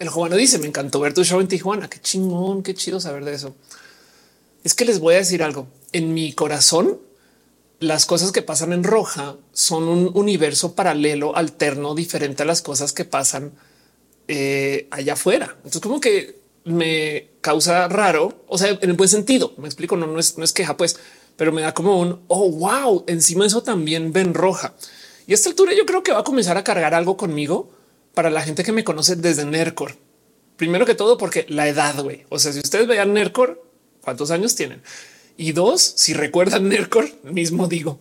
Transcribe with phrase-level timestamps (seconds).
[0.00, 1.90] El joven dice, me encantó ver tu show en Tijuana.
[1.90, 3.54] Qué chingón, qué chido saber de eso.
[4.64, 5.66] Es que les voy a decir algo.
[5.92, 6.98] En mi corazón,
[7.80, 12.94] las cosas que pasan en roja son un universo paralelo, alterno, diferente a las cosas
[12.94, 13.52] que pasan
[14.26, 15.54] eh, allá afuera.
[15.56, 19.52] Entonces, como que me causa raro, o sea, en el buen sentido.
[19.58, 20.98] Me explico, no, no es, no es queja, pues,
[21.36, 23.04] pero me da como un oh, wow.
[23.06, 24.72] Encima de eso también ven roja.
[25.26, 27.79] Y a esta altura yo creo que va a comenzar a cargar algo conmigo
[28.14, 29.96] para la gente que me conoce desde Nercor.
[30.56, 32.26] Primero que todo, porque la edad, güey.
[32.28, 33.64] O sea, si ustedes vean Nercor,
[34.02, 34.82] ¿cuántos años tienen?
[35.36, 37.98] Y dos, si recuerdan Nercor, mismo digo.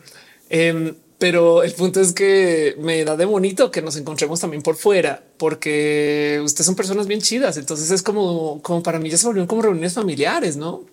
[0.50, 4.76] Em, pero el punto es que me da de bonito que nos encontremos también por
[4.76, 7.58] fuera, porque ustedes son personas bien chidas.
[7.58, 10.86] Entonces es como, como para mí ya se volvieron como reuniones familiares, no?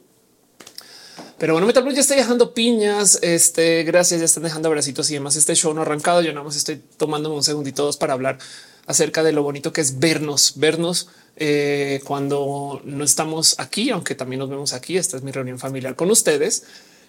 [1.39, 3.19] Pero bueno, Metal ya está dejando piñas.
[3.23, 5.37] Este, gracias, ya están dejando abracitos y demás.
[5.37, 6.23] Este show no ha arrancado.
[6.23, 8.39] Yo nada más estoy tomándome un segundito dos para hablar
[8.87, 14.41] acerca de lo bonito que es vernos, vernos eh, cuando no estamos aquí, aunque también
[14.41, 14.97] nos vemos aquí.
[14.97, 16.65] Esta es mi reunión familiar con ustedes.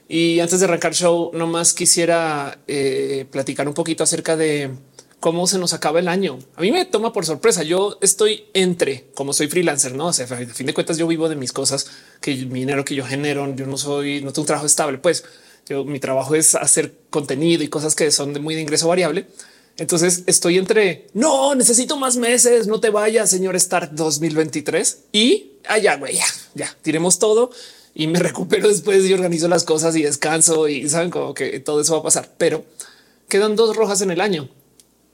[0.09, 4.71] Y antes de arrancar show, nomás quisiera eh, platicar un poquito acerca de
[5.19, 6.39] cómo se nos acaba el año.
[6.55, 7.63] A mí me toma por sorpresa.
[7.63, 10.07] Yo estoy entre como soy freelancer, no?
[10.07, 11.89] O sea, a fin de cuentas, yo vivo de mis cosas
[12.21, 13.53] que mi dinero que yo genero.
[13.55, 14.97] Yo no soy, no tengo un trabajo estable.
[14.97, 15.25] Pues
[15.67, 19.27] yo, mi trabajo es hacer contenido y cosas que son de muy de ingreso variable.
[19.77, 25.97] Entonces estoy entre no necesito más meses, no te vayas, señor Start 2023 y allá,
[25.97, 26.25] güey, ya,
[26.55, 27.51] ya tiremos todo
[27.93, 31.81] y me recupero después y organizo las cosas y descanso y saben como que todo
[31.81, 32.65] eso va a pasar, pero
[33.29, 34.49] quedan dos rojas en el año.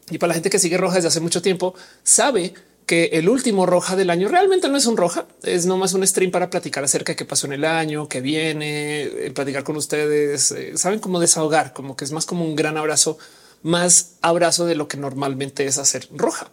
[0.09, 2.53] Y para la gente que sigue roja desde hace mucho tiempo, sabe
[2.85, 6.31] que el último roja del año realmente no es un roja, es nomás un stream
[6.31, 10.51] para platicar acerca de qué pasó en el año, que viene, eh, platicar con ustedes,
[10.51, 13.17] eh, saben cómo desahogar, como que es más como un gran abrazo
[13.63, 16.51] más abrazo de lo que normalmente es hacer roja.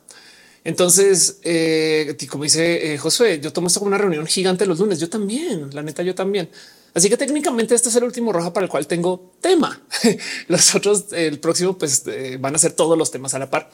[0.64, 4.98] Entonces, eh, como dice eh, Josué, yo tomo esto como una reunión gigante los lunes.
[5.00, 6.50] Yo también, la neta, yo también.
[6.92, 9.81] Así que técnicamente este es el último roja para el cual tengo tema.
[10.49, 13.70] los otros, el próximo, pues eh, van a ser todos los temas a la par.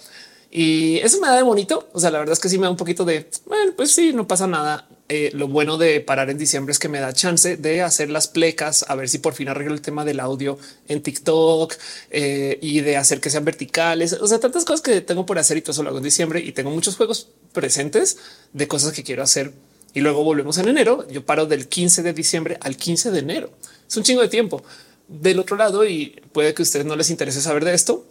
[0.51, 1.89] Y eso me da de bonito.
[1.93, 4.13] O sea, la verdad es que sí me da un poquito de, bueno, pues sí,
[4.13, 4.89] no pasa nada.
[5.09, 8.27] Eh, lo bueno de parar en diciembre es que me da chance de hacer las
[8.27, 10.59] plecas, a ver si por fin arreglo el tema del audio
[10.89, 11.75] en TikTok
[12.11, 14.15] eh, y de hacer que sean verticales.
[14.15, 16.41] O sea, tantas cosas que tengo por hacer y todo eso lo hago en diciembre
[16.41, 18.19] y tengo muchos juegos presentes
[18.53, 19.53] de cosas que quiero hacer.
[19.95, 21.07] Y luego volvemos en enero.
[21.09, 23.51] Yo paro del 15 de diciembre al 15 de enero.
[23.89, 24.63] Es un chingo de tiempo.
[25.07, 28.05] Del otro lado, y puede que a ustedes no les interese saber de esto,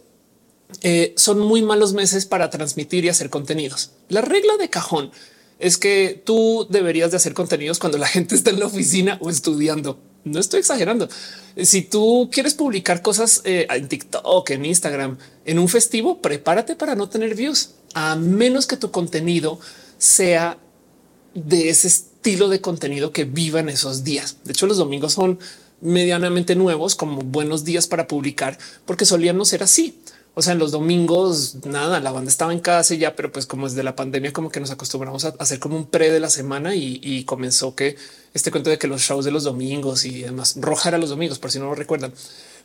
[0.82, 3.90] eh, son muy malos meses para transmitir y hacer contenidos.
[4.08, 5.12] La regla de cajón
[5.58, 9.30] es que tú deberías de hacer contenidos cuando la gente está en la oficina o
[9.30, 9.98] estudiando.
[10.24, 11.08] No estoy exagerando.
[11.62, 16.96] Si tú quieres publicar cosas eh, en TikTok, en Instagram, en un festivo, prepárate para
[16.96, 19.60] no tener views, a menos que tu contenido
[19.98, 20.58] sea
[21.34, 24.38] de ese estilo de contenido que viva en esos días.
[24.42, 25.38] De hecho, los domingos son
[25.80, 29.98] medianamente nuevos como buenos días para publicar porque solían no ser así.
[30.38, 33.46] O sea, en los domingos, nada, la banda estaba en casa y ya, pero pues
[33.46, 36.20] como es de la pandemia, como que nos acostumbramos a hacer como un pre de
[36.20, 37.96] la semana y, comenzó que
[38.34, 41.38] este cuento de que los shows de los domingos y demás roja era los domingos,
[41.38, 42.12] por si no lo recuerdan.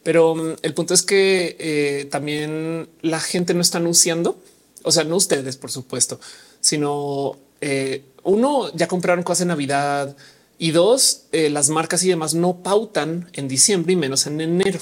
[0.03, 4.37] Pero mm, el punto es que eh, también la gente no está anunciando,
[4.83, 6.19] o sea, no ustedes, por supuesto,
[6.59, 10.17] sino eh, uno ya compraron cosas en Navidad
[10.57, 14.81] y dos, eh, las marcas y demás no pautan en diciembre y menos en enero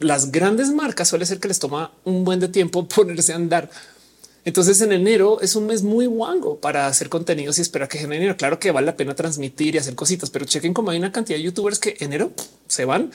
[0.00, 3.70] las grandes marcas suele ser que les toma un buen de tiempo ponerse a andar.
[4.44, 8.12] Entonces en enero es un mes muy guango para hacer contenidos y esperar que en
[8.12, 8.36] enero.
[8.36, 11.36] Claro que vale la pena transmitir y hacer cositas, pero chequen como hay una cantidad
[11.36, 12.32] de youtubers que enero
[12.66, 13.10] se van.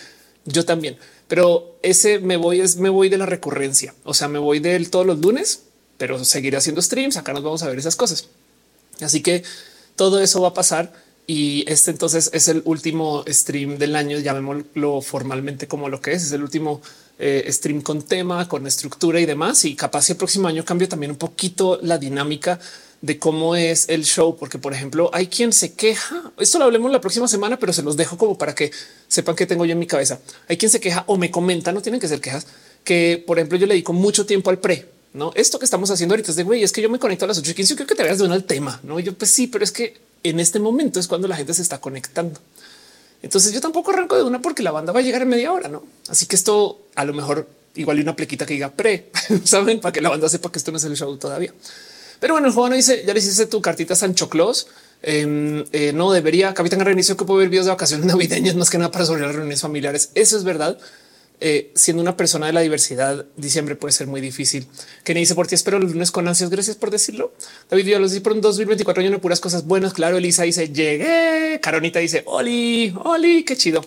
[0.45, 0.97] Yo también,
[1.29, 3.95] pero ese me voy es me voy de la recurrencia.
[4.03, 5.63] O sea, me voy de todos los lunes,
[5.97, 7.15] pero seguiré haciendo streams.
[7.17, 8.27] Acá nos vamos a ver esas cosas.
[8.99, 9.43] Así que
[9.95, 10.93] todo eso va a pasar
[11.25, 16.23] y este entonces es el último stream del año, llamémoslo formalmente como lo que es,
[16.23, 16.81] es el último
[17.17, 19.63] eh, stream con tema, con estructura y demás.
[19.65, 22.59] Y capaz el próximo año cambio también un poquito la dinámica
[23.01, 26.89] de cómo es el show, porque por ejemplo hay quien se queja, esto lo hablemos
[26.89, 28.71] la próxima semana, pero se los dejo como para que
[29.09, 30.19] sepan que tengo yo en mi cabeza.
[30.47, 32.47] Hay quien se queja o me comenta, no tienen que ser quejas,
[32.85, 36.13] que por ejemplo yo le dedico mucho tiempo al pre, no esto que estamos haciendo
[36.13, 37.71] ahorita es de güey, es que yo me conecto a las 8 y 15.
[37.71, 38.79] Yo creo que te veas de uno al tema.
[38.83, 41.61] No, yo pues sí, pero es que en este momento es cuando la gente se
[41.61, 42.39] está conectando.
[43.21, 45.69] Entonces yo tampoco arranco de una porque la banda va a llegar en media hora,
[45.69, 45.83] ¿no?
[46.09, 49.11] Así que esto a lo mejor igual hay una plequita que diga pre,
[49.43, 51.53] saben, para que la banda sepa que esto no es el show todavía.
[52.19, 54.67] Pero bueno, el joven dice, ya le hiciste tu cartita Sancho Claus.
[55.01, 58.77] Em, eh, no debería, Capitán reinicio que puede ver videos de vacaciones navideñas más que
[58.77, 60.09] nada para sobre las reuniones familiares.
[60.15, 60.77] Eso es verdad.
[61.45, 64.65] Eh, siendo una persona de la diversidad, diciembre puede ser muy difícil.
[65.03, 66.49] Que dice por ti espero los lunes con ansias.
[66.49, 67.33] Gracias por decirlo.
[67.69, 69.93] David yo los di por un 2024 año de puras cosas buenas.
[69.93, 71.59] Claro, Elisa dice llegué.
[71.61, 73.85] Caronita dice Oli, Oli, qué chido.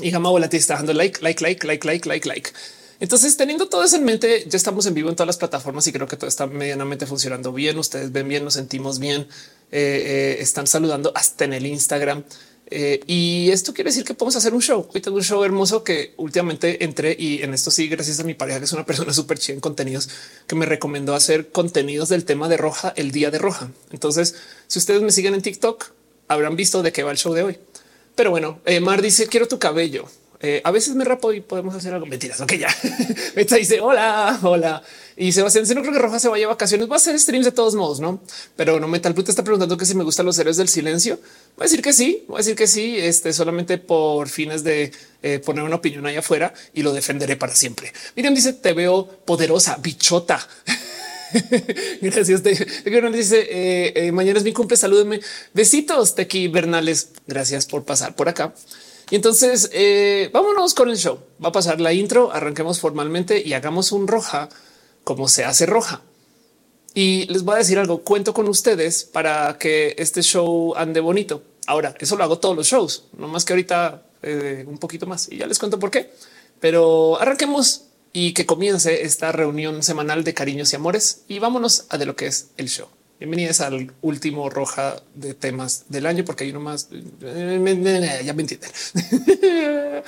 [0.00, 2.50] Y Gama Volati está dando like, like, like, like, like, like, like.
[2.98, 5.92] Entonces, teniendo todo eso en mente, ya estamos en vivo en todas las plataformas y
[5.92, 7.78] creo que todo está medianamente funcionando bien.
[7.78, 9.26] Ustedes ven bien, nos sentimos bien.
[9.70, 12.24] Eh, eh, están saludando hasta en el Instagram.
[12.70, 14.88] Eh, y esto quiere decir que podemos hacer un show.
[14.94, 18.34] Hoy tengo un show hermoso que últimamente entré y en esto sí, gracias a mi
[18.34, 20.08] pareja, que es una persona súper chida en contenidos,
[20.46, 23.70] que me recomendó hacer contenidos del tema de roja el día de roja.
[23.90, 24.36] Entonces,
[24.68, 25.86] si ustedes me siguen en TikTok,
[26.28, 27.58] habrán visto de qué va el show de hoy.
[28.14, 30.06] Pero bueno, Mar dice quiero tu cabello.
[30.42, 32.06] Eh, a veces me rapo y podemos hacer algo.
[32.06, 32.40] Mentiras.
[32.40, 32.74] Ok, ya
[33.36, 34.82] Meta dice hola, hola.
[35.16, 37.44] Y Sebastián, si no creo que Roja se vaya a vacaciones, va a hacer streams
[37.44, 38.22] de todos modos, no?
[38.56, 41.20] Pero no Metal Puta está preguntando que si me gustan los héroes del silencio.
[41.56, 44.92] Voy a decir que sí, voy a decir que sí, este solamente por fines de
[45.22, 47.92] eh, poner una opinión ahí afuera y lo defenderé para siempre.
[48.16, 50.48] Miriam dice: Te veo poderosa, bichota.
[52.00, 52.42] Gracias.
[52.42, 52.50] Te,
[53.12, 54.78] dice eh, mañana es mi cumple.
[54.78, 55.20] Salúdenme.
[55.52, 57.10] Besitos, Tequi Bernales.
[57.26, 58.54] Gracias por pasar por acá.
[59.10, 61.18] Y entonces eh, vámonos con el show.
[61.44, 64.48] Va a pasar la intro, arranquemos formalmente y hagamos un roja
[65.04, 66.02] como se hace roja.
[66.94, 71.42] Y les voy a decir algo, cuento con ustedes para que este show ande bonito.
[71.66, 75.28] Ahora, eso lo hago todos los shows, no más que ahorita eh, un poquito más
[75.30, 76.10] y ya les cuento por qué.
[76.60, 81.98] Pero arranquemos y que comience esta reunión semanal de cariños y amores y vámonos a
[81.98, 82.88] de lo que es el show.
[83.20, 86.88] Bienvenidas al último roja de temas del año, porque hay uno más.
[87.20, 88.70] Ya me entienden.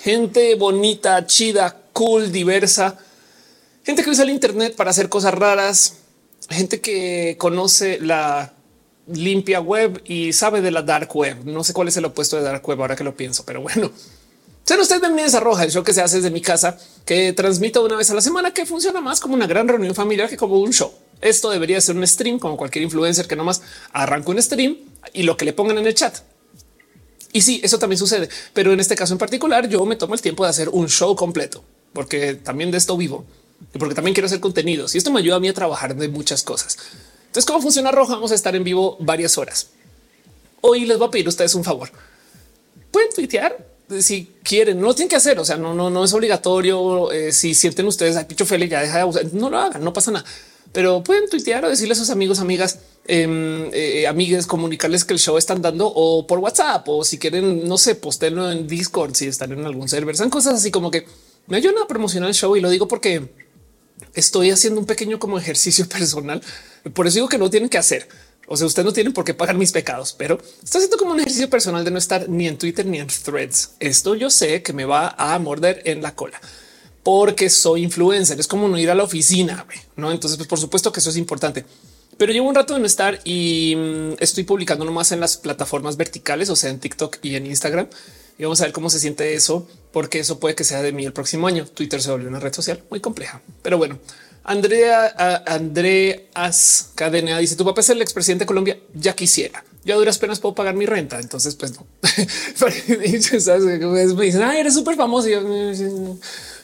[0.00, 2.98] Gente bonita, chida, cool, diversa.
[3.84, 5.94] Gente que usa el Internet para hacer cosas raras.
[6.50, 8.52] Gente que conoce la
[9.12, 11.44] limpia web y sabe de la dark web.
[11.44, 13.90] No sé cuál es el opuesto de dark web ahora que lo pienso, pero bueno.
[14.64, 17.82] Sean ustedes bienvenidos a Roja, el show que se hace desde mi casa, que transmito
[17.82, 20.58] una vez a la semana, que funciona más como una gran reunión familiar que como
[20.58, 20.92] un show.
[21.22, 23.62] Esto debería ser un stream como cualquier influencer que nomás
[23.92, 24.76] arranca un stream
[25.14, 26.18] y lo que le pongan en el chat.
[27.32, 30.20] Y sí, eso también sucede, pero en este caso en particular yo me tomo el
[30.20, 33.24] tiempo de hacer un show completo, porque también de esto vivo
[33.74, 36.08] y porque también quiero hacer contenidos y esto me ayuda a mí a trabajar de
[36.08, 36.76] muchas cosas.
[37.28, 38.14] Entonces, ¿cómo funciona Roja?
[38.14, 39.68] Vamos a estar en vivo varias horas.
[40.60, 41.90] Hoy les voy a pedir a ustedes un favor.
[42.90, 43.56] Pueden tuitear
[44.00, 45.38] si quieren, no lo tienen que hacer.
[45.38, 47.10] O sea, no, no, no es obligatorio.
[47.12, 49.92] Eh, si sienten ustedes a Picho Feli, ya deja de usar, no lo hagan, no
[49.92, 50.24] pasa nada.
[50.72, 55.18] Pero pueden tuitear o decirle a sus amigos, amigas, eh, eh, amigas, comunicarles que el
[55.18, 59.26] show están dando o por WhatsApp o si quieren, no sé, postenlo en Discord si
[59.26, 60.16] están en algún server.
[60.16, 61.06] Son cosas así como que
[61.46, 63.30] me ayudan a promocionar el show y lo digo porque
[64.14, 66.42] estoy haciendo un pequeño como ejercicio personal.
[66.94, 68.08] Por eso digo que no tienen que hacer.
[68.46, 71.20] O sea, ustedes no tienen por qué pagar mis pecados, pero estoy haciendo como un
[71.20, 73.72] ejercicio personal de no estar ni en Twitter ni en threads.
[73.78, 76.40] Esto yo sé que me va a morder en la cola
[77.02, 78.40] porque soy influencer.
[78.40, 79.66] Es como no ir a la oficina,
[79.96, 80.10] no?
[80.10, 81.64] Entonces, pues por supuesto que eso es importante,
[82.18, 85.96] pero llevo un rato de no estar y mm, estoy publicando nomás en las plataformas
[85.96, 87.88] verticales, o sea, en TikTok y en Instagram.
[88.38, 91.04] Y vamos a ver cómo se siente eso, porque eso puede que sea de mí
[91.04, 91.66] el próximo año.
[91.66, 93.98] Twitter se volvió una red social muy compleja, pero bueno,
[94.44, 98.78] Andrea Andreas Cadena dice tu papá es el expresidente de Colombia.
[98.94, 99.62] Ya quisiera.
[99.84, 101.20] Yo a duras penas puedo pagar mi renta.
[101.20, 101.86] Entonces, pues no.
[102.98, 105.28] me dicen, ah, eres súper famoso.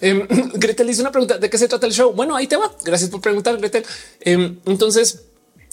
[0.01, 2.13] Em, Gretel dice una pregunta de qué se trata el show.
[2.13, 2.75] Bueno, ahí te va.
[2.85, 3.85] Gracias por preguntar, Gretel.
[4.21, 5.21] Em, entonces,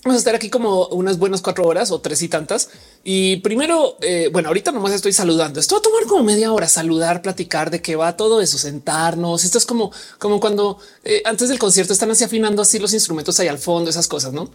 [0.04, 2.70] Vamos a estar aquí como unas buenas cuatro horas o tres y tantas.
[3.04, 5.60] Y primero, eh, bueno, ahorita nomás estoy saludando.
[5.60, 9.44] Esto va a tomar como media hora, saludar, platicar de qué va todo eso, sentarnos.
[9.44, 13.40] Esto es como, como cuando eh, antes del concierto están así afinando así los instrumentos
[13.40, 14.50] ahí al fondo, esas cosas, ¿no?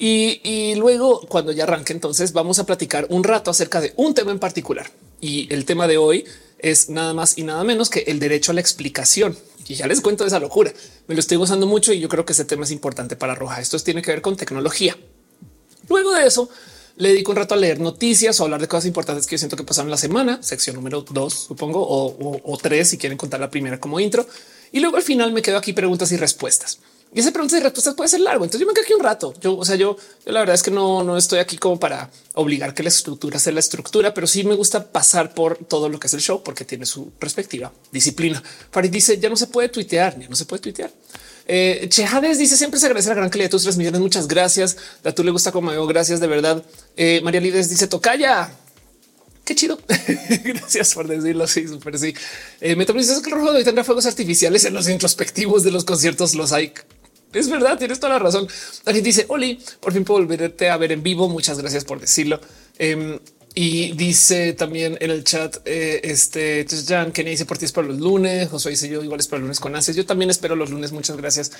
[0.00, 4.14] Y, y luego cuando ya arranque, entonces vamos a platicar un rato acerca de un
[4.14, 4.90] tema en particular.
[5.20, 6.24] Y el tema de hoy
[6.58, 9.36] es nada más y nada menos que el derecho a la explicación.
[9.68, 10.72] Y ya les cuento esa locura.
[11.06, 13.60] Me lo estoy gozando mucho y yo creo que ese tema es importante para Roja.
[13.60, 14.96] Esto tiene que ver con tecnología.
[15.88, 16.48] Luego de eso,
[16.96, 19.56] le dedico un rato a leer noticias o hablar de cosas importantes que yo siento
[19.56, 23.50] que pasaron la semana, sección número dos, supongo, o, o tres, si quieren contar la
[23.50, 24.26] primera como intro.
[24.72, 26.78] Y luego al final me quedo aquí preguntas y respuestas.
[27.14, 28.44] Y esa pregunta y respuestas puede ser largo.
[28.44, 29.34] Entonces yo me quedo aquí un rato.
[29.40, 32.72] Yo, o sea, yo, la verdad es que no, no estoy aquí como para obligar
[32.72, 36.06] que la estructura sea la estructura, pero sí me gusta pasar por todo lo que
[36.06, 38.42] es el show porque tiene su respectiva disciplina.
[38.70, 40.90] Farid dice ya no se puede tuitear, ya no se puede tuitear.
[41.46, 44.00] Eh, Chejades dice siempre se agradece la gran calidad de tus transmisiones.
[44.00, 44.76] Muchas gracias.
[45.04, 45.86] A tú le gusta como veo.
[45.86, 46.64] Gracias de verdad.
[46.96, 48.50] Eh, María Lides dice tocaya.
[49.44, 49.78] Qué chido.
[50.44, 51.46] Gracias por decirlo.
[51.48, 52.14] Sí, súper sí.
[52.60, 56.34] Eh, que rojo de hoy tendrá fuegos artificiales en los introspectivos de los conciertos.
[56.36, 56.72] Los hay
[57.32, 58.46] Es verdad, tienes toda la razón.
[58.84, 61.28] Alguien dice, Oli, por fin puedo volverte a ver en vivo.
[61.28, 62.40] Muchas gracias por decirlo.
[62.78, 63.18] Em,
[63.54, 67.86] y dice también en el chat, eh, este Jan Kenny dice por ti es para
[67.86, 68.48] los lunes.
[68.48, 69.94] José dice yo igual es para los lunes con Aces.
[69.94, 70.92] Yo también espero los lunes.
[70.92, 71.52] Muchas gracias.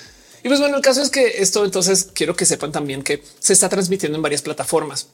[0.43, 3.53] Y pues bueno, el caso es que esto entonces quiero que sepan también que se
[3.53, 5.07] está transmitiendo en varias plataformas.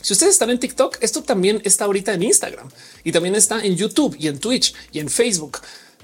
[0.00, 2.68] Si ustedes están en TikTok, esto también está ahorita en Instagram
[3.02, 5.58] y también está en YouTube y en Twitch y en Facebook.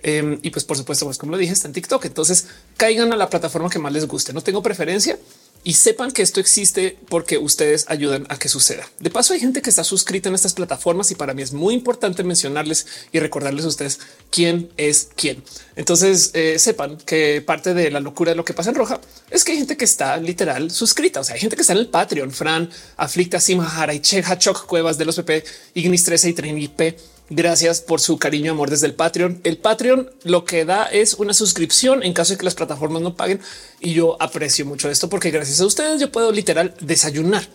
[0.06, 2.04] Em, y pues por supuesto, pues como lo dije, está en TikTok.
[2.04, 2.46] Entonces
[2.76, 4.34] caigan a la plataforma que más les guste.
[4.34, 5.18] No tengo preferencia
[5.64, 8.86] y sepan que esto existe porque ustedes ayudan a que suceda.
[9.00, 11.72] De paso, hay gente que está suscrita en estas plataformas y para mí es muy
[11.72, 13.98] importante mencionarles y recordarles a ustedes
[14.30, 15.42] quién es quién.
[15.74, 19.42] Entonces eh, sepan que parte de la locura de lo que pasa en roja es
[19.42, 21.20] que hay gente que está literal suscrita.
[21.20, 22.68] O sea, hay gente que está en el Patreon, Fran,
[22.98, 27.80] Aflicta, Simahara y Cheja, Choc, Cuevas de los PP, Ignis 13 y Trini P Gracias
[27.80, 29.40] por su cariño y amor desde el Patreon.
[29.44, 33.16] El Patreon lo que da es una suscripción en caso de que las plataformas no
[33.16, 33.40] paguen.
[33.80, 37.48] Y yo aprecio mucho esto porque gracias a ustedes yo puedo literal desayunar.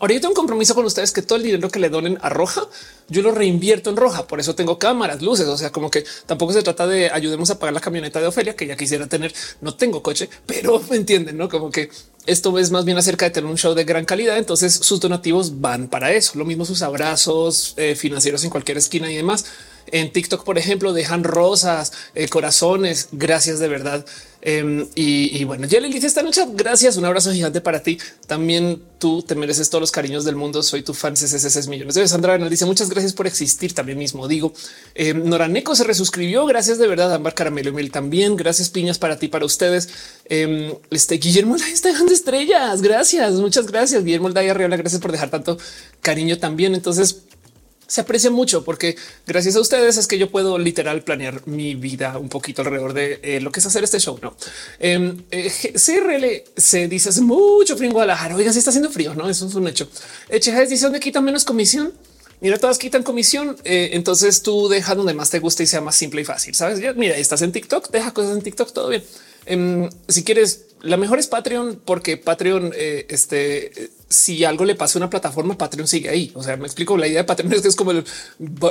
[0.00, 2.28] Ahora yo tengo un compromiso con ustedes que todo el dinero que le donen a
[2.28, 2.62] Roja,
[3.08, 4.26] yo lo reinvierto en Roja.
[4.26, 5.46] Por eso tengo cámaras, luces.
[5.46, 8.56] O sea, como que tampoco se trata de ayudemos a pagar la camioneta de Ofelia,
[8.56, 9.32] que ya quisiera tener.
[9.60, 11.90] No tengo coche, pero me entienden, no como que
[12.26, 14.38] esto es más bien acerca de tener un show de gran calidad.
[14.38, 16.38] Entonces sus donativos van para eso.
[16.38, 19.44] Lo mismo sus abrazos eh, financieros en cualquier esquina y demás.
[19.86, 23.08] En TikTok, por ejemplo, dejan rosas, eh, corazones.
[23.12, 24.04] Gracias de verdad.
[24.44, 26.44] Em, y, bueno, ya le dice esta noche.
[26.54, 26.96] Gracias.
[26.96, 27.98] Un abrazo gigante para ti.
[28.26, 30.62] También tú te mereces todos los cariños del mundo.
[30.64, 31.14] Soy tu fan.
[31.14, 33.72] CCC millones de Sandra Bernal dice muchas gracias por existir.
[33.72, 34.52] También mismo digo.
[34.96, 36.44] Eh, Noraneco se resuscribió.
[36.44, 37.14] Gracias de verdad.
[37.14, 38.36] Ambar Caramelo y también.
[38.36, 39.88] Gracias piñas para ti, para ustedes.
[40.24, 42.82] Em, este Guillermo está dejando estrellas.
[42.82, 43.34] Gracias.
[43.34, 44.04] Muchas gracias.
[44.04, 44.76] Guillermo Daya Arriola.
[44.76, 45.56] Gracias por dejar tanto
[46.00, 46.74] cariño también.
[46.74, 47.22] Entonces,
[47.92, 48.96] se aprecia mucho porque
[49.26, 53.20] gracias a ustedes es que yo puedo literal planear mi vida un poquito alrededor de
[53.22, 54.18] eh, lo que es hacer este show.
[54.22, 54.34] No
[54.78, 58.34] em, eh, CRL se dice hace mucho frío en Guadalajara.
[58.34, 59.28] Oiga, si está haciendo frío, no?
[59.28, 59.90] Eso es un hecho.
[60.30, 61.92] Echeja dice donde quitan menos comisión.
[62.40, 63.58] Mira, todas quitan comisión.
[63.62, 66.54] Eh, entonces tú deja donde más te guste y sea más simple y fácil.
[66.54, 66.80] Sabes?
[66.96, 69.04] Mira, estás en TikTok, deja cosas en TikTok, todo bien.
[69.44, 75.00] Em, si quieres, la mejor es Patreon porque Patreon, este, si algo le pasa a
[75.00, 76.30] una plataforma, Patreon sigue ahí.
[76.34, 76.96] O sea, me explico.
[76.96, 78.04] La idea de Patreon es que es como el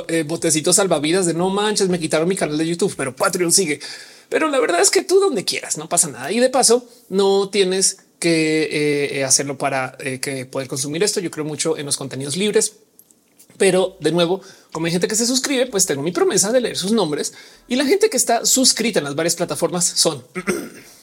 [0.08, 3.80] eh, botecito salvavidas de no manches, me quitaron mi canal de YouTube, pero Patreon sigue.
[4.28, 6.32] Pero la verdad es que tú donde quieras, no pasa nada.
[6.32, 11.20] Y de paso, no tienes que eh, eh, hacerlo para que poder consumir esto.
[11.20, 12.74] Yo creo mucho en los contenidos libres.
[13.58, 14.40] Pero de nuevo,
[14.72, 17.34] como hay gente que se suscribe, pues tengo mi promesa de leer sus nombres
[17.68, 20.24] y la gente que está suscrita en las varias plataformas son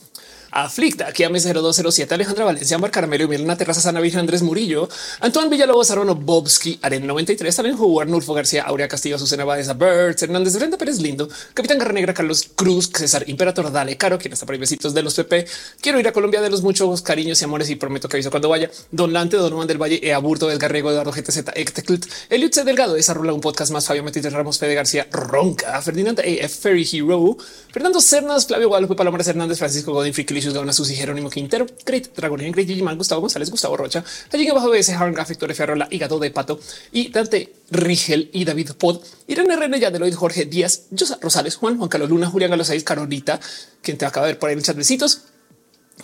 [0.52, 4.90] Aflicta, aquí a 0207, Alejandra Valencia, Mar Caramelo, Milena Terraza, Sana Virgen, Andrés Murillo,
[5.20, 10.24] Antoine Villalobos, Arono Bobski, Aren 93, también jugó Arnulfo García, Aurea Castillo, Azucena Baeza, Birds,
[10.24, 14.46] Hernández Brenda Pérez Lindo, Capitán Garra Negra, Carlos Cruz, César Imperator, Dale Caro, quien está
[14.46, 15.46] por ahí besitos de los PP.
[15.82, 18.50] Quiero ir a Colombia de los muchos cariños y amores y prometo que aviso cuando
[18.50, 18.72] vaya.
[18.92, 22.64] Don Lante, Don Juan del Valle, Ea Burto, Edgar Rego, Eduardo GTZ, Ectecult, Eliud C.
[22.64, 26.88] Delgado, esa rola un podcast más, Fabio Metis Ramos, Fede García, Ronca, Ferdinand AF, Ferry
[26.92, 27.38] Hero,
[27.72, 32.40] Fernando Cernas, Flavio Guadalupe, Palomares Hernández, Francisco Godín, Friclicius, Gauna, Susi, Jerónimo Quintero, Great Dragon,
[32.40, 36.60] Great Gigimán, Gustavo González, Gustavo Rocha, allí ese Harren Graphic, Torre Ferrola, Hígado de Pato
[36.92, 41.90] y Dante Rigel y David Pod, Irene René, Yadeloid, Jorge Díaz, Josa Rosales, Juan, Juan
[41.90, 43.40] Carlos Luna, Julián Galo 6, Carolita,
[43.82, 44.78] quien te acaba de ver por ahí en el chat.
[44.78, 45.24] Besitos.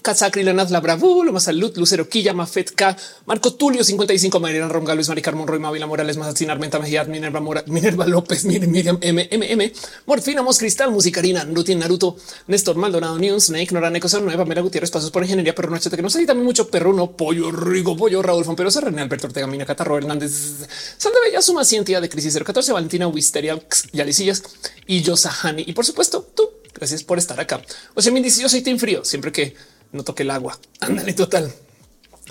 [0.02, 4.94] Katsakri, Lenaz, La Bravo, Loma Salud, Lucero Quilla, Mafet K, Marco Tulio 55, Mariana Ronga,
[4.94, 9.28] Luis Mari Carmón, Roy Mavila Morales, Mazatzin, Armenta Mejía, Minerva Mora, Minerva López, Miriam M,
[9.32, 9.74] M, M,
[10.06, 14.92] Morfina, Mos Cristal, Musicarina, Rutin, Naruto, Néstor Maldonado, News, Snake, Nora Necosa, Nueva, Mera Gutiérrez,
[14.92, 18.46] Pasos por Ingeniería, Perro Noche, que no sé, también mucho Perruno, Pollo Rigo, Pollo, Raúl
[18.46, 23.08] Fomperosa, René Alberto Ortega, Mina, Catarro Hernández, Sandra Bella, Suma Cientía de Crisis 014, Valentina,
[23.08, 23.60] Wisteria,
[23.92, 24.44] Yalicillas
[24.88, 25.64] y Yosahani.
[25.66, 27.62] Y por supuesto, tú, gracias por estar acá.
[27.94, 29.56] O sea, yo soy Team Frío, siempre que
[29.96, 30.60] no toque el agua.
[30.80, 31.52] Ándale, total.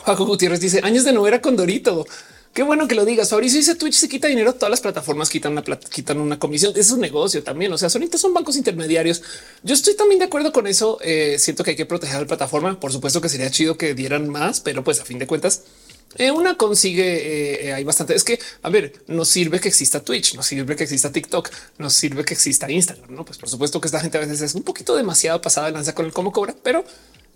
[0.05, 2.07] Paco Gutiérrez dice años de no con Dorito.
[2.55, 3.31] Qué bueno que lo digas.
[3.31, 4.55] Fabricio dice Twitch se quita dinero.
[4.55, 6.73] Todas las plataformas quitan una plata, quitan una comisión.
[6.77, 7.73] Es un negocio también.
[7.73, 9.23] O sea, ahorita son bancos intermediarios.
[9.65, 10.99] Yo estoy también de acuerdo con eso.
[11.03, 12.79] Eh, siento que hay que proteger a la plataforma.
[12.79, 15.63] Por supuesto que sería chido que dieran más, pero pues a fin de cuentas,
[16.17, 17.67] eh, una consigue.
[17.67, 18.15] Eh, hay bastante.
[18.15, 21.93] Es que a ver, nos sirve que exista Twitch, nos sirve que exista TikTok, nos
[21.93, 23.13] sirve que exista Instagram.
[23.13, 25.73] No, pues por supuesto que esta gente a veces es un poquito demasiado pasada de
[25.73, 26.85] lanza con el cómo cobra, pero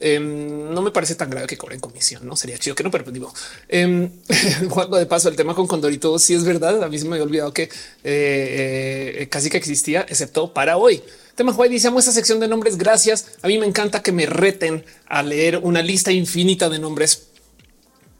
[0.00, 3.02] Em, no me parece tan grave que cobren comisión, no sería chido que no, pero
[3.02, 3.32] pues digo,
[3.68, 7.24] eh, de paso el tema con Condorito, si es verdad, a mí se me había
[7.24, 11.02] olvidado que eh, eh, casi que existía, excepto para hoy.
[11.34, 12.76] Tema Juan dice esta sección de nombres.
[12.76, 13.28] Gracias.
[13.42, 17.28] A mí me encanta que me reten a leer una lista infinita de nombres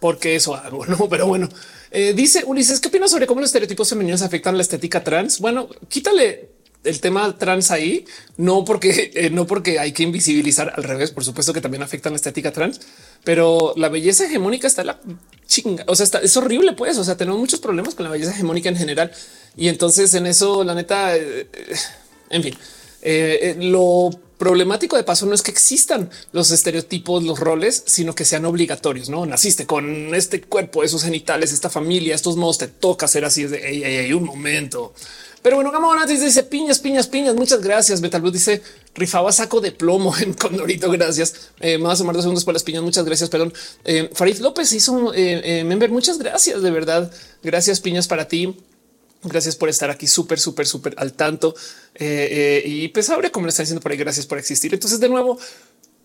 [0.01, 1.09] porque eso hago, no?
[1.09, 1.49] Pero bueno,
[1.91, 5.41] eh, dice Ulises, ¿qué opinas sobre cómo los estereotipos femeninos afectan la estética trans?
[5.41, 6.51] Bueno, quítale
[6.85, 8.05] el tema trans ahí,
[8.37, 12.13] no porque eh, no porque hay que invisibilizar al revés, por supuesto que también afectan
[12.13, 12.81] la estética trans,
[13.25, 15.01] pero la belleza hegemónica está la
[15.47, 15.85] chinga.
[15.89, 16.99] O sea, está, es horrible, pues.
[16.99, 19.13] O sea, tenemos muchos problemas con la belleza hegemónica en general.
[19.57, 21.77] Y entonces en eso, la neta, eh, eh,
[22.31, 22.59] en fin,
[23.71, 28.45] lo problemático de paso no es que existan los estereotipos, los roles, sino que sean
[28.45, 29.11] obligatorios.
[29.11, 33.43] No naciste con este cuerpo, esos genitales, esta familia, estos modos, te toca ser así.
[33.43, 34.95] Es de hey, un momento.
[35.43, 37.35] Pero bueno, Gama dice piñas, piñas, piñas.
[37.35, 38.01] Muchas gracias.
[38.01, 38.63] Metal Blue dice
[38.95, 40.91] rifaba saco de plomo en Condorito.
[40.91, 41.51] Gracias.
[41.61, 42.83] Eh, más o menos dos segundos por las piñas.
[42.83, 43.31] Muchas gracias.
[43.31, 43.53] Perdón.
[43.85, 45.91] Eh, Farid López hizo eh, eh, member.
[45.91, 46.63] Muchas gracias.
[46.63, 47.11] De verdad.
[47.43, 48.57] Gracias, piñas para ti.
[49.23, 51.55] Gracias por estar aquí súper, súper, súper al tanto.
[51.95, 54.73] Eh, y pues ahora, como le están diciendo por ahí, gracias por existir.
[54.73, 55.39] Entonces, de nuevo,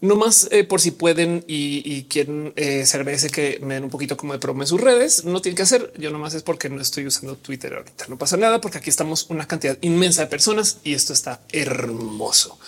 [0.04, 3.90] no más eh, por si pueden y, y quieren, eh, agradece que me den un
[3.90, 5.24] poquito como de promo en sus redes.
[5.24, 5.94] No tienen que hacer.
[5.98, 8.08] Yo nomás es porque no estoy usando Twitter ahorita.
[8.10, 12.60] No pasa nada porque aquí estamos una cantidad inmensa de personas y esto está hermoso.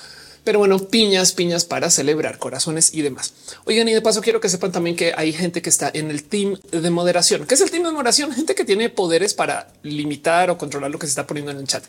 [0.46, 3.34] Pero bueno, piñas, piñas para celebrar corazones y demás.
[3.66, 6.24] Oigan, y de paso quiero que sepan también que hay gente que está en el
[6.24, 7.46] team de moderación.
[7.46, 8.32] ¿Qué es el team de moderación?
[8.32, 11.68] Gente que tiene poderes para limitar o controlar lo que se está poniendo en el
[11.68, 11.84] chat.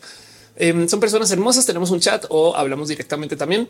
[0.57, 1.65] Em, son personas hermosas.
[1.65, 3.69] Tenemos un chat o hablamos directamente también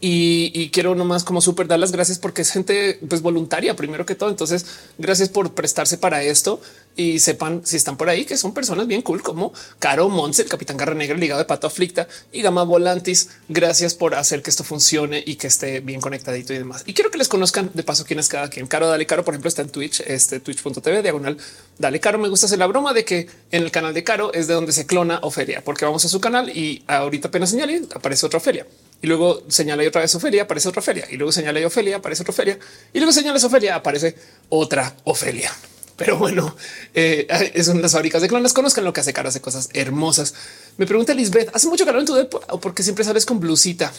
[0.00, 4.14] y, quiero nomás como súper dar las gracias porque es gente pues voluntaria primero que
[4.14, 4.30] todo.
[4.30, 4.66] Entonces,
[4.98, 6.60] gracias por prestarse para esto
[6.96, 10.48] y sepan si están por ahí que son personas bien cool como Caro Mons, el
[10.48, 13.28] capitán Garra Negra, ligado de Pato Aflicta y Gama Volantis.
[13.48, 16.82] Gracias por hacer que esto funcione y que esté bien conectadito y demás.
[16.86, 18.66] Y quiero que les conozcan de paso quién es cada quien.
[18.66, 21.36] Caro Dale Caro, por ejemplo, está en Twitch, este twitch.tv diagonal.
[21.78, 22.18] Dale Caro.
[22.18, 24.72] Me gusta hacer la broma de que en el canal de Caro es de donde
[24.72, 28.66] se clona Ofelia, porque vamos a su canal y ahorita apenas señalé aparece otra Ofelia
[29.02, 31.96] y luego señala y otra vez Ofelia, aparece otra Ofelia y luego señala y Ofelia,
[31.96, 32.58] aparece otra Ofelia
[32.92, 34.16] y luego señala Ofelia, aparece
[34.48, 35.52] otra Ofelia.
[35.96, 36.54] Pero bueno,
[36.94, 37.26] eh,
[37.64, 38.52] son las fábricas de clones.
[38.52, 40.34] Conozcan lo que hace cara, hace cosas hermosas.
[40.76, 43.92] Me pregunta Lisbeth, hace mucho calor en tu depo o porque siempre sales con blusita.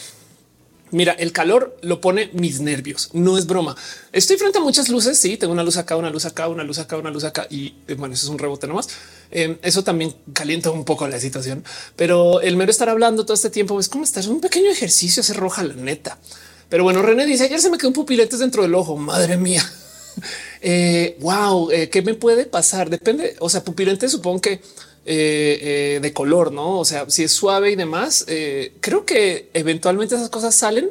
[0.90, 3.10] Mira, el calor lo pone mis nervios.
[3.12, 3.76] No es broma.
[4.12, 5.18] Estoy frente a muchas luces.
[5.18, 7.46] Sí, tengo una luz acá, una luz acá, una luz acá, una luz acá.
[7.50, 8.88] Y eh, bueno, eso es un rebote nomás.
[9.30, 11.64] Em, eso también calienta un poco la situación.
[11.96, 15.34] Pero el mero estar hablando todo este tiempo es como estar un pequeño ejercicio, se
[15.34, 16.18] roja la neta.
[16.68, 18.96] Pero bueno, René dice ayer se me quedó un pupilete dentro del ojo.
[18.96, 19.62] Madre mía.
[20.60, 22.90] Eh, wow, eh, ¿qué me puede pasar?
[22.90, 23.36] Depende.
[23.38, 24.60] O sea, pupilente supongo que
[25.10, 26.78] eh, eh, de color, no?
[26.78, 30.90] O sea, si es suave y demás, eh, creo que eventualmente esas cosas salen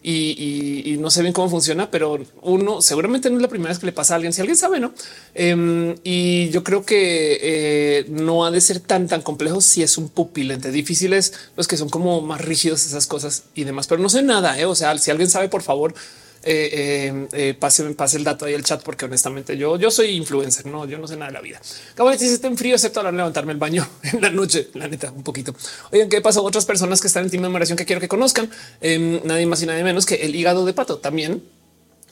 [0.00, 3.86] y, no sé bien cómo funciona, pero uno seguramente no es la primera vez que
[3.86, 4.32] le pasa a alguien.
[4.32, 4.92] Si alguien sabe, no?
[5.34, 10.08] Em, y yo creo que no ha de ser tan, tan complejo si es un
[10.08, 10.70] pupilente.
[10.70, 14.56] Difíciles los que son como más rígidos esas cosas y demás, pero no sé nada.
[14.68, 15.94] O sea, si alguien sabe, por favor,
[16.50, 20.12] eh, eh, eh, pase, pase el dato ahí el chat, porque honestamente yo, yo soy
[20.12, 21.60] influencer, no, yo no sé nada de la vida.
[21.92, 25.12] Acabo de decir, en frío, excepto a levantarme el baño en la noche, la neta,
[25.12, 25.54] un poquito.
[25.92, 26.42] Oigan, ¿qué pasó?
[26.42, 29.62] Otras personas que están en team de numeración que quiero que conozcan, em, nadie más
[29.62, 31.42] y nadie menos que el hígado de pato, también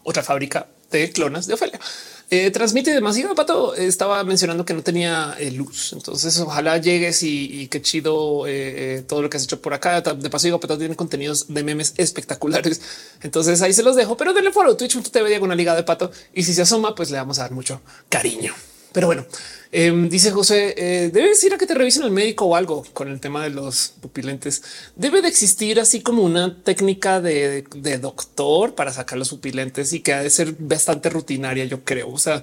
[0.02, 1.80] otra fábrica de clonas de Ofelia.
[2.28, 3.34] Eh, transmite demasiado.
[3.34, 5.92] Pato estaba mencionando que no tenía eh, luz.
[5.92, 10.00] Entonces, ojalá llegues y, qué chido eh, todo lo que has hecho por acá.
[10.00, 12.80] De paso, digo, Pato tiene contenidos de memes espectaculares.
[13.22, 16.10] Entonces ahí se los dejo, pero denle follow twitch.tv una liga de pato.
[16.34, 18.54] Y si se asoma, pues le vamos a dar mucho cariño.
[18.96, 19.26] Pero bueno,
[19.72, 23.08] em, dice José, eh, debes ir a que te revisen el médico o algo con
[23.08, 24.62] el tema de los pupilentes.
[24.94, 27.62] Debe de existir así como una técnica de,
[28.00, 32.10] doctor para sacar los pupilentes y que ha de ser bastante rutinaria, yo creo.
[32.10, 32.42] O sea,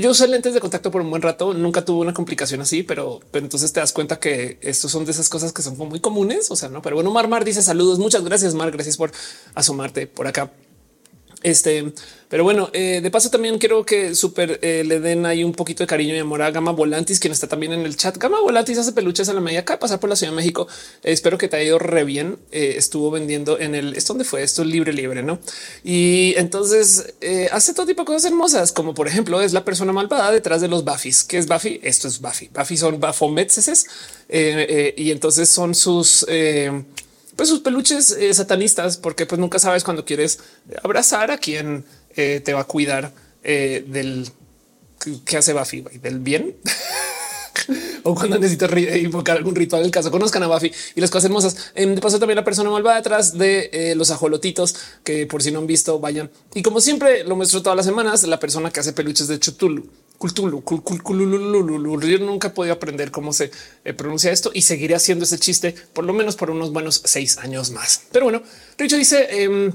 [0.00, 3.18] yo usé lentes de contacto por un buen rato, nunca tuve una complicación así, pero,
[3.32, 6.52] pero entonces te das cuenta que estos son de esas cosas que son muy comunes.
[6.52, 7.98] O sea, no, pero bueno, Mar Mar dice saludos.
[7.98, 8.70] Muchas gracias, Mar.
[8.70, 9.10] Gracias por
[9.56, 10.52] asomarte por acá.
[11.44, 11.92] Este,
[12.30, 15.82] pero bueno, eh, de paso también quiero que súper eh, le den ahí un poquito
[15.82, 18.16] de cariño y amor a Gama Volantis, quien está también en el chat.
[18.16, 20.66] Gama Volantis hace peluches a la media acá pasar por la Ciudad de México.
[21.02, 22.38] espero que te haya ido re bien.
[22.50, 25.38] Eh, estuvo vendiendo en el es donde fue esto libre, libre, no?
[25.84, 27.14] Y entonces
[27.52, 30.68] hace todo tipo de cosas hermosas, como por ejemplo es la persona malvada detrás de
[30.68, 31.24] los Buffys.
[31.24, 31.78] ¿Qué es Buffy?
[31.82, 32.48] Esto es Buffy.
[32.54, 33.86] Buffy son Bafometses
[34.30, 36.24] y entonces son sus
[37.36, 40.38] pues sus peluches eh, satanistas, porque pues nunca sabes cuando quieres
[40.82, 41.84] abrazar a quien
[42.16, 44.28] eh, te va a cuidar eh, del
[45.24, 46.56] que hace Buffy del bien.
[48.02, 51.72] o cuando necesitas invocar algún ritual del caso, conozcan a Buffy y las cosas hermosas.
[51.74, 55.58] Em, de paso, también la persona malvada detrás de los ajolotitos que por si no
[55.58, 56.30] han visto, vayan.
[56.54, 59.88] Y como siempre lo muestro todas las semanas, la persona que hace peluches de Chutulu
[62.06, 63.50] yo nunca he podido aprender cómo se
[63.84, 67.38] eh, pronuncia esto y seguiré haciendo ese chiste por lo menos por unos buenos seis
[67.38, 68.02] años más.
[68.12, 68.42] Pero bueno,
[68.78, 69.72] Richo dice em,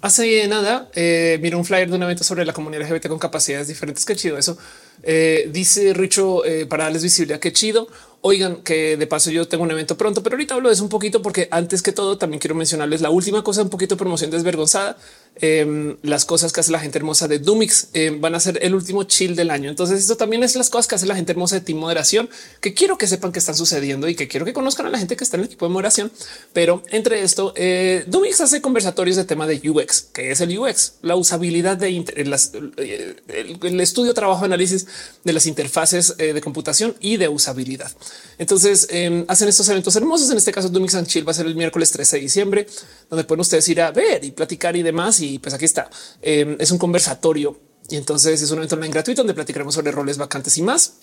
[0.00, 3.68] hace nada eh, mira un flyer de un evento sobre la comunidad LGBT con capacidades
[3.68, 4.04] diferentes.
[4.04, 4.56] Qué chido eso.
[5.02, 7.38] Eh, dice Richo para darles visibilidad.
[7.38, 7.88] Qué chido.
[8.24, 10.88] Oigan, que de paso yo tengo un evento pronto, pero ahorita hablo de eso un
[10.88, 14.96] poquito porque antes que todo también quiero mencionarles la última cosa, un poquito promoción desvergonzada.
[15.40, 18.74] Em, las cosas que hace la gente hermosa de Dumix em, van a ser el
[18.74, 19.70] último chill del año.
[19.70, 22.28] Entonces esto también es las cosas que hace la gente hermosa de Team Moderación,
[22.60, 25.16] que quiero que sepan que están sucediendo y que quiero que conozcan a la gente
[25.16, 26.12] que está en el equipo de moderación.
[26.52, 30.94] Pero entre esto, eh, Dumix hace conversatorios de tema de UX, que es el UX,
[31.00, 33.16] la usabilidad de eh,
[33.62, 34.86] el, estudio, trabajo, análisis
[35.24, 37.90] de las interfaces eh, de computación y de usabilidad.
[38.38, 40.30] Entonces em, hacen estos eventos hermosos.
[40.30, 42.66] En este caso, Dumix and Chill va a ser el miércoles 13 de diciembre,
[43.08, 45.21] donde pueden ustedes ir a ver y platicar y demás.
[45.22, 45.88] Y pues aquí está.
[46.20, 47.58] Em, es un conversatorio
[47.88, 50.94] y entonces es un evento gratuito donde platicaremos sobre roles vacantes y más.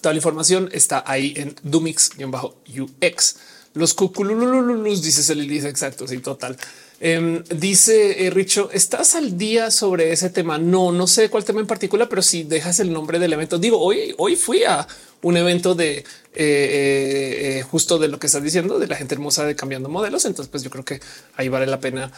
[0.00, 3.36] Toda la información está ahí en Dumix-UX.
[3.74, 6.06] Los cucululululus, dice el dice exacto.
[6.06, 6.56] Sí, total.
[7.00, 10.58] Em, dice eh, Richo, ¿estás al día sobre ese tema?
[10.58, 13.80] No, no sé cuál tema en particular, pero si dejas el nombre del evento, digo,
[13.80, 14.86] hoy, hoy fui a
[15.22, 16.04] un evento de eh,
[16.34, 20.24] eh, justo de lo que estás diciendo de la gente hermosa de cambiando modelos.
[20.24, 21.00] Entonces, pues yo creo que
[21.36, 22.12] ahí vale la pena.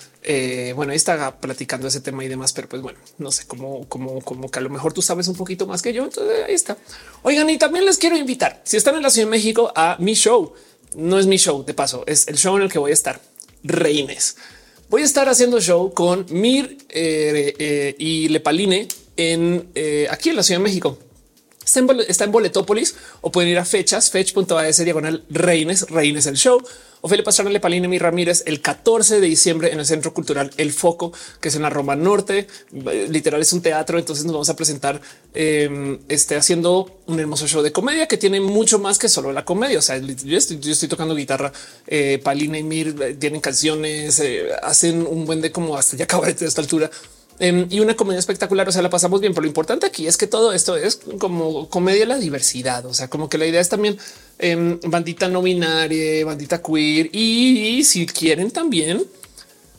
[0.75, 4.21] bueno, ahí está platicando ese tema y demás, pero pues bueno, no sé cómo, cómo,
[4.21, 6.05] como que a lo mejor tú sabes un poquito más que yo.
[6.05, 6.77] Entonces ahí está.
[7.23, 10.15] Oigan, y también les quiero invitar si están en la Ciudad de México a mi
[10.15, 10.53] show.
[10.97, 13.21] No es mi show de paso, es el show en el que voy a estar.
[13.65, 14.37] Reines
[14.95, 18.87] voy a estar haciendo show con Mir eh, eh, y Lepaline
[19.17, 20.99] en eh, aquí en la Ciudad de México.
[21.65, 26.63] Está en, Boletópolis o pueden ir a fechas, fech.as diagonal Reines, Reines el show
[27.07, 31.13] Ofelia Pastrana Lepalina Mi Ramírez el 14 de diciembre en el Centro Cultural El Foco,
[31.39, 32.47] que es en la Roma Norte.
[32.73, 33.99] Literal es un teatro.
[33.99, 35.03] Entonces nos vamos a presentar
[35.35, 39.45] eh, este, haciendo un hermoso show de comedia que tiene mucho más que solo la
[39.45, 39.81] comedia.
[39.81, 41.53] O sea, yo estoy, tocando guitarra.
[41.87, 46.05] Eh, Palina y Mir eh, tienen canciones, eh, hacen un buen de como hasta ya
[46.07, 46.91] acaba de esta altura.
[47.41, 48.69] Em, y una comedia espectacular.
[48.69, 51.69] O sea, la pasamos bien, pero lo importante aquí es que todo esto es como
[51.69, 52.87] comedia la diversidad.
[52.87, 53.99] O sea, como que la idea es también
[54.39, 57.09] Em, bandita no binaria, bandita queer.
[57.13, 59.05] Y, si quieren también,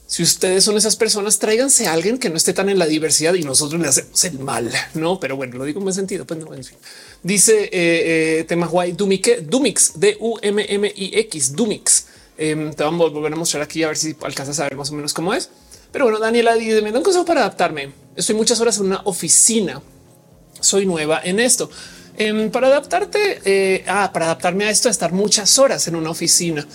[0.07, 3.33] si ustedes son esas personas, tráiganse a alguien que no esté tan en la diversidad
[3.33, 4.71] y nosotros le hacemos el mal.
[4.93, 6.25] No, pero bueno, lo digo en buen sentido.
[6.25, 6.77] Pues no, en fin.
[7.21, 12.05] Dice eh, eh, tema guay Dumike, Dumix, D U M M I X, Dumix.
[12.37, 14.89] Em, te vamos a volver a mostrar aquí a ver si alcanzas a ver más
[14.91, 15.49] o menos cómo es.
[15.95, 17.89] Pero bueno, Daniela, me da un para adaptarme.
[18.17, 19.81] Estoy muchas horas en una oficina.
[20.59, 21.69] Soy nueva en esto.
[22.17, 26.67] Em, para adaptarte, eh, ah, para adaptarme a esto, estar muchas horas en una oficina.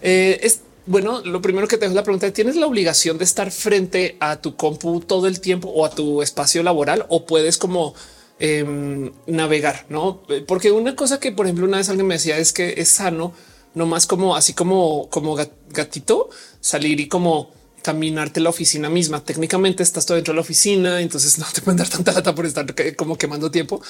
[0.00, 3.50] Eh, es bueno, lo primero que te dejo la pregunta, ¿tienes la obligación de estar
[3.50, 7.94] frente a tu compu todo el tiempo o a tu espacio laboral o puedes como
[8.38, 9.86] em, navegar?
[9.88, 12.90] No, porque una cosa que, por ejemplo, una vez alguien me decía es que es
[12.90, 13.32] sano,
[13.74, 15.36] no más como así como, como
[15.68, 17.57] gatito salir y como
[17.88, 19.24] caminarte la oficina misma.
[19.24, 22.44] Técnicamente estás todo dentro de la oficina, entonces no te pueden dar tanta lata por
[22.44, 23.80] estar como quemando tiempo,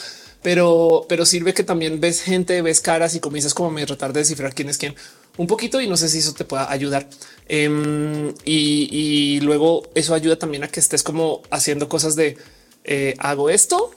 [0.40, 4.20] pero, pero sirve que también ves gente, ves caras y comienzas como a tratar de
[4.20, 4.94] descifrar quién es quién
[5.36, 7.08] un poquito y no sé si eso te pueda ayudar.
[7.48, 12.36] Em, y, luego eso ayuda también a que estés como haciendo cosas de
[12.84, 13.90] eh, hago esto,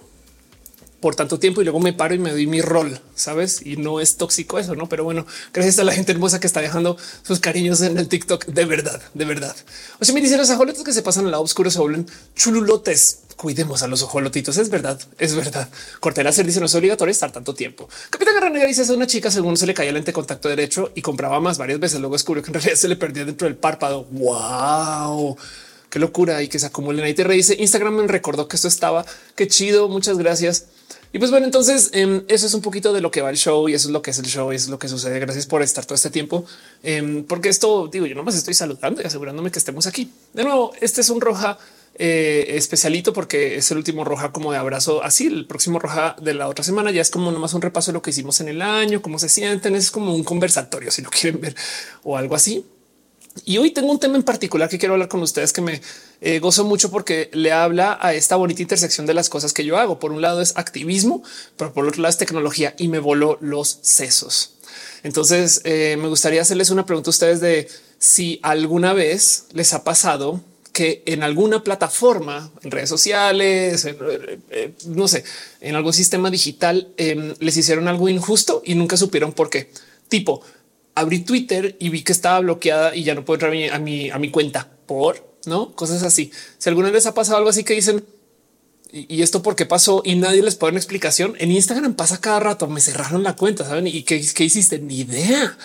[1.01, 3.65] por tanto tiempo y luego me paro y me doy mi rol, sabes?
[3.65, 4.87] Y no es tóxico eso, no?
[4.87, 8.45] Pero bueno, gracias a la gente hermosa que está dejando sus cariños en el TikTok.
[8.45, 9.55] De verdad, de verdad.
[9.99, 13.21] O sea, me dicen los ajolotes que se pasan al lado oscuro se vuelven chululotes.
[13.35, 14.57] Cuidemos a los ojolotitos.
[14.57, 15.67] Es verdad, es verdad.
[15.99, 17.89] Cortela ser dice no es obligatorio estar tanto tiempo.
[18.11, 21.01] Capitán Garra dice es una chica según se le caía el lente contacto derecho y
[21.01, 21.99] compraba más varias veces.
[21.99, 24.05] Luego descubrió que en realidad se le perdía dentro del párpado.
[24.11, 25.37] Wow
[25.91, 27.13] qué locura y que se acumulen ahí.
[27.13, 29.05] Te dice Instagram me recordó que esto estaba.
[29.35, 29.89] Qué chido.
[29.89, 30.67] Muchas gracias.
[31.13, 33.67] Y pues bueno, entonces em, eso es un poquito de lo que va el show
[33.67, 35.19] y eso es lo que es el show y eso es lo que sucede.
[35.19, 36.45] Gracias por estar todo este tiempo,
[36.83, 40.09] em, porque esto digo, yo nomás estoy saludando y asegurándome que estemos aquí.
[40.33, 41.57] De nuevo, este es un roja
[41.95, 45.03] eh, especialito porque es el último roja como de abrazo.
[45.03, 47.95] Así el próximo roja de la otra semana ya es como nomás un repaso de
[47.95, 49.75] lo que hicimos en el año, cómo se sienten.
[49.75, 51.55] Es como un conversatorio si lo quieren ver
[52.03, 52.65] o algo así.
[53.45, 55.81] Y hoy tengo un tema en particular que quiero hablar con ustedes que me
[56.21, 59.77] eh, gozo mucho porque le habla a esta bonita intersección de las cosas que yo
[59.77, 59.99] hago.
[59.99, 61.23] Por un lado es activismo,
[61.57, 64.53] pero por otro lado es tecnología y me voló los sesos.
[65.03, 69.83] Entonces eh, me gustaría hacerles una pregunta a ustedes de si alguna vez les ha
[69.83, 75.23] pasado que en alguna plataforma, en redes sociales, eh, no sé,
[75.59, 79.69] en algún sistema digital em, les hicieron algo injusto y nunca supieron por qué.
[80.07, 80.41] Tipo,
[80.95, 84.17] abrí Twitter y vi que estaba bloqueada y ya no puedo entrar a mi, a
[84.17, 86.31] mi, cuenta por no cosas así.
[86.57, 88.03] Si alguna vez ha pasado algo así que dicen
[88.91, 92.41] y esto por qué pasó y nadie les pone una explicación en Instagram pasa cada
[92.41, 92.67] rato.
[92.67, 94.79] Me cerraron la cuenta, saben y qué, hiciste?
[94.79, 95.57] Ni idea.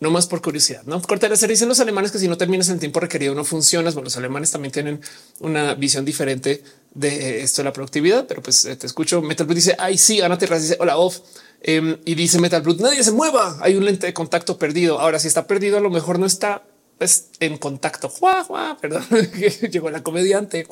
[0.00, 0.82] no más por curiosidad.
[0.86, 3.92] No cortar se dicen los alemanes que si no terminas en tiempo requerido no funcionas.
[3.92, 5.00] Bueno, los alemanes también tienen
[5.40, 9.20] una visión diferente de esto de la productividad, pero pues eh, te escucho.
[9.20, 11.18] Metal Blue dice ay, sí, Ana Terras dice hola off
[11.60, 13.58] em, y dice Metal Blue nadie se mueva.
[13.60, 15.00] Hay un lente de contacto perdido.
[15.00, 16.62] Ahora, si está perdido, a lo mejor no está
[16.98, 18.12] pues, en contacto.
[18.80, 19.04] perdón,
[19.70, 20.66] llegó la comediante.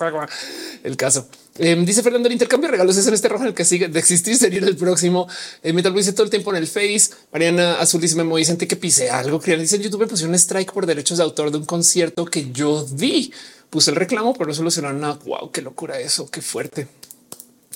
[0.83, 1.29] el caso.
[1.59, 3.99] Em, dice Fernando, el intercambio de regalos es en este rojo el que sigue de
[3.99, 5.29] existir, sería el próximo.
[5.63, 7.11] Eh, Metal dice todo el tiempo en el Face.
[7.33, 9.41] Mariana Azul dice, me dicen que pise algo.
[9.41, 12.85] Que dice YouTube me pusieron strike por derechos de autor de un concierto que yo
[12.85, 13.33] di.
[13.71, 15.19] Puse el reclamo, pero no solucionaron nada.
[15.25, 16.89] Wow, qué locura eso, qué fuerte.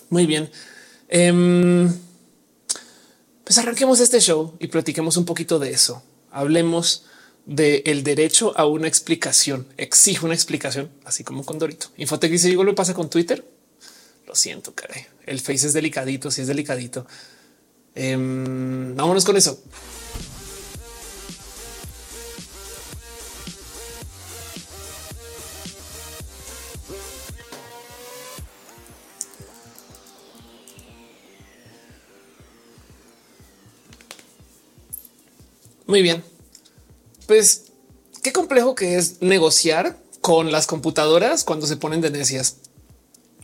[0.09, 0.51] Muy bien.
[1.09, 1.93] Em,
[3.45, 6.03] pues arranquemos este show y platiquemos un poquito de eso.
[6.33, 7.05] Hablemos
[7.51, 9.67] del el derecho a una explicación.
[9.77, 11.89] Exige una explicación, así como con Dorito.
[11.97, 13.45] Infotec dice, ¿yo lo pasa con Twitter?
[14.27, 15.05] Lo siento, caray.
[15.27, 17.07] El Face es delicadito, si es delicadito.
[17.97, 19.61] Em, vámonos con eso.
[35.89, 36.23] Muy bien.
[37.31, 37.67] Pues
[38.25, 42.57] qué complejo que es negociar con las computadoras cuando se ponen de necias.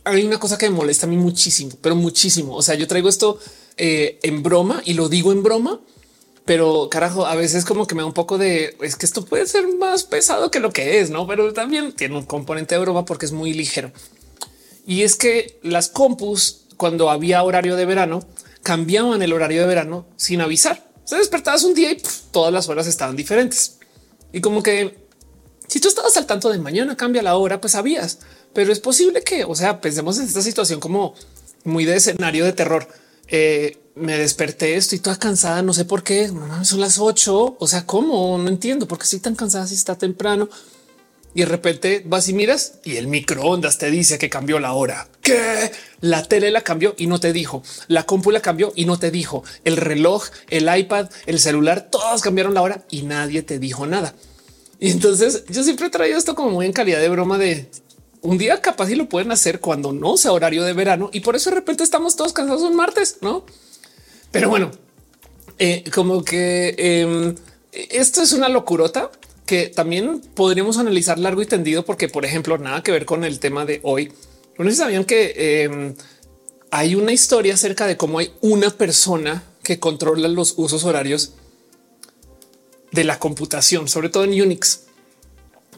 [0.03, 2.53] Hay una cosa que me molesta a mí muchísimo, pero muchísimo.
[2.53, 3.39] O sea, yo traigo esto
[3.77, 5.79] eh, en broma y lo digo en broma,
[6.43, 9.47] pero carajo, a veces como que me da un poco de es que esto puede
[9.47, 11.25] ser más pesado que lo que es, no?
[11.25, 13.93] Pero también tiene un componente de broma porque es muy ligero.
[14.85, 18.19] Y es que las compus, cuando había horario de verano,
[18.63, 20.85] cambiaban el horario de verano sin avisar.
[21.05, 23.76] Se despertabas un día y todas las horas estaban diferentes.
[24.31, 25.07] Y como que
[25.67, 28.19] si tú estabas al tanto de mañana cambia la hora, pues sabías,
[28.53, 31.13] pero es posible que, o sea, pensemos en esta situación como
[31.63, 32.87] muy de escenario de terror.
[33.27, 36.31] Eh, me desperté, estoy toda cansada, no sé por qué,
[36.63, 38.37] son las ocho, o sea, ¿cómo?
[38.37, 40.49] No entiendo por qué estoy tan cansada si está temprano.
[41.37, 45.07] Y de repente vas y miras y el microondas te dice que cambió la hora.
[45.21, 45.71] Que
[46.01, 47.61] la tele la cambió y no te dijo.
[47.87, 49.43] La compu la cambió y no te dijo.
[49.63, 54.15] El reloj, el iPad, el celular, todos cambiaron la hora y nadie te dijo nada.
[54.79, 57.69] Y entonces yo siempre he traído esto como muy en calidad de broma de
[58.21, 61.35] un día capaz y lo pueden hacer cuando no sea horario de verano y por
[61.35, 63.45] eso de repente estamos todos cansados un martes, no?
[64.31, 64.71] Pero bueno,
[65.59, 67.35] eh, como que em,
[67.71, 69.11] esto es una locurota
[69.47, 73.39] que también podríamos analizar largo y tendido, porque, por ejemplo, nada que ver con el
[73.39, 74.11] tema de hoy.
[74.59, 75.95] No si sabían que em,
[76.69, 81.33] hay una historia acerca de cómo hay una persona que controla los usos horarios
[82.91, 84.81] de la computación, sobre todo en Unix.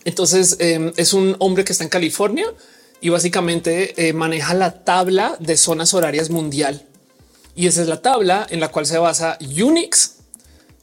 [0.04, 2.46] Entonces em, es un hombre que está en California
[3.02, 6.88] y básicamente eh, maneja la tabla de zonas horarias mundial.
[7.56, 10.16] Y esa es la tabla en la cual se basa Unix,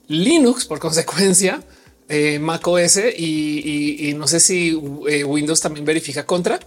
[0.06, 1.62] Linux por consecuencia,
[2.08, 6.60] eh, Mac OS y, no sé si eh, Windows también verifica contra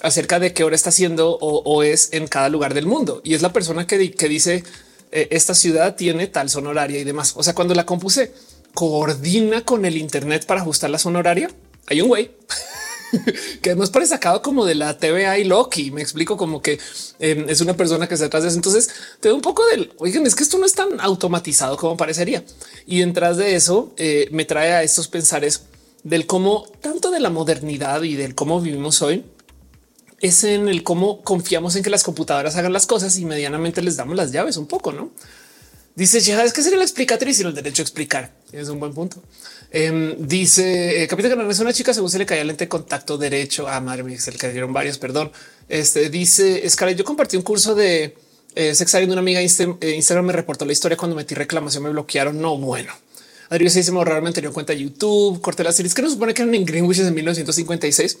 [0.00, 3.20] acerca de qué hora está haciendo o, es en cada lugar del mundo.
[3.24, 4.64] Y es la persona que, dice
[5.12, 7.34] eh, esta ciudad tiene tal zona horaria y demás.
[7.36, 8.32] O sea, cuando la compuse,
[8.74, 11.50] coordina con el Internet para ajustar la zona horaria.
[11.86, 12.30] Hay un güey
[13.62, 15.90] que además parece sacado como de la TVA y Loki.
[15.90, 16.78] Me explico como que
[17.18, 18.58] em, es una persona que se atrás de eso.
[18.58, 21.96] Entonces te da un poco del oigan, es que esto no es tan automatizado como
[21.96, 22.44] parecería.
[22.86, 25.62] Y detrás de eso eh, me trae a estos pensares
[26.02, 29.24] del cómo tanto de la modernidad y del cómo vivimos hoy
[30.20, 33.96] es en el cómo confiamos en que las computadoras hagan las cosas y medianamente les
[33.96, 35.10] damos las llaves un poco, no?
[35.94, 38.32] Dice ya es que sería la explicatriz y el derecho a explicar.
[38.50, 39.22] Es un buen punto.
[39.76, 43.66] Em, dice eh, Capitán es una chica según se le caía el lente contacto derecho.
[43.66, 44.98] a ah, madre mía, se le cayeron varios.
[44.98, 45.32] Perdón.
[45.68, 46.98] Este dice Scarlett.
[46.98, 48.16] Yo compartí un curso de
[48.54, 49.40] eh, sexario de una amiga.
[49.40, 52.40] Eh, Instagram me reportó la historia cuando metí reclamación, me bloquearon.
[52.40, 52.92] No, bueno.
[53.48, 56.42] Adrián se dice me me tenía cuenta YouTube, corté las series que no supone que
[56.42, 58.18] eran en Greenwich en 1956.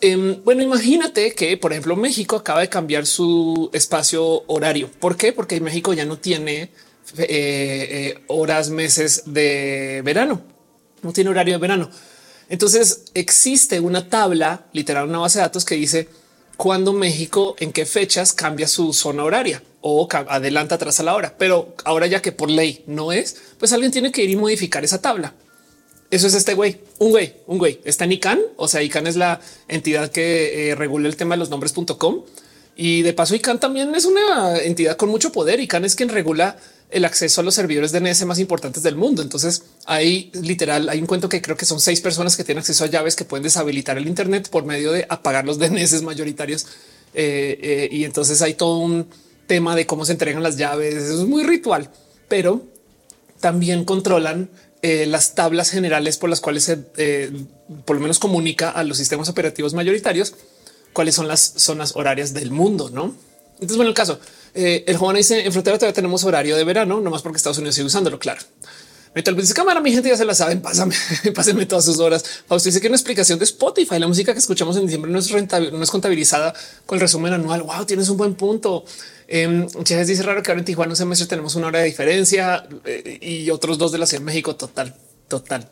[0.00, 4.88] Em, bueno, imagínate que, por ejemplo, México acaba de cambiar su espacio horario.
[5.00, 5.32] ¿Por qué?
[5.32, 6.70] Porque México ya no tiene eh,
[7.18, 10.57] eh, horas, meses de verano.
[11.02, 11.90] No tiene horario de verano.
[12.48, 16.08] Entonces existe una tabla, literal, una base de datos que dice
[16.56, 21.34] cuándo México, en qué fechas cambia su zona horaria o adelanta atrás a la hora.
[21.38, 24.84] Pero ahora ya que por ley no es, pues alguien tiene que ir y modificar
[24.84, 25.34] esa tabla.
[26.10, 27.80] Eso es este güey, un güey, un güey.
[27.84, 28.40] Está en ICANN.
[28.56, 32.24] O sea, ICANN es la entidad que eh, regula el tema de los nombres.com.
[32.76, 35.60] Y de paso, ICANN también es una entidad con mucho poder.
[35.60, 36.56] ICANN es quien regula
[36.90, 39.22] el acceso a los servidores DNS más importantes del mundo.
[39.22, 42.84] Entonces hay literal, hay un cuento que creo que son seis personas que tienen acceso
[42.84, 46.66] a llaves que pueden deshabilitar el Internet por medio de apagar los DNS mayoritarios.
[47.14, 49.06] Eh, eh, y entonces hay todo un
[49.46, 50.94] tema de cómo se entregan las llaves.
[50.94, 51.90] es muy ritual,
[52.28, 52.62] pero
[53.40, 54.50] también controlan
[54.82, 56.76] eh, las tablas generales por las cuales se
[57.84, 60.34] por lo menos comunica a los sistemas operativos mayoritarios
[60.92, 63.14] cuáles son las zonas horarias del mundo, ¿no?
[63.60, 64.20] Entonces, bueno, el caso,
[64.54, 67.58] eh, el joven dice, en frontera todavía tenemos horario de verano, no más porque Estados
[67.58, 68.40] Unidos sigue usándolo, claro.
[69.14, 70.60] Metal dice cámara, mi gente ya se la saben.
[70.60, 70.94] Pásame,
[71.34, 72.22] pásenme todas sus horas.
[72.46, 73.98] Fausto dice que una explicación de Spotify.
[73.98, 76.54] La música que escuchamos en diciembre no es rentable, no es contabilizada
[76.86, 77.62] con el resumen anual.
[77.62, 78.84] Wow, tienes un buen punto.
[79.26, 79.66] Eh,
[80.06, 83.50] dice raro que ahora en Tijuana un semestre tenemos una hora de diferencia eh, y
[83.50, 84.56] otros dos de la Ciudad de México.
[84.56, 84.94] Total,
[85.26, 85.68] total.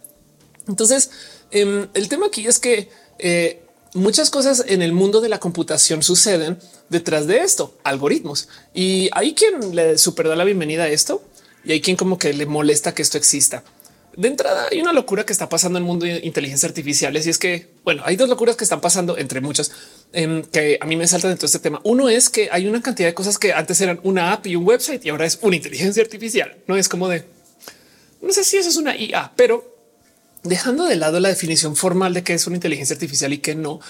[0.69, 1.11] Entonces,
[1.51, 3.66] em, el tema aquí es que eh,
[3.97, 8.49] muchas cosas en el mundo de la computación suceden detrás de esto, algoritmos.
[8.75, 11.23] Y hay quien le super da la bienvenida a esto
[11.65, 13.65] y hay quien como que le molesta que esto exista.
[14.17, 17.31] De entrada hay una locura que está pasando en el mundo de inteligencia artificiales y
[17.31, 19.73] es que, bueno, hay dos locuras que están pasando entre muchas
[20.13, 21.81] em, que a mí me saltan dentro de este tema.
[21.85, 24.67] Uno es que hay una cantidad de cosas que antes eran una app y un
[24.67, 26.57] website y ahora es una inteligencia artificial.
[26.67, 27.25] No es como de,
[28.23, 29.76] no sé si eso es una IA, pero
[30.49, 33.81] dejando de lado la definición formal de qué es una inteligencia artificial y qué no,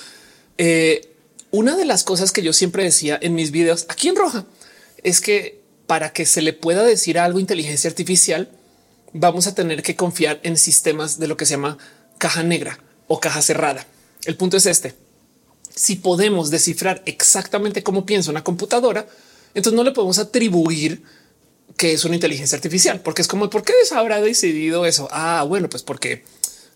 [0.59, 1.13] eh,
[1.51, 4.47] una de las cosas que yo siempre decía en mis videos aquí en roja
[5.03, 8.51] es que para que se le pueda decir algo inteligencia artificial,
[9.13, 11.79] vamos a tener que confiar en sistemas de lo que se llama
[12.19, 13.87] caja negra o caja cerrada.
[14.25, 14.95] El punto es este.
[15.75, 19.07] Si podemos descifrar exactamente cómo piensa una computadora,
[19.55, 21.03] entonces no le podemos atribuir
[21.77, 25.09] que es una inteligencia artificial, porque es como, ¿por qué habrá decidido eso?
[25.11, 26.25] Ah, bueno, pues porque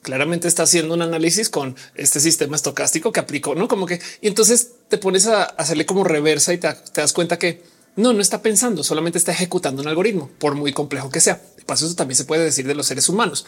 [0.02, 4.28] claramente está haciendo un análisis con este sistema estocástico que aplicó, no como que y
[4.28, 7.62] entonces te pones a hacerle como reversa y te, das cuenta que
[7.96, 11.42] no, no está pensando, solamente está ejecutando un algoritmo, por muy complejo que sea.
[11.56, 13.44] De paso, eso también se puede decir de los seres humanos.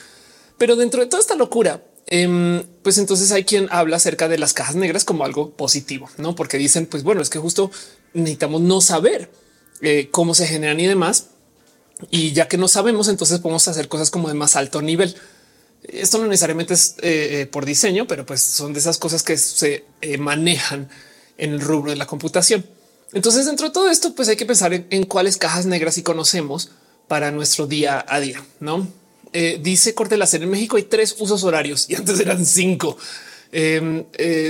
[0.58, 4.52] Pero dentro de toda esta locura, em, pues entonces hay quien habla acerca de las
[4.52, 6.34] cajas negras como algo positivo, no?
[6.34, 7.70] Porque dicen, pues bueno, es que justo
[8.14, 9.30] necesitamos no saber
[9.80, 11.28] eh, cómo se generan y demás.
[12.10, 15.16] Y ya que no sabemos, entonces podemos hacer cosas como de más alto nivel.
[15.84, 19.36] Esto no necesariamente es eh, eh, por diseño, pero pues son de esas cosas que
[19.36, 20.88] se eh, manejan
[21.38, 22.64] en el rubro de la computación.
[23.12, 26.70] Entonces, dentro de todo esto, pues hay que pensar en, cuáles cajas negras y conocemos
[27.08, 28.42] para nuestro día a día.
[28.60, 28.86] No
[29.60, 32.98] dice Corte la en México hay tres usos horarios y antes eran cinco.
[33.50, 34.04] Em,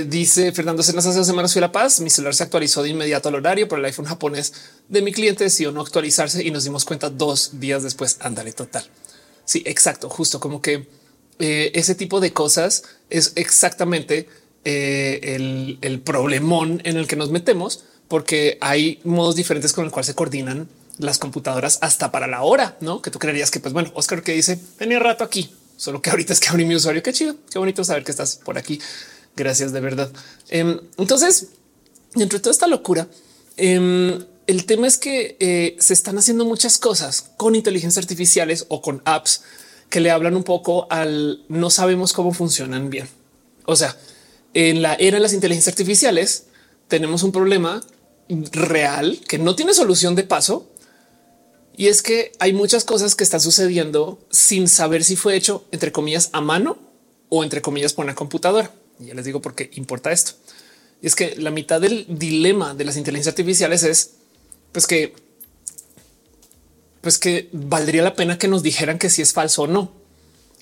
[0.07, 2.01] dice Fernando Cenas hace dos semanas fui a La Paz.
[2.01, 4.53] Mi celular se actualizó de inmediato al horario, pero el iPhone japonés
[4.89, 8.17] de mi cliente decidió no actualizarse y nos dimos cuenta dos días después.
[8.19, 8.83] Ándale, total.
[9.45, 10.09] Sí, exacto.
[10.09, 10.87] Justo como que
[11.39, 14.27] eh, ese tipo de cosas es exactamente
[14.65, 20.05] eh, el, problemón en el que nos metemos, porque hay modos diferentes con el cual
[20.05, 20.69] se coordinan
[20.99, 24.33] las computadoras hasta para la hora, no que tú creerías que, pues bueno, Oscar que
[24.33, 27.01] dice tenía rato aquí, solo que ahorita es que abrí mi usuario.
[27.01, 28.79] Qué chido, qué bonito saber que estás por aquí.
[29.35, 30.11] Gracias de verdad.
[30.49, 31.47] Em, entonces,
[32.13, 33.07] dentro de toda esta locura,
[33.57, 38.81] em, el tema es que eh, se están haciendo muchas cosas con inteligencia artificiales o
[38.81, 39.41] con apps
[39.93, 43.07] que le hablan un poco al no sabemos cómo funcionan bien.
[43.65, 43.95] O sea,
[44.55, 46.45] en la era de las inteligencias artificiales
[46.87, 47.79] tenemos un problema
[48.27, 50.67] real que no tiene solución de paso.
[51.77, 55.91] Y es que hay muchas cosas que están sucediendo sin saber si fue hecho entre
[55.91, 56.79] comillas a mano
[57.29, 58.71] o entre comillas por una computadora.
[58.99, 60.31] Y ya les digo por qué importa esto.
[61.03, 64.15] Y es que la mitad del dilema de las inteligencias artificiales es
[64.71, 65.13] pues que
[67.03, 69.91] pues que valdría la pena que nos dijeran que si es falso o no.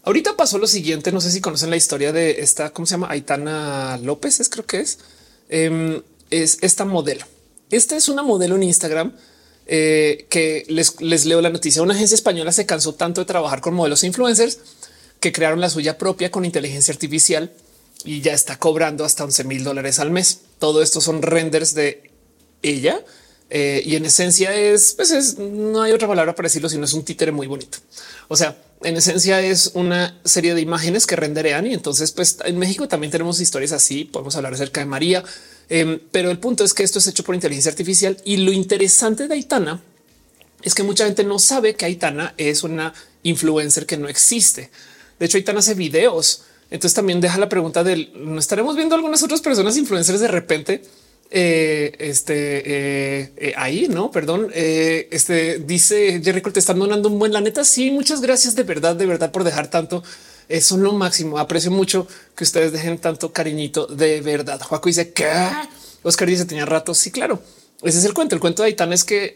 [0.02, 1.12] Ahorita pasó lo siguiente.
[1.12, 4.40] No sé si conocen la historia de esta, cómo se llama Aitana López.
[4.40, 4.98] Es creo que es,
[5.50, 6.02] em,
[6.32, 7.28] es esta modelo.
[7.70, 9.14] Esta es una modelo en Instagram
[9.68, 11.84] eh, que les, les leo la noticia.
[11.84, 14.58] Una agencia española se cansó tanto de trabajar con modelos e influencers
[15.20, 17.54] que crearon la suya propia con inteligencia artificial
[18.04, 20.40] y ya está cobrando hasta 11 mil dólares al mes.
[20.58, 22.10] Todo esto son renders de
[22.64, 23.06] ella
[23.54, 26.94] eh, y en esencia es, pues es, no hay otra palabra para decirlo, sino es
[26.94, 27.80] un títere muy bonito.
[28.30, 32.58] O sea, en esencia es una serie de imágenes que renderean y entonces pues en
[32.58, 35.22] México también tenemos historias así, podemos hablar acerca de María,
[35.68, 39.28] em, pero el punto es que esto es hecho por inteligencia artificial y lo interesante
[39.28, 39.82] de Aitana
[40.64, 44.70] es que mucha gente no sabe que Aitana es una influencer que no existe.
[45.20, 46.44] De hecho, Aitana hace videos.
[46.70, 50.84] Entonces también deja la pregunta del no estaremos viendo algunas otras personas influencers de repente
[51.34, 54.52] eh, este eh, eh, ahí, no, perdón.
[54.54, 57.64] este dice Jerry te están donando un buen la neta.
[57.64, 60.04] Sí, muchas gracias de verdad, de verdad por dejar tanto.
[60.60, 61.40] Son lo máximo.
[61.40, 64.60] Aprecio mucho que ustedes dejen tanto cariñito de verdad.
[64.62, 65.26] Juaco dice que
[66.04, 66.94] Oscar dice tenía rato.
[66.94, 67.42] Sí, claro.
[67.82, 68.36] Ese es el cuento.
[68.36, 69.34] El cuento de Aitana es que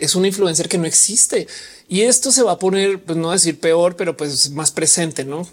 [0.00, 1.48] es una influencer que no existe
[1.88, 5.48] y esto se va a poner, pues no decir peor, pero pues más presente, no?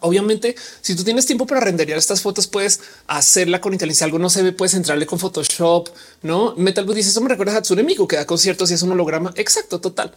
[0.00, 4.04] Obviamente, si tú tienes tiempo para renderear estas fotos, puedes hacerla con inteligencia.
[4.04, 5.88] Algo no se ve, puedes entrarle con Photoshop.
[6.22, 8.92] No Metal dice eso me recuerda a Hatsune Miku que da conciertos y es un
[8.92, 9.32] holograma.
[9.36, 10.12] Exacto, total.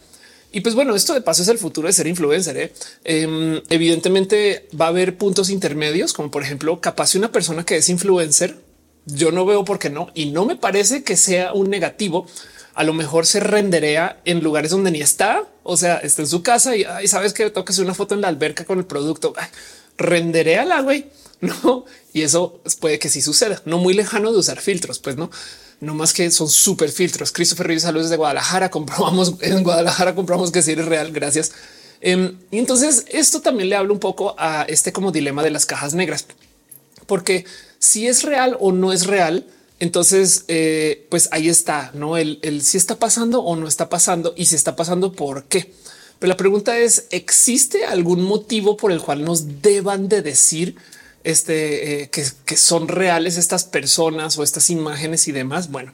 [0.52, 2.56] Y pues bueno, esto de paso es el futuro de ser influencer.
[2.58, 2.72] ¿eh?
[3.04, 7.88] Em, evidentemente va a haber puntos intermedios, como por ejemplo, capaz una persona que es
[7.88, 8.58] influencer,
[9.06, 12.26] yo no veo por qué no, y no me parece que sea un negativo.
[12.74, 16.42] A lo mejor se renderea en lugares donde ni está, o sea, está en su
[16.42, 19.34] casa y sabes que hacer una foto en la alberca con el producto.
[19.98, 21.06] renderea la güey,
[21.40, 21.84] no?
[22.12, 25.30] Y eso puede que sí suceda, no muy lejano de usar filtros, pues no
[25.82, 27.32] no más que son súper filtros.
[27.32, 28.70] Christopher Reeves, saludos desde Guadalajara.
[28.70, 31.10] Comprobamos en Guadalajara, comprobamos que sí eres real.
[31.10, 31.52] Gracias.
[32.00, 35.66] Em, y entonces esto también le habla un poco a este como dilema de las
[35.66, 36.26] cajas negras,
[37.06, 37.44] porque
[37.78, 39.46] si es real o no es real,
[39.82, 44.32] entonces eh, pues ahí está, no el, el si está pasando o no está pasando
[44.36, 45.72] y si está pasando, por qué.
[46.18, 50.76] Pero la pregunta es, ¿existe algún motivo por el cual nos deban de decir
[51.24, 55.70] este, eh, que, son reales estas personas o estas imágenes y demás.
[55.70, 55.92] Bueno,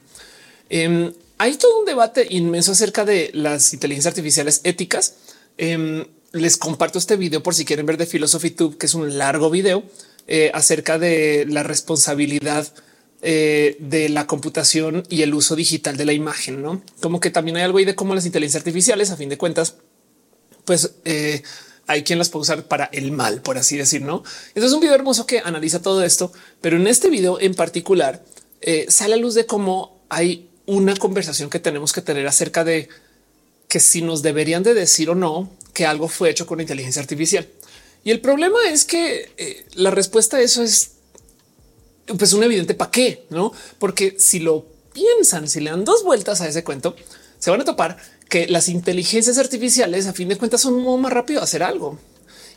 [0.69, 5.15] em, hay todo un debate inmenso acerca de las inteligencias artificiales éticas.
[5.57, 9.17] Em, les comparto este video por si quieren ver de Philosophy Tube, que es un
[9.17, 9.83] largo video
[10.27, 12.67] eh, acerca de la responsabilidad
[13.21, 17.57] eh, de la computación y el uso digital de la imagen, no como que también
[17.57, 19.75] hay algo ahí de cómo las inteligencias artificiales, a fin de cuentas,
[20.65, 20.93] pues
[21.89, 24.23] hay quien las puede usar para el mal, por así decir, ¿no?
[24.49, 28.23] Entonces es un video hermoso que analiza todo esto, pero en este video en particular
[28.61, 32.89] eh, sale a luz de cómo hay una conversación que tenemos que tener acerca de
[33.67, 37.47] que si nos deberían de decir o no que algo fue hecho con inteligencia artificial.
[38.03, 40.91] Y el problema es que eh, la respuesta a eso es
[42.17, 43.51] pues un evidente para qué, no?
[43.77, 46.95] Porque si lo piensan, si le dan dos vueltas a ese cuento,
[47.39, 47.97] se van a topar
[48.27, 51.63] que las inteligencias artificiales a fin de cuentas son un modo más rápido de hacer
[51.63, 51.97] algo.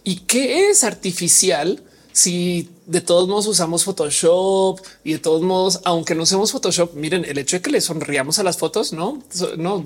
[0.05, 1.82] ¿Y qué es artificial?
[2.12, 7.24] Si de todos modos usamos Photoshop y de todos modos, aunque no usemos Photoshop, miren
[7.24, 9.22] el hecho de que le sonriamos a las fotos, no,
[9.57, 9.82] no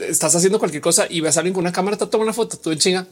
[0.00, 2.58] estás haciendo cualquier cosa y ves a alguien con una cámara, te toma una foto,
[2.58, 3.06] tú en chinga.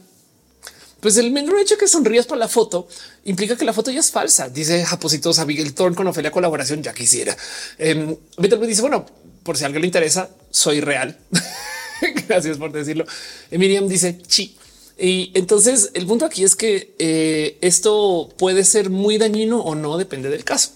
[1.03, 2.87] Pues el menor hecho que sonrías por la foto
[3.25, 4.47] implica que la foto ya es falsa.
[4.47, 6.81] Dice Japositos a Miguel Thorne con Ofelia colaboración.
[6.81, 7.35] Ya quisiera.
[7.77, 9.05] Eh, me dice, bueno,
[9.43, 11.19] por si alguien le interesa, soy real.
[12.29, 13.05] Gracias por decirlo.
[13.51, 14.55] Miriam dice chi.
[14.97, 19.97] Y entonces el punto aquí es que eh, esto puede ser muy dañino o no,
[19.97, 20.71] depende del caso.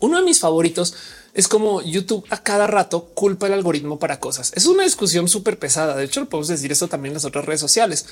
[0.00, 0.92] Uno de mis favoritos
[1.32, 4.52] es como YouTube a cada rato culpa el algoritmo para cosas.
[4.54, 5.96] Es una discusión súper pesada.
[5.96, 8.04] De hecho, podemos decir esto también en las otras redes sociales.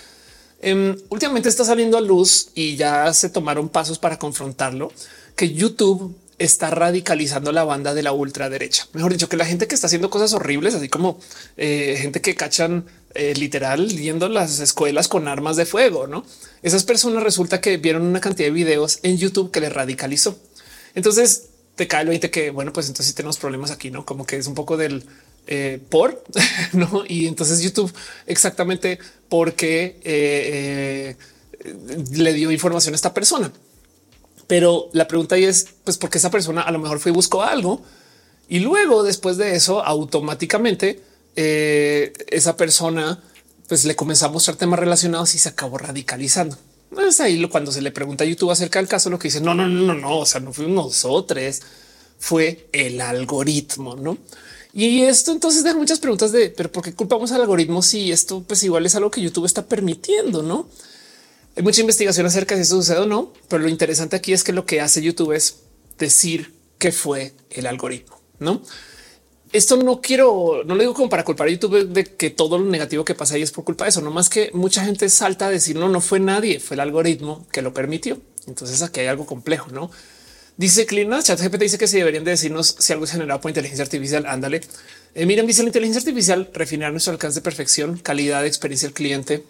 [0.61, 4.93] Em, últimamente está saliendo a luz y ya se tomaron pasos para confrontarlo,
[5.37, 8.87] que YouTube está radicalizando la banda de la ultraderecha.
[8.93, 11.19] Mejor dicho, que la gente que está haciendo cosas horribles, así como
[11.57, 16.25] eh, gente que cachan eh, literal yendo las escuelas con armas de fuego, no?
[16.63, 20.39] Esas personas resulta que vieron una cantidad de videos en YouTube que les radicalizó.
[20.95, 24.27] Entonces te cae lo 20 que bueno, pues entonces sí tenemos problemas aquí, no como
[24.27, 25.05] que es un poco del
[25.47, 26.23] eh, por
[26.73, 27.05] no.
[27.09, 27.93] Y entonces YouTube
[28.27, 28.99] exactamente
[29.29, 31.17] porque
[32.13, 33.53] le dio información a esta persona.
[34.47, 37.43] Pero la pregunta ahí es, pues, porque esa persona a lo mejor fue y buscó
[37.43, 37.83] algo
[38.49, 41.03] y luego después de eso automáticamente
[41.37, 43.23] eh, esa persona
[43.69, 46.57] pues le comenzó a mostrar temas relacionados y se acabó radicalizando.
[47.07, 49.55] Es ahí cuando se le pregunta a YouTube acerca del caso, lo que dice no,
[49.55, 51.61] no, no, no, no, o sea, no fuimos nosotros,
[52.19, 54.17] fue el algoritmo, no?
[54.79, 58.45] Y esto entonces deja muchas preguntas de, pero ¿por qué culpamos al algoritmo si esto
[58.47, 60.69] pues igual es algo que YouTube está permitiendo, no?
[61.57, 64.45] Hay mucha investigación acerca de si eso sucede o no, pero lo interesante aquí es
[64.45, 65.63] que lo que hace YouTube es
[65.99, 68.63] decir que fue el algoritmo, no?
[69.53, 72.65] Esto no quiero, no lo digo como para culpar a YouTube de que todo lo
[72.65, 75.49] negativo que pasa ahí es por culpa de eso, no más que mucha gente salta
[75.49, 78.21] a decir no, no fue nadie, fue el algoritmo que lo permitió.
[78.47, 79.91] Entonces aquí hay algo complejo, no?
[80.59, 83.85] Dice Clina, ChatGPT dice que se deberían de decirnos si algo es generado por inteligencia
[83.85, 84.27] artificial.
[84.27, 84.61] Ándale.
[85.15, 88.95] Eh, miren, dice la inteligencia artificial refinar nuestro alcance de perfección, calidad de experiencia del
[88.95, 89.45] cliente,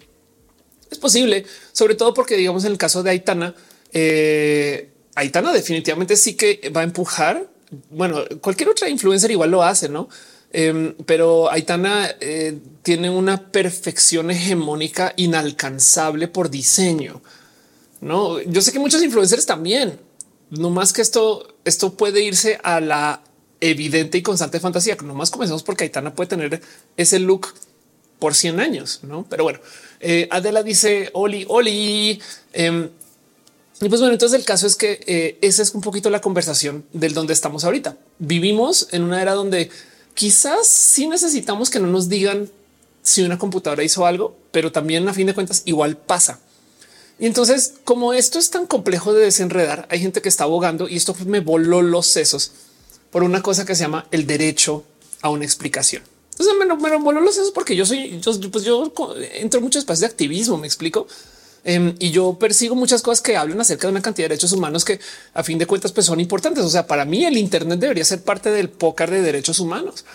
[0.91, 3.55] es posible, sobre todo porque digamos en el caso de Aitana,
[3.91, 7.49] eh, Aitana definitivamente sí que va a empujar.
[7.89, 10.09] Bueno, cualquier otra influencer igual lo hace, no?
[10.51, 17.21] Em, pero Aitana eh, tiene una perfección hegemónica inalcanzable por diseño.
[18.01, 19.99] No, yo sé que muchos influencers también,
[20.49, 23.21] no más que esto, esto puede irse a la
[23.61, 24.97] evidente y constante fantasía.
[25.03, 26.61] No más comenzamos porque Aitana puede tener
[26.97, 27.47] ese look
[28.19, 29.25] por 100 años, no?
[29.29, 29.59] Pero bueno,
[29.99, 32.21] eh, Adela dice Oli, Oli.
[32.53, 32.89] Em,
[33.81, 36.85] y pues bueno, entonces el caso es que eh, esa es un poquito la conversación
[36.91, 37.97] del donde estamos ahorita.
[38.17, 39.69] Vivimos en una era donde
[40.13, 42.49] quizás sí necesitamos que no nos digan
[43.01, 46.39] si una computadora hizo algo, pero también a fin de cuentas igual pasa.
[47.19, 50.95] Y entonces, como esto es tan complejo de desenredar, hay gente que está abogando y
[50.95, 52.51] esto me voló los sesos
[53.11, 54.83] por una cosa que se llama el derecho
[55.21, 56.03] a una explicación.
[56.31, 58.93] Entonces me, me lo los sesos porque yo soy, yo, pues yo
[59.33, 61.07] entro en muchos espacios de activismo, me explico.
[61.65, 64.85] Em, y yo persigo muchas cosas que hablan acerca de una cantidad de derechos humanos
[64.85, 65.01] que
[65.33, 66.63] a fin de cuentas pues son importantes.
[66.63, 70.05] O sea, para mí el Internet debería ser parte del pócar de derechos humanos.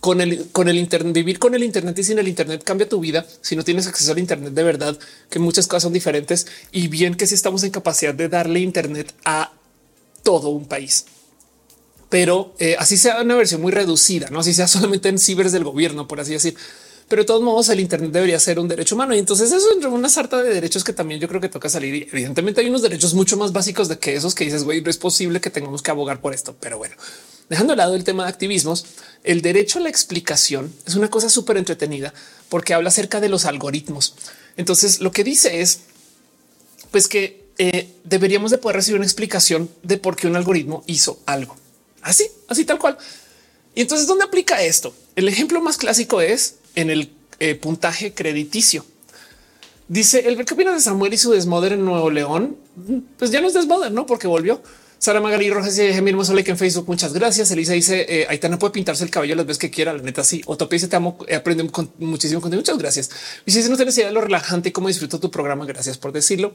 [0.00, 3.00] Con el, con el Internet, vivir con el Internet y sin el Internet cambia tu
[3.00, 3.26] vida.
[3.40, 7.14] Si no tienes acceso al Internet de verdad, que muchas cosas son diferentes y bien
[7.14, 9.52] que si estamos en capacidad de darle Internet a
[10.22, 11.06] todo un país
[12.10, 15.62] pero eh, así sea una versión muy reducida, no así sea solamente en cibers del
[15.62, 16.56] gobierno, por así decir
[17.08, 19.14] pero de todos modos el Internet debería ser un derecho humano.
[19.14, 21.94] Y entonces eso es una sarta de derechos que también yo creo que toca salir.
[21.94, 24.90] Y evidentemente hay unos derechos mucho más básicos de que esos que dices, güey, no
[24.90, 26.54] es posible que tengamos que abogar por esto.
[26.60, 26.96] Pero bueno,
[27.48, 28.86] dejando de lado el tema de activismos,
[29.24, 32.12] el derecho a la explicación es una cosa súper entretenida
[32.48, 34.14] porque habla acerca de los algoritmos.
[34.56, 35.80] Entonces lo que dice es
[36.90, 41.20] pues que eh, deberíamos de poder recibir una explicación de por qué un algoritmo hizo
[41.26, 41.56] algo
[42.02, 42.98] así, así tal cual.
[43.74, 44.94] Y entonces, ¿dónde aplica esto?
[45.14, 48.84] El ejemplo más clásico es en el eh, puntaje crediticio.
[49.86, 52.56] Dice el ¿qué opinas de Samuel y su desmoder en Nuevo León?
[53.18, 54.06] Pues ya no es desmoder, no?
[54.06, 54.62] Porque volvió.
[54.98, 56.88] Sara Magali Rojas y Gemil like en Facebook.
[56.88, 57.50] Muchas gracias.
[57.52, 59.92] Elisa dice eh, Aitana puede pintarse el cabello las veces que quiera.
[59.92, 60.42] La neta, sí.
[60.46, 61.18] Otopia dice te amo.
[61.28, 62.62] Eh, aprende muchísimo contenido.
[62.62, 63.10] Muchas gracias.
[63.46, 66.12] Y si no tienes idea de lo relajante y cómo disfruto tu programa, gracias por
[66.12, 66.54] decirlo.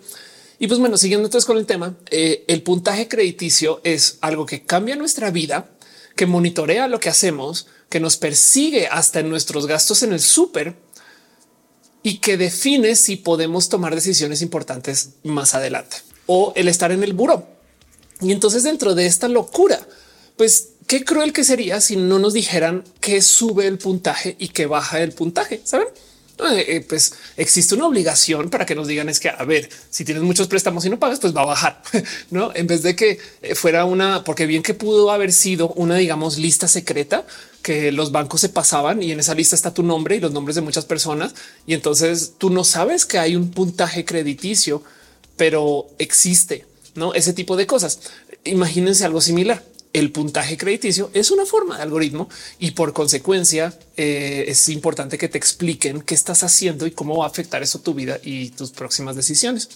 [0.59, 4.63] Y pues bueno, siguiendo entonces con el tema, eh, el puntaje crediticio es algo que
[4.63, 5.69] cambia nuestra vida,
[6.15, 10.75] que monitorea lo que hacemos, que nos persigue hasta en nuestros gastos en el súper
[12.03, 17.13] y que define si podemos tomar decisiones importantes más adelante o el estar en el
[17.13, 17.52] buro.
[18.23, 19.79] Y entonces dentro de esta locura,
[20.37, 24.65] pues qué cruel que sería si no nos dijeran que sube el puntaje y que
[24.65, 25.87] baja el puntaje, ¿saben?
[26.39, 30.03] Eh, eh, pues existe una obligación para que nos digan es que a ver, si
[30.03, 31.81] tienes muchos préstamos y no pagas, pues va a bajar,
[32.31, 35.95] no en vez de que eh, fuera una, porque bien que pudo haber sido una,
[35.95, 37.25] digamos, lista secreta
[37.61, 40.55] que los bancos se pasaban y en esa lista está tu nombre y los nombres
[40.55, 41.33] de muchas personas.
[41.67, 44.83] Y entonces tú no sabes que hay un puntaje crediticio,
[45.37, 46.65] pero existe
[46.95, 47.99] no ese tipo de cosas.
[48.43, 49.63] Imagínense algo similar
[49.93, 52.27] el puntaje crediticio es una forma de algoritmo
[52.59, 57.25] y por consecuencia eh, es importante que te expliquen qué estás haciendo y cómo va
[57.25, 59.69] a afectar eso tu vida y tus próximas decisiones.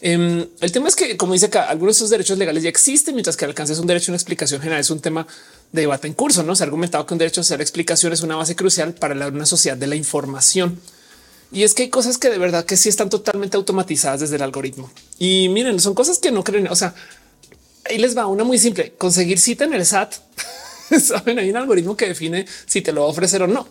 [0.00, 3.14] Em, el tema es que, como dice acá, algunos de esos derechos legales ya existen,
[3.14, 5.26] mientras que alcances un derecho a una explicación general es un tema
[5.72, 6.42] de debate en curso.
[6.42, 9.26] No se ha argumentado que un derecho a hacer explicación es una base crucial para
[9.26, 10.80] una sociedad de la información.
[11.52, 14.42] Y es que hay cosas que de verdad que sí están totalmente automatizadas desde el
[14.42, 14.90] algoritmo.
[15.18, 16.68] Y miren, son cosas que no creen.
[16.68, 16.94] O sea,
[17.84, 18.94] ahí les va una muy simple.
[18.98, 20.14] Conseguir cita en el SAT.
[21.00, 23.68] Saben, hay un algoritmo que define si te lo va a ofrecer o no.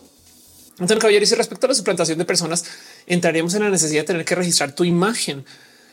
[0.78, 2.64] Entonces, caballero, y respecto a la suplantación de personas,
[3.06, 5.44] entraríamos en la necesidad de tener que registrar tu imagen.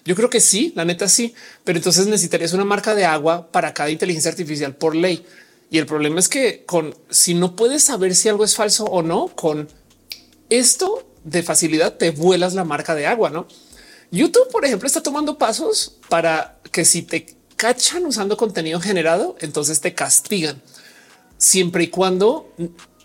[0.06, 3.74] Yo creo que sí, la neta sí, pero entonces necesitarías una marca de agua para
[3.74, 5.26] cada inteligencia artificial por ley.
[5.72, 9.02] Y el problema es que con si no puedes saber si algo es falso o
[9.02, 9.70] no, con
[10.50, 13.48] esto de facilidad te vuelas la marca de agua, no?
[14.12, 19.82] YouTube, por ejemplo, está tomando pasos para que si te cachan usando contenido generado, entonces
[19.82, 20.62] te castigan
[21.38, 22.54] siempre y cuando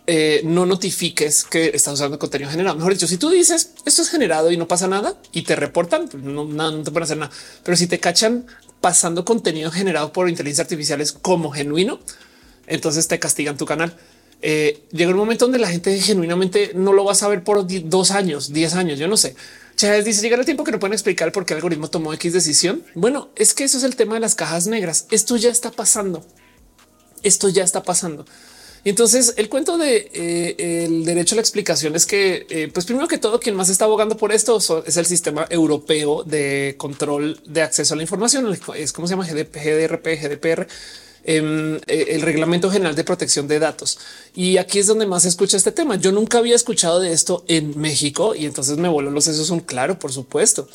[0.05, 2.75] eh, no notifiques que estás usando contenido generado.
[2.75, 6.07] Mejor dicho, si tú dices esto es generado y no pasa nada y te reportan,
[6.07, 7.31] pues no, no, te pueden hacer nada.
[7.63, 8.45] Pero si te cachan
[8.81, 11.99] pasando contenido generado por inteligencia artificiales como genuino,
[12.65, 13.95] entonces te castigan tu canal.
[14.41, 18.11] Eh, llega un momento donde la gente genuinamente no lo va a saber por dos
[18.11, 19.35] años, diez años, yo no sé.
[19.75, 22.33] Chávez dice llegar el tiempo que no pueden explicar por qué el algoritmo tomó X
[22.33, 22.83] decisión.
[22.95, 25.07] Bueno, es que eso es el tema de las cajas negras.
[25.09, 26.25] Esto ya está pasando.
[27.23, 28.25] Esto ya está pasando.
[28.83, 32.85] Y entonces el cuento de eh, el derecho a la explicación es que, eh, pues
[32.85, 37.41] primero que todo, quien más está abogando por esto es el sistema europeo de control
[37.45, 38.57] de acceso a la información.
[38.75, 40.67] Es como se llama GDP, GDPR
[41.23, 43.99] eh, el reglamento general de protección de datos.
[44.33, 45.95] Y aquí es donde más se escucha este tema.
[45.95, 49.59] Yo nunca había escuchado de esto en México y entonces me voló los sesos son
[49.59, 50.67] claro, por supuesto.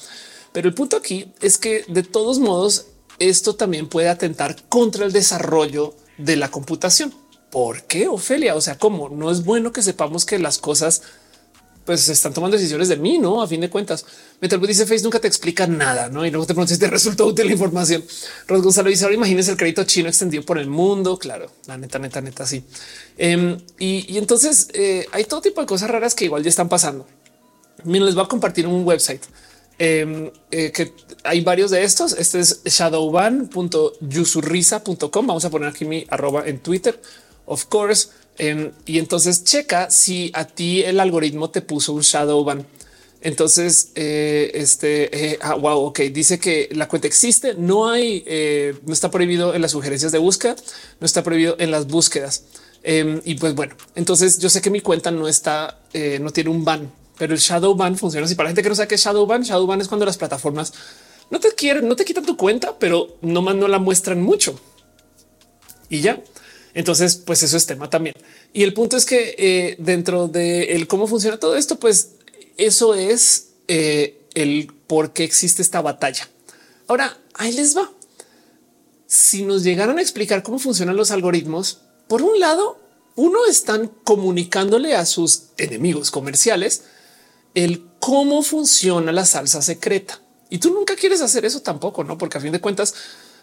[0.53, 2.86] Pero el punto aquí es que de todos modos
[3.18, 7.12] esto también puede atentar contra el desarrollo de la computación.
[7.51, 8.55] ¿Por qué, Ofelia?
[8.55, 11.03] O sea, como no es bueno que sepamos que las cosas
[11.85, 13.43] pues están tomando decisiones de mí, no?
[13.43, 14.07] A fin de cuentas,
[14.41, 16.24] Metal dice Face nunca te explica nada, no?
[16.24, 18.03] Y luego te preguntas si te resultó útil la información.
[18.47, 21.18] Ros Gonzalo dice ahora imagínense el crédito chino extendido por el mundo.
[21.18, 22.64] Claro, la neta, neta, neta, sí.
[23.18, 27.07] Em, y, entonces eh, hay todo tipo de cosas raras que igual ya están pasando.
[27.85, 29.22] Miren, les voy a compartir un website
[29.78, 32.14] em, eh, que hay varios de estos.
[32.14, 35.26] Este es shadowban.yusurrisa.com.
[35.26, 36.99] Vamos a poner aquí mi arroba en Twitter.
[37.47, 38.09] Of course,
[38.39, 42.66] Em, y entonces checa si a ti el algoritmo te puso un shadow ban.
[43.20, 48.74] Entonces, eh, este eh, ah, wow, ok, dice que la cuenta existe, no hay, eh,
[48.85, 50.57] no está prohibido en las sugerencias de búsqueda,
[51.01, 52.45] no está prohibido en las búsquedas.
[52.82, 56.51] Em, y pues bueno, entonces yo sé que mi cuenta no está, eh, no tiene
[56.51, 58.35] un ban, pero el shadow ban funciona así.
[58.35, 60.18] Para la gente que no sabe qué es shadow ban, shadow ban es cuando las
[60.18, 60.74] plataformas
[61.30, 64.61] no te quieren, no te quitan tu cuenta, pero nomás no la muestran mucho
[65.89, 66.22] y ya.
[66.75, 68.16] Entonces, pues eso es tema también.
[68.53, 72.11] Y el punto es que eh, dentro de el cómo funciona todo esto, pues
[72.57, 76.29] eso es eh, el por qué existe esta batalla.
[76.89, 77.91] Ahora, ahí les va.
[79.07, 82.81] Si nos llegaran a explicar cómo funcionan los algoritmos, por un lado,
[83.14, 86.83] uno están comunicándole a sus enemigos comerciales
[87.55, 90.20] el cómo funciona la salsa secreta.
[90.51, 92.18] Y tú nunca quieres hacer eso tampoco, no?
[92.18, 92.95] Porque a fin de cuentas,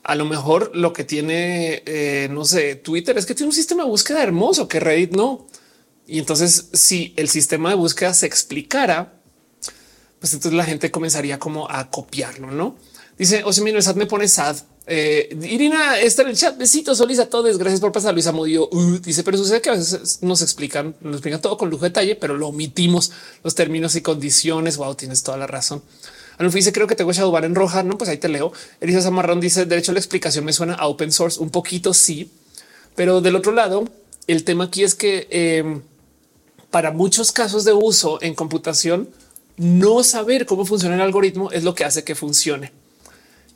[0.04, 3.84] a lo mejor lo que tiene, eh, no sé, Twitter es que tiene un sistema
[3.84, 5.47] de búsqueda hermoso que Reddit no.
[6.08, 9.22] Y entonces, si el sistema de búsqueda se explicara,
[10.20, 12.76] pues entonces la gente comenzaría como a copiarlo, no?
[13.18, 14.58] Dice el SAT me pone sad.
[14.88, 16.58] Eh, Irina está en el chat.
[16.58, 17.58] Besitos, Solís a todos.
[17.58, 18.14] Gracias por pasar.
[18.14, 21.70] Luisa Mudio uh, dice, pero sucede que a veces nos explican, nos explican todo con
[21.70, 23.12] lujo de detalle, pero lo omitimos
[23.43, 24.78] los términos y condiciones.
[24.78, 25.84] Wow, tienes toda la razón.
[26.38, 27.84] Anulfi dice, creo que tengo Shadowban en roja.
[27.84, 28.52] No, pues ahí te leo.
[28.80, 32.32] Elisa Zamarrón dice, de hecho, la explicación me suena a open source un poquito, sí.
[32.96, 33.88] Pero del otro lado,
[34.28, 35.82] el tema aquí es que em,
[36.70, 39.10] para muchos casos de uso en computación,
[39.58, 42.72] no saber cómo funciona el algoritmo es lo que hace que funcione.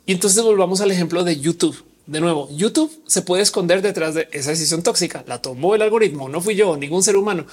[0.04, 1.84] Y entonces volvamos al ejemplo de YouTube.
[2.06, 5.24] De nuevo, YouTube se puede esconder detrás de esa decisión tóxica.
[5.26, 7.46] La tomó el algoritmo, no fui yo, ningún ser humano.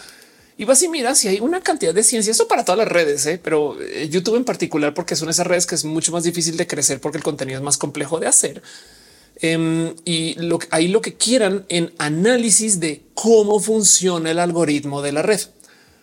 [0.58, 3.26] Y vas y miras si hay una cantidad de ciencia, esto para todas las redes,
[3.26, 3.40] ¿eh?
[3.44, 6.68] pero eh, YouTube en particular, porque son esas redes que es mucho más difícil de
[6.68, 8.62] crecer porque el contenido es más complejo de hacer.
[9.38, 15.12] Em, y lo, ahí lo que quieran en análisis de cómo funciona el algoritmo de
[15.12, 15.42] la red.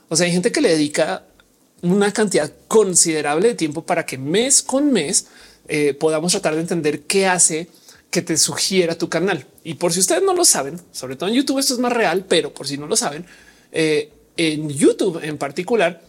[0.09, 1.25] O sea, hay gente que le dedica
[1.83, 5.27] una cantidad considerable de tiempo para que mes con mes
[5.69, 7.69] eh, podamos tratar de entender qué hace
[8.11, 9.47] que te sugiera tu canal.
[9.63, 12.27] Y por si ustedes no lo saben, sobre todo en YouTube esto es más real,
[12.29, 13.25] pero por si no lo saben,
[13.71, 16.01] eh, en YouTube en particular,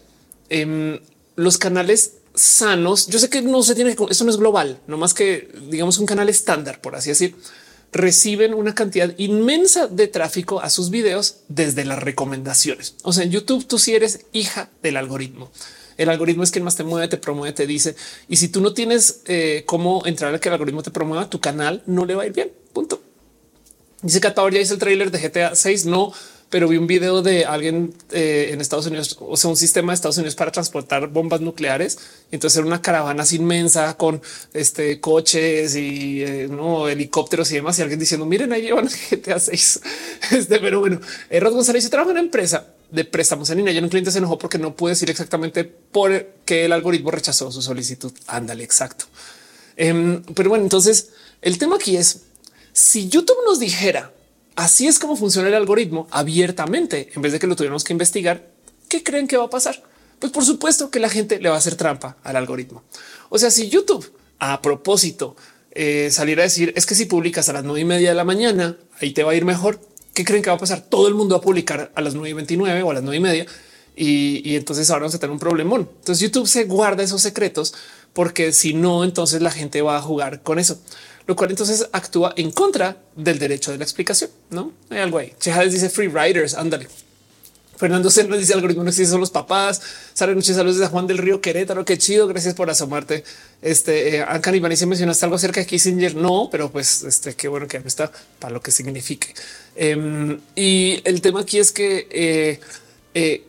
[0.48, 0.98] em,
[1.36, 5.12] los canales sanos, yo sé que no se tiene, esto no es global, no más
[5.12, 7.36] que digamos un canal estándar, por así decir,
[7.92, 12.94] reciben una cantidad inmensa de tráfico a sus videos desde las recomendaciones.
[13.02, 15.50] O sea, en YouTube tú si eres hija del algoritmo.
[15.98, 17.94] El algoritmo es quien más te mueve, te promueve, te dice.
[18.30, 21.38] Y si tú no tienes eh, cómo entrar a que el algoritmo te promueva, tu
[21.38, 22.50] canal no le va a ir bien.
[22.72, 23.02] Punto.
[24.00, 25.84] Dice que ya hizo el tráiler de GTA 6.
[25.84, 26.14] No,
[26.52, 29.94] pero vi un video de alguien eh, en Estados Unidos, o sea, un sistema de
[29.94, 31.98] Estados Unidos para transportar bombas nucleares.
[32.30, 34.20] Entonces era una caravana inmensa con
[34.52, 37.78] este coches y eh, no helicópteros y demás.
[37.78, 39.80] Y alguien diciendo, miren, ahí llevan GTA 6.
[40.32, 41.00] Este, pero bueno,
[41.30, 43.72] Rod González trabaja en una empresa de préstamos en línea.
[43.72, 47.50] Ya un cliente se enojó porque no pude decir exactamente por qué el algoritmo rechazó
[47.50, 48.12] su solicitud.
[48.26, 49.06] Ándale, exacto.
[49.74, 52.24] Em, pero bueno, entonces el tema aquí es
[52.74, 54.12] si YouTube nos dijera
[54.56, 58.50] así es como funciona el algoritmo abiertamente en vez de que lo tuviéramos que investigar,
[58.88, 59.82] ¿qué creen que va a pasar?
[60.18, 62.82] Pues por supuesto que la gente le va a hacer trampa al algoritmo.
[63.28, 65.36] O sea, si YouTube a propósito
[65.74, 68.76] eh, a decir es que si publicas a las nueve y media de la mañana,
[69.00, 69.80] ahí te va a ir mejor.
[70.14, 70.82] ¿qué creen que va a pasar?
[70.82, 73.16] Todo el mundo va a publicar a las 9 y 29 o a las 9
[73.16, 73.46] y media.
[73.94, 75.88] Y, entonces ahora vamos a tener un problemón.
[75.98, 77.74] Entonces YouTube se guarda esos secretos
[78.12, 80.80] porque si no, entonces la gente va a jugar con eso,
[81.26, 84.30] lo cual entonces actúa en contra del derecho de la explicación.
[84.50, 85.32] No hay algo ahí.
[85.38, 86.54] Chejades dice free riders.
[86.54, 86.88] Ándale.
[87.82, 89.82] Fernando nos dice algoritmo no existe, son los papás.
[90.14, 91.84] Sale noches saludos de Juan del Río Querétaro.
[91.84, 92.28] Qué chido.
[92.28, 93.24] Gracias por asomarte.
[93.60, 96.14] Este eh, Ancan y mencionaste algo acerca de Kissinger.
[96.14, 99.34] No, pero pues este qué bueno que está para lo que signifique.
[99.74, 102.60] Em, y el tema aquí es que eh,
[103.14, 103.44] eh,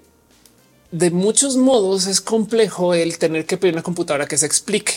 [0.91, 4.93] de muchos modos es complejo el tener que pedir una computadora que se explique.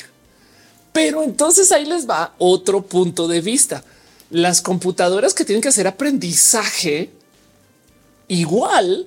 [0.97, 3.85] Pero entonces ahí les va otro punto de vista.
[4.31, 7.11] Las computadoras que tienen que hacer aprendizaje
[8.29, 9.07] igual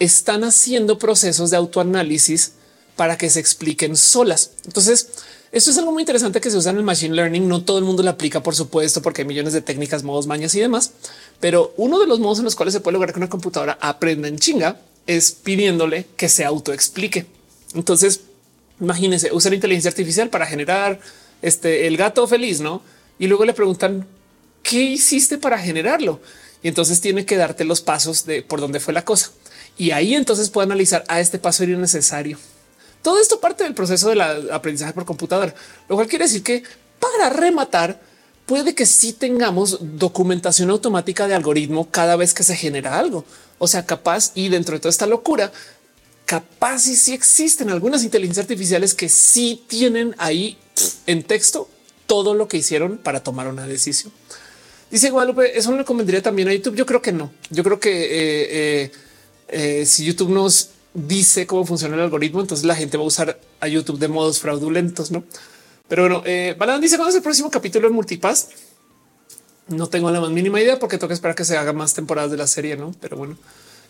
[0.00, 2.54] están haciendo procesos de autoanálisis
[2.96, 4.50] para que se expliquen solas.
[4.64, 5.06] Entonces,
[5.52, 7.46] esto es algo muy interesante que se usa en el machine learning.
[7.46, 10.56] No todo el mundo lo aplica, por supuesto, porque hay millones de técnicas, modos, mañas
[10.56, 10.90] y demás.
[11.38, 14.26] Pero uno de los modos en los cuales se puede lograr que una computadora aprenda
[14.26, 17.26] en chinga es pidiéndole que se autoexplique.
[17.74, 18.22] Entonces,
[18.80, 21.00] imagínense usar inteligencia artificial para generar
[21.42, 22.82] este el gato feliz, no?
[23.18, 24.06] Y luego le preguntan
[24.62, 26.20] qué hiciste para generarlo.
[26.62, 29.30] Y entonces tiene que darte los pasos de por dónde fue la cosa.
[29.78, 32.38] Y ahí entonces puede analizar a ah, este paso era necesario.
[33.02, 35.54] Todo esto parte del proceso del aprendizaje por computadora,
[35.88, 36.64] lo cual quiere decir que
[36.98, 38.00] para rematar,
[38.46, 43.24] puede que sí tengamos documentación automática de algoritmo cada vez que se genera algo.
[43.58, 45.52] O sea, capaz y dentro de toda esta locura,
[46.26, 50.58] capaz y sí existen algunas inteligencias artificiales que sí tienen ahí
[51.06, 51.68] en texto
[52.06, 54.12] todo lo que hicieron para tomar una decisión.
[54.90, 56.76] Dice Guadalupe, ¿eso no le convendría también a YouTube?
[56.76, 57.32] Yo creo que no.
[57.50, 58.92] Yo creo que eh, eh,
[59.48, 63.40] eh, si YouTube nos dice cómo funciona el algoritmo, entonces la gente va a usar
[63.60, 65.24] a YouTube de modos fraudulentos, ¿no?
[65.88, 68.48] Pero bueno, eh, dice cuándo es el próximo capítulo en Multipass.
[69.68, 72.36] No tengo la más mínima idea porque que esperar que se haga más temporadas de
[72.36, 72.94] la serie, ¿no?
[73.00, 73.36] Pero bueno.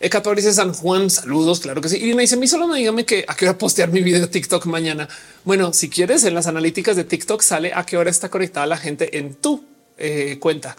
[0.00, 1.96] Ekator dice San Juan, saludos, claro que sí.
[1.96, 4.26] Y me dice, mi solo me dígame que a qué hora postear mi video de
[4.26, 5.08] TikTok mañana.
[5.44, 8.76] Bueno, si quieres, en las analíticas de TikTok sale a qué hora está conectada la
[8.76, 9.64] gente en tu
[9.96, 10.76] eh, cuenta.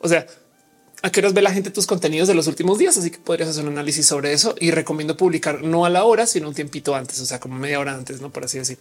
[0.00, 0.26] O sea,
[1.02, 2.96] a qué horas ve la gente tus contenidos de los últimos días.
[2.96, 6.26] Así que podrías hacer un análisis sobre eso y recomiendo publicar no a la hora,
[6.26, 8.78] sino un tiempito antes, o sea, como media hora antes, no por así decir.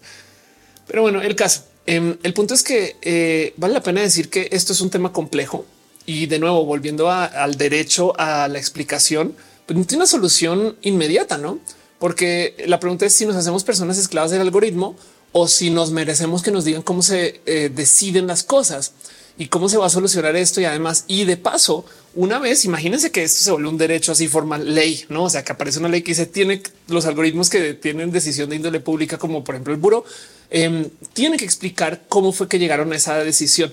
[0.87, 4.49] Pero bueno, el caso, em, el punto es que eh, vale la pena decir que
[4.51, 5.65] esto es un tema complejo
[6.05, 9.35] y de nuevo, volviendo al derecho a la explicación,
[9.69, 11.59] pues no tiene una solución inmediata, no?
[11.99, 14.95] Porque la pregunta es si nos hacemos personas esclavas del algoritmo
[15.31, 18.93] o si nos merecemos que nos digan cómo se eh, deciden las cosas
[19.37, 20.59] y cómo se va a solucionar esto.
[20.59, 24.27] Y además, y de paso, una vez imagínense que esto se vuelve un derecho así
[24.27, 25.25] formal ley, no?
[25.25, 28.55] O sea, que aparece una ley que se tiene los algoritmos que tienen decisión de
[28.55, 30.03] índole pública, como por ejemplo el buro,
[30.49, 33.71] eh, tiene que explicar cómo fue que llegaron a esa decisión.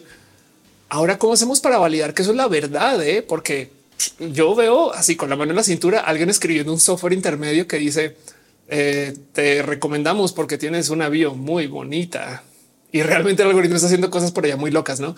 [0.91, 3.03] Ahora, ¿cómo hacemos para validar que eso es la verdad?
[3.03, 3.23] Eh?
[3.23, 3.76] Porque
[4.19, 7.79] yo veo así con la mano en la cintura alguien escribiendo un software intermedio que
[7.79, 8.17] dice
[8.69, 12.43] eh, te recomendamos porque tienes una bio muy bonita
[12.93, 15.15] y realmente el algoritmo está haciendo cosas por allá muy locas, no?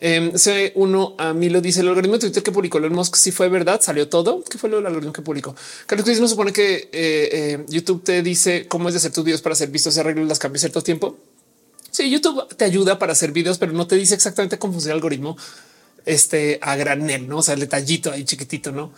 [0.00, 3.16] Eh, uno a mí lo dice el algoritmo de Twitter que publicó Elon Musk.
[3.16, 4.42] Si fue verdad, salió todo.
[4.42, 5.54] ¿Qué fue lo del algoritmo que publicó?
[5.86, 9.40] Carlos no supone que eh, eh, YouTube te dice cómo es de hacer tus videos
[9.40, 9.94] para ser vistos.
[9.94, 11.16] Se arreglan las cambios cierto tiempo.
[11.90, 14.98] Sí, YouTube te ayuda para hacer videos, pero no te dice exactamente cómo funciona el
[14.98, 15.36] algoritmo
[16.04, 17.38] este a granel, no?
[17.38, 18.92] O sea, el detallito ahí chiquitito, no?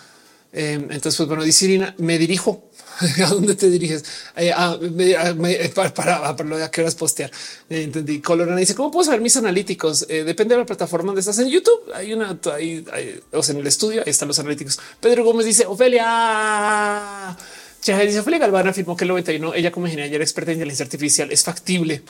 [0.52, 2.70] Em, entonces, pues bueno, dice Irina, me dirijo.
[3.24, 4.04] ¿A dónde te diriges?
[4.36, 7.30] Eh, ah, eh, para, para, para, lo de a qué horas postear.
[7.68, 8.20] Eh, entendí.
[8.20, 10.06] Colorana dice, ¿cómo puedo saber mis analíticos?
[10.08, 11.92] depende de la plataforma donde estás en YouTube.
[11.94, 12.84] Hay una, ahí,
[13.32, 14.78] o sea, en el estudio, ahí están los analíticos.
[15.00, 17.36] Pedro Gómez dice, Ofelia.
[17.84, 21.44] dice, Ofelia Galván afirmó que el 91, ella como ingeniera experta en inteligencia artificial, es
[21.44, 22.02] factible.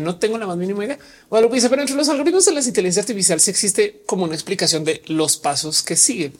[0.00, 0.98] No tengo la más mínima idea.
[1.30, 4.84] Lo dice, pero entre los algoritmos de la inteligencia artificial sí existe como una explicación
[4.84, 6.32] de los pasos que sigue.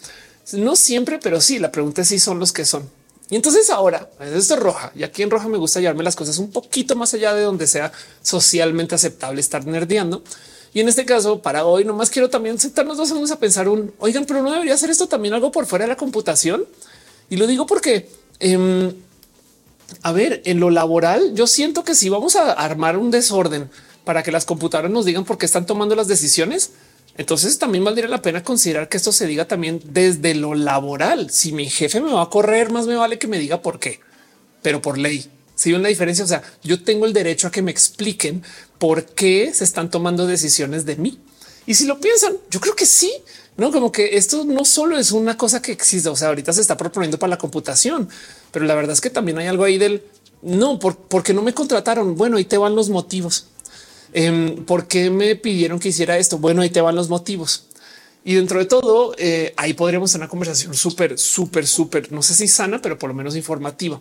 [0.52, 1.58] No siempre, pero sí.
[1.58, 2.88] La pregunta es si son los que son.
[3.30, 6.36] Y entonces ahora esto es roja y aquí en roja me gusta llevarme las cosas
[6.36, 7.90] un poquito más allá de donde sea
[8.20, 10.22] socialmente aceptable estar nerdeando.
[10.74, 13.92] Y en este caso, para hoy, nomás quiero también sentarnos dos segundos a pensar un
[13.98, 16.66] oigan, pero no debería hacer esto también algo por fuera de la computación.
[17.30, 18.92] Y lo digo porque, em,
[20.02, 23.70] a ver, en lo laboral, yo siento que si vamos a armar un desorden
[24.04, 26.72] para que las computadoras nos digan por qué están tomando las decisiones,
[27.16, 31.30] entonces también valdría la pena considerar que esto se diga también desde lo laboral.
[31.30, 34.00] Si mi jefe me va a correr, más me vale que me diga por qué,
[34.62, 35.30] pero por ley.
[35.54, 38.42] Si hay una diferencia, o sea, yo tengo el derecho a que me expliquen
[38.78, 41.20] por qué se están tomando decisiones de mí.
[41.66, 43.12] Y si lo piensan, yo creo que sí,
[43.56, 46.08] no como que esto no solo es una cosa que existe.
[46.08, 48.08] O sea, ahorita se está proponiendo para la computación,
[48.52, 50.02] pero la verdad es que también hay algo ahí del
[50.42, 52.16] no, por, porque no me contrataron.
[52.16, 53.46] Bueno, ahí te van los motivos.
[54.12, 56.38] Em, ¿Por qué me pidieron que hiciera esto?
[56.38, 57.66] Bueno, ahí te van los motivos.
[58.24, 62.34] Y dentro de todo, eh, ahí podríamos tener una conversación súper, súper, súper, no sé
[62.34, 64.00] si sana, pero por lo menos informativa.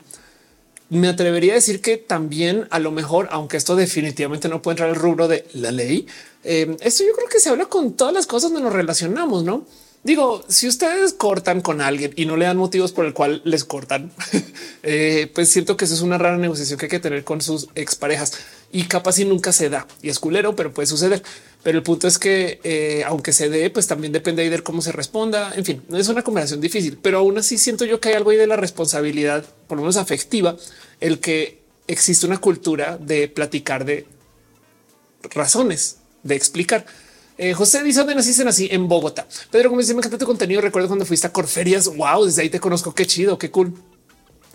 [0.89, 4.89] Me atrevería a decir que también a lo mejor, aunque esto definitivamente no puede entrar
[4.89, 6.05] al rubro de la ley,
[6.43, 9.65] em, esto yo creo que se habla con todas las cosas donde nos relacionamos, ¿no?
[10.03, 13.63] Digo, si ustedes cortan con alguien y no le dan motivos por el cual les
[13.63, 14.11] cortan,
[14.83, 17.67] eh, pues siento que eso es una rara negociación que hay que tener con sus
[17.75, 18.33] exparejas
[18.71, 21.21] y capaz si nunca se da y es culero, pero puede suceder.
[21.61, 24.91] Pero el punto es que eh, aunque se dé, pues también depende de cómo se
[24.91, 25.53] responda.
[25.55, 28.37] En fin, es una conversación difícil, pero aún así siento yo que hay algo ahí
[28.37, 30.57] de la responsabilidad, por lo menos afectiva,
[30.99, 34.07] el que existe una cultura de platicar de
[35.29, 36.87] razones, de explicar.
[37.43, 39.25] Eh, José dice dónde naciste así en Bogotá.
[39.49, 40.61] Pedro como dice me encanta tu contenido.
[40.61, 41.87] Recuerdo cuando fuiste a Corferias.
[41.87, 42.93] Wow, desde ahí te conozco.
[42.93, 43.73] Qué chido, qué cool.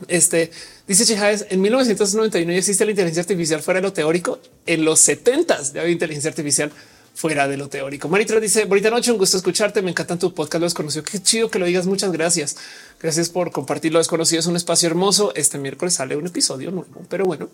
[0.06, 0.52] Este
[0.86, 4.38] dice Chejaez en 1991 ya existe la inteligencia artificial fuera de lo teórico.
[4.66, 6.70] En los 70 ya había inteligencia artificial
[7.12, 8.08] fuera de lo teórico.
[8.08, 9.82] Maritra dice bonita noche, un gusto escucharte.
[9.82, 10.60] Me encantan tu podcast.
[10.60, 11.02] Lo desconocido.
[11.02, 11.86] Qué chido que lo digas.
[11.86, 12.56] Muchas gracias.
[13.02, 14.38] Gracias por compartir lo desconocido.
[14.38, 15.32] Es un espacio hermoso.
[15.34, 17.48] Este miércoles sale un episodio nuevo, pero bueno.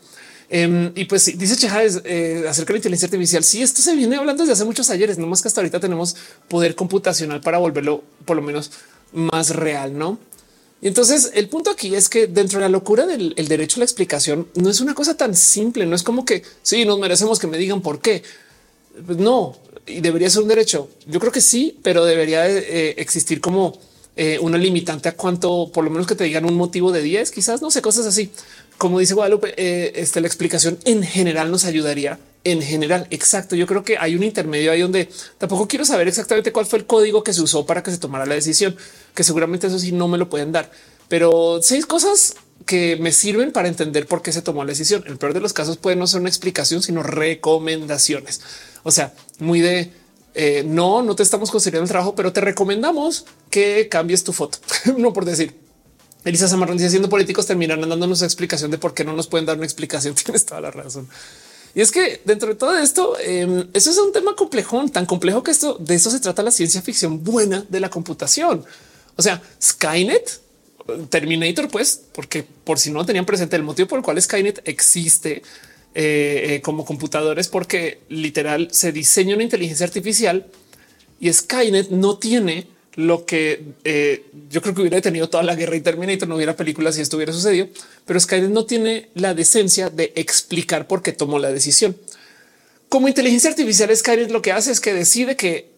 [0.48, 3.44] Em, y pues dice Chejaez eh, acerca de la inteligencia artificial.
[3.44, 5.80] Si sí, esto se viene hablando desde hace muchos ayeres, no más que hasta ahorita
[5.80, 6.16] tenemos
[6.48, 8.70] poder computacional para volverlo por lo menos
[9.12, 10.18] más real, no?
[10.82, 13.84] Y entonces el punto aquí es que dentro de la locura del derecho a la
[13.84, 15.86] explicación no es una cosa tan simple.
[15.86, 18.24] No es como que sí nos merecemos que me digan por qué.
[19.06, 20.88] Pues no, y debería ser un derecho.
[21.06, 23.78] Yo creo que sí, pero debería eh, existir como
[24.16, 27.30] eh, una limitante a cuánto, por lo menos que te digan un motivo de 10,
[27.30, 28.30] quizás no sé, cosas así.
[28.82, 33.06] Como dice Guadalupe, eh, este, la explicación en general nos ayudaría en general.
[33.10, 33.54] Exacto.
[33.54, 35.08] Yo creo que hay un intermedio ahí donde
[35.38, 38.26] tampoco quiero saber exactamente cuál fue el código que se usó para que se tomara
[38.26, 38.74] la decisión,
[39.14, 40.68] que seguramente eso sí no me lo pueden dar,
[41.06, 42.34] pero seis cosas
[42.66, 45.04] que me sirven para entender por qué se tomó la decisión.
[45.06, 48.40] El peor de los casos puede no ser una explicación, sino recomendaciones.
[48.82, 49.92] O sea, muy de
[50.34, 54.58] eh, no, no te estamos considerando el trabajo, pero te recomendamos que cambies tu foto.
[54.98, 55.61] no por decir.
[56.24, 59.56] Elisa Samarrón dice siendo políticos terminarán dándonos explicación de por qué no nos pueden dar
[59.56, 60.14] una explicación.
[60.24, 61.08] Tienes toda la razón.
[61.74, 65.42] Y es que dentro de todo esto, em, eso es un tema complejo, tan complejo
[65.42, 68.64] que esto de eso se trata la ciencia ficción buena de la computación.
[69.16, 70.40] O sea, Skynet,
[71.08, 75.42] Terminator, pues, porque por si no tenían presente el motivo por el cual Skynet existe
[75.94, 80.46] eh, eh, como computadores, porque literal se diseña una inteligencia artificial
[81.20, 85.76] y Skynet no tiene lo que eh, yo creo que hubiera tenido toda la guerra
[85.76, 87.68] y Terminator no hubiera películas si esto hubiera sucedido,
[88.04, 91.96] pero Skynet no tiene la decencia de explicar por qué tomó la decisión.
[92.88, 95.72] Como inteligencia artificial, Skynet lo que hace es que decide que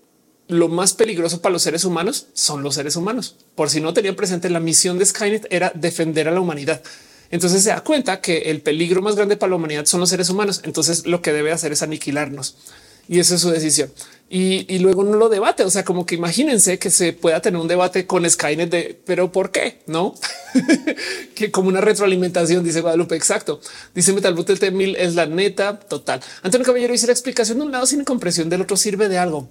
[0.48, 3.36] lo más peligroso para los seres humanos son los seres humanos.
[3.54, 6.82] Por si no tenían presente, la misión de Skynet era defender a la humanidad.
[7.30, 10.28] Entonces se da cuenta que el peligro más grande para la humanidad son los seres
[10.28, 10.60] humanos.
[10.64, 12.56] Entonces lo que debe hacer es aniquilarnos
[13.09, 13.90] y esa es su decisión.
[14.36, 15.62] Y, luego no lo debate.
[15.62, 19.30] O sea, como que imagínense que se pueda tener un debate con Skynet de pero
[19.30, 20.14] por qué no?
[21.36, 23.14] que como una retroalimentación, dice Guadalupe.
[23.14, 23.61] Exacto.
[23.94, 26.20] Dice Metal el T1000 es la neta total.
[26.42, 29.48] Antonio Caballero dice la explicación de un lado sin compresión del otro sirve de algo.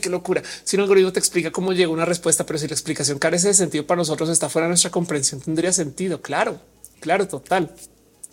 [0.00, 0.42] Qué locura.
[0.64, 3.54] Si un algoritmo te explica cómo llega una respuesta, pero si la explicación carece de
[3.54, 6.20] sentido para nosotros, está fuera de nuestra comprensión, tendría sentido.
[6.20, 6.58] Claro,
[6.98, 7.70] claro, total.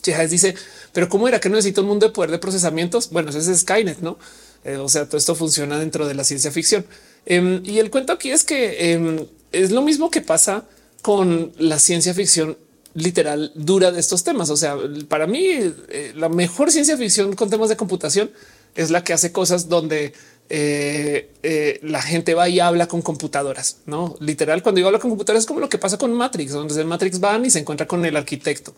[0.02, 0.56] Chejas dice,
[0.92, 3.10] pero cómo era que necesita un mundo de poder de procesamientos?
[3.12, 4.18] Bueno, ese es Skynet, no?
[4.64, 6.86] Eh, o sea, todo esto funciona dentro de la ciencia ficción.
[7.26, 10.66] Em, y el cuento aquí es que em, es lo mismo que pasa
[11.02, 12.58] con la ciencia ficción
[12.94, 14.50] literal dura de estos temas.
[14.50, 18.32] O sea, para mí eh, la mejor ciencia ficción con temas de computación
[18.76, 20.14] es la que hace cosas donde
[20.50, 24.64] eh, la gente va y habla con computadoras, no literal.
[24.64, 27.20] Cuando yo hablo con computadoras es como lo que pasa con Matrix, donde desde Matrix
[27.20, 28.74] van y se encuentra con el arquitecto.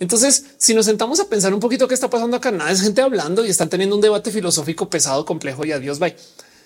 [0.00, 3.02] Entonces, si nos sentamos a pensar un poquito qué está pasando acá, nada es gente
[3.02, 6.16] hablando y están teniendo un debate filosófico pesado, complejo y adiós, bye.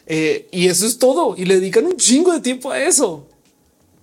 [0.07, 1.35] Eh, y eso es todo.
[1.37, 3.27] Y le dedican un chingo de tiempo a eso.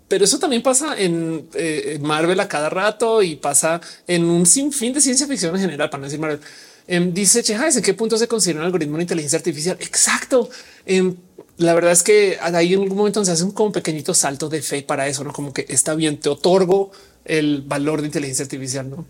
[0.10, 4.92] Pero eso también pasa en eh, Marvel a cada rato y pasa en un sinfín
[4.92, 6.42] de ciencia ficción en general, para no decir Marvel.
[6.86, 9.78] Em, dice Chejáez, ¿en qué punto se considera un algoritmo de inteligencia artificial?
[9.80, 10.50] Exacto.
[10.86, 11.16] Em,
[11.56, 14.62] la verdad es que ahí en algún momento se hace un como pequeñito salto de
[14.62, 16.92] fe para eso, no como que está bien, te otorgo
[17.24, 19.06] el valor de inteligencia artificial, no?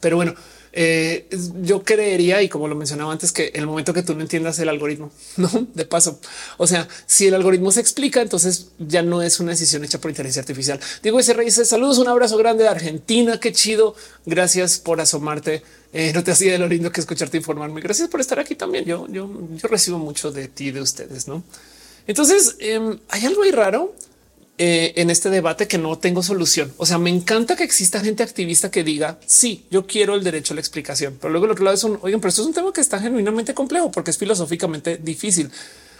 [0.00, 0.34] Pero bueno,
[0.78, 1.26] eh,
[1.62, 4.68] yo creería, y como lo mencionaba antes, que el momento que tú no entiendas el
[4.68, 6.20] algoritmo, no de paso.
[6.58, 10.10] O sea, si el algoritmo se explica, entonces ya no es una decisión hecha por
[10.10, 10.78] inteligencia artificial.
[11.02, 13.40] Digo, ese rey dice saludos, un abrazo grande de Argentina.
[13.40, 13.94] Qué chido.
[14.26, 15.62] Gracias por asomarte.
[15.94, 17.80] Eh, no te hacía de lo lindo que escucharte informarme.
[17.80, 18.84] Gracias por estar aquí también.
[18.84, 21.42] Yo, yo, yo recibo mucho de ti, de ustedes, no?
[22.06, 23.94] Entonces em, hay algo ahí raro
[24.58, 26.72] eh, en este debate que no tengo solución.
[26.78, 30.54] O sea, me encanta que exista gente activista que diga sí, yo quiero el derecho
[30.54, 32.54] a la explicación, pero luego el otro lado es un oigan, pero esto es un
[32.54, 35.50] tema que está genuinamente complejo porque es filosóficamente difícil.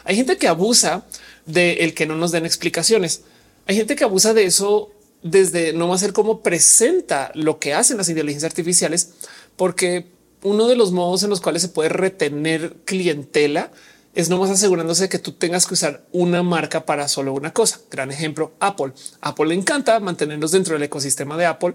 [0.04, 1.04] Hay gente que abusa
[1.44, 3.22] de el que no nos den explicaciones.
[3.66, 4.90] Hay gente que abusa de eso
[5.22, 9.10] desde no va a ser como presenta lo que hacen las inteligencias artificiales,
[9.56, 10.06] porque
[10.42, 13.72] uno de los modos en los cuales se puede retener clientela
[14.16, 17.80] es nomás asegurándose de que tú tengas que usar una marca para solo una cosa.
[17.90, 18.94] Gran ejemplo, Apple.
[19.20, 21.74] Apple le encanta mantenernos dentro del ecosistema de Apple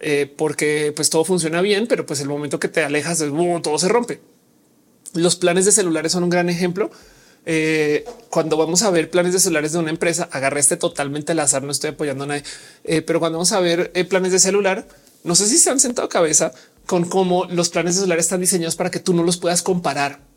[0.00, 3.78] eh, porque pues todo funciona bien, pero pues el momento que te alejas, uh, todo
[3.78, 4.22] se rompe.
[5.12, 6.90] Los planes de celulares son un gran ejemplo.
[7.44, 11.40] Eh, cuando vamos a ver planes de celulares de una empresa, agarré este totalmente al
[11.40, 12.44] azar, no estoy apoyando a nadie,
[12.84, 14.88] eh, pero cuando vamos a ver planes de celular,
[15.24, 16.52] no sé si se han sentado cabeza
[16.86, 20.31] con cómo los planes de celular están diseñados para que tú no los puedas comparar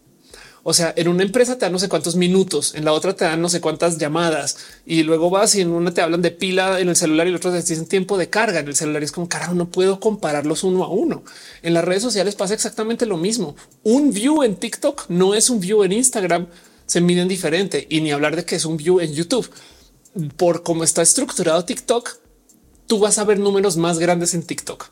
[0.68, 3.24] o sea, en una empresa te dan no sé cuántos minutos, en la otra te
[3.24, 6.80] dan no sé cuántas llamadas y luego vas y en una te hablan de pila
[6.80, 9.04] en el celular y el otro te dicen tiempo de carga en el celular.
[9.04, 11.24] Y es como carajo, no puedo compararlos uno a uno.
[11.62, 13.56] En las redes sociales pasa exactamente lo mismo.
[13.84, 16.48] Un view en TikTok no es un view en Instagram,
[16.88, 19.48] se miden diferente y ni hablar de que es un view en YouTube.
[20.36, 22.10] Por cómo está estructurado TikTok,
[22.88, 24.88] tú vas a ver números más grandes en TikTok.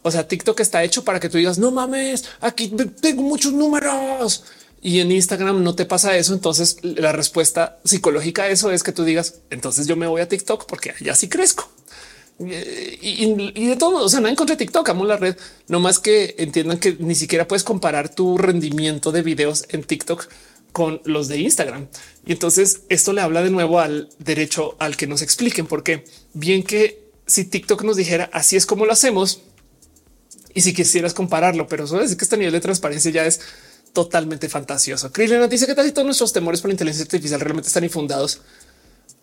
[0.00, 2.72] O sea, TikTok está hecho para que tú digas no mames, aquí
[3.02, 4.44] tengo muchos números
[4.80, 6.34] y en Instagram no te pasa eso.
[6.34, 10.28] Entonces la respuesta psicológica a eso es que tú digas, entonces yo me voy a
[10.28, 11.70] TikTok porque ya sí crezco.
[12.40, 16.78] Y, de todo, o sea, no encontré TikTok, amo la red, no más que entiendan
[16.78, 20.28] que ni siquiera puedes comparar tu rendimiento de videos en TikTok
[20.70, 21.88] con los de Instagram.
[22.24, 26.62] Y entonces esto le habla de nuevo al derecho al que nos expliquen, porque bien
[26.62, 29.42] que si TikTok nos dijera así es como lo hacemos
[30.54, 33.40] y si quisieras compararlo, pero eso es que este nivel de transparencia ya es
[33.98, 35.10] totalmente fantasioso.
[35.10, 38.42] Krillin nos dice que casi todos nuestros temores por la inteligencia artificial realmente están infundados.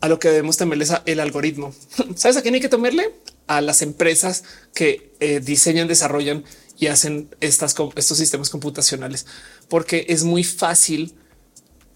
[0.02, 1.74] A lo que debemos temerles a el algoritmo.
[2.16, 3.16] ¿Sabes a quién hay que temerle?
[3.48, 6.44] A las empresas que eh, diseñan, desarrollan
[6.78, 9.26] y hacen estos sistemas computacionales,
[9.70, 11.16] porque es muy fácil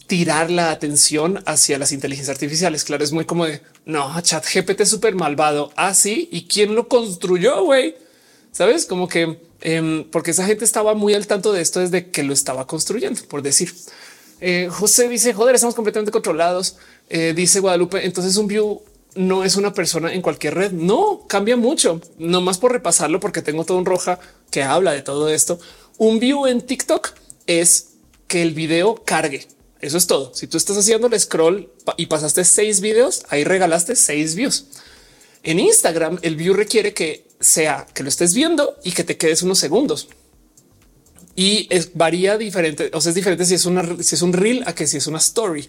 [0.07, 2.85] tirar la atención hacia las inteligencias artificiales.
[2.85, 5.73] Claro, es muy como de no, chat GPT súper malvado.
[5.75, 7.97] Así ah, y quién lo construyó, güey.
[8.53, 12.23] Sabes como que em, porque esa gente estaba muy al tanto de esto desde que
[12.23, 13.73] lo estaba construyendo, por decir.
[14.41, 16.77] Eh, José dice joder, estamos completamente controlados.
[17.09, 18.05] Eh, dice Guadalupe.
[18.05, 18.81] Entonces un view
[19.15, 20.71] no es una persona en cualquier red.
[20.71, 24.19] No cambia mucho, no más por repasarlo, porque tengo todo un roja
[24.51, 25.59] que habla de todo esto.
[25.97, 27.11] Un view en TikTok
[27.47, 27.89] es
[28.27, 29.47] que el video cargue.
[29.81, 30.33] Eso es todo.
[30.33, 34.67] Si tú estás haciendo el scroll y pasaste seis videos, ahí regalaste seis views.
[35.43, 39.41] En Instagram, el view requiere que sea que lo estés viendo y que te quedes
[39.43, 40.09] unos segundos.
[41.35, 42.91] Y es, varía diferente.
[42.93, 45.07] O sea, es diferente si es una, si es un reel a que si es
[45.07, 45.67] una story.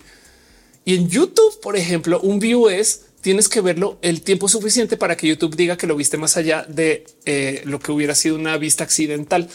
[0.85, 5.17] Y en YouTube, por ejemplo, un view es tienes que verlo el tiempo suficiente para
[5.17, 8.57] que YouTube diga que lo viste más allá de eh, lo que hubiera sido una
[8.57, 9.49] vista accidental.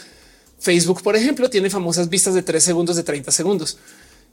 [0.58, 3.78] Facebook, por ejemplo, tiene famosas vistas de tres segundos, de 30 segundos.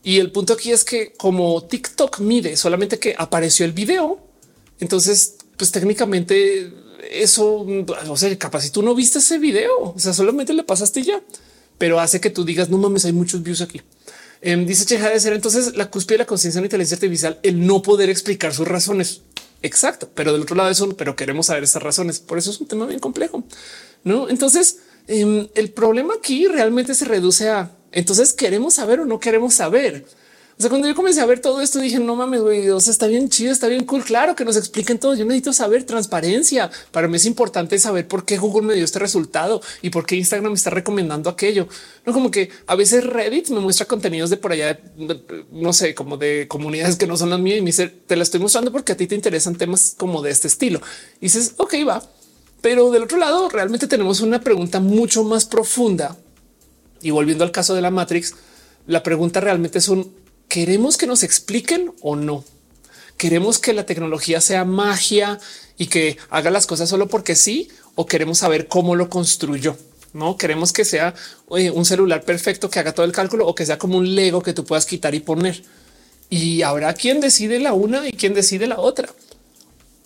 [0.04, 4.20] Y el punto aquí es que como TikTok mide solamente que apareció el video,
[4.80, 6.72] entonces, pues técnicamente
[7.12, 7.66] eso,
[8.10, 11.22] o sea, capaz si tú no viste ese video, o sea, solamente le pasaste ya,
[11.78, 13.82] pero hace que tú digas, no mames, hay muchos views aquí.
[14.42, 17.40] Em, dice Cheja de ser entonces la cúspide de la conciencia de la inteligencia artificial,
[17.44, 19.22] el no poder explicar sus razones.
[19.62, 22.20] Exacto, pero del otro lado eso, pero queremos saber esas razones.
[22.20, 23.46] Por eso es un tema bien complejo.
[24.04, 29.20] No, entonces em, el problema aquí realmente se reduce a entonces queremos saber o no
[29.20, 30.06] queremos saber.
[30.70, 33.30] Cuando yo comencé a ver todo esto, dije no mames, güey, o sea, está bien
[33.30, 34.04] chido, está bien cool.
[34.04, 35.16] Claro que nos expliquen todo.
[35.16, 36.70] Yo necesito saber transparencia.
[36.92, 40.16] Para mí es importante saber por qué Google me dio este resultado y por qué
[40.16, 41.68] Instagram me está recomendando aquello.
[42.06, 44.80] No como que a veces Reddit me muestra contenidos de por allá,
[45.52, 48.24] no sé, como de comunidades que no son las mías y me dice te la
[48.24, 50.82] estoy mostrando porque a ti te interesan temas como de este estilo.
[51.20, 52.04] Y dices, ok, va.
[52.62, 56.18] Pero del otro lado, realmente tenemos una pregunta mucho más profunda
[57.04, 58.34] y volviendo al caso de la Matrix,
[58.88, 60.23] la pregunta realmente es un
[60.54, 62.44] queremos que nos expliquen o no.
[63.18, 65.40] Queremos que la tecnología sea magia
[65.80, 69.76] y que haga las cosas solo porque sí, o queremos saber cómo lo construyó.
[70.14, 71.16] No queremos que sea
[71.48, 74.54] un celular perfecto que haga todo el cálculo o que sea como un Lego que
[74.54, 75.64] tú puedas quitar y poner.
[76.30, 79.10] Y habrá quien decide la una y quien decide la otra.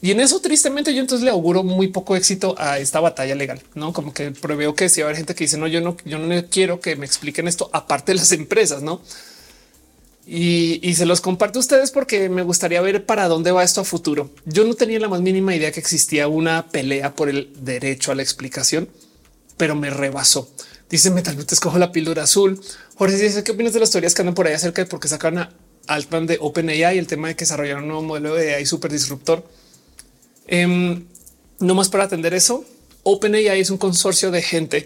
[0.02, 3.62] Y en eso, tristemente, yo entonces le auguro muy poco éxito a esta batalla legal,
[3.76, 5.98] no como que preveo que si va a haber gente que dice no, yo no,
[6.06, 9.02] yo no quiero que me expliquen esto aparte de las empresas, no?
[10.30, 13.86] Y, se los comparto a ustedes porque me gustaría ver para dónde va esto a
[13.86, 14.30] futuro.
[14.44, 18.16] Yo no tenía la más mínima idea que existía una pelea por el derecho a
[18.16, 18.90] la explicación,
[19.56, 20.52] pero me rebasó.
[20.90, 22.60] Dice Metal, te escojo la píldora azul.
[22.96, 25.08] Jorge dice qué opinas de las teorías que andan por ahí acerca de por qué
[25.08, 25.54] sacaron a
[25.88, 29.46] Altman de OpenAI el tema de que desarrollaron un nuevo modelo de AI súper disruptor.
[30.46, 31.06] Em,
[31.60, 32.66] no más para atender eso.
[33.04, 34.86] OpenAI es un consorcio de gente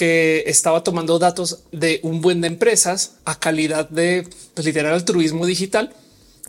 [0.00, 5.44] que estaba tomando datos de un buen de empresas a calidad de pues, literal altruismo
[5.44, 5.94] digital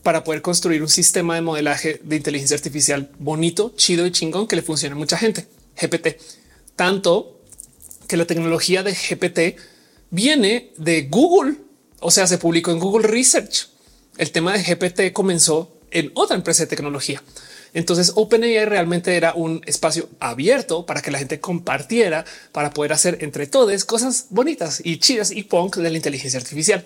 [0.04, 4.56] para poder construir un sistema de modelaje de inteligencia artificial bonito, chido y chingón que
[4.56, 5.47] le funcione a mucha gente.
[5.76, 6.16] GPT,
[6.78, 7.41] tanto
[8.08, 9.60] que la tecnología de GPT
[10.12, 11.56] viene de Google,
[11.99, 13.68] o sea, se publicó en Google Research.
[14.18, 17.22] El tema de GPT comenzó en otra empresa de tecnología.
[17.74, 23.19] Entonces OpenAI realmente era un espacio abierto para que la gente compartiera para poder hacer
[23.22, 26.86] entre todos cosas bonitas y chidas y punk de la inteligencia artificial.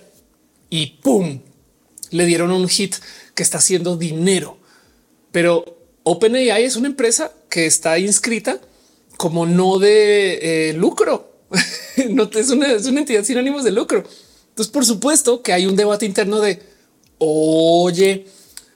[0.70, 1.42] Y pum,
[2.12, 2.96] le dieron un hit
[3.34, 4.58] que está haciendo dinero.
[5.32, 8.60] Pero OpenAI es una empresa que está inscrita
[9.18, 11.32] como no de eh, lucro.
[12.10, 14.04] no es una, es una entidad sin ánimos de lucro.
[14.50, 16.62] Entonces, por supuesto que hay un debate interno de
[17.18, 18.28] oye,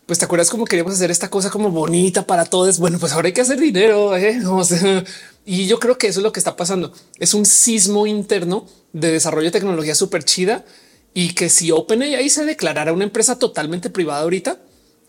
[0.10, 2.80] pues te acuerdas cómo queríamos hacer esta cosa como bonita para todos.
[2.80, 4.18] Bueno, pues ahora hay que hacer dinero.
[4.18, 4.42] ¿eh?
[5.46, 6.92] y yo creo que eso es lo que está pasando.
[7.20, 10.66] Es un sismo interno de desarrollo de tecnología súper chida
[11.14, 14.60] y que si OpenAI se declarara una empresa totalmente privada ahorita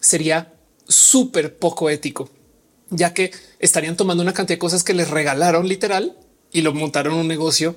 [0.00, 0.52] sería
[0.86, 2.28] súper poco ético,
[2.90, 6.14] ya que estarían tomando una cantidad de cosas que les regalaron literal
[6.52, 7.74] y lo montaron un negocio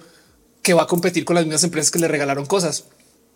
[0.61, 2.83] que va a competir con las mismas empresas que le regalaron cosas.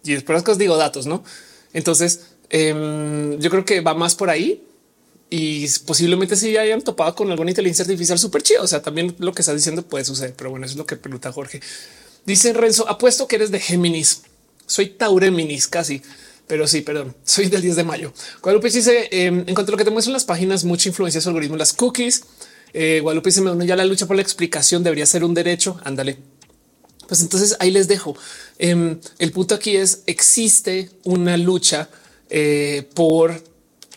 [0.04, 1.24] Y después que os digo datos, no?
[1.72, 4.64] Entonces Em, yo creo que va más por ahí
[5.30, 8.64] y posiblemente si ya hayan topado con alguna inteligencia artificial súper chido.
[8.64, 10.96] O sea, también lo que estás diciendo puede suceder, pero bueno, eso es lo que
[10.96, 11.62] pregunta Jorge.
[12.26, 14.22] Dice Renzo, apuesto que eres de Géminis.
[14.66, 16.02] Soy Taureminis casi,
[16.46, 18.14] pero sí, perdón, soy del 10 de mayo.
[18.42, 21.30] Guadalupe dice em, en cuanto a lo que te muestran las páginas, mucha influencia su
[21.30, 22.24] algoritmo, las cookies.
[22.74, 25.80] Eh, Guadalupe dice ya la lucha por la explicación debería ser un derecho.
[25.84, 26.18] Ándale.
[27.08, 28.16] Pues entonces ahí les dejo.
[28.60, 31.90] Em, el punto aquí es existe una lucha
[32.30, 33.42] eh, por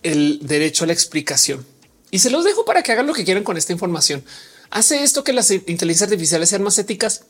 [0.03, 1.64] el derecho a la explicación
[2.11, 4.24] y se los dejo para que hagan lo que quieran con esta información.
[4.70, 7.24] ¿Hace esto que las inteligencias artificiales sean más éticas?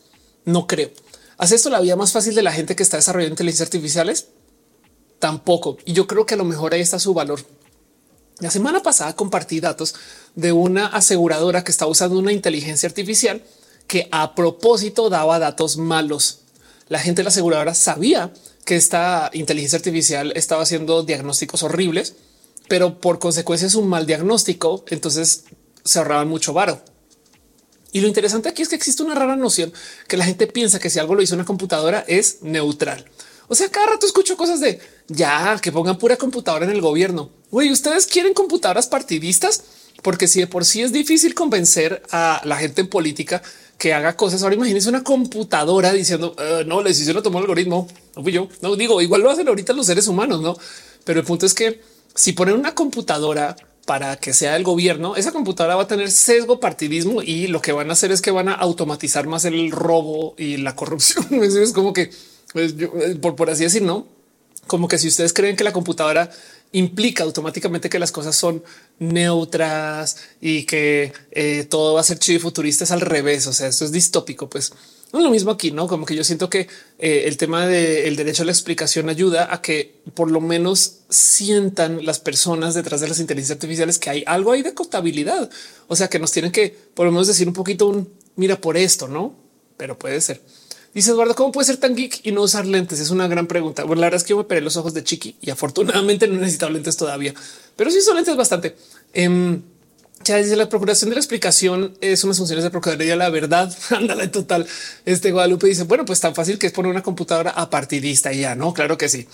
[0.44, 0.90] No creo.
[1.38, 4.26] ¿Hace esto la vida más fácil de la gente que está desarrollando inteligencias artificiales?
[5.18, 5.78] Tampoco.
[5.84, 7.40] Y yo creo que a lo mejor ahí está su valor.
[8.40, 9.94] La semana pasada compartí datos
[10.34, 13.42] de una aseguradora que está usando una inteligencia artificial
[13.86, 16.40] que a propósito daba datos malos.
[16.88, 18.32] La gente de la aseguradora sabía
[18.70, 22.14] que esta inteligencia artificial estaba haciendo diagnósticos horribles,
[22.68, 25.42] pero por consecuencia es un mal diagnóstico, entonces
[25.84, 26.80] se ahorraban mucho varo.
[27.90, 29.72] Y lo interesante aquí es que existe una rara noción
[30.06, 33.06] que la gente piensa que si algo lo hizo una computadora es neutral.
[33.48, 37.28] O sea, cada rato escucho cosas de ya que pongan pura computadora en el gobierno.
[37.50, 39.64] Güey, ustedes quieren computadoras partidistas
[40.04, 43.42] porque si de por sí es difícil convencer a la gente en política
[43.80, 44.42] que haga cosas.
[44.42, 47.88] Ahora imagínense una computadora diciendo eh, no, la tomó el algoritmo.
[48.14, 48.46] No fui yo.
[48.60, 50.54] No digo igual lo hacen ahorita los seres humanos, no?
[51.04, 51.80] Pero el punto es que
[52.14, 53.56] si ponen una computadora
[53.86, 57.72] para que sea el gobierno, esa computadora va a tener sesgo partidismo y lo que
[57.72, 61.26] van a hacer es que van a automatizar más el robo y la corrupción.
[61.42, 62.10] es como que
[62.52, 64.06] pues eh, por, por así decir, no
[64.66, 66.30] como que si ustedes creen que la computadora
[66.72, 68.62] implica automáticamente que las cosas son
[68.98, 73.46] neutras y que eh, todo va a ser chido y futurista es al revés.
[73.46, 74.48] O sea, esto es distópico.
[74.48, 74.72] Pues
[75.12, 76.68] no lo mismo aquí, no como que yo siento que
[76.98, 82.04] eh, el tema del derecho a la explicación ayuda a que por lo menos sientan
[82.06, 85.50] las personas detrás de las inteligencias artificiales que hay algo ahí de contabilidad.
[85.88, 88.76] O sea, que nos tienen que por lo menos decir un poquito un mira por
[88.76, 89.34] esto, no?
[89.76, 90.40] Pero puede ser.
[90.92, 92.98] Dice Eduardo, ¿cómo puede ser tan geek y no usar lentes?
[92.98, 93.84] Es una gran pregunta.
[93.84, 96.34] Bueno, la verdad es que yo me operé los ojos de chiqui y afortunadamente no
[96.34, 97.32] necesito lentes todavía,
[97.76, 98.76] pero sí son lentes bastante.
[99.12, 99.60] Eh,
[100.22, 103.16] ya dice la procuración de la explicación es unas funciones de procuraduría.
[103.16, 104.66] La verdad, ándale total.
[105.06, 108.54] Este Guadalupe dice, bueno, pues tan fácil que es poner una computadora apartidista y ya
[108.54, 108.74] no.
[108.74, 109.26] Claro que sí.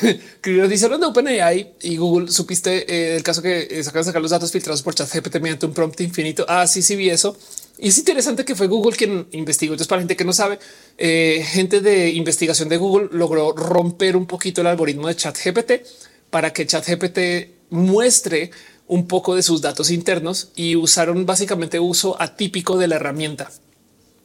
[0.44, 4.30] dice hablando de OpenAI y Google, supiste eh, el caso que eh, sacaron sacar los
[4.30, 6.46] datos filtrados por ChatGPT mediante un prompt infinito.
[6.48, 7.36] Ah, sí, sí vi eso.
[7.78, 9.74] Y es interesante que fue Google quien investigó.
[9.74, 10.58] Entonces, para gente que no sabe,
[10.96, 15.84] eh, gente de investigación de Google logró romper un poquito el algoritmo de Chat GPT
[16.30, 18.50] para que Chat GPT muestre
[18.88, 23.50] un poco de sus datos internos y usaron básicamente uso atípico de la herramienta.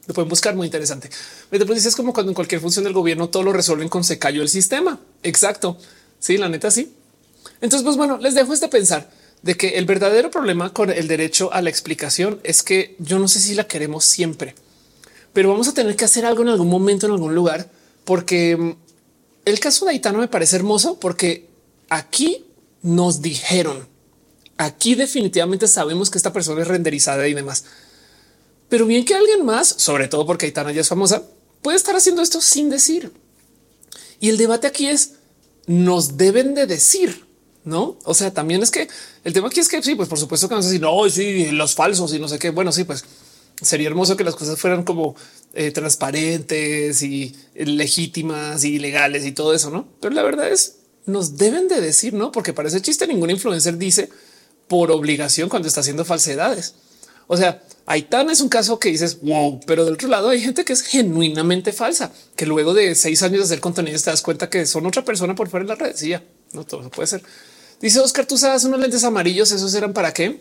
[0.06, 1.08] Lo pueden buscar muy interesante.
[1.50, 4.42] Después es como cuando en cualquier función del gobierno todo lo resuelven con se cayó
[4.42, 4.98] el sistema.
[5.22, 5.78] Exacto.
[6.18, 6.92] Sí, la neta, sí.
[7.60, 9.08] Entonces, pues bueno, les dejo este pensar
[9.44, 13.28] de que el verdadero problema con el derecho a la explicación es que yo no
[13.28, 14.54] sé si la queremos siempre,
[15.34, 17.70] pero vamos a tener que hacer algo en algún momento, en algún lugar,
[18.06, 18.76] porque mm,
[19.44, 21.46] el caso de Aitano me parece hermoso porque
[21.90, 22.46] aquí
[22.80, 23.86] nos dijeron,
[24.56, 27.66] aquí definitivamente sabemos que esta persona es renderizada y demás,
[28.70, 31.22] pero bien que alguien más, sobre todo porque Aitana ya es famosa,
[31.60, 33.12] puede estar haciendo esto sin decir.
[34.20, 35.16] Y el debate aquí es,
[35.66, 37.26] nos deben de decir
[37.64, 37.98] no?
[38.04, 38.88] O sea, también es que
[39.24, 41.50] el tema aquí es que sí, pues por supuesto que no sé si no, sí,
[41.50, 42.50] los falsos y no sé qué.
[42.50, 43.04] Bueno, sí, pues
[43.60, 45.16] sería hermoso que las cosas fueran como
[45.54, 49.88] eh, transparentes y legítimas y legales y todo eso, no?
[50.00, 52.32] Pero la verdad es, nos deben de decir, no?
[52.32, 53.06] Porque parece chiste.
[53.06, 54.10] Ningún influencer dice
[54.68, 56.74] por obligación cuando está haciendo falsedades.
[57.26, 60.64] O sea, Aitana es un caso que dices wow, pero del otro lado hay gente
[60.64, 64.50] que es genuinamente falsa, que luego de seis años de hacer contenido te das cuenta
[64.50, 65.96] que son otra persona por fuera de la red.
[65.96, 67.22] Sí, ya no todo puede ser.
[67.84, 69.52] Dice Oscar, tú usabas unos lentes amarillos.
[69.52, 70.40] Esos eran para qué?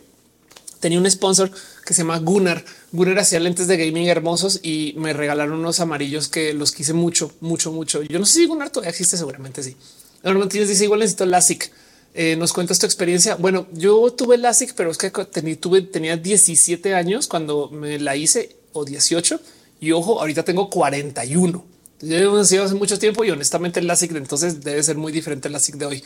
[0.80, 1.52] Tenía un sponsor
[1.86, 2.64] que se llama Gunnar.
[2.94, 7.34] Gunnar hacía lentes de gaming hermosos y me regalaron unos amarillos que los quise mucho,
[7.41, 8.02] mucho, mucho.
[8.02, 9.76] Yo no sé si Gunnar todavía existe, seguramente sí.
[10.24, 11.70] No tienes dice igual necesito LASIK.
[12.14, 13.36] Eh, nos cuentas tu experiencia.
[13.36, 18.86] Bueno, yo tuve LASIK, pero es que tenía 17 años cuando me la hice o
[18.86, 19.41] 18
[19.82, 21.66] y ojo, ahorita tengo 41.
[22.00, 25.52] Yo hace mucho tiempo y honestamente el LASIK de entonces debe ser muy diferente al
[25.52, 26.03] LASIK de hoy.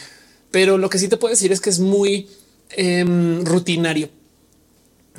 [0.52, 2.30] Pero lo que sí te puedo decir es que es muy
[2.72, 4.10] em, rutinario.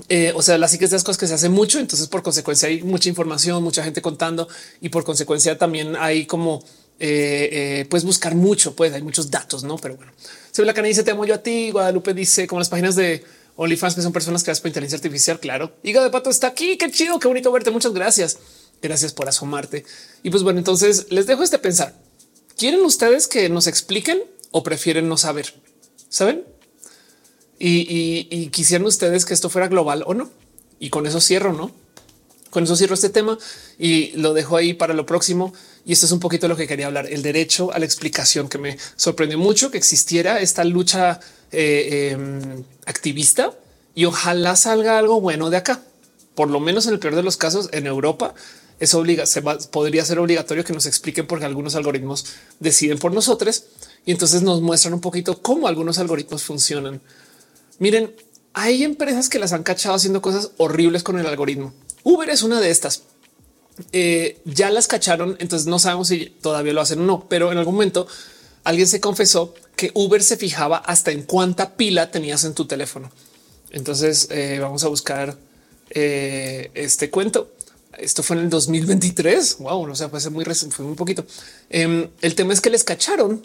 [0.08, 1.78] Eh, o sea, las es de las cosas que se hace mucho.
[1.78, 4.48] Entonces, por consecuencia, hay mucha información, mucha gente contando
[4.80, 6.62] y por consecuencia también hay como
[7.00, 7.48] eh,
[7.80, 9.76] eh, puedes buscar mucho, pues hay muchos datos, no?
[9.76, 10.12] Pero bueno,
[10.50, 11.70] se ve la cana dice te amo yo a ti.
[11.70, 13.24] Guadalupe dice como las páginas de
[13.56, 15.38] OnlyFans que son personas creadas por inteligencia artificial.
[15.40, 16.76] Claro, Higa de pato está aquí.
[16.76, 17.70] Qué chido, qué bonito verte.
[17.70, 18.38] Muchas gracias.
[18.82, 19.84] Gracias por asomarte.
[20.22, 21.94] Y pues bueno, entonces les dejo este pensar.
[22.56, 25.54] ¿Quieren ustedes que nos expliquen o prefieren no saber?
[26.08, 26.44] ¿Saben?
[27.58, 30.30] Y, quisieran ustedes que esto fuera global o no.
[30.78, 31.72] Y con eso cierro, ¿no?
[32.50, 33.36] Con eso cierro este tema
[33.78, 35.52] y lo dejo ahí para lo próximo.
[35.84, 38.58] Y esto es un poquito lo que quería hablar, el derecho a la explicación, que
[38.58, 41.20] me sorprendió mucho que existiera esta lucha
[41.50, 43.52] eh, em, activista
[43.94, 45.82] y ojalá salga algo bueno de acá.
[46.34, 48.34] Por lo menos en el peor de los casos en Europa
[48.80, 52.26] eso obliga, se podría ser obligatorio que nos expliquen porque algunos algoritmos
[52.60, 53.64] deciden por nosotros
[54.08, 57.02] y entonces nos muestran un poquito cómo algunos algoritmos funcionan.
[57.78, 58.16] Miren,
[58.54, 61.74] hay empresas que las han cachado haciendo cosas horribles con el algoritmo.
[62.04, 63.02] Uber es una de estas.
[63.92, 67.58] Eh, ya las cacharon, entonces no sabemos si todavía lo hacen o no, pero en
[67.58, 68.06] algún momento
[68.64, 73.10] alguien se confesó que Uber se fijaba hasta en cuánta pila tenías en tu teléfono.
[73.72, 75.36] Entonces eh, vamos a buscar
[75.90, 77.52] eh, este cuento.
[77.98, 79.58] Esto fue en el 2023.
[79.58, 81.26] Wow, no sé, fue muy fue muy poquito.
[81.68, 83.42] Em, el tema es que les cacharon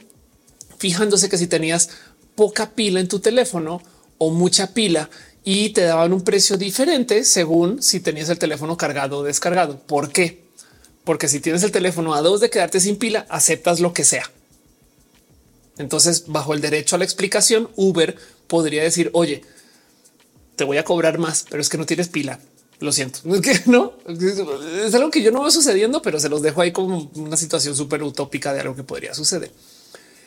[0.84, 1.92] fijándose que si tenías
[2.36, 3.82] poca pila en tu teléfono
[4.18, 5.10] o mucha pila
[5.46, 9.80] y te daban un precio diferente según si tenías el teléfono cargado o descargado.
[9.80, 10.44] ¿Por qué?
[11.06, 14.30] Porque si tienes el teléfono a dos de quedarte sin pila, aceptas lo que sea.
[15.78, 19.42] Entonces, bajo el derecho a la explicación, Uber podría decir, oye,
[20.58, 22.42] te voy a cobrar más, pero es que no tienes pila.
[22.82, 23.20] Lo siento.
[23.34, 26.74] Es que no es algo que yo no veo sucediendo, pero se los dejo ahí
[26.74, 29.50] como una situación súper utópica de algo que podría suceder.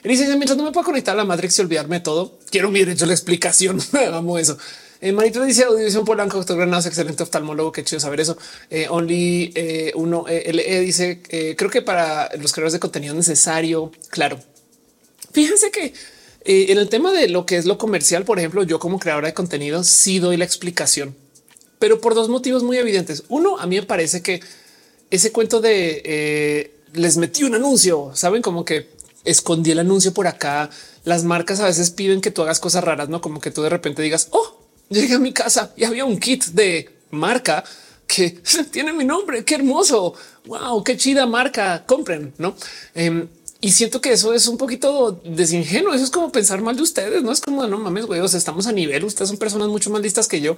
[0.07, 2.78] Y dice mientras no me puedo conectar a la Matrix y olvidarme todo, quiero mi
[2.81, 3.81] derecho la explicación.
[4.12, 4.57] Amo eso.
[5.01, 7.73] Eh, Marito dice audición Polanco, doctor Granados, excelente oftalmólogo.
[7.73, 8.39] Qué chido saber eso.
[8.70, 11.20] Eh, only eh, uno eh, LE dice
[11.57, 13.93] creo que para los creadores de contenido necesario.
[14.09, 14.39] Claro.
[15.33, 15.93] Fíjense que
[16.49, 19.27] eh, en el tema de lo que es lo comercial, por ejemplo, yo como creadora
[19.27, 21.16] de contenido sí doy la explicación,
[21.81, 23.24] pero por dos motivos muy evidentes.
[23.28, 24.41] Uno, a mí me parece que
[25.11, 28.89] ese cuento de eh, les metí un anuncio, saben como que
[29.27, 30.70] escondí el anuncio por acá.
[31.05, 33.69] Las marcas a veces piden que tú hagas cosas raras, no como que tú de
[33.69, 37.65] repente digas, oh, llegué a mi casa y había un kit de marca
[38.07, 38.31] que
[38.70, 39.44] tiene mi nombre.
[39.44, 40.15] Qué hermoso.
[40.47, 41.85] Wow, qué chida marca.
[41.86, 42.57] Compren, no?
[42.94, 43.28] Em,
[43.61, 45.94] y siento que eso es un poquito desingenuo.
[45.94, 47.23] Eso es como pensar mal de ustedes.
[47.23, 48.24] No es como no mames, güey.
[48.24, 49.05] estamos a nivel.
[49.05, 50.57] Ustedes son personas mucho más listas que yo.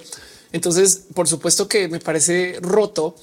[0.51, 3.15] Entonces, por supuesto que me parece roto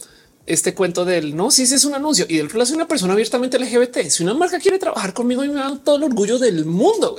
[0.47, 3.99] este cuento del no, si es un anuncio y del soy una persona abiertamente LGBT.
[4.09, 7.19] Si una marca quiere trabajar conmigo y me da todo el orgullo del mundo.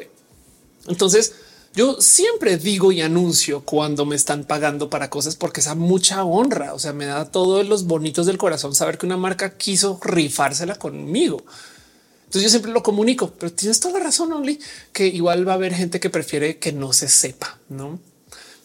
[0.87, 1.33] Entonces,
[1.75, 6.23] yo siempre digo y anuncio cuando me están pagando para cosas porque es a mucha
[6.23, 6.73] honra.
[6.73, 10.75] O sea, me da todos los bonitos del corazón saber que una marca quiso rifársela
[10.75, 11.43] conmigo.
[12.27, 14.59] Entonces yo siempre lo comunico, pero tienes toda la razón, Only,
[14.91, 17.99] que igual va a haber gente que prefiere que no se sepa, ¿no?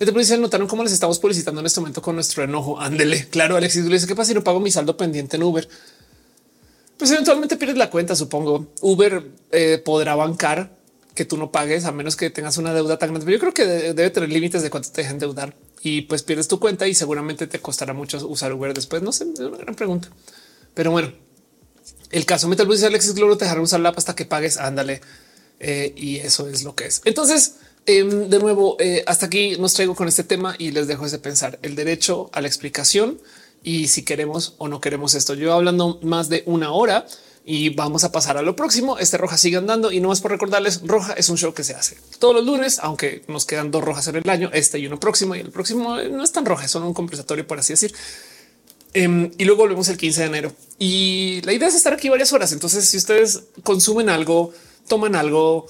[0.04, 2.80] Te policía notaron cómo les estamos publicitando en este momento con nuestro enojo.
[2.80, 3.28] Ándele.
[3.28, 5.68] Claro, Alexis dice qué pasa si no pago mi saldo pendiente en Uber.
[6.96, 8.66] Pues eventualmente pierdes la cuenta, supongo.
[8.80, 10.76] Uber eh, podrá bancar
[11.14, 13.24] que tú no pagues a menos que tengas una deuda tan grande.
[13.26, 16.48] Pero yo creo que debe tener límites de cuánto te dejen deudar y pues pierdes
[16.48, 19.02] tu cuenta y seguramente te costará mucho usar Uber después.
[19.02, 20.08] No sé, es una gran pregunta.
[20.74, 21.12] Pero bueno,
[22.10, 24.56] el caso Metal dice Alexis Gloro te dejará usar la hasta que pagues.
[24.56, 25.00] Ándale.
[25.60, 27.02] Eh, y eso es lo que es.
[27.04, 27.54] Entonces,
[27.86, 31.18] em, de nuevo, eh, hasta aquí nos traigo con este tema y les dejo ese
[31.18, 33.20] pensar el derecho a la explicación
[33.62, 35.34] y si queremos o no queremos esto.
[35.34, 37.06] Yo hablando más de una hora
[37.44, 38.98] y vamos a pasar a lo próximo.
[38.98, 41.74] Este roja sigue andando y no más por recordarles, roja es un show que se
[41.74, 44.98] hace todos los lunes, aunque nos quedan dos rojas en el año, este y uno
[45.00, 47.94] próximo y el próximo no es tan roja, son un compensatorio por así decir.
[48.94, 50.52] Em, y luego volvemos el 15 de enero.
[50.78, 52.52] Y la idea es estar aquí varias horas.
[52.52, 54.52] Entonces, si ustedes consumen algo,
[54.86, 55.66] toman algo,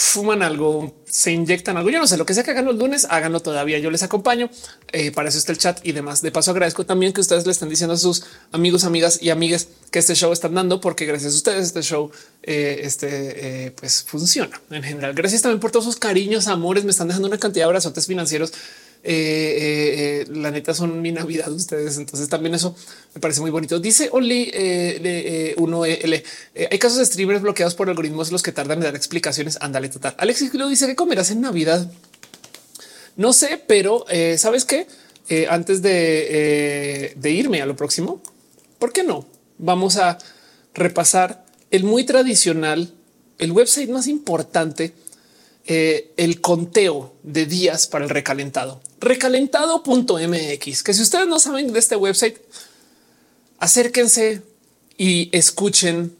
[0.00, 3.06] fuman algo, se inyectan algo, yo no sé lo que sea que hagan los lunes,
[3.10, 3.78] háganlo todavía.
[3.78, 4.48] Yo les acompaño.
[4.92, 6.22] Eh, para eso está el chat y demás.
[6.22, 9.68] De paso, agradezco también que ustedes le están diciendo a sus amigos, amigas y amigas
[9.90, 12.10] que este show están dando, porque gracias a ustedes este show
[12.42, 15.12] eh, este eh, pues funciona en general.
[15.12, 16.84] Gracias también por todos sus cariños, amores.
[16.84, 18.54] Me están dejando una cantidad de abrazotes financieros
[19.02, 21.96] eh, eh, eh, la neta son mi Navidad ustedes.
[21.98, 22.74] Entonces también eso
[23.14, 23.80] me parece muy bonito.
[23.80, 26.22] Dice Only eh, uno L.
[26.70, 29.58] hay casos de streamers bloqueados por algoritmos los que tardan en dar explicaciones.
[29.60, 30.14] Ándale, total.
[30.18, 31.90] Alexis lo dice que comerás en Navidad.
[33.16, 34.04] No sé, pero
[34.36, 34.86] sabes qué?
[35.48, 38.20] antes de, de irme a lo próximo,
[38.78, 39.26] ¿por qué no?
[39.58, 40.18] Vamos a
[40.74, 42.92] repasar el muy tradicional,
[43.38, 44.92] el website más importante
[45.66, 48.80] eh, el conteo de días para el recalentado.
[49.00, 52.38] Recalentado.mx, que si ustedes no saben de este website,
[53.58, 54.42] acérquense
[54.96, 56.16] y escuchen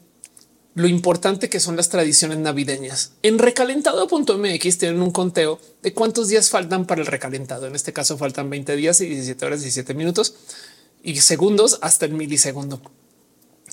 [0.73, 3.11] lo importante que son las tradiciones navideñas.
[3.23, 7.67] En recalentado.mx tienen un conteo de cuántos días faltan para el recalentado.
[7.67, 10.35] En este caso faltan 20 días y 17 horas, 17 minutos
[11.03, 12.81] y segundos hasta el milisegundo.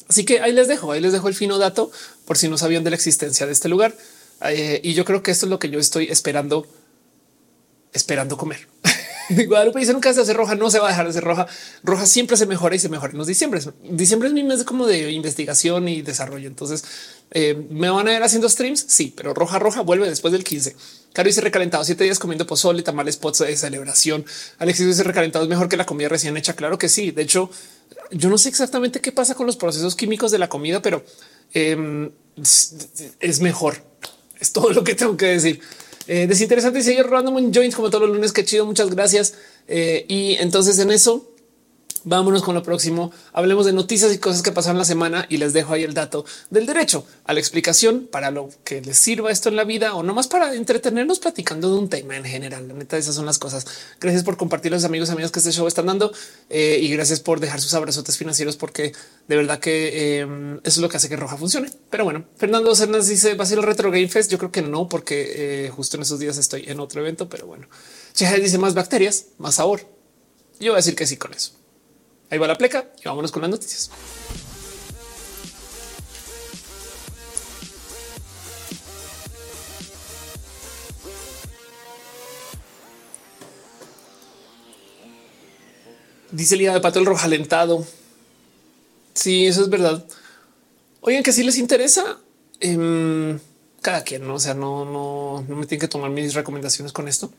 [0.08, 1.92] Así que ahí les dejo, ahí les dejo el fino dato
[2.24, 3.94] por si no sabían de la existencia de este lugar.
[4.42, 6.66] Eh, y yo creo que esto es lo que yo estoy esperando,
[7.92, 8.68] esperando comer.
[9.46, 11.46] Guadalupe dice nunca se hace roja, no se va a dejar de ser roja.
[11.82, 13.60] Roja siempre se mejora y se mejora en los diciembre.
[13.90, 16.48] Diciembre es mi mes como de investigación y desarrollo.
[16.48, 16.84] Entonces
[17.32, 18.86] eh, me van a ver haciendo streams.
[18.88, 20.76] Sí, pero roja, roja vuelve después del 15.
[21.12, 24.24] Caro dice recalentado siete días comiendo pozole, tamales, pots de celebración.
[24.58, 26.54] Alexis dice recalentado es mejor que la comida recién hecha.
[26.54, 27.10] Claro que sí.
[27.10, 27.50] De hecho,
[28.10, 31.04] Yo no sé exactamente qué pasa con los procesos químicos de la comida, pero
[31.52, 32.10] em,
[33.20, 33.87] es mejor.
[34.40, 35.60] Es todo lo que tengo que decir.
[36.06, 38.32] Eh, desinteresante seguir random joints como todos los lunes.
[38.32, 38.64] Qué chido.
[38.66, 39.34] Muchas gracias.
[39.66, 41.28] Eh, y entonces en eso
[42.04, 43.12] Vámonos con lo próximo.
[43.32, 46.24] Hablemos de noticias y cosas que pasaron la semana y les dejo ahí el dato
[46.50, 50.02] del derecho a la explicación para lo que les sirva esto en la vida o
[50.02, 52.68] no más para entretenernos platicando de un tema en general.
[52.68, 53.66] La neta, esas son las cosas.
[54.00, 56.12] Gracias por compartir los amigos, amigos que este show están dando
[56.50, 58.92] eh, y gracias por dejar sus abrazotes financieros porque
[59.26, 61.70] de verdad que em, eso es lo que hace que Roja funcione.
[61.90, 64.30] Pero bueno, Fernando Cernas dice va a ser el Retro Game Fest.
[64.30, 67.46] Yo creo que no, porque eh, justo en esos días estoy en otro evento, pero
[67.46, 67.68] bueno,
[68.14, 69.80] Cheja dice más bacterias, más sabor.
[70.60, 71.57] Yo voy a decir que sí con eso.
[72.30, 73.90] Ahí va la pleca y vámonos con las noticias.
[86.30, 87.86] Dice el de pato el rojo alentado.
[89.14, 90.04] Sí, eso es verdad.
[91.00, 92.18] Oigan, que si les interesa,
[92.60, 93.40] em,
[93.80, 94.34] cada quien, ¿no?
[94.34, 97.32] O sea, no, no, no me tienen que tomar mis recomendaciones con esto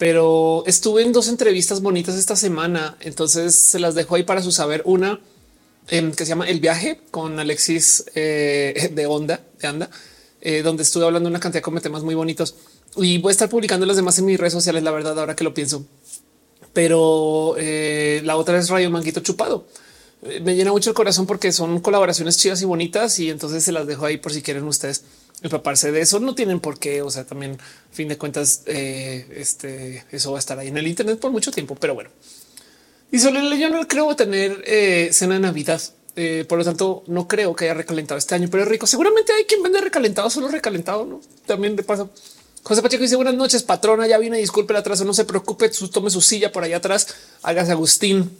[0.00, 4.50] pero estuve en dos entrevistas bonitas esta semana, entonces se las dejo ahí para su
[4.50, 4.80] saber.
[4.86, 5.20] Una
[5.88, 9.90] em, que se llama El viaje con Alexis eh, de Onda, de Anda,
[10.40, 12.54] eh, donde estuve hablando una cantidad de temas muy bonitos
[12.96, 15.44] y voy a estar publicando las demás en mis redes sociales, la verdad, ahora que
[15.44, 15.84] lo pienso.
[16.72, 19.66] Pero eh, la otra es Rayo Manguito Chupado.
[20.40, 23.86] Me llena mucho el corazón porque son colaboraciones chidas y bonitas y entonces se las
[23.86, 25.04] dejo ahí por si quieren ustedes
[25.42, 26.20] empaparse de eso.
[26.20, 27.02] No tienen por qué.
[27.02, 30.78] O sea, también a fin de cuentas, eh, este eso va a estar ahí en
[30.78, 32.10] el Internet por mucho tiempo, pero bueno.
[33.12, 35.80] Y solo yo no creo tener eh, cena de Navidad.
[36.16, 38.86] Eh, por lo tanto, no creo que haya recalentado este año, pero rico.
[38.86, 41.04] Seguramente hay quien vende recalentado, solo recalentado.
[41.04, 42.10] No también de paso.
[42.62, 44.06] José Pacheco dice buenas noches, patrona.
[44.06, 45.04] Ya vine, disculpe el atraso.
[45.04, 47.08] No se preocupe, tome su silla por allá atrás.
[47.42, 48.30] Hágase Agustín.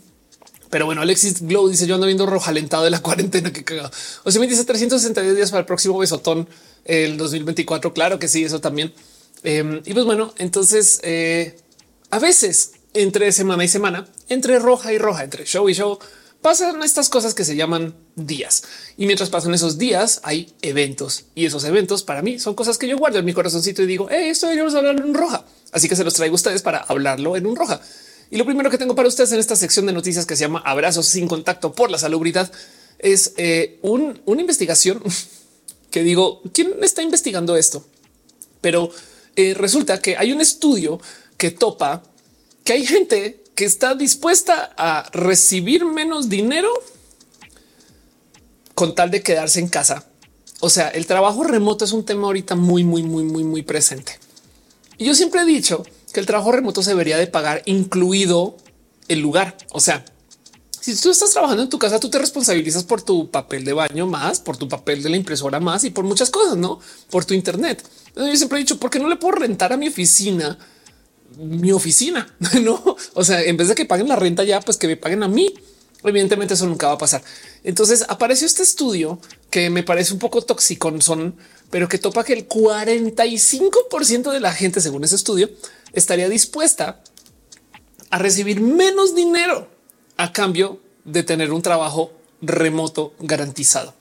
[0.71, 3.91] Pero bueno, Alexis Glow dice yo ando viendo rojalentado de la cuarentena que cagado.
[4.25, 6.49] O sea, me dice 362 días para el próximo besotón
[6.85, 7.93] el 2024.
[7.93, 8.93] Claro que sí, eso también.
[9.43, 11.57] Em, y pues bueno, entonces eh,
[12.11, 15.99] a veces entre semana y semana, entre roja y roja, entre show y show,
[16.43, 18.65] pasan estas cosas que se llaman días.
[18.97, 21.27] Y mientras pasan esos días, hay eventos.
[21.35, 24.09] Y esos eventos para mí son cosas que yo guardo en mi corazoncito y digo,
[24.11, 25.45] hey, esto deberíamos hablar en un roja.
[25.73, 27.81] Así que se los traigo a ustedes para hablarlo en un roja.
[28.31, 30.63] Y lo primero que tengo para ustedes en esta sección de noticias que se llama
[30.65, 32.51] Abrazos sin contacto por la salubridad
[32.99, 35.03] es eh, una investigación
[35.91, 37.85] que digo, ¿quién está investigando esto?
[38.61, 38.91] Pero
[39.37, 41.01] eh, resulta que hay un estudio
[41.37, 42.03] que topa
[42.65, 46.71] que hay gente que está dispuesta a recibir menos dinero
[48.75, 50.07] con tal de quedarse en casa.
[50.61, 54.19] O sea, el trabajo remoto es un tema ahorita muy, muy, muy, muy, muy presente.
[54.99, 58.57] Y yo siempre he dicho que el trabajo remoto se debería de pagar incluido
[59.09, 59.57] el lugar.
[59.73, 60.05] O sea,
[60.81, 64.07] si tú estás trabajando en tu casa, tú te responsabilizas por tu papel de baño
[64.07, 66.81] más, por tu papel de la impresora más y por muchas cosas, no
[67.11, 67.87] por tu Internet.
[68.17, 70.59] Yo siempre he dicho, ¿por qué no le puedo rentar a mi oficina?
[71.37, 72.97] Mi oficina, no?
[73.15, 75.29] O sea, en vez de que paguen la renta ya, pues que me paguen a
[75.29, 75.55] mí.
[76.03, 77.23] Evidentemente eso nunca va a pasar.
[77.63, 79.21] Entonces apareció este estudio
[79.51, 81.37] que me parece un poco tóxico, son,
[81.71, 85.51] pero que topa que el 45% de la gente, según ese estudio,
[85.93, 87.03] estaría dispuesta
[88.09, 89.69] a recibir menos dinero
[90.23, 93.95] a cambio de tener un trabajo remoto garantizado.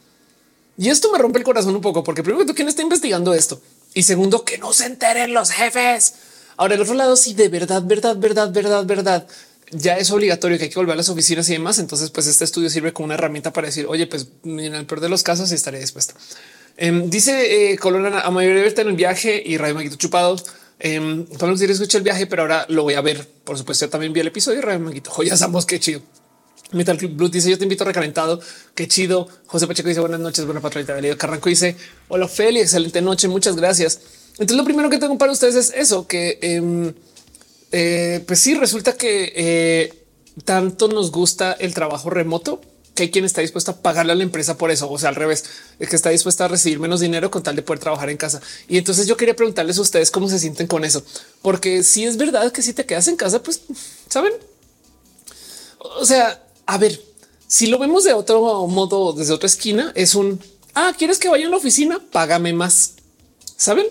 [0.78, 3.62] Y esto me rompe el corazón un poco, porque primero, ¿quién está investigando esto?
[3.94, 6.14] Y segundo, que no se enteren los jefes.
[6.58, 9.28] Ahora, el otro lado, si de verdad, verdad, verdad, verdad, verdad,
[9.72, 11.80] ya es obligatorio que hay que volver a las oficinas y demás.
[11.80, 15.00] Entonces, pues este estudio sirve como una herramienta para decir, oye, pues en el peor
[15.00, 16.16] de los casos estaré dispuesto.
[16.76, 20.36] Em, dice eh, a mayoría en el viaje y Radio Maguito chupado.
[20.80, 23.28] Eh, Pablo escuché el viaje, pero ahora lo voy a ver.
[23.44, 25.12] Por supuesto, yo también vi el episodio de Manguito.
[25.12, 26.02] Joyas ambos, qué chido.
[26.72, 28.40] Metal Club Blue dice: Yo te invito recalentado.
[28.76, 29.28] Qué chido.
[29.48, 30.96] José Pacheco dice: Buenas noches, buena patronita.
[31.18, 31.76] Carranco dice:
[32.08, 33.28] Hola, Feli, excelente noche.
[33.28, 34.00] Muchas gracias.
[34.34, 36.94] Entonces, lo primero que tengo para ustedes es eso: que em,
[37.72, 40.06] eh, pues sí, resulta que eh,
[40.46, 42.62] tanto nos gusta el trabajo remoto
[43.00, 44.92] que hay quien está dispuesto a pagarle a la empresa por eso.
[44.92, 45.46] O sea, al revés,
[45.80, 48.42] es que está dispuesta a recibir menos dinero con tal de poder trabajar en casa.
[48.68, 51.02] Y entonces yo quería preguntarles a ustedes cómo se sienten con eso,
[51.42, 53.62] porque si es verdad que si te quedas en casa, pues
[54.10, 54.34] saben.
[55.80, 57.02] O sea, a ver,
[57.48, 60.42] si lo vemos de otro modo, desde otra esquina, es un
[60.76, 62.96] ah, quieres que vaya a la oficina, págame más.
[63.56, 63.86] Saben?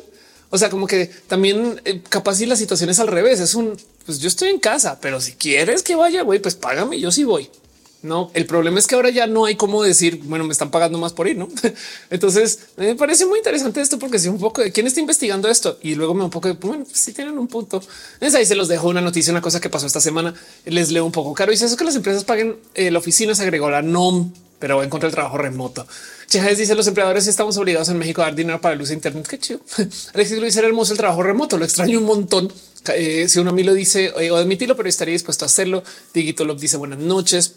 [0.50, 3.74] O sea, como que también eh, capaz si la situación es al revés, es un
[4.04, 7.00] pues yo estoy en casa, pero si quieres que vaya, güey, pues págame.
[7.00, 7.50] Yo sí voy.
[8.00, 10.98] No, el problema es que ahora ya no hay cómo decir, bueno, me están pagando
[10.98, 11.48] más por ir, no?
[12.10, 15.78] Entonces me parece muy interesante esto porque si un poco de quién está investigando esto
[15.82, 17.82] y luego me un poco de bueno, si pues tienen un punto.
[18.20, 20.32] Es ahí se los dejo una noticia, una cosa que pasó esta semana.
[20.64, 21.50] Les leo un poco caro.
[21.50, 24.90] Dice eso que las empresas paguen eh, la oficina, se agregó la NOM, pero en
[24.90, 25.84] contra del trabajo remoto.
[26.28, 29.26] Chávez dice los empleadores estamos obligados en México a dar dinero para luz de Internet.
[29.26, 29.60] Qué chido.
[30.14, 31.58] Alexis Luis era hermoso el trabajo remoto.
[31.58, 32.52] Lo extraño un montón.
[32.94, 35.82] Eh, si uno a mí lo dice o admitirlo, pero estaría dispuesto a hacerlo.
[36.14, 37.56] Digito Love dice buenas noches.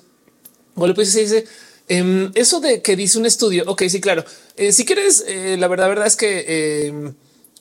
[0.76, 1.46] Pues se dice
[1.88, 3.64] em, eso de que dice un estudio.
[3.68, 4.24] Ok, sí, claro.
[4.56, 7.14] Eh, si quieres, eh, la verdad, verdad es que em,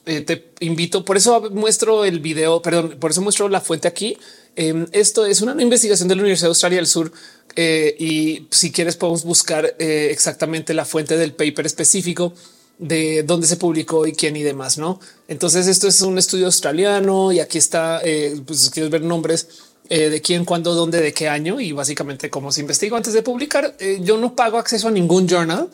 [0.07, 1.05] eh, te invito.
[1.05, 4.17] Por eso muestro el video, perdón, por eso muestro la fuente aquí.
[4.57, 7.13] Em, esto es una investigación de la Universidad de Australia del Sur
[7.57, 12.33] y si quieres podemos buscar exactamente la fuente del paper específico
[12.79, 15.01] de dónde se publicó y quién y demás, ¿no?
[15.27, 18.01] Entonces esto es un estudio australiano y aquí está,
[18.47, 19.49] pues si quieres ver nombres,
[19.93, 23.25] eh, de quién, cuándo, dónde, de qué año y básicamente cómo se investigó antes de
[23.25, 23.75] publicar.
[23.81, 25.69] Eh, yo no pago acceso a ningún journal.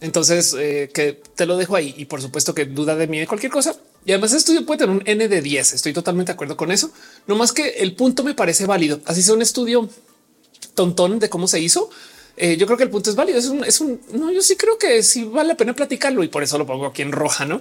[0.00, 3.26] Entonces eh, que te lo dejo ahí y por supuesto que duda de mí de
[3.26, 3.76] cualquier cosa.
[4.06, 5.74] Y además el estudio puede tener un N de 10.
[5.74, 6.90] Estoy totalmente de acuerdo con eso.
[7.26, 9.00] No más que el punto me parece válido.
[9.04, 9.86] Así sea un estudio
[10.74, 11.90] tontón de cómo se hizo.
[12.38, 13.38] yo creo que el punto es válido.
[13.38, 16.28] Es un, es un, no, yo sí creo que sí vale la pena platicarlo y
[16.28, 17.60] por eso lo pongo aquí en roja, no?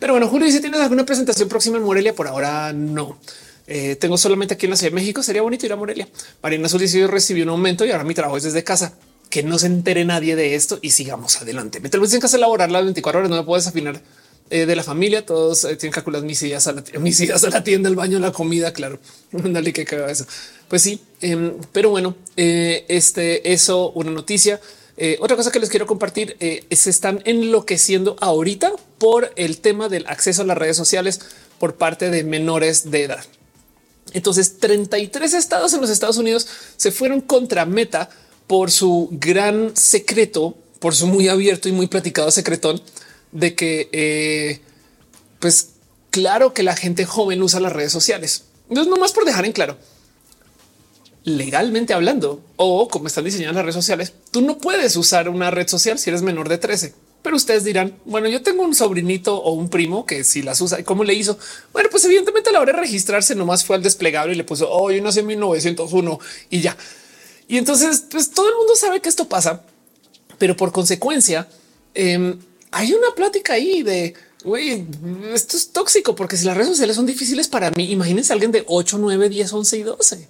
[0.00, 2.12] Pero bueno, Julio dice: ¿Tienes alguna presentación próxima en Morelia?
[2.12, 3.18] Por ahora no.
[3.66, 5.22] Eh, tengo solamente aquí en la Ciudad de México.
[5.22, 6.08] Sería bonito ir a Morelia.
[6.42, 8.94] Mariana Solís recibió un aumento y ahora mi trabajo es desde casa.
[9.30, 11.80] Que no se entere nadie de esto y sigamos adelante.
[11.80, 13.30] Me tengo en casa a laborar las 24 horas.
[13.30, 14.00] No me puedo desafinar
[14.50, 15.24] eh, de la familia.
[15.24, 17.96] Todos eh, tienen que calcular mis ideas a la, mis ideas a la tienda, el
[17.96, 18.72] baño, la comida.
[18.72, 18.98] Claro,
[19.32, 20.26] dale que caga eso.
[20.68, 24.60] Pues sí, em, pero bueno, este eso una noticia.
[25.20, 26.36] otra cosa que les quiero compartir
[26.70, 31.20] se están enloqueciendo ahorita por el tema del acceso a las redes sociales
[31.58, 33.24] por parte de menores de edad.
[34.14, 36.46] Entonces 33 estados en los Estados Unidos
[36.76, 38.08] se fueron contra Meta
[38.46, 42.80] por su gran secreto, por su muy abierto y muy platicado secretón
[43.32, 44.60] de que, eh,
[45.40, 45.70] pues
[46.10, 48.44] claro que la gente joven usa las redes sociales.
[48.68, 49.76] Entonces, no más por dejar en claro,
[51.24, 55.66] legalmente hablando o como están diseñadas las redes sociales, tú no puedes usar una red
[55.68, 56.94] social si eres menor de 13.
[57.24, 60.78] Pero ustedes dirán, bueno, yo tengo un sobrinito o un primo que si las usa
[60.78, 61.38] y cómo le hizo.
[61.72, 64.70] Bueno, pues evidentemente a la hora de registrarse nomás fue al desplegable y le puso,
[64.70, 66.18] oh, yo nací en 1901
[66.50, 66.76] y ya.
[67.48, 69.62] Y entonces, pues todo el mundo sabe que esto pasa,
[70.36, 71.48] pero por consecuencia,
[71.94, 72.38] em,
[72.70, 74.12] hay una plática ahí de,
[74.44, 74.86] güey,
[75.32, 78.64] esto es tóxico porque si las redes sociales son difíciles para mí, imagínense alguien de
[78.66, 80.28] 8, 9, 10, 11 y 12.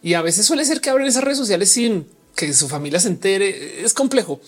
[0.00, 2.06] Y a veces suele ser que abren esas redes sociales sin
[2.36, 3.84] que su familia se entere.
[3.84, 4.40] Es complejo.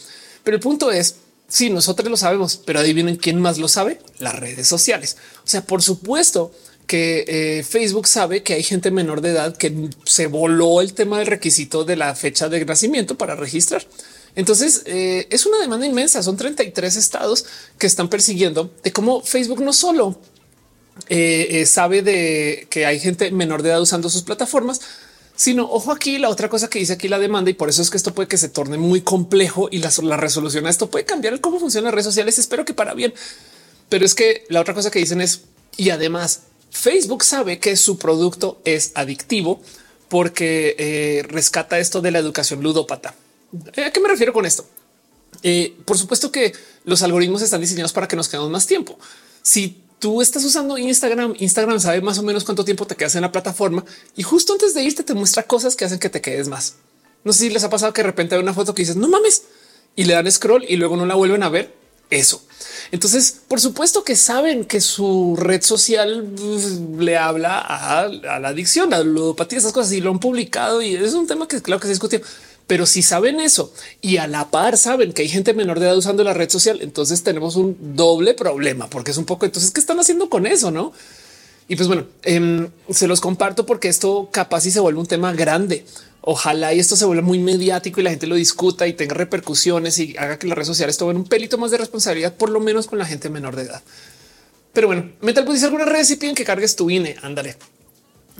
[0.44, 1.16] Pero el punto es,
[1.48, 5.16] Sí, nosotros lo sabemos, pero adivinen quién más lo sabe, las redes sociales.
[5.44, 6.52] O sea, por supuesto
[6.86, 11.18] que eh, Facebook sabe que hay gente menor de edad que se voló el tema
[11.18, 13.86] del requisito de la fecha de nacimiento para registrar.
[14.36, 16.22] Entonces eh, es una demanda inmensa.
[16.22, 17.44] Son 33 estados
[17.78, 20.18] que están persiguiendo de cómo Facebook no solo
[21.08, 24.80] eh, sabe de que hay gente menor de edad usando sus plataformas,
[25.38, 27.90] sino ojo aquí la otra cosa que dice aquí la demanda y por eso es
[27.90, 31.32] que esto puede que se torne muy complejo y la, resolución a esto puede cambiar
[31.32, 32.40] el cómo funcionan las redes sociales.
[32.40, 33.14] Espero que para bien,
[33.88, 35.42] pero es que la otra cosa que dicen es
[35.76, 36.40] y además
[36.72, 39.62] Facebook sabe que su producto es adictivo
[40.08, 43.14] porque eh, rescata esto de la educación ludópata.
[43.76, 44.66] Eh, ¿A qué me refiero con esto?
[45.44, 46.52] Eh, por supuesto que
[46.82, 48.98] los algoritmos están diseñados para que nos quedemos más tiempo.
[49.42, 53.22] Si tú estás usando Instagram, Instagram sabe más o menos cuánto tiempo te quedas en
[53.22, 53.84] la plataforma
[54.16, 56.76] y justo antes de irte te muestra cosas que hacen que te quedes más.
[57.24, 59.08] No sé si les ha pasado que de repente hay una foto que dices no
[59.08, 59.42] mames
[59.96, 61.76] y le dan scroll y luego no la vuelven a ver.
[62.10, 62.42] Eso.
[62.90, 68.94] Entonces, por supuesto que saben que su red social pues, le habla a, la adicción,
[68.94, 71.80] a la ludopatía, esas cosas y lo han publicado y es un tema que claro
[71.80, 72.22] que se discutió.
[72.68, 73.72] Pero si saben eso
[74.02, 76.80] y a la par saben que hay gente menor de edad usando la red social,
[76.82, 80.70] entonces tenemos un doble problema porque es un poco entonces qué están haciendo con eso,
[80.70, 80.92] no?
[81.66, 85.32] Y pues bueno, em, se los comparto porque esto capaz y se vuelve un tema
[85.32, 85.86] grande.
[86.20, 89.98] Ojalá y esto se vuelva muy mediático y la gente lo discuta y tenga repercusiones
[89.98, 92.86] y haga que las redes sociales tomen un pelito más de responsabilidad, por lo menos
[92.86, 93.82] con la gente menor de edad.
[94.74, 97.16] Pero bueno, Metal dice algunas redes y piden que cargues tu INE.
[97.22, 97.56] Ándale.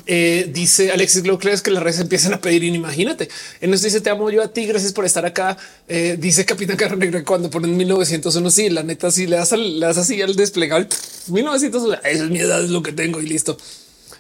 [0.06, 2.64] Eh, dice Alexis Glow, crees que las redes empiezan a pedir?
[2.64, 3.28] Imagínate.
[3.60, 4.66] En esto dice te amo yo a ti.
[4.66, 5.56] Gracias por estar acá.
[5.88, 8.50] Eh, dice Capitán Carro Negra cuando ponen 1901.
[8.50, 10.88] Sí, la neta, si le das, le das así al desplegable
[11.28, 11.98] 1900.
[12.04, 13.56] Esa es mi edad, es lo que tengo y listo.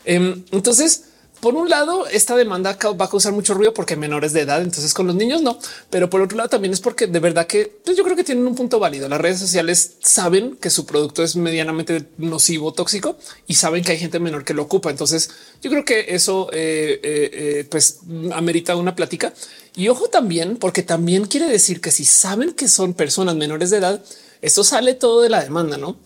[0.04, 1.02] Em, entonces,
[1.40, 4.92] por un lado, esta demanda va a causar mucho ruido porque menores de edad, entonces
[4.94, 5.58] con los niños no,
[5.90, 8.46] pero por otro lado también es porque de verdad que pues yo creo que tienen
[8.46, 9.08] un punto válido.
[9.08, 13.16] Las redes sociales saben que su producto es medianamente nocivo, tóxico
[13.46, 14.90] y saben que hay gente menor que lo ocupa.
[14.90, 15.30] Entonces
[15.62, 18.00] yo creo que eso eh, eh, eh, pues
[18.32, 19.32] amerita una plática
[19.76, 23.76] y ojo también, porque también quiere decir que si saben que son personas menores de
[23.78, 24.02] edad,
[24.42, 25.96] esto sale todo de la demanda, no?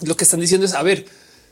[0.00, 1.04] Lo que están diciendo es a ver,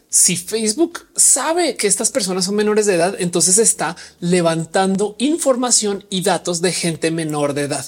[0.09, 6.23] si Facebook sabe que estas personas son menores de edad, entonces está levantando información y
[6.23, 7.85] datos de gente menor de edad.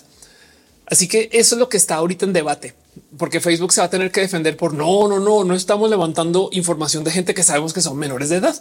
[0.86, 2.74] Así que eso es lo que está ahorita en debate,
[3.18, 6.48] porque Facebook se va a tener que defender por no, no, no, no estamos levantando
[6.52, 8.60] información de gente que sabemos que son menores de edad.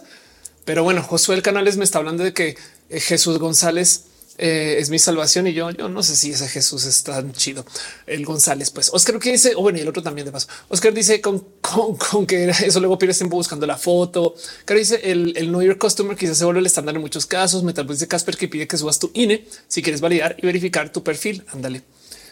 [0.64, 2.56] Pero bueno, Josué el les me está hablando de que
[2.90, 4.04] eh, Jesús González
[4.38, 7.66] eh, es mi salvación y yo, yo no sé si ese Jesús es tan chido.
[8.06, 10.46] El González, pues Oscar que dice, o bueno, y el otro también de paso.
[10.68, 14.34] Oscar dice con, con, que eso luego pierdes tiempo buscando la foto.
[14.64, 17.64] Claro, dice el, el New York Customer quizás se vuelve el estándar en muchos casos.
[17.64, 21.02] Metal dice Casper que pide que subas tu INE si quieres validar y verificar tu
[21.02, 21.44] perfil.
[21.48, 21.82] Ándale.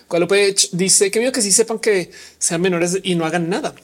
[0.08, 3.74] Guadalupe dice que veo que sí sepan que sean menores y no hagan nada.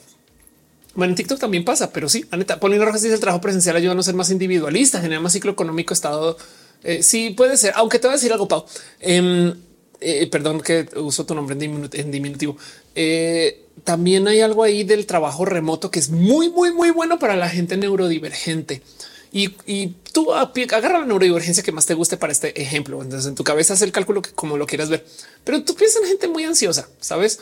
[0.95, 3.93] Bueno, en TikTok también pasa, pero sí, Aneta Paulina Rojas dice el trabajo presencial ayuda
[3.93, 6.37] a no ser más individualista, genera más ciclo económico, estado
[6.83, 8.65] eh, sí, puede ser, aunque te voy a decir algo, Pau.
[8.99, 9.53] Em,
[10.01, 12.57] eh, perdón que uso tu nombre en diminutivo.
[12.93, 17.35] Eh, también hay algo ahí del trabajo remoto que es muy, muy, muy bueno para
[17.35, 18.81] la gente neurodivergente.
[19.35, 19.47] Y,
[20.11, 23.01] tú agarra la neurodivergencia que más te guste para este ejemplo.
[23.01, 25.03] Entonces en tu cabeza haz el cálculo que como lo quieras ver,
[25.43, 27.39] pero tú piensas en gente muy ansiosa, sabes?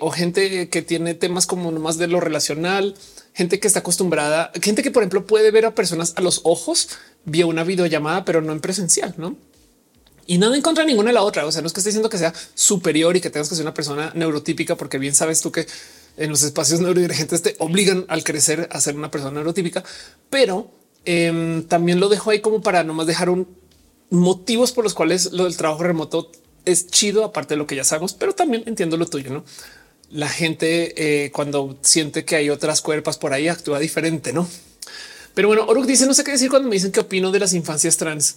[0.00, 2.94] o gente que tiene temas como más de lo relacional,
[3.34, 6.88] gente que está acostumbrada, gente que por ejemplo puede ver a personas a los ojos
[7.26, 9.36] vía una videollamada, pero no en presencial, no?
[10.26, 11.46] Y nada en contra de ninguna de la otra.
[11.46, 13.64] O sea, no es que esté diciendo que sea superior y que tengas que ser
[13.64, 15.66] una persona neurotípica, porque bien sabes tú que
[16.16, 19.84] en los espacios neurodivergentes te obligan al crecer a ser una persona neurotípica,
[20.30, 20.70] pero
[21.04, 23.46] em, también lo dejo ahí como para no más dejar un
[24.08, 26.30] motivos por los cuales lo del trabajo remoto
[26.64, 29.44] es chido, aparte de lo que ya sabemos, pero también entiendo lo tuyo, no?
[30.10, 34.48] la gente eh, cuando siente que hay otras cuerpas por ahí actúa diferente, no?
[35.36, 37.52] Pero bueno, Oruk dice no sé qué decir cuando me dicen qué opino de las
[37.52, 38.36] infancias trans.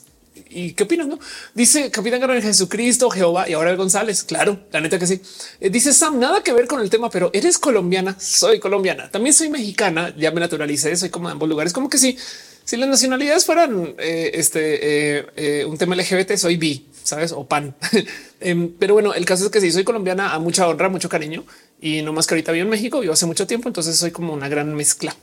[0.49, 1.07] ¿Y qué opinas?
[1.07, 1.17] No
[1.53, 4.23] dice Capitán Garón Jesucristo, Jehová y ahora el González.
[4.23, 5.21] Claro, la neta que sí.
[5.61, 8.19] Eh, dice Sam, nada que ver con el tema, pero eres colombiana.
[8.19, 9.09] Soy colombiana.
[9.09, 10.13] También soy mexicana.
[10.17, 10.93] Ya me naturalicé.
[10.97, 11.71] Soy como de ambos lugares.
[11.71, 12.17] Como que sí.
[12.65, 17.75] Si las nacionalidades fueran eh, este un tema LGBT, soy bi sabes, o pan.
[18.41, 21.43] Em, pero bueno, el caso es que sí, soy colombiana a mucha honra, mucho cariño
[21.81, 24.33] y no más que ahorita vivo en México, vivo hace mucho tiempo, entonces soy como
[24.33, 25.13] una gran mezcla.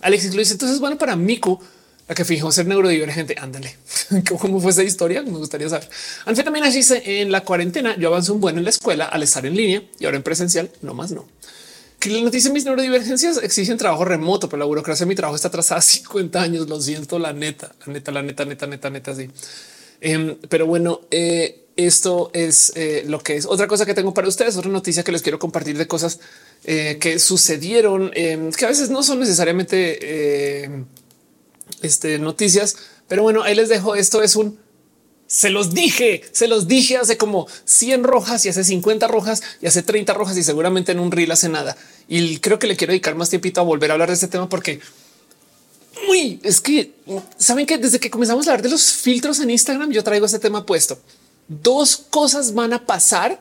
[0.00, 1.60] Alexis dice, entonces bueno, para Miku,
[2.08, 3.76] la que fijó ser neurodivergente, ándale.
[4.40, 5.22] ¿Cómo fue esa historia?
[5.22, 5.88] Me gustaría saber.
[6.44, 9.46] también así dice, en la cuarentena yo avanzo un buen en la escuela al estar
[9.46, 11.28] en línea y ahora en presencial, no más no.
[12.00, 15.48] Que nos dice mis neurodivergencias exigen trabajo remoto, pero la burocracia de mi trabajo está
[15.48, 16.68] atrasada 50 años.
[16.68, 19.30] Lo siento, la neta, la neta, la neta, neta, neta, neta, sí.
[20.00, 24.28] Em, pero bueno, eh, esto es eh, lo que es otra cosa que tengo para
[24.28, 24.56] ustedes.
[24.56, 26.20] Otra noticia que les quiero compartir de cosas
[26.64, 30.84] eh, que sucedieron, em, que a veces no son necesariamente em,
[31.82, 32.76] este, noticias,
[33.08, 33.94] pero bueno, ahí les dejo.
[33.94, 34.58] Esto es un
[35.30, 39.68] se los dije, se los dije hace como 100 rojas y hace 50 rojas y
[39.68, 41.76] hace 30 rojas y seguramente en un reel hace nada.
[42.08, 44.48] Y creo que le quiero dedicar más tiempito a volver a hablar de este tema
[44.48, 44.80] porque
[46.42, 46.92] es que
[47.38, 50.40] saben que desde que comenzamos a hablar de los filtros en Instagram, yo traigo este
[50.40, 50.98] tema puesto.
[51.46, 53.40] Dos cosas van a pasar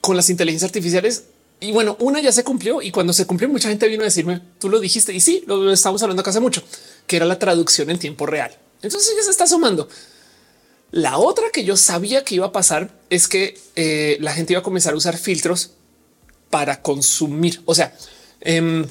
[0.00, 1.24] con las inteligencias artificiales.
[1.64, 4.42] Y bueno, una ya se cumplió y cuando se cumplió, mucha gente vino a decirme
[4.58, 6.62] tú lo dijiste y sí, lo estamos hablando acá hace mucho,
[7.06, 8.54] que era la traducción en tiempo real.
[8.82, 9.88] Entonces ya se está sumando.
[10.90, 14.60] La otra que yo sabía que iba a pasar es que eh, la gente iba
[14.60, 15.70] a comenzar a usar filtros
[16.50, 17.62] para consumir.
[17.64, 17.96] O sea,
[18.42, 18.84] eh,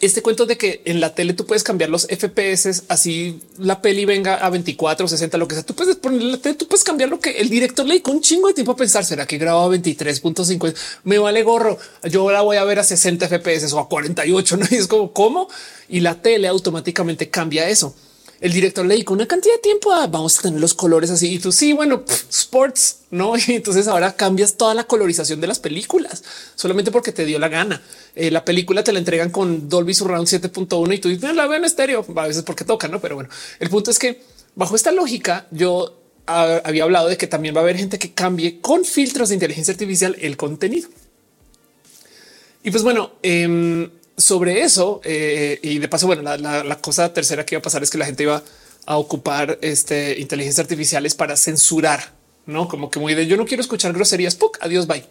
[0.00, 4.04] este cuento de que en la tele tú puedes cambiar los FPS así la peli
[4.04, 5.64] venga a 24 60, lo que sea.
[5.64, 8.20] Tú puedes poner la tele, tú puedes cambiar lo que el director le con un
[8.20, 9.04] chingo de tiempo a pensar.
[9.04, 10.74] Será que graba a 23.5?
[11.04, 11.78] Me vale gorro.
[12.04, 14.56] Yo la voy a ver a 60 FPS o a 48.
[14.56, 15.48] No y es como cómo
[15.88, 17.94] y la tele automáticamente cambia eso
[18.40, 19.92] el director le dijo una cantidad de tiempo.
[19.92, 21.32] Ah, vamos a tener los colores así.
[21.32, 23.34] Y tú sí, bueno, sports, no?
[23.46, 26.22] Y entonces ahora cambias toda la colorización de las películas
[26.54, 27.82] solamente porque te dio la gana.
[28.14, 31.58] Eh, la película te la entregan con Dolby Surround 7.1 y tú dices la veo
[31.58, 33.00] en estéreo a veces porque toca, no?
[33.00, 33.30] Pero bueno,
[33.60, 34.22] el punto es que
[34.54, 38.60] bajo esta lógica, yo había hablado de que también va a haber gente que cambie
[38.60, 40.88] con filtros de inteligencia artificial el contenido.
[42.62, 47.54] Y pues bueno, eh, sobre eso eh, y de paso, bueno, la, cosa tercera que
[47.54, 48.42] iba a pasar es que la gente iba
[48.86, 52.12] a ocupar este inteligencias artificiales para censurar,
[52.46, 54.38] no como que muy de yo no quiero escuchar groserías.
[54.60, 55.04] adiós, bye.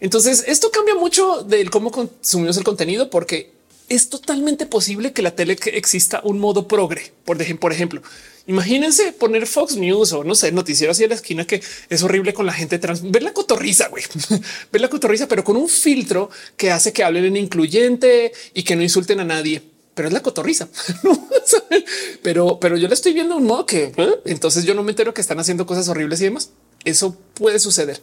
[0.00, 3.52] Entonces esto cambia mucho del cómo consumimos el contenido, porque
[3.94, 7.12] es totalmente posible que la tele exista un modo progre.
[7.24, 8.02] Por ejemplo,
[8.46, 12.32] imagínense poner Fox News o no sé, noticiero así en la esquina que es horrible
[12.32, 13.10] con la gente trans.
[13.10, 14.04] Ver la cotorriza, güey,
[14.72, 18.76] ver la cotorriza, pero con un filtro que hace que hablen en incluyente y que
[18.76, 19.62] no insulten a nadie.
[19.94, 20.68] Pero es la cotorriza.
[22.22, 24.10] pero, pero yo le estoy viendo un modo que ¿eh?
[24.24, 26.50] entonces yo no me entero que están haciendo cosas horribles y demás.
[26.84, 28.00] Eso puede suceder.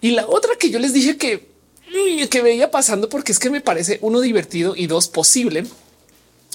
[0.00, 1.49] Y la otra que yo les dije que
[2.30, 5.64] que veía pasando porque es que me parece uno divertido y dos posible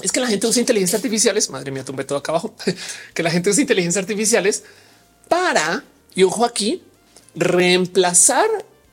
[0.01, 1.49] es que la gente usa inteligencia artificiales.
[1.49, 2.53] Madre mía, tumbé todo acá abajo.
[3.13, 4.63] que la gente usa inteligencia artificiales
[5.27, 5.83] para
[6.13, 6.83] y ojo aquí
[7.35, 8.47] reemplazar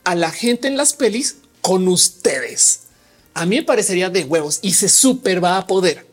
[0.05, 2.81] a la gente en las pelis con ustedes.
[3.35, 6.06] A mí me parecería de huevos y se super va a poder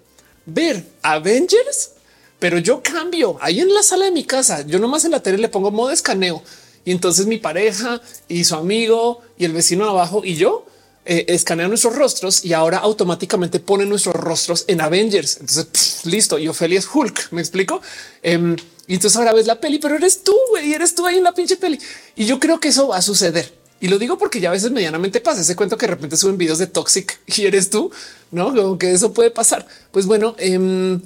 [0.46, 1.92] ver Avengers,
[2.40, 4.66] pero yo cambio ahí en la sala de mi casa.
[4.66, 6.42] Yo nomás en la tele le pongo modo escaneo
[6.86, 10.66] y entonces mi pareja y su amigo y el vecino abajo y yo
[11.12, 15.38] eh, escanean nuestros rostros y ahora automáticamente ponen nuestros rostros en Avengers.
[15.40, 16.38] Entonces, listo.
[16.38, 17.32] Y Ofelia es Hulk.
[17.32, 17.82] Me explico.
[18.22, 21.24] Em, y entonces ahora ves la peli, pero eres tú y eres tú ahí en
[21.24, 21.80] la pinche peli.
[22.16, 23.52] Y yo creo que eso va a suceder.
[23.82, 26.38] Y lo digo porque ya a veces medianamente pasa ese cuento que de repente suben
[26.38, 27.92] videos de Toxic y eres tú,
[28.30, 28.54] no?
[28.54, 29.66] Como que eso puede pasar.
[29.92, 31.00] Pues bueno, eh,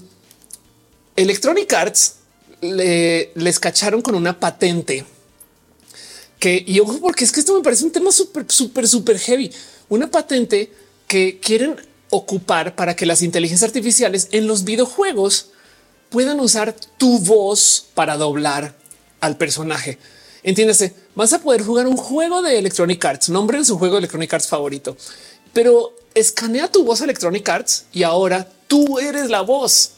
[1.15, 2.15] Electronic Arts
[2.59, 5.05] le, les cacharon con una patente
[6.43, 9.49] que y porque es que esto me parece un tema súper, súper, súper heavy.
[9.87, 10.69] Una patente
[11.07, 11.77] que quieren
[12.09, 15.51] ocupar para que las inteligencias artificiales en los videojuegos
[16.09, 18.75] puedan usar tu voz para doblar
[19.21, 19.99] al personaje.
[20.43, 23.99] Entiéndase, vas a poder jugar un juego de Electronic Arts, nombre en su juego de
[23.99, 24.97] Electronic Arts favorito,
[25.53, 29.91] pero escanea tu voz Electronic Arts y ahora tú eres la voz.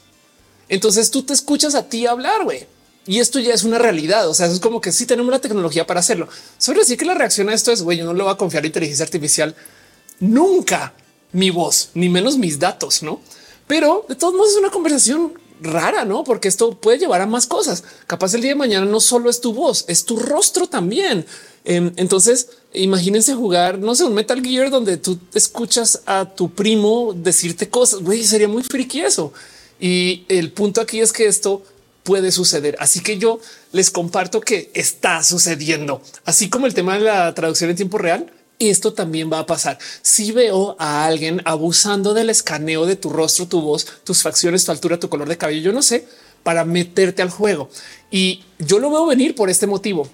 [0.70, 2.68] Entonces tú te escuchas a ti hablar, güey.
[3.08, 4.28] Y esto ya es una realidad.
[4.28, 6.28] O sea, es como que sí tenemos la tecnología para hacerlo.
[6.58, 8.64] Sobre decir que la reacción a esto es güey, yo no le voy a confiar
[8.64, 9.56] a inteligencia artificial
[10.20, 10.94] nunca
[11.32, 13.20] mi voz, ni menos mis datos, no?
[13.68, 16.24] Pero de todos modos es una conversación rara, no?
[16.24, 17.84] Porque esto puede llevar a más cosas.
[18.08, 21.26] Capaz el día de mañana no solo es tu voz, es tu rostro también.
[21.64, 27.14] Em, entonces, imagínense jugar, no sé, un Metal Gear donde tú escuchas a tu primo
[27.14, 28.02] decirte cosas.
[28.02, 29.34] Güey, sería muy friki eso.
[29.80, 31.64] Y el punto aquí es que esto
[32.06, 32.78] puede suceder.
[32.80, 33.42] Así que yo
[33.74, 38.32] les comparto que está sucediendo, así como el tema de la traducción en tiempo real.
[38.58, 39.78] Esto también va a pasar.
[40.02, 44.72] Si veo a alguien abusando del escaneo de tu rostro, tu voz, tus facciones, tu
[44.72, 46.08] altura, tu color de cabello, yo no sé,
[46.42, 47.70] para meterte al juego.
[48.12, 50.08] Y yo lo veo venir por este motivo.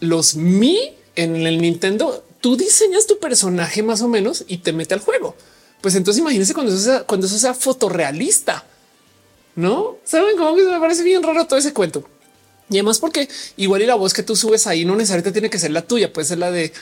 [0.00, 4.94] Los Mi en el Nintendo, tú diseñas tu personaje más o menos y te mete
[4.94, 5.36] al juego.
[5.82, 8.64] Pues entonces imagínense cuando eso sea, cuando eso sea fotorrealista
[9.56, 12.04] no saben cómo me parece bien raro todo ese cuento.
[12.68, 15.58] Y además, porque igual y la voz que tú subes ahí no necesariamente tiene que
[15.58, 16.72] ser la tuya, puede ser la de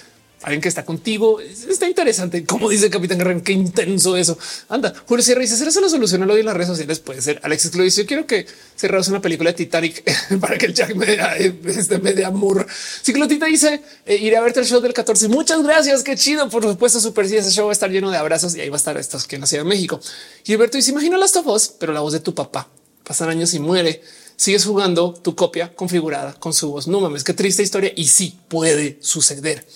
[0.45, 1.41] alguien que está contigo.
[1.41, 2.45] Está interesante.
[2.45, 4.39] Como dice Capitán Guerrero, qué intenso eso.
[4.69, 7.01] Anda, Julio Sierra dice: ¿Será la solución a lo de las redes sociales?
[7.01, 7.41] Puede ser.
[7.43, 8.47] Alexis lo dice: Yo quiero que
[8.77, 10.05] cerramos una película de Titanic
[10.41, 11.19] para que el Jack me dé
[11.67, 12.67] este me amor.
[13.03, 15.29] Ciclotita dice: eh, Iré a verte el show del 14.
[15.29, 16.03] Muchas gracias.
[16.03, 16.49] Qué chido.
[16.49, 17.29] Por supuesto, super.
[17.29, 19.27] Sí, ese show va a estar lleno de abrazos y ahí va a estar estos
[19.27, 20.01] que en la Ciudad de México.
[20.45, 22.69] Y Alberto dice: Imagina las voz, pero la voz de tu papá.
[23.03, 24.03] Pasan años y muere
[24.37, 26.89] sigues jugando tu copia configurada con su voz.
[26.89, 27.93] No mames, qué triste historia.
[27.95, 29.67] Y sí puede suceder.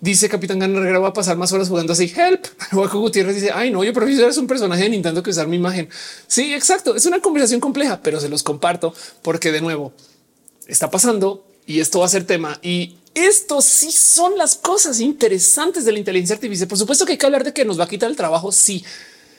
[0.00, 2.12] Dice Capitán Guerrero va a pasar más horas jugando así.
[2.14, 2.46] Help.
[2.72, 5.56] Juaco Gutiérrez dice ay no, yo prefiero es un personaje de Nintendo que usar mi
[5.56, 5.88] imagen.
[6.26, 6.94] Sí, exacto.
[6.94, 9.92] Es una conversación compleja, pero se los comparto porque de nuevo
[10.66, 12.58] está pasando y esto va a ser tema.
[12.62, 16.68] Y esto sí son las cosas interesantes de la inteligencia artificial.
[16.68, 18.52] Por supuesto que hay que hablar de que nos va a quitar el trabajo.
[18.52, 18.84] Sí,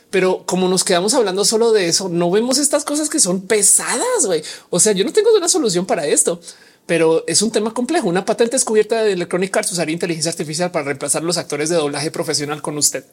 [0.10, 4.26] pero como nos quedamos hablando solo de eso, no vemos estas cosas que son pesadas.
[4.26, 4.44] güey.
[4.70, 6.42] O sea, yo no tengo una solución para esto
[6.90, 8.10] pero es un tema complejo.
[8.10, 12.10] Una patente descubierta de Electronic Arts usaría inteligencia artificial para reemplazar los actores de doblaje
[12.10, 13.06] profesional con usted.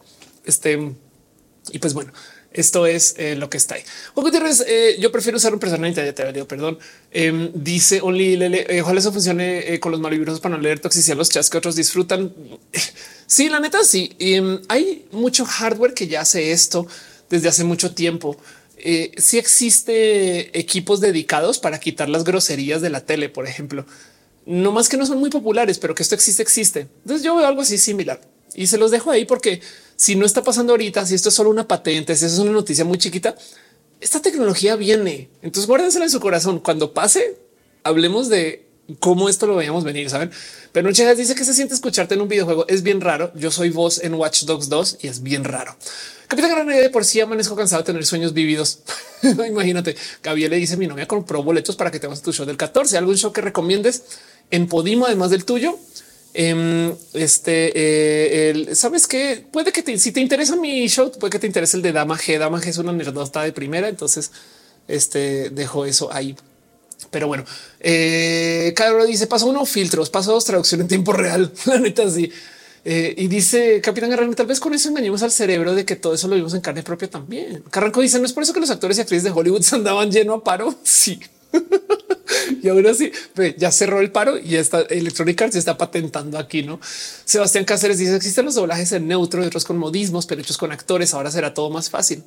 [0.46, 0.94] Este
[1.72, 2.10] y pues bueno,
[2.54, 3.82] esto es eh, lo que está ahí.
[4.14, 5.92] Gutiérrez, eh, yo prefiero usar un personaje.
[5.92, 6.78] Ya te perdón.
[7.10, 11.18] Em, dice Only Lele, eh, ojalá eso funcione con los malvibrosos para no leer toxicidad
[11.18, 12.32] los chats que otros disfrutan.
[13.26, 14.16] sí, la neta, sí.
[14.18, 16.86] Em, hay mucho hardware que ya hace esto
[17.28, 18.38] desde hace mucho tiempo
[18.76, 23.86] eh, si existe equipos dedicados para quitar las groserías de la tele, por ejemplo.
[24.44, 26.80] No más que no son muy populares, pero que esto existe, existe.
[27.02, 28.20] Entonces yo veo algo así similar
[28.54, 29.60] y se los dejo ahí porque
[29.96, 32.52] si no está pasando ahorita, si esto es solo una patente, si eso es una
[32.52, 33.36] noticia muy chiquita,
[34.00, 35.28] esta tecnología viene.
[35.42, 36.60] Entonces guárdensela en su corazón.
[36.60, 37.36] Cuando pase,
[37.82, 38.66] hablemos de
[38.98, 40.30] cómo esto lo veíamos venir, saben?
[40.72, 42.66] Pero Noche dice que se siente escucharte en un videojuego.
[42.68, 43.32] Es bien raro.
[43.34, 45.76] Yo soy voz en Watch Dogs 2 y es bien raro.
[46.28, 48.80] Capitán Granada de por sí amanezco cansado de tener sueños vividos.
[49.22, 52.46] Imagínate, Gabriel le dice mi novia compró boletos para que te vas a tu show
[52.46, 52.96] del 14.
[52.96, 54.02] ¿Algún show que recomiendes
[54.50, 55.78] en Podimo además del tuyo?
[56.38, 61.46] Em, este, eh, sabes que puede que si te interesa mi show, puede que te
[61.46, 62.38] interese el de Dama G.
[62.38, 63.88] Dama G es una nerdota de primera.
[63.88, 64.30] Entonces,
[64.86, 66.36] este dejo eso ahí.
[67.10, 67.44] Pero bueno,
[67.80, 71.52] eh, Carlos dice paso uno filtros, paso dos traducción en tiempo real.
[71.64, 72.30] La neta, sí.
[72.88, 76.14] Eh, y dice Capitán Garrano, tal vez con eso engañemos al cerebro de que todo
[76.14, 77.64] eso lo vimos en carne propia también.
[77.68, 80.08] Carranco dice, no es por eso que los actores y actrices de Hollywood se andaban
[80.08, 80.72] lleno a paro.
[80.84, 81.18] Sí.
[82.62, 83.10] y ahora sí,
[83.58, 86.78] ya cerró el paro y está Electronic Arts se está patentando aquí, ¿no?
[87.24, 90.70] Sebastián Cáceres dice, existen los doblajes en neutro y otros con modismos, pero hechos con
[90.70, 92.22] actores, ahora será todo más fácil.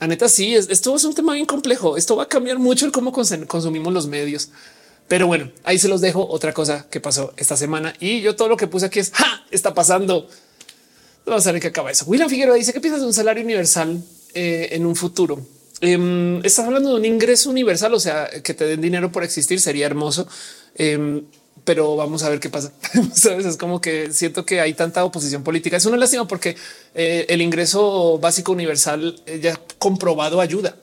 [0.00, 1.98] La neta, sí, esto es un tema bien complejo.
[1.98, 4.48] Esto va a cambiar mucho el cómo consumimos los medios.
[5.08, 6.26] Pero bueno, ahí se los dejo.
[6.26, 9.12] Otra cosa que pasó esta semana y yo todo lo que puse aquí es
[9.50, 10.28] está pasando.
[11.24, 12.04] Vamos a ver qué acaba eso.
[12.06, 14.02] William Figueroa dice que piensas de un salario universal
[14.34, 15.40] eh, en un futuro.
[15.80, 19.60] Em, estás hablando de un ingreso universal, o sea, que te den dinero por existir
[19.60, 20.26] sería hermoso.
[20.74, 21.24] Em,
[21.64, 22.72] pero vamos a ver qué pasa.
[23.12, 25.76] Sabes, es como que siento que hay tanta oposición política.
[25.76, 26.56] Es una lástima porque
[26.94, 30.76] eh, el ingreso básico universal eh, ya comprobado ayuda.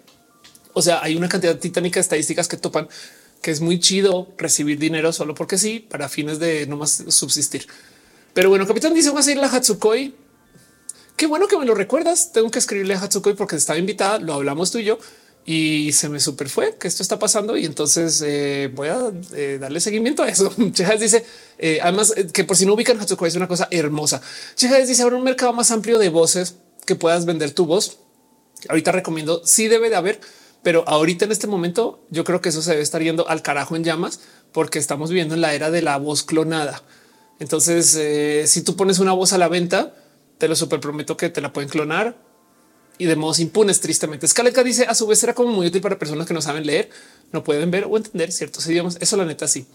[0.73, 2.89] O sea, hay una cantidad titánica de estadísticas que topan
[3.43, 7.67] que es muy chido recibir dinero solo porque sí, para fines de no más subsistir.
[8.33, 10.15] Pero bueno, capitán dice, vas a ir a la Hatsukoi.
[11.15, 12.31] Qué bueno que me lo recuerdas.
[12.31, 14.17] Tengo que escribirle a Hatsukoi porque estaba invitada.
[14.17, 14.97] Lo hablamos tú y yo
[15.45, 19.57] y se me super fue que esto está pasando y entonces eh, voy a eh,
[19.59, 20.53] darle seguimiento a eso.
[20.71, 21.25] Chejas dice
[21.57, 24.21] eh, además que por si no ubican Hatsukoi es una cosa hermosa.
[24.55, 26.55] Chejas dice ahora un mercado más amplio de voces
[26.85, 27.99] que puedas vender tu voz.
[28.69, 30.21] Ahorita recomiendo sí debe de haber,
[30.63, 33.75] pero ahorita en este momento yo creo que eso se debe estar yendo al carajo
[33.75, 34.21] en llamas
[34.51, 36.81] porque estamos viviendo en la era de la voz clonada.
[37.39, 39.93] Entonces, si tú pones una voz a la venta,
[40.37, 42.17] te lo super prometo que te la pueden clonar
[42.97, 43.81] y de modos impunes.
[43.81, 46.65] Tristemente, Scaleca dice a su vez era como muy útil para personas que no saben
[46.65, 46.89] leer,
[47.31, 48.97] no pueden ver o entender ciertos idiomas.
[49.01, 49.65] Eso la neta sí.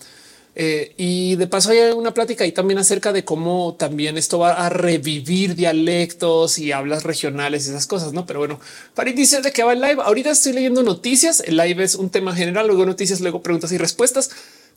[0.61, 4.55] Eh, y de paso hay una plática ahí también acerca de cómo también esto va
[4.55, 8.27] a revivir dialectos y hablas regionales y esas cosas, no?
[8.27, 8.59] Pero bueno,
[8.97, 10.03] para dice de que va el live.
[10.03, 11.45] Ahorita estoy leyendo noticias.
[11.47, 14.31] El live es un tema general, luego noticias, luego preguntas y respuestas.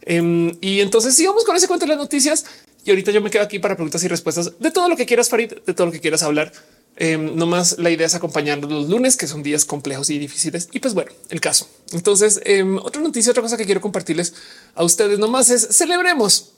[0.03, 2.45] Em, y entonces sigamos con ese cuento de las noticias.
[2.85, 5.29] Y ahorita yo me quedo aquí para preguntas y respuestas de todo lo que quieras,
[5.29, 6.51] Farid, de todo lo que quieras hablar.
[6.97, 10.69] Eh, no más la idea es acompañar los lunes, que son días complejos y difíciles.
[10.71, 11.67] Y pues bueno, el caso.
[11.93, 14.33] Entonces, em, otra noticia, otra cosa que quiero compartirles
[14.75, 16.51] a ustedes nomás es celebremos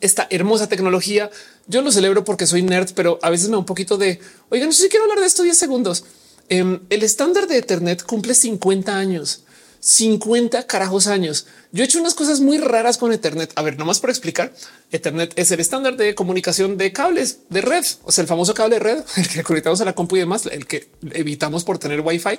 [0.00, 1.30] esta hermosa tecnología.
[1.66, 4.20] Yo lo celebro porque soy nerd, pero a veces me da un poquito de
[4.50, 6.04] oigan, si quiero hablar de esto 10 segundos.
[6.48, 9.44] Em, el estándar de Ethernet cumple 50 años.
[9.82, 11.46] 50 carajos años.
[11.72, 13.50] Yo he hecho unas cosas muy raras con Ethernet.
[13.56, 14.54] A ver, nomás para explicar,
[14.92, 18.76] Ethernet es el estándar de comunicación de cables de red, o sea, el famoso cable
[18.76, 22.00] de red, el que conectamos a la compu y demás, el que evitamos por tener
[22.00, 22.38] Wi-Fi.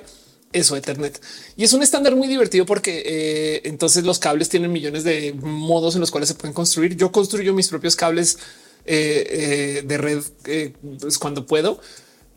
[0.54, 1.20] Eso Ethernet
[1.56, 5.96] y es un estándar muy divertido porque eh, entonces los cables tienen millones de modos
[5.96, 6.96] en los cuales se pueden construir.
[6.96, 8.38] Yo construyo mis propios cables
[8.86, 10.22] eh, eh, de red
[11.00, 11.80] pues cuando puedo.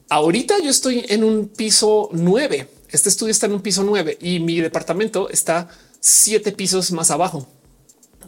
[0.09, 4.39] Ahorita yo estoy en un piso 9 este estudio está en un piso 9 y
[4.39, 5.69] mi departamento está
[5.99, 7.47] siete pisos más abajo.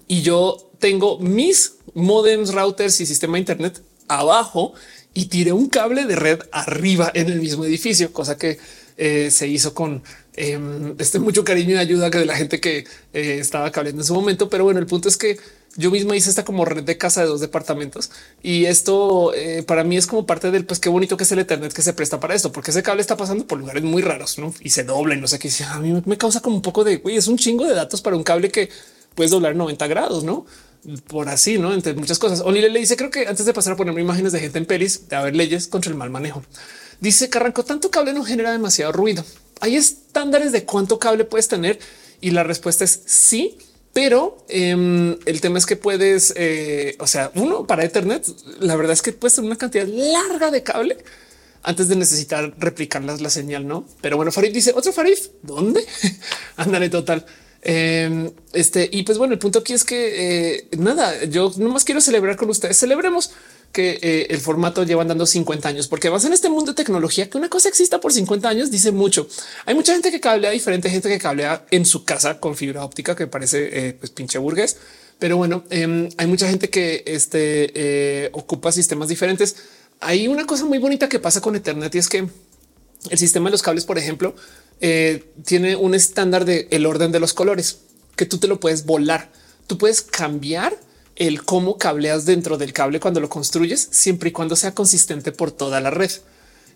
[0.07, 4.73] Y yo tengo mis modems, routers y sistema internet abajo
[5.14, 8.57] y tiré un cable de red arriba en el mismo edificio, cosa que
[8.98, 10.03] eh, se hizo con
[10.34, 14.07] em, este mucho cariño y ayuda que de la gente que eh, estaba cableando en
[14.07, 14.49] su momento.
[14.49, 15.38] Pero bueno, el punto es que
[15.75, 19.83] yo misma hice esta como red de casa de dos departamentos y esto eh, para
[19.83, 22.19] mí es como parte del pues qué bonito que es el Ethernet que se presta
[22.19, 25.21] para esto, porque ese cable está pasando por lugares muy raros y se dobla y
[25.21, 25.49] no sé qué.
[25.69, 28.15] A mí me causa como un poco de güey, es un chingo de datos para
[28.15, 28.69] un cable que
[29.15, 30.45] puedes doblar 90 grados, no?
[31.07, 32.39] Por así, no entre muchas cosas.
[32.39, 35.09] Olile le dice: Creo que antes de pasar a ponerme imágenes de gente en pelis,
[35.09, 36.41] de haber leyes contra el mal manejo.
[37.01, 39.25] Dice que arrancó tanto cable no genera demasiado ruido.
[39.59, 41.79] Hay estándares de cuánto cable puedes tener
[42.21, 43.57] y la respuesta es sí
[43.93, 48.25] pero em, el tema es que puedes, eh, o sea, uno para Ethernet,
[48.59, 50.97] la verdad es que puedes tener una cantidad larga de cable
[51.63, 53.85] antes de necesitar replicar la, señal, no?
[54.01, 55.85] Pero bueno, Farid dice otro Farid, ¿dónde?
[56.55, 57.25] Ándale, total.
[57.61, 61.99] Em, este, y pues bueno, el punto aquí es que eh, nada, yo nomás quiero
[61.99, 62.77] celebrar con ustedes.
[62.77, 63.31] Celebremos
[63.71, 67.29] que eh, el formato lleva andando 50 años, porque vas en este mundo de tecnología
[67.29, 69.27] que una cosa exista por 50 años dice mucho.
[69.65, 73.15] Hay mucha gente que cablea diferente, gente que cablea en su casa con fibra óptica,
[73.15, 74.77] que parece eh, pues pinche burgués.
[75.19, 79.55] Pero bueno, em, hay mucha gente que este, eh, ocupa sistemas diferentes.
[79.99, 82.27] Hay una cosa muy bonita que pasa con Ethernet y es que
[83.09, 84.33] el sistema de los cables, por ejemplo,
[85.43, 87.79] tiene un estándar de el orden de los colores
[88.15, 89.29] que tú te lo puedes volar.
[89.67, 90.77] Tú puedes cambiar
[91.19, 95.51] el cómo cableas dentro del cable cuando lo construyes, siempre y cuando sea consistente por
[95.51, 96.09] toda la red.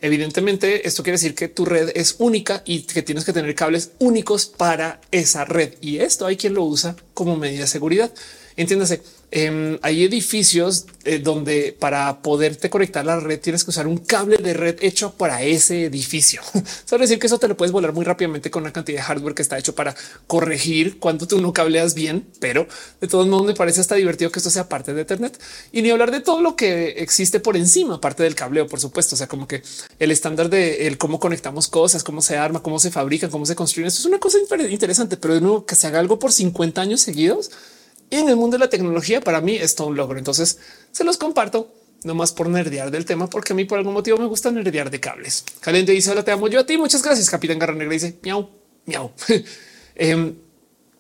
[0.01, 3.91] Evidentemente, esto quiere decir que tu red es única y que tienes que tener cables
[3.99, 5.75] únicos para esa red.
[5.79, 8.11] Y esto hay quien lo usa como medida de seguridad.
[8.57, 9.01] Entiéndase,
[9.35, 13.97] Em, hay edificios eh, donde para poderte conectar a la red tienes que usar un
[13.97, 16.39] cable de red hecho para ese edificio.
[16.85, 19.33] Solo decir que eso te lo puedes volar muy rápidamente con una cantidad de hardware
[19.33, 19.95] que está hecho para
[20.27, 22.67] corregir cuando tú no cableas bien, pero
[23.01, 25.35] de todos modos me parece hasta divertido que esto sea parte de Ethernet
[25.71, 29.15] y ni hablar de todo lo que existe por encima, parte del cableo, por supuesto.
[29.15, 29.63] O sea, como que
[29.97, 33.55] el estándar de el cómo conectamos cosas, cómo se arma, cómo se fabrica, cómo se
[33.55, 33.87] construyen.
[33.87, 34.37] Esto es una cosa
[34.69, 37.49] interesante, pero de nuevo que se haga algo por 50 años seguidos
[38.15, 40.17] en el mundo de la tecnología para mí es todo un logro.
[40.17, 40.59] Entonces
[40.91, 41.73] se los comparto
[42.03, 44.99] nomás por nerdear del tema, porque a mí por algún motivo me gusta nerdear de
[44.99, 45.45] cables.
[45.61, 46.77] Caliente dice hola, te amo yo a ti.
[46.77, 47.29] Muchas gracias.
[47.29, 48.49] Capitán Garra Negra dice miau,
[48.85, 49.11] miau.
[49.95, 50.33] eh,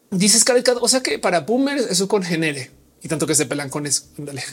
[0.09, 2.71] dice Scarlett, o sea que para boomers eso congenere
[3.01, 4.03] y tanto que se pelan con eso.
[4.17, 4.43] Dale.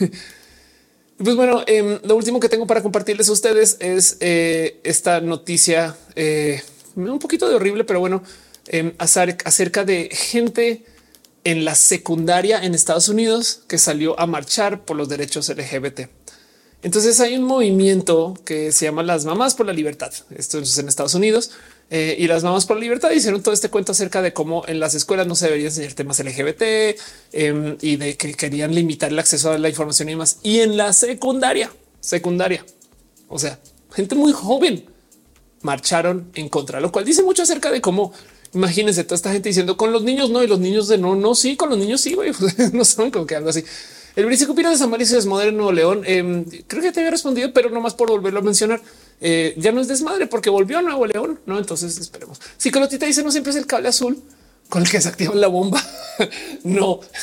[1.22, 5.96] Pues bueno, eh, lo último que tengo para compartirles a ustedes es eh, esta noticia
[6.16, 6.62] eh,
[6.96, 8.22] un poquito de horrible, pero bueno,
[8.68, 10.84] em, acerca de gente
[11.44, 16.08] en la secundaria en Estados Unidos que salió a marchar por los derechos LGBT.
[16.82, 20.12] Entonces hay un movimiento que se llama las mamás por la libertad.
[20.34, 21.50] Esto es en Estados Unidos
[21.90, 24.80] eh, y las mamás por la libertad hicieron todo este cuento acerca de cómo en
[24.80, 26.62] las escuelas no se debería enseñar temas LGBT
[27.32, 30.38] em, y de que querían limitar el acceso a la información y más.
[30.42, 32.64] Y en la secundaria, secundaria,
[33.28, 33.58] o sea,
[33.92, 34.86] gente muy joven
[35.62, 38.12] marcharon en contra, lo cual dice mucho acerca de cómo
[38.52, 41.34] Imagínense toda esta gente diciendo con los niños no y los niños de no, no,
[41.34, 42.32] sí, con los niños sí, güey.
[42.72, 43.64] no saben cómo que algo así.
[44.16, 46.02] El Brice Pira de San Mauricio Desmadre Nuevo León.
[46.04, 48.80] Eh, creo que te había respondido, pero no más por volverlo a mencionar.
[49.20, 51.38] Eh, ya no es desmadre porque volvió a Nuevo León.
[51.46, 52.40] No, entonces esperemos.
[52.56, 54.20] Si Colotita dice no siempre es el cable azul
[54.68, 55.82] con el que se activa la bomba.
[56.64, 57.00] no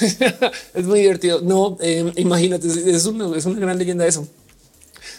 [0.74, 1.42] es muy divertido.
[1.42, 4.28] No eh, imagínate, es una, es una gran leyenda eso.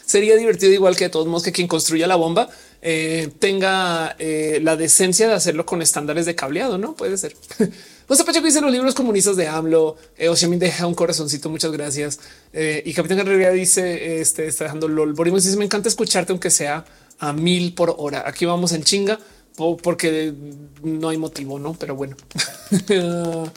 [0.07, 2.49] Sería divertido igual que de todos modos que quien construya la bomba
[2.83, 7.35] eh, tenga eh, la decencia de hacerlo con estándares de cableado, no puede ser.
[8.09, 9.97] José Pacheco dice los libros comunistas de AMLO.
[10.17, 11.51] Eh, Oshamin deja un corazoncito.
[11.51, 12.21] Muchas gracias.
[12.55, 15.13] Eh, y Capitán Guerrero dice: Este está dejando LOL.
[15.13, 16.87] Borimos dice: Me encanta escucharte, aunque sea
[17.19, 18.25] a mil por hora.
[18.27, 19.19] Aquí vamos en chinga
[19.83, 20.33] porque
[20.83, 21.75] no hay motivo, no?
[21.75, 22.17] Pero bueno,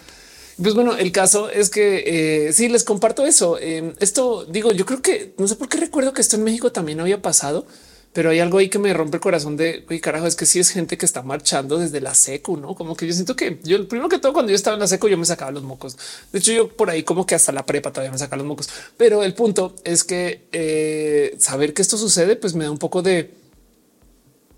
[0.61, 3.57] pues bueno, el caso es que eh, sí les comparto eso.
[3.60, 6.72] Eh, esto digo, yo creo que no sé por qué recuerdo que esto en México
[6.72, 7.65] también había pasado
[8.13, 10.53] pero hay algo ahí que me rompe el corazón de oye, carajo, es que si
[10.53, 13.59] sí es gente que está marchando desde la secu, no como que yo siento que
[13.63, 15.63] yo, el primero que todo, cuando yo estaba en la seco, yo me sacaba los
[15.63, 15.97] mocos.
[16.31, 18.69] De hecho, yo por ahí como que hasta la prepa todavía me sacaba los mocos,
[18.97, 23.01] pero el punto es que eh, saber que esto sucede, pues me da un poco
[23.01, 23.31] de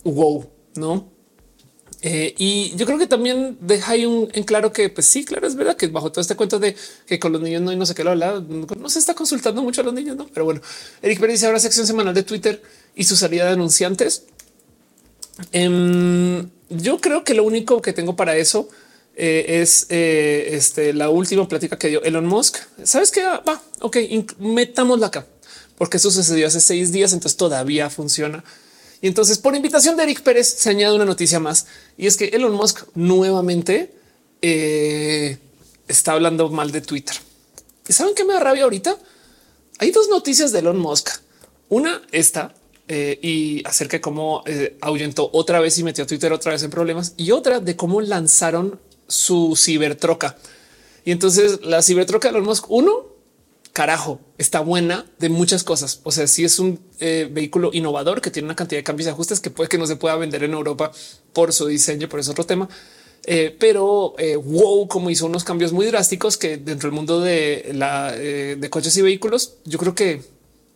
[0.03, 1.13] wow, no?
[2.05, 5.47] Eh, y yo creo que también deja ahí un en claro que, pues sí, claro,
[5.47, 6.75] es verdad que bajo todo este cuento de
[7.07, 8.43] que con los niños no y no sé qué lo habla,
[8.77, 10.27] no se está consultando mucho a los niños, no?
[10.27, 10.59] Pero bueno,
[11.01, 12.61] Eric Pérez dice ahora sección semanal de Twitter
[12.95, 14.23] y su salida de anunciantes.
[15.51, 18.69] Em, yo creo que lo único que tengo para eso
[19.15, 22.57] eh, es eh, este, la última plática que dio Elon Musk.
[22.83, 23.97] Sabes que ah, va, ok,
[24.39, 25.27] metámosla acá,
[25.77, 28.43] porque eso sucedió hace seis días, entonces todavía funciona.
[29.01, 31.67] Y entonces, por invitación de Eric Pérez, se añade una noticia más
[31.97, 33.93] y es que Elon Musk nuevamente
[34.41, 35.37] eh,
[35.87, 37.15] está hablando mal de Twitter.
[37.87, 38.97] ¿Y saben qué me da rabia ahorita?
[39.79, 41.09] Hay dos noticias de Elon Musk.
[41.67, 42.55] Una, esta
[42.95, 46.61] eh, y acerca de cómo eh, ahuyentó otra vez y metió a Twitter otra vez
[46.61, 50.37] en problemas y otra de cómo lanzaron su cibertroca.
[51.03, 53.07] Y entonces la cibertroca de Elon Musk, uno,
[53.71, 56.01] carajo, está buena de muchas cosas.
[56.03, 59.09] O sea, si es un eh, vehículo innovador que tiene una cantidad de cambios y
[59.09, 60.91] ajustes que puede que no se pueda vender en Europa
[61.33, 62.69] por su diseño, por eso otro tema.
[63.59, 64.13] pero
[64.43, 68.95] wow, como hizo unos cambios muy drásticos que dentro del mundo de la de coches
[68.97, 70.32] y vehículos, yo creo que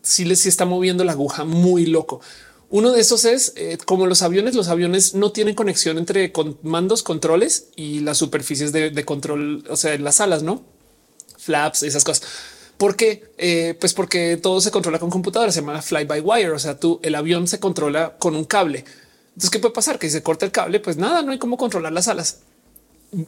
[0.07, 2.21] sí les está moviendo la aguja muy loco.
[2.69, 7.03] Uno de esos es eh, como los aviones, los aviones no tienen conexión entre mandos,
[7.03, 10.63] controles y las superficies de, control, o sea, en las alas, no
[11.38, 12.27] flaps, esas cosas.
[12.77, 13.31] ¿Por qué?
[13.38, 16.51] Eh, pues porque todo se controla con computadoras, se llama fly by wire.
[16.51, 18.85] O sea, tú el avión se controla con un cable.
[19.29, 19.97] Entonces, ¿qué puede pasar?
[19.97, 22.41] Que se corta el cable, pues nada, no hay cómo controlar las alas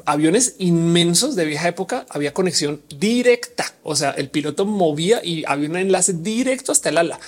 [0.05, 3.73] aviones inmensos de vieja época había conexión directa.
[3.83, 7.19] O sea, el piloto movía y había un enlace directo hasta el ala.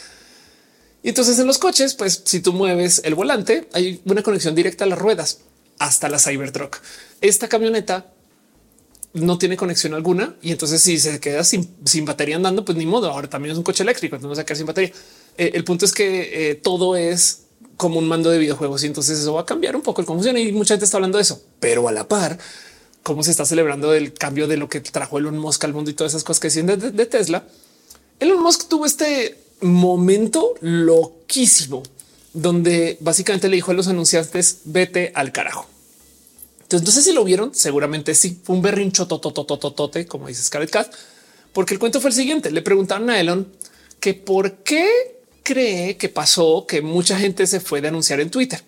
[1.03, 4.84] Y entonces en los coches, pues si tú mueves el volante, hay una conexión directa
[4.84, 5.40] a las ruedas
[5.80, 6.78] hasta la Cybertruck.
[7.22, 8.11] Esta camioneta
[9.14, 11.68] no tiene conexión alguna y entonces si se queda sin,
[12.06, 13.10] batería andando, pues ni modo.
[13.10, 14.91] Ahora también es un coche eléctrico, entonces no se queda sin batería.
[15.38, 17.45] Eh, el punto es que eh, todo es
[17.82, 20.20] como un mando de videojuegos y entonces eso va a cambiar un poco el cómo
[20.20, 22.38] funciona y mucha gente está hablando de eso, pero a la par,
[23.02, 25.95] cómo se está celebrando el cambio de lo que trajo Elon Musk al mundo y
[25.95, 27.44] todas esas cosas que decían de, de Tesla.
[28.20, 31.82] Elon Musk tuvo este momento loquísimo
[32.34, 35.66] donde básicamente le dijo a los anunciantes vete al carajo.
[36.62, 38.40] Entonces no sé si lo vieron, seguramente sí.
[38.44, 40.94] Fue un berrincho tototototote, como dice Scarlett Cat,
[41.52, 42.52] porque el cuento fue el siguiente.
[42.52, 43.52] Le preguntaron a Elon
[43.99, 48.62] que por qué cree que pasó que mucha gente se fue de anunciar en Twitter.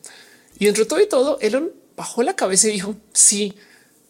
[0.60, 3.54] Y entre todo y todo, Elon bajó la cabeza y dijo, sí,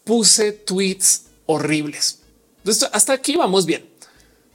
[0.04, 2.20] puse tweets horribles.
[2.92, 3.86] Hasta aquí vamos bien.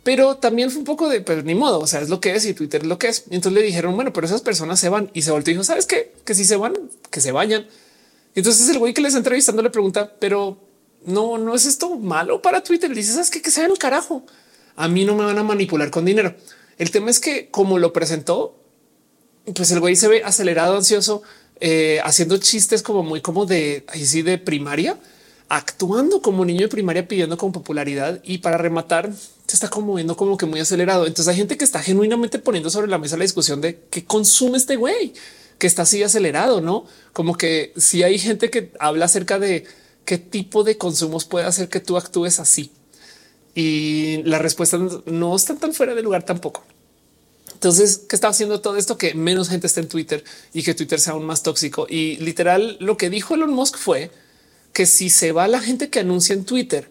[0.04, 2.46] Pero también fue un poco de, pero ni modo, o sea, es lo que es
[2.46, 3.26] y Twitter es lo que es.
[3.30, 5.64] Y entonces le dijeron, bueno, pero esas personas se van y se volvió y dijo,
[5.64, 6.14] ¿sabes qué?
[6.26, 6.74] Que si se van,
[7.12, 7.68] que se vayan.
[8.34, 10.58] Entonces el güey que les entrevistando le pregunta, pero
[11.06, 12.90] no, no es esto malo para Twitter.
[12.90, 13.20] Le dice.
[13.42, 14.24] Que sea el carajo.
[14.76, 16.34] A mí no me van a manipular con dinero.
[16.80, 18.56] El tema es que como lo presentó,
[19.54, 21.22] pues el güey se ve acelerado, ansioso,
[21.60, 24.98] eh, haciendo chistes como muy como de así de primaria,
[25.50, 29.12] actuando como niño de primaria pidiendo con popularidad y para rematar
[29.46, 31.06] se está como viendo como que muy acelerado.
[31.06, 34.58] Entonces hay gente que está genuinamente poniendo sobre la mesa la discusión de qué consume
[34.58, 35.14] este güey
[35.58, 39.66] que está así acelerado, no como que si hay gente que habla acerca de
[40.06, 42.72] qué tipo de consumos puede hacer que tú actúes así.
[43.60, 46.64] Y la respuesta no está tan fuera de lugar tampoco.
[47.54, 48.98] Entonces, ¿qué está haciendo todo esto?
[48.98, 50.24] Que menos gente esté en Twitter
[50.54, 51.86] y que Twitter sea aún más tóxico.
[51.90, 54.12] Y literal, lo que dijo Elon Musk fue
[54.72, 56.90] que si se va la gente que anuncia en Twitter,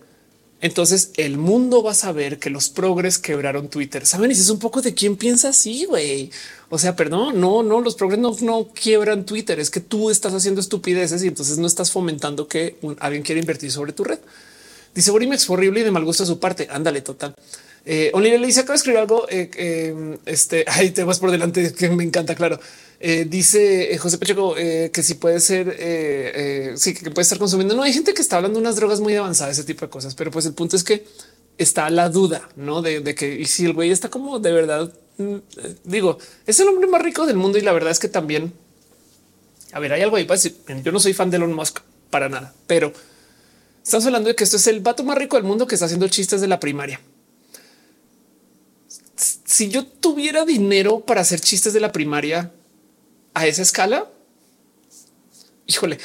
[0.61, 4.05] entonces el mundo va a saber que los progres quebraron Twitter.
[4.05, 6.31] Saben, y es un poco de quién piensa así, güey.
[6.69, 9.59] O sea, perdón, no, no, los progres no, no quiebran Twitter.
[9.59, 13.73] Es que tú estás haciendo estupideces y entonces no estás fomentando que alguien quiera invertir
[13.73, 14.19] sobre tu red.
[14.95, 16.69] Dice Borimex fue horrible y de mal gusto a su parte.
[16.71, 17.35] Ándale, total.
[17.85, 19.27] Eh, le dice acaba de escribir algo.
[19.31, 22.35] Eh, eh, este ahí te vas por delante que me encanta.
[22.35, 22.61] Claro.
[23.01, 27.75] Eh, dice José Pacheco que si puede ser, sí, que puede estar consumiendo.
[27.75, 30.15] No hay gente que está hablando de unas drogas muy avanzadas, ese tipo de cosas,
[30.15, 31.05] pero pues el punto es que
[31.59, 34.93] está la duda no de, de que y si el güey está como de verdad,
[35.19, 35.37] mm,
[35.85, 38.53] digo, es el hombre más rico del mundo y la verdad es que también,
[39.73, 40.57] a ver, hay algo ahí para decir.
[40.83, 42.93] Yo no soy fan de Elon Musk para nada, pero
[43.89, 46.09] estamos hablando de que esto es el vato más rico del mundo que está haciendo
[46.09, 47.01] chistes de la primaria
[49.49, 52.53] si yo tuviera dinero para hacer chistes de la primaria
[53.35, 54.07] a esa escala,
[55.67, 55.99] híjole,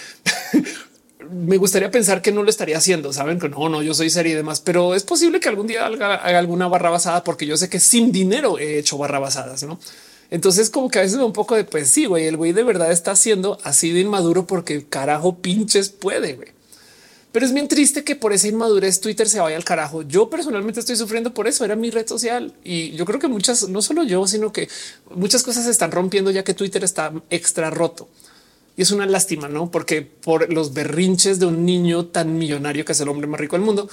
[1.29, 3.13] me gustaría pensar que no lo estaría haciendo.
[3.13, 5.85] Saben que no, no, yo soy serie y demás, pero es posible que algún día
[5.85, 9.79] haga, alguna barra basada porque yo sé que sin dinero he hecho barra basadas, no?
[10.31, 12.91] Entonces, como que a veces un poco de pues sí, güey, el güey de verdad
[12.91, 16.33] está haciendo así de inmaduro porque carajo pinches puede.
[16.33, 16.49] Güey.
[17.33, 20.03] Pero es bien triste que por esa inmadurez Twitter se vaya al carajo.
[20.03, 21.65] Yo personalmente estoy sufriendo por eso.
[21.65, 24.69] Era mi red social y yo creo que muchas, no solo yo, sino que
[25.15, 28.07] muchas cosas se están rompiendo ya que Twitter está extra roto.
[28.77, 29.71] Y es una lástima, no?
[29.71, 33.55] Porque por los berrinches de un niño tan millonario que es el hombre más rico
[33.55, 33.89] del mundo,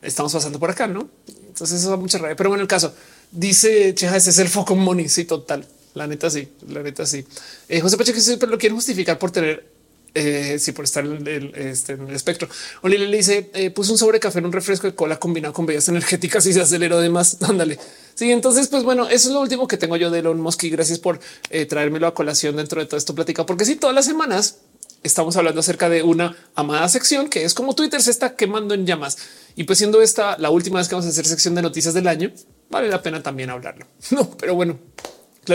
[0.00, 1.10] estamos pasando por acá, no?
[1.46, 2.36] Entonces eso da mucha rabia.
[2.36, 2.94] Pero bueno, el caso
[3.30, 5.10] dice Cheja, ese es el foco money.
[5.10, 5.66] Sí, total.
[5.92, 7.22] La neta, sí, la neta, sí.
[7.68, 9.77] Eh, José Pacheco siempre lo quieren justificar por tener
[10.14, 12.48] eh, si por estar en el, este, espectro.
[12.82, 15.66] Oli le dice eh, puso un sobre café en un refresco de cola combinado con
[15.66, 17.38] bebidas energéticas y se aceleró de más.
[17.48, 17.78] Ándale.
[18.14, 20.70] Sí, entonces, pues bueno, eso es lo último que tengo yo de Elon Musk y
[20.70, 21.20] gracias por
[21.50, 24.58] eh, traérmelo a colación dentro de todo esto platicado, porque si todas las semanas
[25.02, 28.86] estamos hablando acerca de una amada sección que es como Twitter se está quemando en
[28.86, 29.18] llamas.
[29.54, 32.08] Y pues siendo esta la última vez que vamos a hacer sección de noticias del
[32.08, 32.32] año,
[32.70, 33.86] vale la pena también hablarlo.
[34.10, 34.78] No, pero bueno,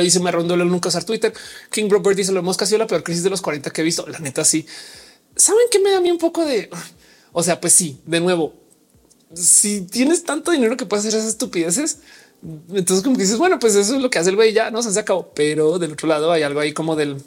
[0.01, 1.33] dice me rondó nunca usar Twitter.
[1.69, 4.07] King Robert dice lo hemos casi la peor crisis de los 40 que he visto.
[4.07, 4.65] La neta, sí.
[5.35, 6.69] Saben que me da a mí un poco de,
[7.31, 8.53] o sea, pues sí, de nuevo,
[9.33, 11.99] si tienes tanto dinero que puedes hacer esas estupideces,
[12.69, 14.99] entonces como dices, bueno, pues eso es lo que hace el güey, ya no se
[14.99, 15.31] acabó.
[15.33, 17.17] Pero del otro lado hay algo ahí como del,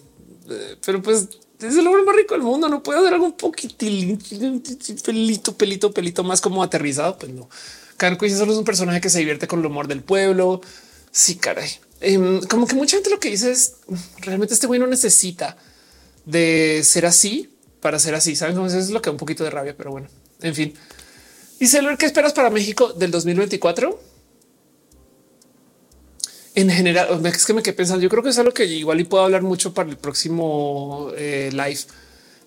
[0.48, 1.28] eh, pero pues
[1.60, 2.68] es el hombre más rico del mundo.
[2.68, 4.18] No puede hacer algo un poquitín
[5.04, 7.18] pelito, pelito, pelito más como aterrizado.
[7.18, 7.48] Pues no.
[7.96, 10.60] Carco solo es un personaje que se divierte con el humor del pueblo.
[11.10, 11.70] Sí, caray.
[12.00, 13.76] Em, como que mucha gente lo que dice es
[14.18, 15.56] realmente este güey no necesita
[16.26, 17.50] de ser así
[17.80, 18.36] para ser así.
[18.36, 20.08] Saben cómo es lo que da un poquito de rabia, pero bueno,
[20.42, 20.74] en fin.
[21.58, 23.98] Y ver qué esperas para México del 2024.
[26.54, 28.02] En general, es que me quedé pensando.
[28.02, 31.50] Yo creo que es algo que igual y puedo hablar mucho para el próximo eh,
[31.52, 31.80] live.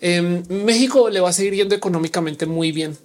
[0.01, 2.97] Em, México le va a seguir yendo económicamente muy bien.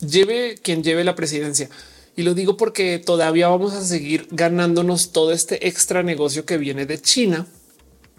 [0.00, 1.68] Lleve quien lleve la presidencia.
[2.16, 6.86] Y lo digo porque todavía vamos a seguir ganándonos todo este extra negocio que viene
[6.86, 7.46] de China,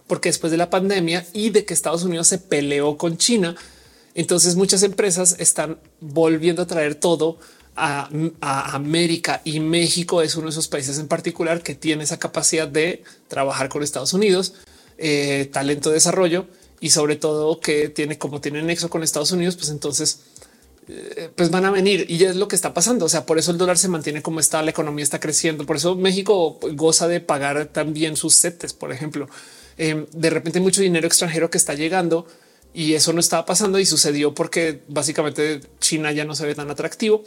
[0.07, 3.55] porque después de la pandemia y de que Estados Unidos se peleó con China,
[4.13, 7.37] entonces muchas empresas están volviendo a traer todo
[7.75, 8.09] a,
[8.73, 13.03] América y México es uno de esos países en particular que tiene esa capacidad de
[13.27, 14.53] trabajar con Estados Unidos,
[14.97, 16.47] eh, talento de desarrollo
[16.79, 20.19] y sobre todo que tiene como tiene nexo con Estados Unidos, pues entonces
[21.35, 23.05] pues van a venir y es lo que está pasando.
[23.05, 25.65] O sea, por eso el dólar se mantiene como está, la economía está creciendo.
[25.65, 29.27] Por eso México goza de pagar también sus setes, por ejemplo.
[29.77, 32.27] Em, de repente hay mucho dinero extranjero que está llegando
[32.73, 36.69] y eso no estaba pasando y sucedió porque básicamente China ya no se ve tan
[36.69, 37.23] atractivo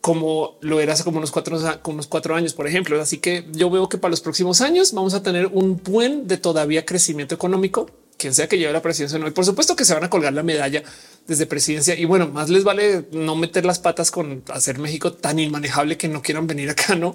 [0.00, 3.00] como lo era hace como unos cuatro, unos cuatro años, por ejemplo.
[3.00, 6.36] Así que yo veo que para los próximos años vamos a tener un buen de
[6.36, 9.18] todavía crecimiento económico, quien sea que lleve la presidencia.
[9.18, 10.84] No, y por supuesto que se van a colgar la medalla
[11.26, 11.94] desde presidencia.
[11.98, 16.08] Y bueno, más les vale no meter las patas con hacer México tan inmanejable que
[16.08, 17.14] no quieran venir acá, no?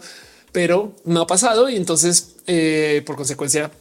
[0.52, 3.72] Pero no ha pasado y entonces, eh, por consecuencia,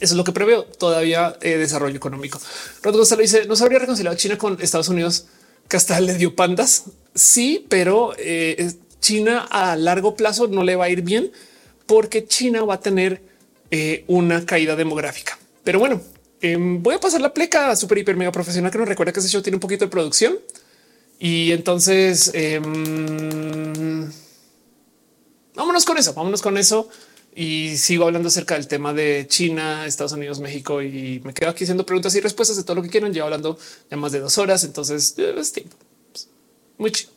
[0.00, 2.40] eso es lo que preveo todavía eh, desarrollo económico.
[2.82, 5.26] Rod Gonzalo dice: No se habría reconciliado China con Estados Unidos,
[5.68, 6.84] que hasta le dio pandas.
[7.14, 11.30] Sí, pero eh, China a largo plazo no le va a ir bien
[11.86, 13.22] porque China va a tener
[14.06, 15.36] una caída demográfica.
[15.64, 16.00] Pero bueno,
[16.44, 19.30] Em, voy a pasar la pleca super hiper mega profesional que nos recuerda que ese
[19.30, 20.38] show tiene un poquito de producción.
[21.18, 24.12] Y entonces em,
[25.54, 26.90] vámonos con eso, vámonos con eso.
[27.34, 31.64] Y sigo hablando acerca del tema de China, Estados Unidos, México y me quedo aquí
[31.64, 33.14] haciendo preguntas y respuestas de todo lo que quieran.
[33.14, 33.58] Llevo hablando
[33.90, 34.64] ya más de dos horas.
[34.64, 35.76] Entonces es tiempo.
[36.76, 37.10] Muy chido.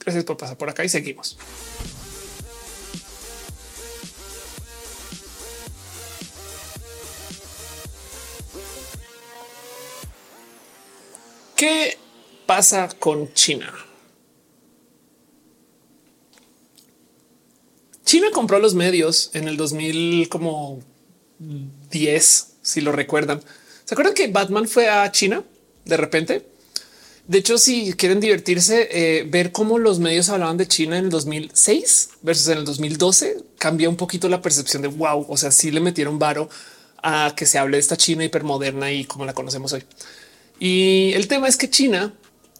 [0.00, 1.38] Gracias por pasar por acá y seguimos.
[11.58, 11.98] ¿Qué
[12.46, 13.74] pasa con China?
[18.04, 20.78] China compró los medios en el 2000 como
[21.90, 23.42] 10, si lo recuerdan.
[23.84, 25.42] ¿Se acuerdan que Batman fue a China
[25.84, 26.46] de repente?
[27.26, 31.10] De hecho, si quieren divertirse, eh, ver cómo los medios hablaban de China en el
[31.10, 35.26] 2006 versus en el 2012 cambia un poquito la percepción de wow.
[35.28, 36.48] O sea, sí le metieron varo
[37.02, 39.82] a que se hable de esta China hipermoderna y como la conocemos hoy.
[40.58, 42.14] Y el tema es que China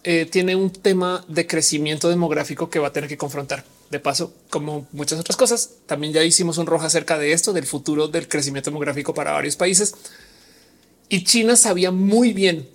[0.04, 3.64] eh, tiene un tema de crecimiento demográfico que va a tener que confrontar.
[3.90, 7.66] De paso, como muchas otras cosas, también ya hicimos un rojo acerca de esto, del
[7.66, 9.94] futuro del crecimiento demográfico para varios países.
[11.08, 12.68] Y China sabía muy bien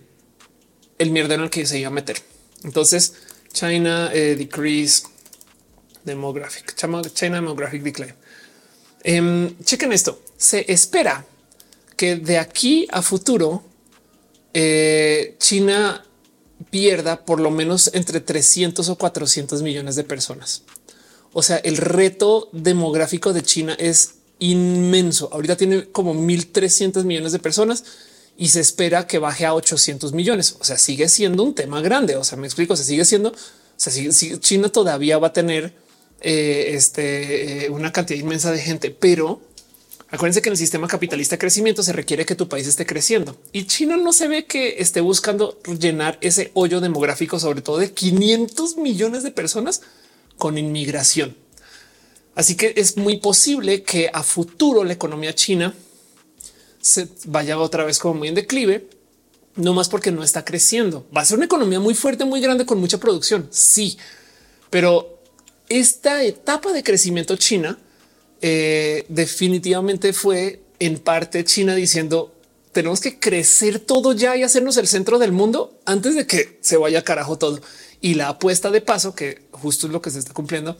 [0.97, 2.17] el mierda en el que se iba a meter.
[2.63, 3.13] Entonces,
[3.51, 5.03] China eh, decrease
[6.03, 8.15] demographic, China demographic decline.
[9.03, 10.21] Em, chequen esto.
[10.37, 11.25] Se espera
[11.95, 13.63] que de aquí a futuro
[14.53, 16.05] eh, China
[16.69, 20.63] pierda por lo menos entre 300 o 400 millones de personas.
[21.33, 25.29] O sea, el reto demográfico de China es inmenso.
[25.31, 27.83] Ahorita tiene como 1300 millones de personas
[28.37, 30.55] y se espera que baje a 800 millones.
[30.59, 32.15] O sea, sigue siendo un tema grande.
[32.15, 33.35] O sea, me explico, se sigue siendo, o
[33.75, 33.91] sea,
[34.39, 35.73] China todavía va a tener
[36.21, 39.41] eh, este, eh, una cantidad inmensa de gente, pero
[40.13, 43.35] Acuérdense que en el sistema capitalista de crecimiento se requiere que tu país esté creciendo
[43.51, 47.93] y China no se ve que esté buscando llenar ese hoyo demográfico, sobre todo de
[47.93, 49.81] 500 millones de personas
[50.37, 51.35] con inmigración.
[52.35, 55.73] Así que es muy posible que a futuro la economía china
[56.79, 58.87] se vaya otra vez como muy en declive,
[59.55, 61.07] no más porque no está creciendo.
[61.15, 63.47] Va a ser una economía muy fuerte, muy grande, con mucha producción.
[63.49, 63.97] Sí,
[64.69, 65.23] pero
[65.69, 67.79] esta etapa de crecimiento china
[68.45, 72.35] eh, definitivamente fue en parte China diciendo
[72.73, 76.75] tenemos que crecer todo ya y hacernos el centro del mundo antes de que se
[76.75, 77.61] vaya carajo todo.
[78.01, 80.77] Y la apuesta de paso, que justo es lo que se está cumpliendo,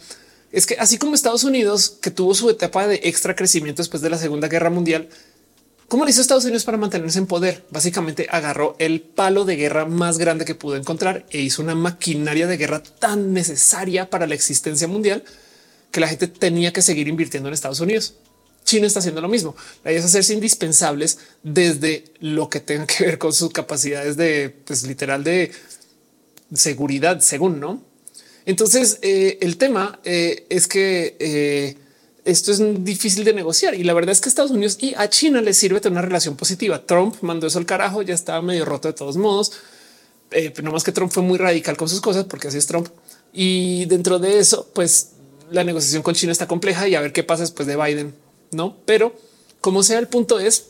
[0.52, 4.10] es que así como Estados Unidos, que tuvo su etapa de extra crecimiento después de
[4.10, 5.08] la Segunda Guerra Mundial,
[5.88, 7.64] ¿cómo le hizo Estados Unidos para mantenerse en poder?
[7.70, 12.46] Básicamente agarró el palo de guerra más grande que pudo encontrar e hizo una maquinaria
[12.46, 15.24] de guerra tan necesaria para la existencia mundial
[15.94, 18.16] que la gente tenía que seguir invirtiendo en Estados Unidos.
[18.66, 19.56] China está haciendo lo mismo.
[19.84, 24.50] La idea es hacerse indispensables desde lo que tenga que ver con sus capacidades de,
[24.66, 25.52] pues literal de
[26.54, 27.84] seguridad, según no.
[28.46, 31.78] Entonces eh, el tema eh, es que eh,
[32.26, 35.42] esto es difícil de negociar y la verdad es que Estados Unidos y a China
[35.42, 36.84] le sirve tener una relación positiva.
[36.88, 39.52] Trump mandó eso al carajo, ya estaba medio roto de todos modos.
[40.64, 42.88] no más que Trump fue muy radical con sus cosas porque así es Trump.
[43.32, 45.13] Y dentro de eso, pues
[45.52, 48.14] la negociación con China está compleja y a ver qué pasa después de Biden,
[48.52, 48.78] no?
[48.86, 49.16] Pero
[49.62, 50.68] como sea, el punto es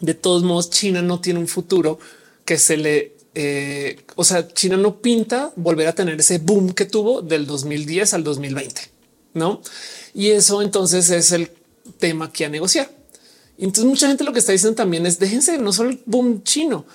[0.00, 1.98] de todos modos, China no tiene un futuro
[2.44, 6.86] que se le, eh, o sea, China no pinta volver a tener ese boom que
[6.86, 8.80] tuvo del 2010 al 2020,
[9.34, 9.60] no?
[10.14, 11.50] Y eso entonces es el
[11.98, 12.90] tema que a negociar.
[13.58, 16.86] Entonces mucha gente lo que está diciendo también es déjense no solo el boom chino,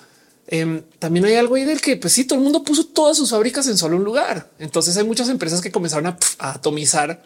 [0.48, 3.30] Em, también hay algo ahí del que, pues sí, todo el mundo puso todas sus
[3.30, 4.50] fábricas en solo un lugar.
[4.58, 7.24] Entonces hay muchas empresas que comenzaron a, atomizar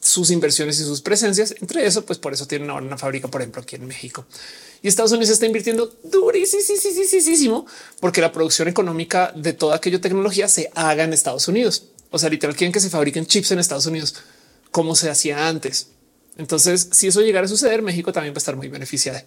[0.00, 1.54] sus inversiones y sus presencias.
[1.60, 4.24] Entre eso, pues por eso tienen ahora una fábrica, por ejemplo, aquí en México.
[4.82, 7.66] Y Estados Unidos está invirtiendo durísimo
[7.98, 11.88] porque la producción económica de toda aquella tecnología se haga en Estados Unidos.
[12.10, 14.14] O sea, literal quieren que se fabriquen chips en Estados Unidos
[14.70, 15.88] como se hacía antes.
[16.36, 19.20] Entonces, si eso llegara a suceder, México también va a estar muy beneficiado.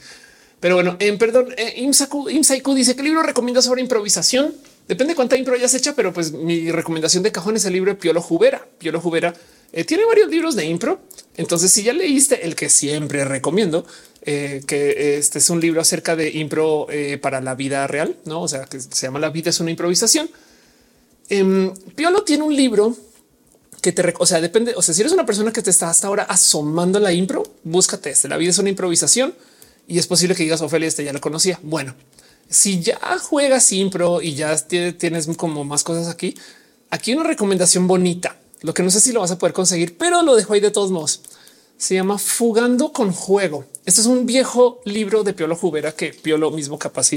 [0.63, 4.55] Pero bueno, en perdón, eh, Imsaiku dice que libro recomienda sobre improvisación.
[4.87, 7.97] Depende cuánta impro hayas hecha, pero pues mi recomendación de cajón es el libro de
[7.97, 8.65] Piolo Jubera.
[8.77, 9.33] Piolo Jubera
[9.73, 11.01] eh, tiene varios libros de impro.
[11.35, 13.85] Entonces, si ya leíste el que siempre recomiendo,
[14.21, 18.41] eh, que este es un libro acerca de impro eh, para la vida real, no?
[18.43, 20.29] O sea, que se llama La vida es una improvisación.
[21.27, 22.95] Em, Piolo tiene un libro
[23.81, 24.75] que te, o sea, depende.
[24.77, 28.11] O sea, si eres una persona que te está hasta ahora asomando la impro, búscate
[28.11, 28.29] este.
[28.29, 29.33] La vida es una improvisación
[29.87, 31.59] y es posible que digas Ophelia, este ya lo conocía.
[31.63, 31.95] Bueno,
[32.49, 36.35] si ya juegas impro y ya tienes como más cosas aquí,
[36.89, 38.37] aquí una recomendación bonita.
[38.61, 40.71] Lo que no sé si lo vas a poder conseguir, pero lo dejo ahí de
[40.71, 41.21] todos modos.
[41.77, 43.65] Se llama Fugando con Juego.
[43.85, 47.11] Este es un viejo libro de Piolo Jubera que Piolo mismo capaz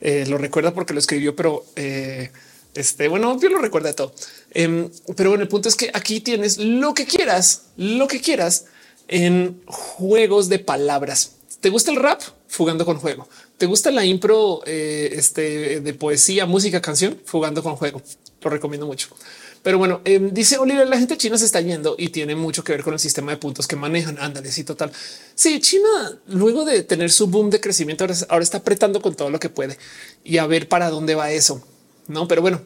[0.00, 2.30] eh, lo recuerda porque lo escribió, pero eh,
[2.74, 4.14] este, bueno, yo lo recuerda todo.
[4.52, 8.66] Em, pero bueno, el punto es que aquí tienes lo que quieras, lo que quieras
[9.08, 11.35] en juegos de palabras.
[11.60, 12.20] ¿Te gusta el rap?
[12.48, 13.28] Fugando con juego.
[13.58, 17.18] ¿Te gusta la impro eh, este, de poesía, música, canción?
[17.24, 18.02] Fugando con juego.
[18.42, 19.08] Lo recomiendo mucho.
[19.62, 22.70] Pero bueno, em, dice Oliver, la gente china se está yendo y tiene mucho que
[22.70, 24.16] ver con el sistema de puntos que manejan.
[24.20, 24.92] Ándale, sí, total.
[25.34, 29.40] Sí, China, luego de tener su boom de crecimiento, ahora está apretando con todo lo
[29.40, 29.76] que puede
[30.22, 31.66] y a ver para dónde va eso.
[32.06, 32.60] No, pero bueno,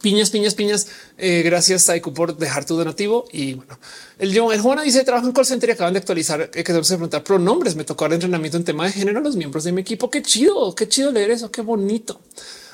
[0.00, 0.88] piñas, piñas, piñas.
[1.18, 3.26] Eh, gracias Saiku por dejar tu donativo.
[3.32, 3.78] Y bueno,
[4.18, 6.88] el el Juana dice trabajo en call center y acaban de actualizar eh, que debemos
[6.88, 7.76] preguntar pronombres.
[7.76, 10.10] Me tocó el entrenamiento en tema de género a los miembros de mi equipo.
[10.10, 11.50] Qué chido, qué chido leer eso.
[11.50, 12.20] Qué bonito.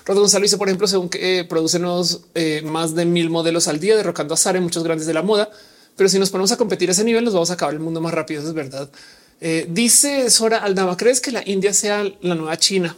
[0.05, 3.97] Rodo Gonzalo dice, por ejemplo, según que eh, producen más de mil modelos al día,
[3.97, 5.51] derrocando a Sara muchos grandes de la moda.
[5.97, 8.01] Pero si nos ponemos a competir a ese nivel, nos vamos a acabar el mundo
[8.01, 8.41] más rápido.
[8.41, 8.89] Eso es verdad.
[9.69, 12.97] dice Sora Aldama, ¿crees que la India sea la nueva China?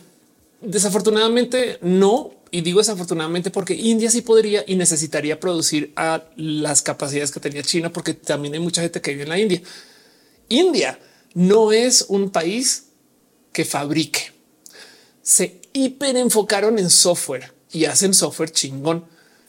[0.61, 7.31] Desafortunadamente no, y digo desafortunadamente porque India sí podría y necesitaría producir a las capacidades
[7.31, 9.63] que tenía China, porque también hay mucha gente que vive en la India.
[10.49, 10.99] India
[11.35, 12.87] no es un país
[13.53, 14.33] que fabrique.
[15.23, 19.05] Se hiper enfocaron en software y hacen software chingón.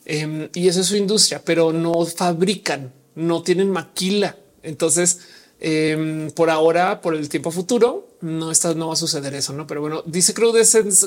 [0.05, 4.35] Em, y eso es su industria, pero no fabrican, no tienen maquila.
[4.63, 5.19] Entonces,
[5.59, 9.67] Em, por ahora, por el tiempo futuro, no está, no va a suceder eso, no?
[9.67, 10.55] Pero bueno, dice Cruz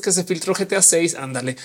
[0.02, 1.14] que se filtró GTA 6.
[1.16, 1.56] Ándale.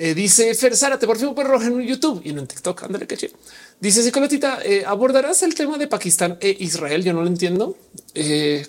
[0.00, 2.84] Eh, dice Fer Zárate, por fin por roja en YouTube y no en TikTok.
[2.84, 3.34] Ándale, que chido.
[3.80, 7.02] Dice Psicolotita, eh, abordarás el tema de Pakistán e Israel.
[7.02, 7.76] Yo no lo entiendo.
[8.14, 8.64] Eh,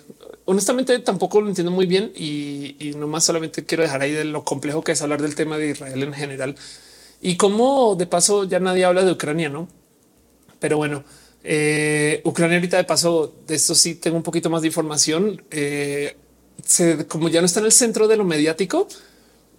[0.46, 4.42] honestamente, tampoco lo entiendo muy bien y, y nomás solamente quiero dejar ahí de lo
[4.44, 6.56] complejo que es hablar del tema de Israel en general
[7.20, 9.68] y cómo de paso ya nadie habla de Ucrania, no?
[10.58, 11.04] Pero bueno,
[11.42, 15.42] eh, Ucrania ahorita de paso de esto sí tengo un poquito más de información.
[15.50, 16.16] Eh,
[17.08, 18.86] como ya no está en el centro de lo mediático,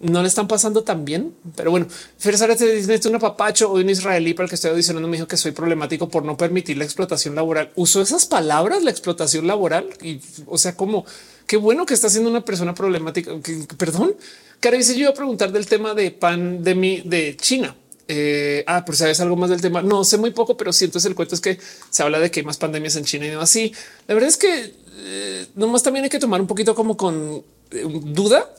[0.00, 1.34] no le están pasando tan bien.
[1.56, 1.86] Pero bueno,
[2.18, 5.26] Fer te dice una papacho o un israelí para el que estoy audicionando me dijo
[5.26, 7.72] que soy problemático por no permitir la explotación laboral.
[7.74, 11.04] Uso esas palabras, la explotación laboral y o sea, como
[11.46, 13.32] qué bueno que está siendo una persona problemática.
[13.76, 14.14] perdón,
[14.60, 17.76] que dice yo iba a preguntar del tema de pan de mi de China
[18.08, 19.82] eh, ah, por sabes algo más del tema.
[19.82, 21.58] No sé muy poco, pero siento es el cuento es que
[21.90, 23.72] se habla de que hay más pandemias en China y no así.
[24.06, 27.84] La verdad es que eh, nomás también hay que tomar un poquito como con eh,
[28.04, 28.52] duda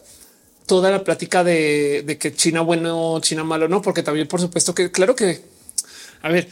[0.65, 4.91] toda la plática de, que China bueno, China malo, no, porque también por supuesto que
[4.91, 5.41] claro que
[6.21, 6.47] a ver,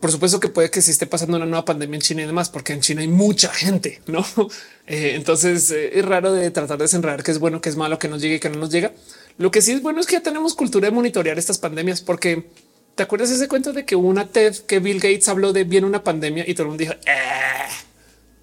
[0.00, 2.50] por supuesto que puede que se esté pasando una nueva pandemia en China y demás,
[2.50, 4.24] porque en China hay mucha gente, no?
[4.86, 8.22] entonces es raro de tratar de desenredar que es bueno, que es malo, que nos
[8.22, 8.92] llegue, que no nos llega.
[9.38, 12.48] Lo que sí es bueno es que ya tenemos cultura de monitorear estas pandemias, porque
[12.94, 16.04] te acuerdas ese cuento de que una TED que Bill Gates habló de bien una
[16.04, 17.68] pandemia y todo el mundo dijo eh",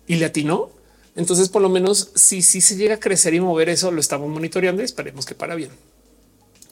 [0.07, 0.69] y le atinó.
[1.15, 4.29] Entonces, por lo menos, si sí se llega a crecer y mover eso, lo estamos
[4.29, 5.71] monitoreando y esperemos que para bien.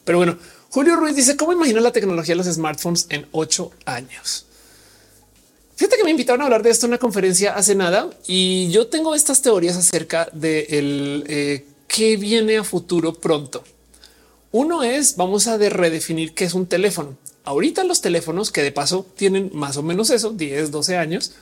[0.04, 0.38] Pero bueno,
[0.70, 4.46] Julio Ruiz dice cómo imagina la tecnología de los smartphones en ocho años.
[5.76, 8.88] Fíjate que me invitaron a hablar de esto en una conferencia hace nada y yo
[8.88, 13.64] tengo estas teorías acerca de el eh, qué viene a futuro pronto.
[14.52, 17.16] Uno es vamos a redefinir qué es un teléfono.
[17.44, 21.32] Ahorita los teléfonos que de paso tienen más o menos eso, 10, 12 años,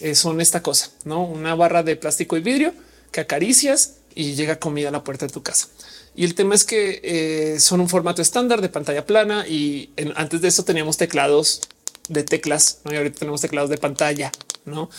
[0.00, 2.72] eh, son esta cosa, no una barra de plástico y vidrio
[3.10, 5.68] que acaricias y llega comida a la puerta de tu casa.
[6.16, 10.40] Y el tema es que eh, son un formato estándar de pantalla plana y antes
[10.40, 11.60] de eso teníamos teclados
[12.08, 14.30] de teclas y ahorita tenemos teclados de pantalla,
[14.64, 14.90] no?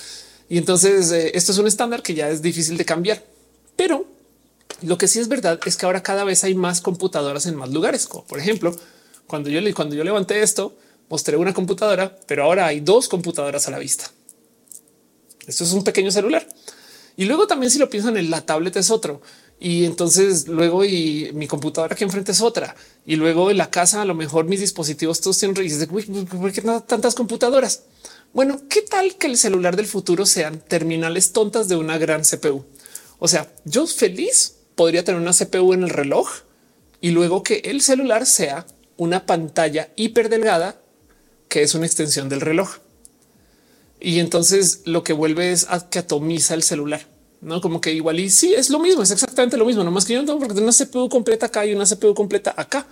[0.49, 3.23] Y entonces eh, esto es un estándar que ya es difícil de cambiar,
[3.75, 4.05] pero
[4.81, 7.69] lo que sí es verdad es que ahora cada vez hay más computadoras en más
[7.71, 8.75] lugares, como por ejemplo,
[9.27, 10.75] cuando yo, cuando yo levanté esto,
[11.09, 14.11] mostré una computadora, pero ahora hay dos computadoras a la vista.
[15.47, 16.47] Esto es un pequeño celular.
[17.17, 19.21] Y luego también si lo piensan, en la tablet es otro.
[19.59, 22.75] Y entonces luego y mi computadora aquí enfrente es otra.
[23.05, 26.61] Y luego en la casa a lo mejor mis dispositivos todos tienen raíces ¿por qué
[26.61, 27.83] tantas computadoras?
[28.33, 32.65] Bueno, ¿qué tal que el celular del futuro sean terminales tontas de una gran CPU?
[33.17, 36.29] O sea, yo feliz podría tener una CPU en el reloj
[37.01, 38.65] y luego que el celular sea
[38.97, 40.79] una pantalla hiper delgada
[41.49, 42.77] que es una extensión del reloj.
[43.99, 47.07] Y entonces lo que vuelve es a que atomiza el celular.
[47.41, 50.05] No como que igual y sí es lo mismo, es exactamente lo mismo, no más
[50.05, 52.87] que yo no tengo porque tengo una CPU completa acá y una CPU completa acá.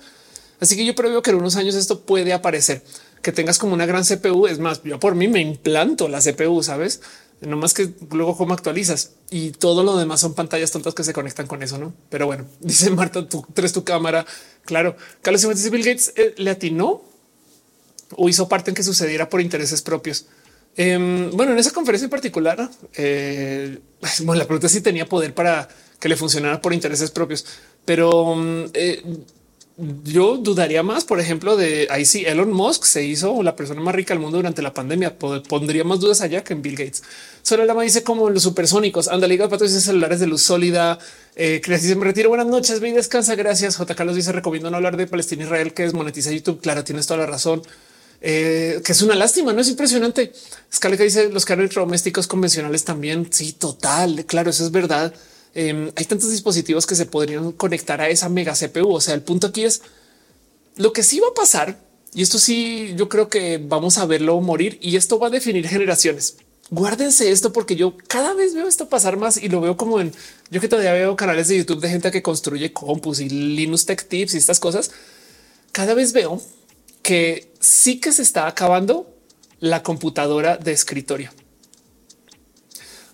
[0.60, 2.84] Así que yo preveo que en unos años esto puede aparecer,
[3.22, 4.47] que tengas como una gran CPU.
[4.47, 7.01] Es más, yo por mí me implanto la CPU, sabes?
[7.45, 11.14] No más que luego cómo actualizas y todo lo demás son pantallas tontas que se
[11.14, 11.94] conectan con eso, no?
[12.10, 14.26] Pero bueno, dice Marta, tú traes tu cámara.
[14.65, 17.02] Claro, Carlos Bill Gates eh, le atinó
[18.15, 20.28] o hizo parte en que sucediera por intereses propios.
[20.76, 23.80] Em, bueno, en esa conferencia en particular, eh,
[24.24, 25.68] bueno, la pregunta es si tenía poder para
[25.99, 27.45] que le funcionara por intereses propios,
[27.86, 29.03] pero mm, eh,
[29.78, 33.95] yo dudaría más, por ejemplo, de ahí sí, Elon Musk se hizo la persona más
[33.95, 35.18] rica del mundo durante la pandemia.
[35.18, 37.02] Pondría más dudas allá que en Bill Gates.
[37.41, 39.08] Solo la dice como los supersónicos.
[39.08, 41.00] Anda, liga dice celulares de luz sólida.
[41.36, 42.30] Eh, se me retiro.
[42.30, 43.34] Buenas noches, ve descansa.
[43.36, 43.76] Gracias.
[43.78, 43.95] J.
[43.95, 46.62] Carlos dice recomiendo no hablar de Palestina Israel, que desmonetiza YouTube.
[46.62, 47.64] Claro, tienes toda la razón.
[48.22, 50.32] Eh, que es una lástima, no es impresionante.
[50.80, 53.28] Que dice los carros electrodomésticos convencionales también.
[53.32, 54.26] Sí, total.
[54.26, 55.14] Claro, eso es verdad.
[55.56, 58.92] Em, hay tantos dispositivos que se podrían conectar a esa mega CPU.
[58.92, 59.82] O sea, el punto aquí es
[60.76, 61.80] lo que sí va a pasar.
[62.14, 65.68] Y esto sí, yo creo que vamos a verlo morir y esto va a definir
[65.68, 66.38] generaciones.
[66.70, 70.12] Guárdense esto porque yo cada vez veo esto pasar más y lo veo como en
[70.50, 74.08] yo que todavía veo canales de YouTube de gente que construye compus y Linux Tech
[74.08, 74.92] Tips y estas cosas.
[75.72, 76.42] Cada vez veo
[77.02, 79.08] que sí que se está acabando
[79.60, 81.32] la computadora de escritorio.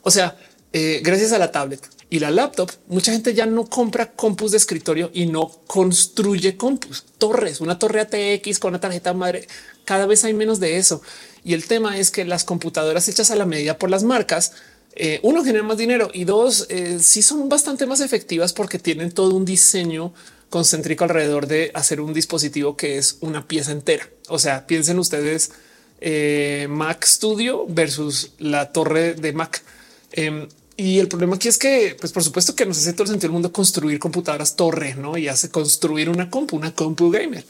[0.03, 0.38] O sea,
[0.72, 4.57] eh, gracias a la tablet, y la laptop, mucha gente ya no compra compus de
[4.57, 9.48] escritorio y no construye compus, torres, una torre ATX con una tarjeta madre.
[9.86, 11.02] Cada vez hay menos de eso.
[11.44, 14.53] Y el tema es que las computadoras hechas a la medida por las marcas,
[14.95, 19.11] eh, uno genera más dinero y dos, eh, sí son bastante más efectivas porque tienen
[19.11, 20.11] todo un diseño
[20.49, 24.10] concéntrico alrededor de hacer un dispositivo que es una pieza entera.
[24.30, 25.52] O sea, piensen ustedes
[26.02, 29.61] eh, Mac Studio versus la torre de Mac.
[30.11, 30.48] Em,
[30.80, 33.27] y el problema aquí es que, pues por supuesto que nos hace todo el sentido
[33.27, 35.18] del mundo construir computadoras torre, ¿no?
[35.18, 37.43] Y hace construir una compu, una compu gamer.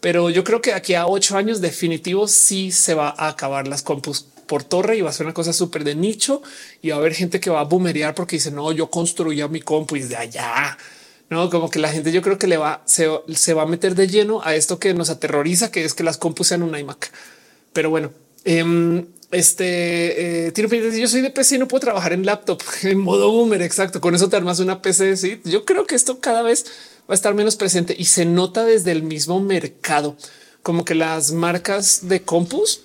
[0.00, 3.82] Pero yo creo que aquí a ocho años definitivo sí se va a acabar las
[3.82, 6.40] compus por torre y va a ser una cosa súper de nicho
[6.80, 9.60] y va a haber gente que va a boomerear porque dice no, yo construía mi
[9.60, 10.78] compu y de allá.
[11.30, 13.96] No, como que la gente yo creo que le va, se, se va a meter
[13.96, 17.10] de lleno a esto que nos aterroriza, que es que las compus sean un iMac.
[17.72, 18.12] Pero bueno,
[18.48, 22.98] eh, este eh, tiene yo soy de PC y no puedo trabajar en laptop en
[22.98, 23.62] modo boomer.
[23.62, 24.00] Exacto.
[24.00, 25.16] Con eso te armas una PC.
[25.16, 26.64] Sí, yo creo que esto cada vez
[27.08, 30.16] va a estar menos presente y se nota desde el mismo mercado,
[30.62, 32.82] como que las marcas de compus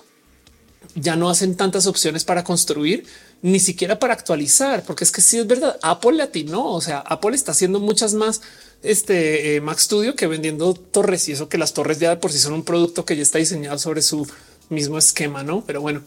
[0.94, 3.04] ya no hacen tantas opciones para construir,
[3.42, 5.78] ni siquiera para actualizar, porque es que sí es verdad.
[5.82, 8.40] Apple latino, o sea, Apple está haciendo muchas más
[8.82, 12.38] este eh, Mac Studio que vendiendo torres y eso que las torres ya por sí
[12.38, 14.26] son un producto que ya está diseñado sobre su
[14.68, 15.64] mismo esquema, no?
[15.66, 16.02] Pero bueno,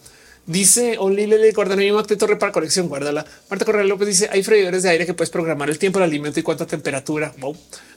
[0.47, 2.88] Dice Only Lele guarda mi Mac de torre para colección.
[2.88, 3.25] Guárdala.
[3.49, 6.39] Marta Correa López dice hay freidores de aire que puedes programar el tiempo, el alimento
[6.39, 7.35] y cuánta temperatura.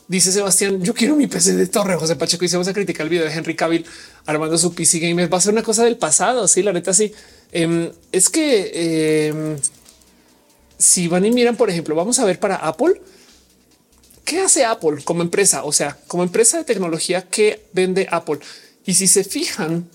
[0.09, 1.95] Dice Sebastián, yo quiero mi PC de torre.
[1.95, 3.87] José Pacheco dice vamos a criticar el video de Henry Cavill
[4.27, 5.33] armando su PC gamer.
[5.33, 6.49] Va a ser una cosa del pasado.
[6.49, 7.13] Sí, la neta, sí.
[7.53, 9.57] Em, es que em,
[10.77, 13.01] si van y miran, por ejemplo, vamos a ver para Apple.
[14.25, 15.63] ¿Qué hace Apple como empresa?
[15.63, 18.41] O sea, como empresa de tecnología que vende Apple.
[18.85, 19.89] Y si se fijan,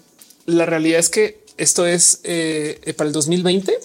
[0.46, 3.80] la realidad es que esto es eh, para el 2020.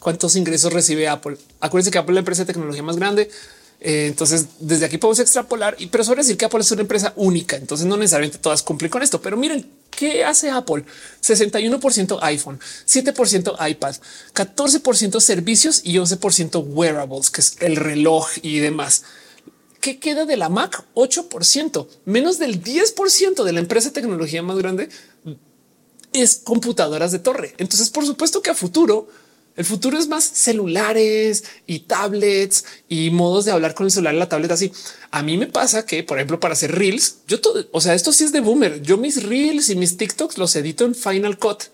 [0.00, 1.36] ¿Cuántos ingresos recibe Apple?
[1.60, 3.28] Acuérdense que Apple es la empresa de tecnología más grande.
[3.80, 7.12] Eh, entonces, desde aquí podemos extrapolar, y pero sobre decir que Apple es una empresa
[7.16, 7.56] única.
[7.56, 10.84] Entonces, no necesariamente todas cumplen con esto, pero miren qué hace Apple:
[11.22, 13.96] 61% iPhone, 7% iPad,
[14.34, 19.02] 14% servicios y 11% wearables, que es el reloj y demás.
[19.80, 20.84] ¿Qué queda de la Mac?
[20.94, 24.88] 8%, menos del 10% de la empresa de tecnología más grande
[26.20, 27.54] es computadoras de torre.
[27.58, 29.08] Entonces, por supuesto que a futuro,
[29.56, 34.20] el futuro es más celulares y tablets y modos de hablar con el celular en
[34.20, 34.54] la tableta.
[34.54, 34.70] Así
[35.10, 38.12] a mí me pasa que, por ejemplo, para hacer reels, yo todo, o sea, esto
[38.12, 38.82] sí es de boomer.
[38.82, 41.64] Yo mis reels y mis TikToks los edito en Final Cut,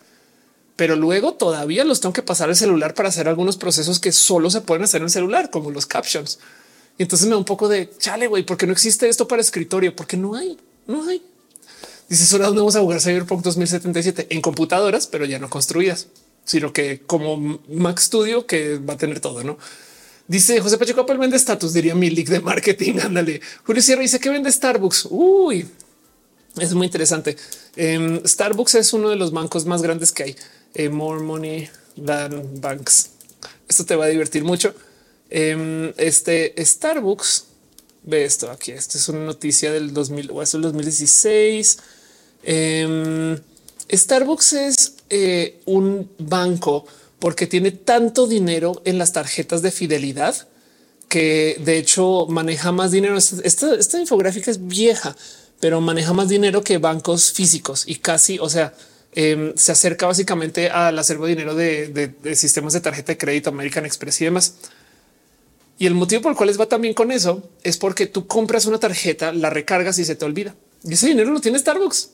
[0.77, 4.51] pero luego todavía los tengo que pasar al celular para hacer algunos procesos que solo
[4.51, 6.39] se pueden hacer en el celular, como los captions.
[6.99, 9.97] Y entonces me da un poco de chale, güey, porque no existe esto para escritorio,
[9.97, 10.57] porque no hay,
[10.87, 11.23] no hay.
[12.13, 16.09] Dice solo vamos a jugar Cyberpunk 2077 en computadoras, pero ya no construidas,
[16.45, 19.57] sino que como Mac Studio que va a tener todo, no?
[20.29, 22.99] Dice José Pacheco Apple vende status, diría mi leak de marketing.
[23.03, 23.41] Ándale.
[23.65, 25.09] Julio Sierra dice que vende Starbucks.
[25.09, 25.67] Uy,
[26.59, 27.35] es muy interesante.
[27.77, 30.37] Em, Starbucks es uno de los bancos más grandes que hay.
[30.75, 31.71] Eh, more money
[32.05, 33.09] than banks.
[33.67, 34.75] Esto te va a divertir mucho.
[35.31, 37.47] Em, este Starbucks
[38.05, 38.73] Ve esto aquí.
[38.73, 41.79] Esto es una noticia del 2000 o es el 2016.
[42.43, 43.39] Em,
[43.91, 46.87] Starbucks es eh, un banco
[47.19, 50.49] porque tiene tanto dinero en las tarjetas de fidelidad
[51.09, 53.19] que de hecho maneja más dinero.
[53.19, 55.15] Esta, esta infográfica es vieja,
[55.61, 58.73] pero maneja más dinero que bancos físicos y casi, o sea,
[59.15, 63.85] em, se acerca básicamente al acervo de dinero de, sistemas de tarjeta de crédito, American
[63.85, 64.55] Express y demás.
[65.79, 68.65] Y el motivo por el cual les va también con eso es porque tú compras
[68.65, 70.55] una tarjeta, la recargas y se te olvida.
[70.83, 72.09] Y ese dinero lo tiene Starbucks.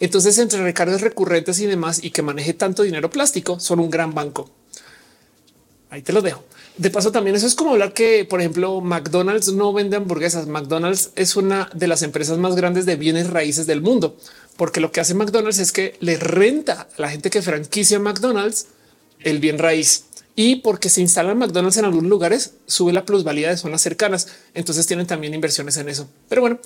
[0.00, 4.14] Entonces, entre recargas recurrentes y demás, y que maneje tanto dinero plástico, son un gran
[4.14, 4.50] banco.
[5.90, 6.44] Ahí te lo dejo.
[6.76, 10.46] De paso, también eso es como hablar que, por ejemplo, McDonald's no vende hamburguesas.
[10.46, 14.16] McDonald's es una de las empresas más grandes de bienes raíces del mundo,
[14.56, 18.66] porque lo que hace McDonald's es que le renta a la gente que franquicia McDonald's
[19.20, 20.04] el bien raíz
[20.34, 24.28] y porque se instalan McDonald's en algunos lugares, sube la plusvalía de zonas cercanas.
[24.52, 26.08] Entonces tienen también inversiones en eso.
[26.28, 26.58] Pero bueno,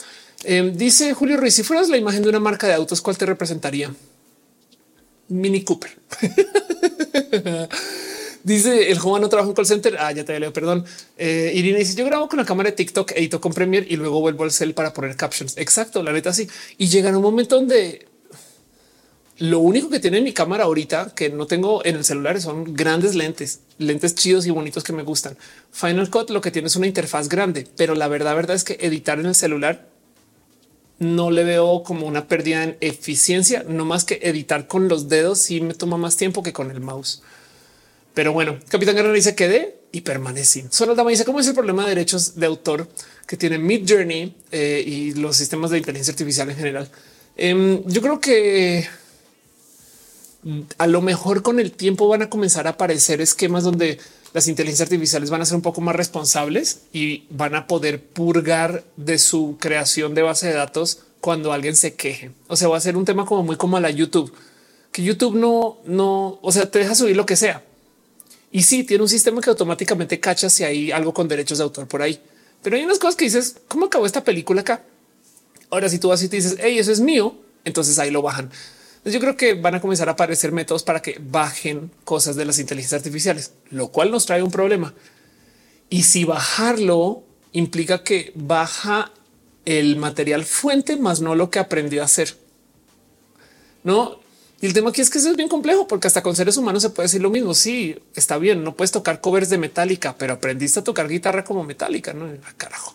[0.44, 3.26] em, dice Julio Ruiz, si fueras la imagen de una marca de autos, ¿cuál te
[3.26, 3.92] representaría?
[5.28, 5.96] Mini Cooper.
[8.42, 9.96] dice el joven no trabaja en call center.
[9.98, 10.84] Ah, ya te leo, perdón.
[11.16, 14.20] Eh, Irina dice yo grabo con la cámara de TikTok, edito con Premiere y luego
[14.20, 15.56] vuelvo al cel para poner captions.
[15.56, 16.48] Exacto, la neta sí.
[16.78, 18.06] Y llega un momento donde
[19.38, 23.14] lo único que tiene mi cámara ahorita que no tengo en el celular son grandes
[23.14, 25.36] lentes, lentes chidos y bonitos que me gustan.
[25.70, 28.76] Final Cut lo que tiene es una interfaz grande, pero la verdad, verdad es que
[28.80, 29.88] editar en el celular
[31.00, 35.40] no le veo como una pérdida en eficiencia, no más que editar con los dedos
[35.40, 37.22] sí me toma más tiempo que con el mouse.
[38.14, 40.64] Pero bueno, Capitán Guerrero dice quedé y permanecí.
[40.70, 42.86] Solo dama dice cómo es el problema de derechos de autor
[43.26, 46.90] que tiene Mid Journey eh, y los sistemas de inteligencia artificial en general.
[47.36, 48.86] Em, yo creo que
[50.76, 53.98] a lo mejor con el tiempo van a comenzar a aparecer esquemas donde
[54.32, 58.84] las inteligencias artificiales van a ser un poco más responsables y van a poder purgar
[58.96, 62.30] de su creación de base de datos cuando alguien se queje.
[62.46, 64.32] O sea, va a ser un tema como muy como a la YouTube,
[64.92, 67.64] que YouTube no, no, o sea, te deja subir lo que sea.
[68.52, 71.86] Y sí, tiene un sistema que automáticamente cacha si hay algo con derechos de autor
[71.86, 72.20] por ahí.
[72.62, 74.82] Pero hay unas cosas que dices, ¿cómo acabó esta película acá?
[75.70, 78.50] Ahora, si tú vas y te dices, hey, eso es mío, entonces ahí lo bajan.
[79.04, 82.58] Yo creo que van a comenzar a aparecer métodos para que bajen cosas de las
[82.58, 84.92] inteligencias artificiales, lo cual nos trae un problema.
[85.88, 87.22] Y si bajarlo
[87.52, 89.10] implica que baja
[89.64, 92.36] el material fuente más no lo que aprendió a hacer.
[93.82, 94.20] No,
[94.60, 96.82] y el tema aquí es que eso es bien complejo porque hasta con seres humanos
[96.82, 97.54] se puede decir lo mismo.
[97.54, 101.64] Sí, está bien, no puedes tocar covers de metálica, pero aprendiste a tocar guitarra como
[101.64, 102.12] metálica.
[102.12, 102.94] No, ah, carajo.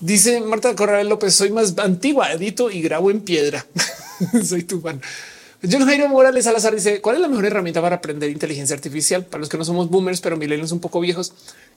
[0.00, 3.66] Dice Marta Corral López, soy más antigua, edito y grabo en piedra.
[4.44, 5.00] soy tu fan.
[5.68, 9.40] John Jairo Morales Salazar dice cuál es la mejor herramienta para aprender inteligencia artificial para
[9.40, 11.32] los que no somos boomers, pero milenios un poco viejos.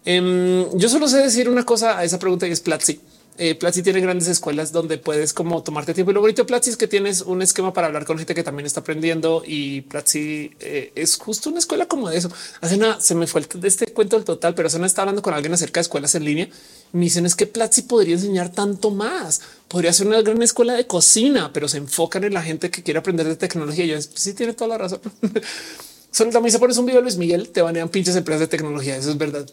[0.06, 3.00] Em, yo solo sé decir una cosa a esa pregunta y es Platzi.
[3.40, 6.12] Eh, Platzi tiene grandes escuelas donde puedes como tomarte tiempo.
[6.12, 8.44] Y lo bonito de Platzi es que tienes un esquema para hablar con gente que
[8.44, 12.30] también está aprendiendo y Platzi eh, es justo una escuela como de eso.
[12.60, 15.24] Hace una se me fue de este cuento del total, pero se me está hablando
[15.24, 16.50] con alguien acerca de escuelas en línea.
[16.94, 19.42] Me dicen es que Platzi podría enseñar tanto más.
[19.68, 23.00] Podría ser una gran escuela de cocina, pero se enfocan en la gente que quiere
[23.00, 23.86] aprender de tecnología.
[23.86, 25.00] Y yo sí tiene toda la razón.
[26.12, 28.98] Solo también se pones un video de Luis Miguel, te banean pinches empresas de tecnología.
[28.98, 29.50] Eso es verdad.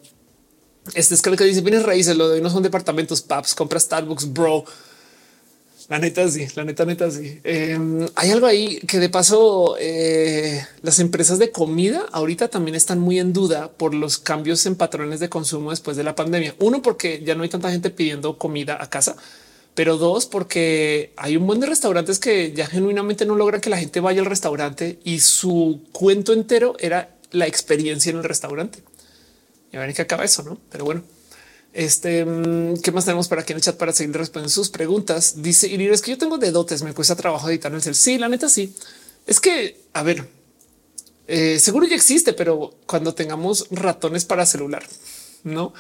[0.95, 4.65] Este es que dice bienes raíces, lo de no son departamentos, paps, compra Starbucks, bro.
[5.89, 7.41] La neta sí, la neta, neta sí.
[7.45, 12.99] Em, hay algo ahí que de paso eh, las empresas de comida ahorita también están
[12.99, 16.55] muy en duda por los cambios en patrones de consumo después de la pandemia.
[16.59, 19.17] Uno, porque ya no hay tanta gente pidiendo comida a casa,
[19.75, 23.79] pero dos, porque hay un buen de restaurantes que ya genuinamente no logran que la
[23.79, 28.81] gente vaya al restaurante y su cuento entero era la experiencia en el restaurante.
[29.73, 30.59] Y a ver en qué acaba eso, no?
[30.71, 31.03] Pero bueno,
[31.79, 35.43] este mm, qué más tenemos para aquí en el chat para seguir respondiendo sus preguntas.
[35.43, 37.95] Dice y es que yo tengo de dotes, me cuesta trabajo editar el cel.
[37.95, 38.75] Sí, la neta, sí.
[39.29, 40.29] Es que a ver,
[41.29, 44.83] eh, seguro ya existe, pero cuando tengamos ratones para celular,
[45.45, 45.73] no?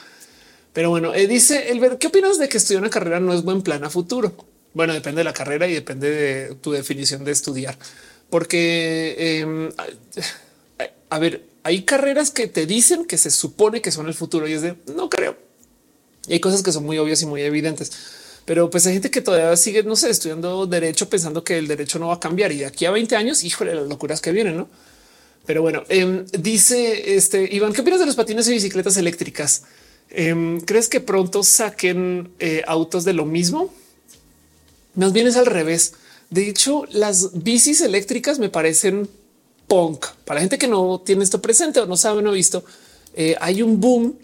[0.72, 3.42] Pero bueno, eh, dice el ver qué opinas de que estudiar una carrera no es
[3.42, 4.32] buen plan a futuro.
[4.74, 7.76] Bueno, depende de la carrera y depende de tu definición de estudiar,
[8.30, 9.70] porque em,
[11.10, 14.52] a ver, hay carreras que te dicen que se supone que son el futuro y
[14.52, 15.47] es de no creo.
[16.28, 17.90] Y hay cosas que son muy obvias y muy evidentes,
[18.44, 21.98] pero pues hay gente que todavía sigue, no sé, estudiando derecho pensando que el derecho
[21.98, 24.56] no va a cambiar y de aquí a 20 años, híjole, las locuras que vienen,
[24.56, 24.68] no?
[25.46, 29.62] Pero bueno, em, dice este Iván, ¿qué opinas de los patines y bicicletas eléctricas?
[30.10, 33.72] Em, ¿Crees que pronto saquen eh, autos de lo mismo?
[34.94, 35.94] Más bien es al revés.
[36.30, 39.08] De hecho, las bicis eléctricas me parecen
[39.66, 40.06] punk.
[40.24, 42.64] Para la gente que no tiene esto presente o no sabe, no ha visto,
[43.14, 44.18] eh, hay un boom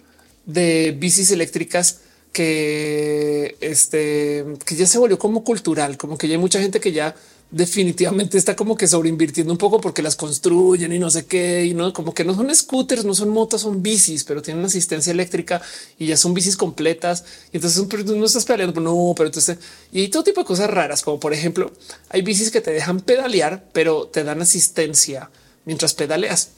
[0.47, 2.01] de bicis eléctricas
[2.33, 6.93] que este que ya se volvió como cultural, como que ya hay mucha gente que
[6.93, 7.15] ya
[7.51, 11.73] definitivamente está como que sobreinvirtiendo un poco porque las construyen y no sé qué, y
[11.73, 15.63] no como que no son scooters, no son motos, son bicis, pero tienen asistencia eléctrica
[15.97, 17.25] y ya son bicis completas.
[17.53, 19.59] Y entonces no estás pedaleando, no, pero entonces
[19.93, 21.73] y todo tipo de cosas raras, como por ejemplo,
[22.09, 25.31] hay bicis que te dejan pedalear, pero te dan asistencia
[25.65, 26.51] mientras pedaleas.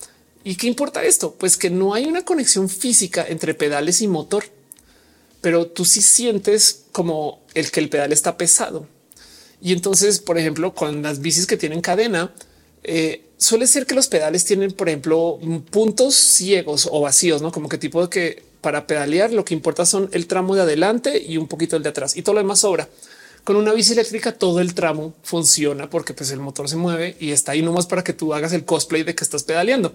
[0.46, 1.34] ¿Y qué importa esto?
[1.36, 4.44] Pues que no hay una conexión física entre pedales y motor,
[5.40, 8.86] pero tú sí sientes como el que el pedal está pesado.
[9.60, 12.32] Y entonces, por ejemplo, con las bicis que tienen cadena,
[12.84, 15.40] eh, suele ser que los pedales tienen, por ejemplo,
[15.72, 19.84] puntos ciegos o vacíos, no como que tipo de que para pedalear lo que importa
[19.84, 22.60] son el tramo de adelante y un poquito el de atrás y todo lo demás
[22.60, 22.88] sobra.
[23.42, 27.32] Con una bici eléctrica todo el tramo funciona porque pues el motor se mueve y
[27.32, 29.92] está ahí nomás para que tú hagas el cosplay de que estás pedaleando.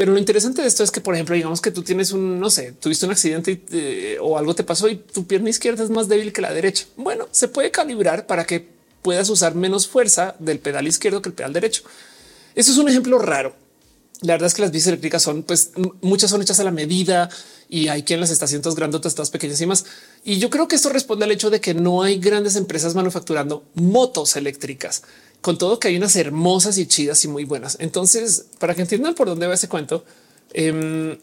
[0.00, 2.48] Pero lo interesante de esto es que, por ejemplo, digamos que tú tienes un, no
[2.48, 6.32] sé, tuviste un accidente o algo te pasó y tu pierna izquierda es más débil
[6.32, 6.86] que la derecha.
[6.96, 8.66] Bueno, se puede calibrar para que
[9.02, 11.82] puedas usar menos fuerza del pedal izquierdo que el pedal derecho.
[12.54, 13.54] Eso es un ejemplo raro.
[14.22, 17.28] La verdad es que las bicis eléctricas son, pues muchas son hechas a la medida
[17.68, 19.84] y hay quien las estaciones grandotas, todas pequeñas y más.
[20.24, 23.64] Y yo creo que esto responde al hecho de que no hay grandes empresas manufacturando
[23.74, 25.02] motos eléctricas
[25.40, 27.76] con todo que hay unas hermosas y chidas y muy buenas.
[27.80, 30.04] Entonces, para que entiendan por dónde va ese cuento,
[30.52, 31.18] eh,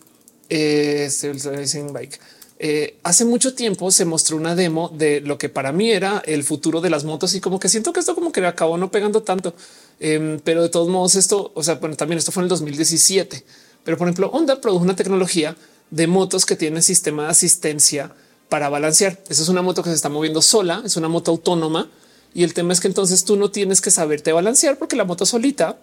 [1.94, 2.20] bike.
[2.60, 6.44] Eh, hace mucho tiempo se mostró una demo de lo que para mí era el
[6.44, 9.22] futuro de las motos y como que siento que esto como que acabó no pegando
[9.22, 9.54] tanto,
[10.00, 13.44] em, pero de todos modos esto, o sea, bueno, también esto fue en el 2017,
[13.84, 15.56] pero por ejemplo, Honda produjo una tecnología
[15.92, 18.16] de motos que tiene sistema de asistencia
[18.50, 19.20] para balancear.
[19.30, 21.90] Esa es una moto que se está moviendo sola, es una moto autónoma
[22.34, 25.26] y el tema es que entonces tú no tienes que saberte balancear porque la moto
[25.26, 25.78] solita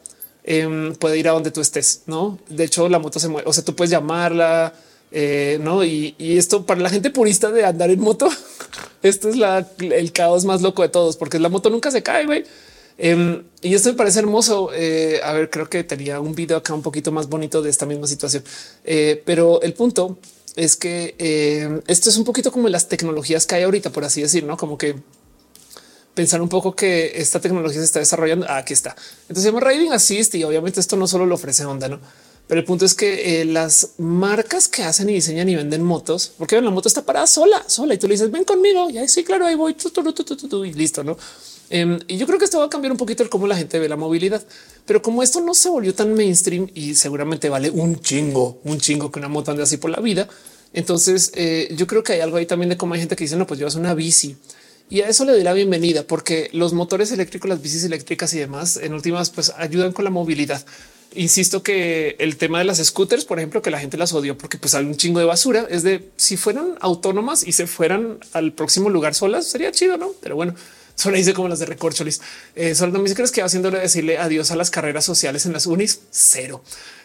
[0.45, 2.03] em, puede ir a donde tú estés.
[2.07, 3.49] No, de hecho, la moto se mueve.
[3.49, 4.73] O sea, tú puedes llamarla,
[5.11, 5.85] eh, no?
[5.85, 8.29] Y, esto para la gente purista de andar en moto,
[9.03, 9.37] esto es
[9.81, 12.27] el caos más loco de todos, porque la moto nunca se cae.
[12.27, 12.45] güey.
[12.99, 14.71] Em, y esto me parece hermoso.
[14.73, 17.87] Eh, a ver, creo que tenía un video acá un poquito más bonito de esta
[17.87, 18.45] misma situación,
[18.85, 20.19] eh, pero el punto
[20.57, 21.17] es que
[21.89, 24.79] esto es un poquito como las tecnologías que hay ahorita, por así decir, no como
[24.79, 24.95] que
[26.15, 28.47] pensar un poco que esta tecnología se está desarrollando.
[28.49, 28.97] aquí está.
[29.29, 32.01] Entonces llama Riding Assist y obviamente esto no solo lo ofrece Honda, no?
[32.47, 36.33] Pero el punto es que eh, las marcas que hacen y diseñan y venden motos,
[36.37, 38.91] porque la moto está parada sola, sola y tú le dices ven conmigo.
[38.91, 41.17] Y ahí sí, claro, ahí voy y listo, no?
[41.71, 43.79] Em, y yo creo que esto va a cambiar un poquito el cómo la gente
[43.79, 44.45] ve la movilidad,
[44.85, 49.11] pero como esto no se volvió tan mainstream y seguramente vale un chingo, un chingo
[49.11, 50.29] que una moto ande así por la vida.
[50.75, 53.37] Entonces eh, yo creo que hay algo ahí también de cómo hay gente que dice
[53.37, 54.37] no, pues llevas una bici
[54.91, 58.39] y a eso le doy la bienvenida porque los motores eléctricos, las bicis eléctricas y
[58.39, 60.65] demás en últimas pues ayudan con la movilidad.
[61.17, 64.59] Insisto que el tema de las scooters, por ejemplo, que la gente las odió porque
[64.59, 68.53] pues hay un chingo de basura, es de si fueran autónomas y se fueran al
[68.53, 70.11] próximo lugar solas, sería chido, ¿no?
[70.21, 70.55] Pero bueno,
[70.97, 72.21] solo dice como las de recorcholis.
[72.57, 75.67] Eh, solo me crees que va haciéndole decirle adiós a las carreras sociales en las
[75.67, 76.63] unis, cero.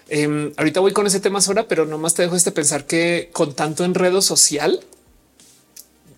[0.09, 3.53] Em, ahorita voy con ese tema sola, pero nomás te dejo este pensar que con
[3.53, 4.79] tanto enredo social,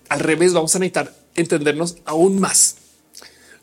[0.08, 2.76] al revés, vamos a necesitar entendernos aún más.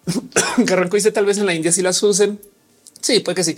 [0.66, 2.40] Carranco dice tal vez en la India si las usen.
[3.00, 3.56] Sí, puede que sí.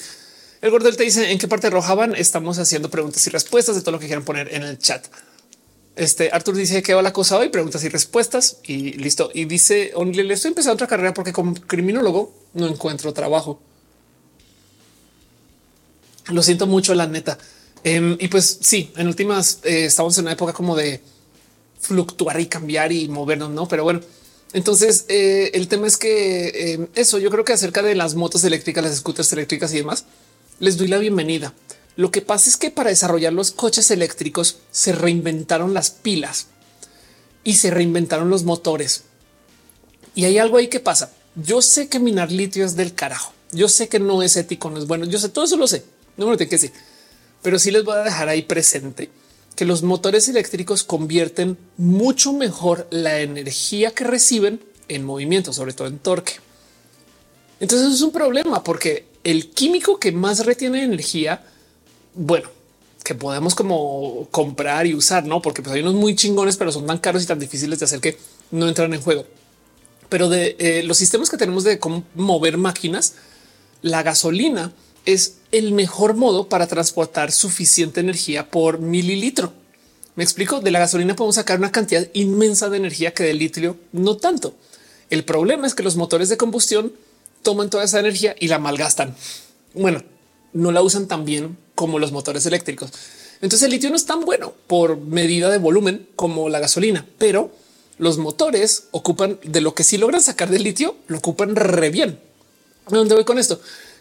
[0.60, 2.14] El Gordel te dice en qué parte roja van.
[2.14, 5.06] Estamos haciendo preguntas y respuestas de todo lo que quieran poner en el chat.
[5.96, 9.30] Este Arthur dice que va la cosa hoy, preguntas y respuestas y listo.
[9.34, 13.60] Y dice le estoy empezando otra carrera porque como criminólogo no encuentro trabajo.
[16.28, 17.38] Lo siento mucho, la neta.
[17.82, 21.00] Em, y pues sí, en últimas eh, estamos en una época como de
[21.80, 23.66] fluctuar y cambiar y movernos, no?
[23.66, 24.00] Pero bueno,
[24.52, 28.44] entonces eh, el tema es que em, eso yo creo que acerca de las motos
[28.44, 30.04] eléctricas, las scooters eléctricas y demás,
[30.58, 31.54] les doy la bienvenida.
[31.96, 36.46] Lo que pasa es que para desarrollar los coches eléctricos se reinventaron las pilas
[37.44, 39.04] y se reinventaron los motores.
[40.14, 41.12] Y hay algo ahí que pasa.
[41.34, 43.32] Yo sé que minar litio es del carajo.
[43.52, 45.04] Yo sé que no es ético, no es bueno.
[45.06, 45.84] Yo sé todo eso lo sé.
[46.16, 46.72] No me lo tengo que decir,
[47.42, 49.10] pero sí les voy a dejar ahí presente
[49.60, 54.58] que los motores eléctricos convierten mucho mejor la energía que reciben
[54.88, 56.36] en movimiento, sobre todo en torque.
[57.60, 61.44] Entonces es un problema porque el químico que más retiene energía,
[62.14, 62.48] bueno,
[63.04, 65.42] que podemos como comprar y usar, no?
[65.42, 68.00] Porque pues hay unos muy chingones, pero son tan caros y tan difíciles de hacer
[68.00, 68.16] que
[68.52, 69.26] no entran en juego.
[70.08, 73.12] Pero de eh, los sistemas que tenemos de cómo mover máquinas,
[73.82, 74.72] la gasolina
[75.04, 79.52] es el mejor modo para transportar suficiente energía por mililitro.
[80.14, 80.60] Me explico.
[80.60, 84.54] De la gasolina podemos sacar una cantidad inmensa de energía que del litio no tanto.
[85.08, 86.92] El problema es que los motores de combustión
[87.42, 89.14] toman toda esa energía y la malgastan.
[89.74, 90.02] Bueno,
[90.52, 92.92] no la usan tan bien como los motores eléctricos.
[93.40, 97.50] Entonces el litio no es tan bueno por medida de volumen como la gasolina, pero
[97.98, 102.20] los motores ocupan de lo que sí logran sacar del litio, lo ocupan re bien.
[102.86, 103.60] ¿A dónde voy con esto?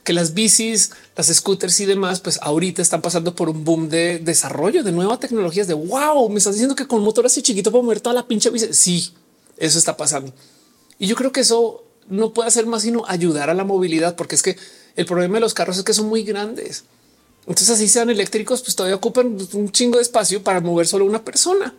[0.10, 4.18] Que las bicis, las scooters y demás, pues ahorita están pasando por un boom de
[4.18, 7.84] desarrollo de nuevas tecnologías de wow, me estás diciendo que con motor así chiquito puedo
[7.84, 8.74] mover toda la pinche bici.
[8.74, 9.14] Sí,
[9.56, 10.34] eso está pasando.
[10.98, 14.34] Y yo creo que eso no puede hacer más sino ayudar a la movilidad, porque
[14.34, 14.58] es que
[14.96, 16.86] el problema de los carros es que son muy grandes.
[17.42, 21.24] Entonces así sean eléctricos, pues todavía ocupan un chingo de espacio para mover solo una
[21.24, 21.76] persona.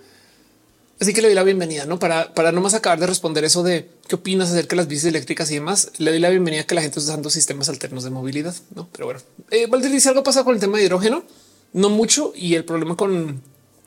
[1.00, 3.62] Así que le doy la bienvenida, no para, para no más acabar de responder eso
[3.62, 5.92] de qué opinas acerca de las bicis eléctricas y demás.
[5.96, 8.54] Le doy la bienvenida a que la gente está usando sistemas alternos de movilidad.
[8.74, 9.20] No, pero bueno,
[9.50, 11.24] eh, Valdir dice algo pasa con el tema de hidrógeno,
[11.72, 12.34] no mucho.
[12.36, 13.40] Y el problema con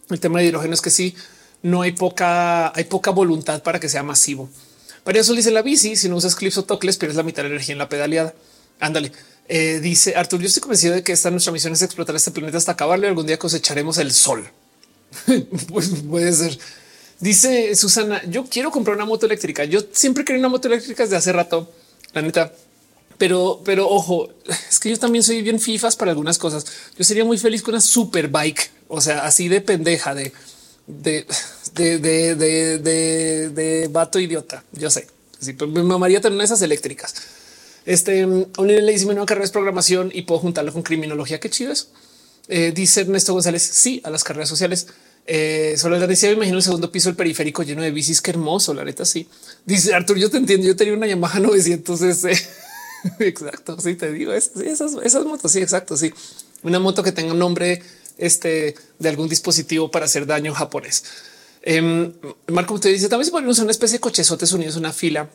[0.09, 1.15] el tema de hidrógeno es que sí,
[1.61, 4.49] no hay poca, hay poca voluntad para que sea masivo.
[5.03, 5.95] Para eso dice la bici.
[5.95, 8.33] Si no usas clips o tocles, pierdes la mitad de energía en la pedaleada.
[8.79, 9.11] Ándale.
[9.47, 12.57] Eh, dice Artur, yo estoy convencido de que esta nuestra misión es explotar este planeta
[12.57, 14.49] hasta acabarlo y algún día cosecharemos el sol.
[15.67, 16.57] pues puede ser.
[17.23, 19.63] Dice Susana, yo quiero comprar una moto eléctrica.
[19.63, 21.71] Yo siempre quería una moto eléctrica desde hace rato,
[22.11, 22.51] la neta.
[23.17, 24.27] Pero, pero ojo,
[24.69, 26.65] es que yo también soy bien fifas para algunas cosas.
[26.97, 30.33] Yo sería muy feliz con una super bike, o sea, así de pendeja, de,
[30.85, 31.25] de,
[31.73, 34.65] de, de, de, de, vato idiota.
[34.73, 35.07] Yo sé.
[35.39, 37.15] Sí, pero me mamaría tener esas eléctricas.
[37.85, 41.39] Este un le dice una carrera de programación y puedo juntarlo con criminología.
[41.39, 41.87] Qué chido es.
[42.49, 43.63] Eh, dice Ernesto González.
[43.63, 44.87] Sí, a las carreras sociales.
[45.25, 48.21] Eh, la decía, me imagino el segundo piso del periférico lleno de bicis.
[48.21, 49.05] Qué hermoso, la neta.
[49.05, 49.27] Sí,
[49.65, 50.17] dice Artur.
[50.17, 50.67] Yo te entiendo.
[50.67, 52.01] Yo tenía una Yamaha 900
[53.19, 53.79] exacto.
[53.79, 55.51] Sí, te digo es, esas, motos.
[55.51, 55.97] Sí, exacto.
[55.97, 56.13] Sí,
[56.63, 57.81] una moto que tenga un nombre
[58.17, 61.03] este de algún dispositivo para hacer daño japonés.
[61.61, 62.11] Eh,
[62.47, 65.29] Marco te dice también se usar una especie de cochezotes unidos, una fila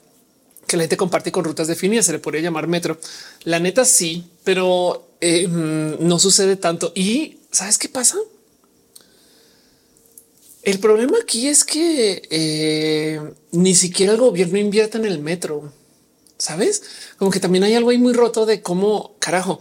[0.66, 2.06] que la gente comparte con rutas definidas.
[2.06, 2.98] Se le podría llamar metro.
[3.44, 6.92] La neta sí, pero eh, no sucede tanto.
[6.94, 8.18] Y sabes qué pasa?
[10.62, 13.20] El problema aquí es que eh,
[13.52, 15.72] ni siquiera el gobierno invierta en el metro.
[16.36, 16.82] Sabes
[17.16, 19.60] como que también hay algo ahí muy roto de cómo carajo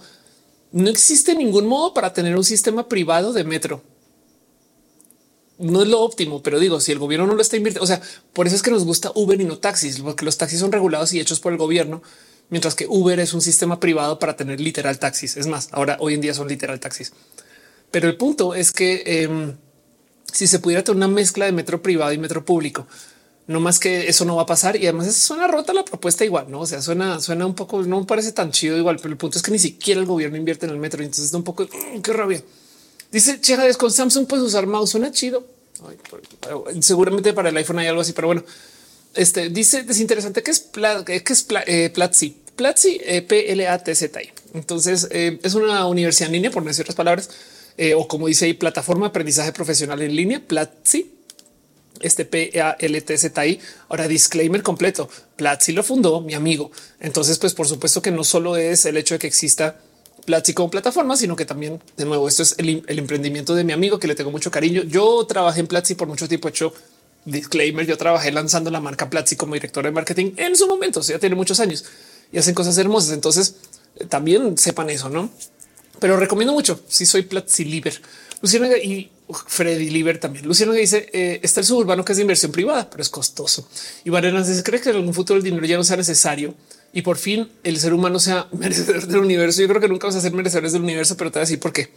[0.71, 3.83] no existe ningún modo para tener un sistema privado de metro.
[5.57, 8.01] No es lo óptimo, pero digo, si el gobierno no lo está invirtiendo, o sea,
[8.33, 11.13] por eso es que nos gusta Uber y no taxis, porque los taxis son regulados
[11.13, 12.03] y hechos por el gobierno,
[12.49, 15.35] mientras que Uber es un sistema privado para tener literal taxis.
[15.35, 17.11] Es más, ahora hoy en día son literal taxis.
[17.89, 19.55] Pero el punto es que eh,
[20.31, 22.87] si se pudiera tener una mezcla de metro privado y metro público,
[23.47, 24.75] no más que eso no va a pasar.
[24.75, 26.61] Y además suena rota la propuesta igual, no?
[26.61, 29.43] O sea, suena, suena un poco, no parece tan chido igual, pero el punto es
[29.43, 31.01] que ni siquiera el gobierno invierte en el metro.
[31.01, 32.43] Entonces está un poco mm, qué rabia.
[33.11, 35.45] Dice Cheja, con Samsung puedes usar mouse, suena chido.
[36.81, 38.43] seguramente para el iPhone hay algo así, pero bueno,
[39.13, 40.67] este dice es interesante que es,
[41.05, 44.29] que es eh, Platzi, Platzi, eh, P L A T Z I.
[44.53, 47.29] Entonces eh, es una universidad en línea, por no decir otras palabras
[47.77, 51.13] eh, o como dice ahí, plataforma aprendizaje profesional en línea, Platzi.
[51.99, 53.59] Este P A L T Z I.
[53.89, 55.09] Ahora disclaimer completo.
[55.35, 56.69] Platzi lo fundó mi amigo.
[56.99, 59.79] Entonces, pues por supuesto que no solo es el hecho de que exista
[60.25, 63.97] Platzi como plataforma, sino que también de nuevo esto es el, emprendimiento de mi amigo
[63.97, 64.83] que le tengo mucho cariño.
[64.83, 66.49] Yo trabajé en Platzi por mucho tiempo.
[66.49, 66.71] Hecho
[67.25, 67.87] disclaimer.
[67.87, 70.99] Yo trabajé lanzando la marca Platzi como director de marketing en su momento.
[70.99, 71.83] O ya tiene muchos años
[72.31, 73.11] y hacen cosas hermosas.
[73.11, 73.55] Entonces
[74.07, 75.31] también sepan eso, no?
[75.99, 76.79] Pero recomiendo mucho.
[76.87, 78.01] Si soy Platzi Liber,
[78.41, 79.09] Luciana y
[79.47, 80.45] Freddy Liber también.
[80.45, 83.67] Luciano dice eh, está el suburbano que es de inversión privada, pero es costoso.
[84.03, 86.53] Y Varenas dice cree que en algún futuro el dinero ya no sea necesario
[86.93, 89.61] y por fin el ser humano sea merecedor del universo.
[89.61, 91.59] Yo creo que nunca vamos a ser merecedores del universo, pero te voy a decir
[91.59, 91.91] por qué.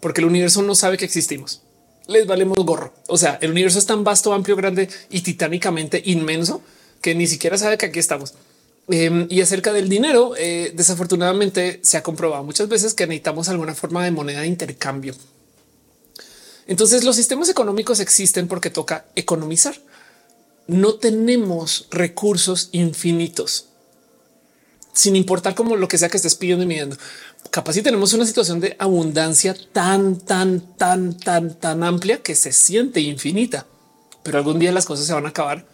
[0.00, 1.62] Porque el universo no sabe que existimos.
[2.06, 2.94] Les valemos gorro.
[3.08, 6.62] O sea, el universo es tan vasto, amplio, grande y titánicamente inmenso
[7.00, 8.34] que ni siquiera sabe que aquí estamos.
[8.90, 13.74] Em, y acerca del dinero, eh, desafortunadamente se ha comprobado muchas veces que necesitamos alguna
[13.74, 15.14] forma de moneda de intercambio.
[16.66, 19.74] Entonces los sistemas económicos existen porque toca economizar.
[20.66, 23.66] No tenemos recursos infinitos,
[24.94, 26.96] sin importar como lo que sea que estés pidiendo y midiendo.
[27.50, 32.52] Capaz si tenemos una situación de abundancia tan, tan, tan, tan, tan amplia que se
[32.52, 33.66] siente infinita,
[34.22, 35.66] pero algún día las cosas se van a acabar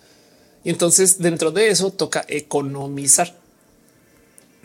[0.65, 3.35] y entonces dentro de eso toca economizar.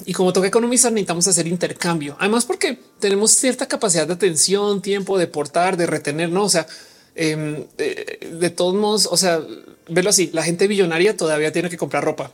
[0.06, 2.16] Y como toca economizar, necesitamos hacer intercambio.
[2.20, 6.46] Además, porque tenemos cierta capacidad de atención, tiempo de portar, de retener, no?
[6.46, 6.66] O sea,
[7.16, 9.42] em, de, todos modos, o sea,
[9.90, 10.30] verlo así.
[10.34, 12.32] La gente billonaria todavía tiene que comprar ropa.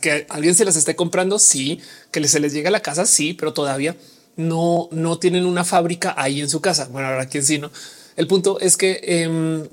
[0.00, 1.38] que alguien se las esté comprando.
[1.38, 1.80] Sí,
[2.10, 3.06] que se les llega a la casa.
[3.06, 3.96] Sí, pero todavía
[4.36, 6.88] no, no tienen una fábrica ahí en su casa.
[6.90, 7.70] Bueno, ahora quién sí, no.
[8.16, 9.66] El punto es que em,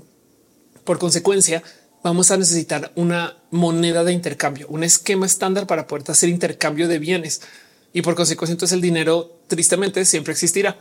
[0.84, 1.64] por consecuencia,
[2.04, 7.00] vamos a necesitar una moneda de intercambio, un esquema estándar para poder hacer intercambio de
[7.00, 7.42] bienes
[7.94, 10.78] y por consecuencia entonces el dinero tristemente siempre existirá.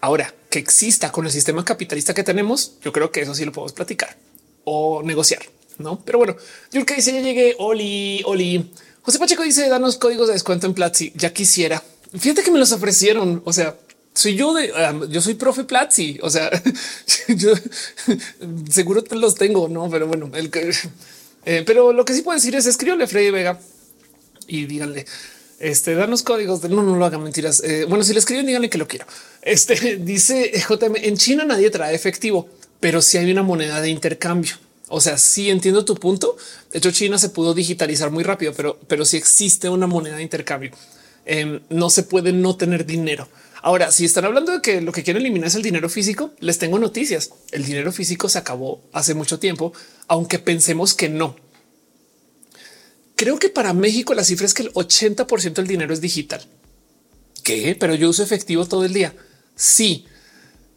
[0.00, 3.52] Ahora, que exista con el sistema capitalista que tenemos, yo creo que eso sí lo
[3.52, 4.16] podemos platicar
[4.64, 5.42] o negociar,
[5.78, 6.00] no?
[6.04, 6.36] Pero bueno,
[6.70, 7.56] que dice ya llegué.
[7.58, 8.70] Oli, Oli.
[9.02, 11.12] José Pacheco dice danos códigos de descuento en Platzi.
[11.16, 11.82] Ya quisiera.
[12.18, 13.42] Fíjate que me los ofrecieron.
[13.44, 13.76] O sea,
[14.16, 14.72] soy yo de
[15.10, 16.18] yo soy profe Platzi.
[16.22, 16.50] O sea,
[17.28, 17.52] yo
[18.70, 19.88] seguro los tengo, no?
[19.90, 20.72] Pero bueno, el que,
[21.44, 23.60] eh, pero lo que sí puedo decir es escríbele a Freddy Vega
[24.48, 25.06] y díganle
[25.58, 27.62] este, danos códigos de no, no lo hagan mentiras.
[27.62, 29.06] Eh, bueno, si le escriben, díganle que lo quiero.
[29.42, 32.48] Este dice JM en China nadie trae efectivo,
[32.80, 34.54] pero si hay una moneda de intercambio.
[34.88, 36.36] O sea, sí entiendo tu punto.
[36.70, 40.22] De hecho, China se pudo digitalizar muy rápido, pero, pero si existe una moneda de
[40.22, 40.70] intercambio,
[41.24, 43.28] em, no se puede no tener dinero.
[43.66, 46.56] Ahora, si están hablando de que lo que quieren eliminar es el dinero físico, les
[46.56, 47.30] tengo noticias.
[47.50, 49.72] El dinero físico se acabó hace mucho tiempo,
[50.06, 51.34] aunque pensemos que no.
[53.16, 56.46] Creo que para México la cifra es que el 80% del dinero es digital.
[57.42, 57.76] ¿Qué?
[57.76, 59.16] Pero yo uso efectivo todo el día.
[59.56, 60.06] Sí,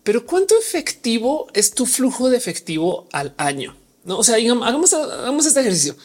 [0.01, 3.77] pero ¿cuánto efectivo es tu flujo de efectivo al año?
[4.03, 5.95] No, o sea, hagamos, hagamos este ejercicio.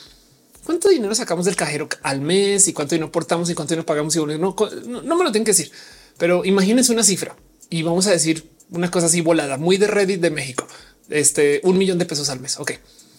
[0.67, 4.15] ¿Cuánto dinero sacamos del cajero al mes y cuánto dinero portamos y cuánto dinero pagamos?
[4.17, 5.73] Y no, no, no me lo tengo que decir,
[6.19, 7.37] pero imagínense una cifra
[7.71, 10.67] y vamos a decir una cosa así volada, muy de Reddit de México,
[11.09, 12.59] este un millón de pesos al mes.
[12.59, 12.73] Ok.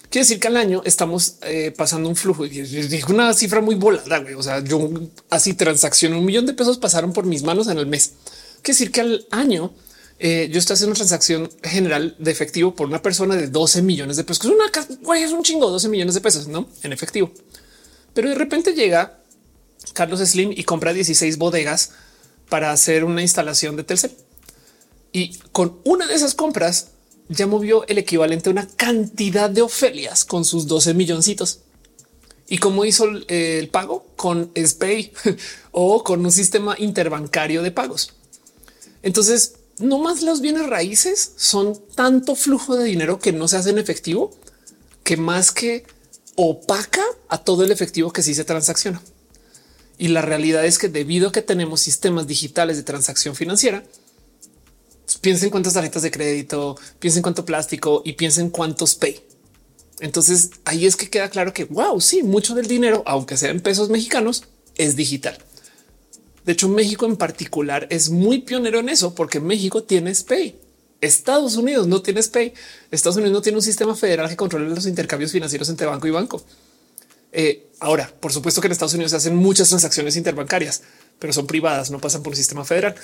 [0.10, 2.64] Quiere decir que al año estamos eh, pasando un flujo y
[3.10, 4.24] una cifra muy volada.
[4.38, 4.90] O sea, yo
[5.30, 8.14] así transacción un millón de pesos pasaron por mis manos en el mes.
[8.62, 9.74] Quiere decir que al año
[10.20, 14.16] eh, yo estoy haciendo una transacción general de efectivo por una persona de 12 millones
[14.16, 17.32] de pesos, que es una es un chingo, 12 millones de pesos, no en efectivo.
[18.14, 19.20] Pero de repente llega
[19.94, 21.92] Carlos Slim y compra 16 bodegas
[22.50, 24.12] para hacer una instalación de Telcel.
[25.12, 26.90] Y con una de esas compras
[27.30, 31.62] ya movió el equivalente a una cantidad de Ofelias con sus 12 milloncitos.
[32.48, 34.06] ¿Y cómo hizo el pago?
[34.16, 35.12] Con SPAY
[35.72, 38.14] o con un sistema interbancario de pagos.
[39.02, 43.72] Entonces, no más los bienes raíces son tanto flujo de dinero que no se hace
[43.72, 44.32] en efectivo
[45.04, 45.86] que más que
[46.36, 49.02] opaca a todo el efectivo que sí se transacciona.
[49.98, 53.84] Y la realidad es que debido a que tenemos sistemas digitales de transacción financiera,
[55.22, 59.22] piensen cuántas tarjetas de crédito, piensen cuánto plástico y piensen cuántos pay.
[60.00, 63.62] Entonces ahí es que queda claro que wow, sí, mucho del dinero, aunque sea en
[63.62, 64.44] pesos mexicanos,
[64.76, 65.38] es digital.
[66.46, 70.56] De hecho, México en particular es muy pionero en eso porque México tiene SPAY.
[71.02, 72.54] Estados Unidos no tiene SPAY.
[72.92, 76.12] Estados Unidos no tiene un sistema federal que controle los intercambios financieros entre banco y
[76.12, 76.44] banco.
[77.38, 80.84] Eh, ahora, por supuesto que en Estados Unidos se hacen muchas transacciones interbancarias,
[81.20, 82.96] pero son privadas, no pasan por un sistema federal.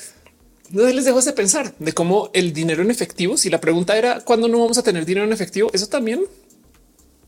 [0.69, 4.21] No les dejo de pensar de cómo el dinero en efectivo, si la pregunta era
[4.21, 6.21] cuándo no vamos a tener dinero en efectivo, eso también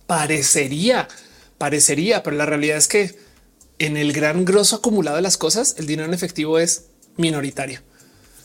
[0.07, 1.09] parecería,
[1.57, 3.15] parecería, pero la realidad es que
[3.79, 6.85] en el gran grosso acumulado de las cosas, el dinero en efectivo es
[7.17, 7.81] minoritario.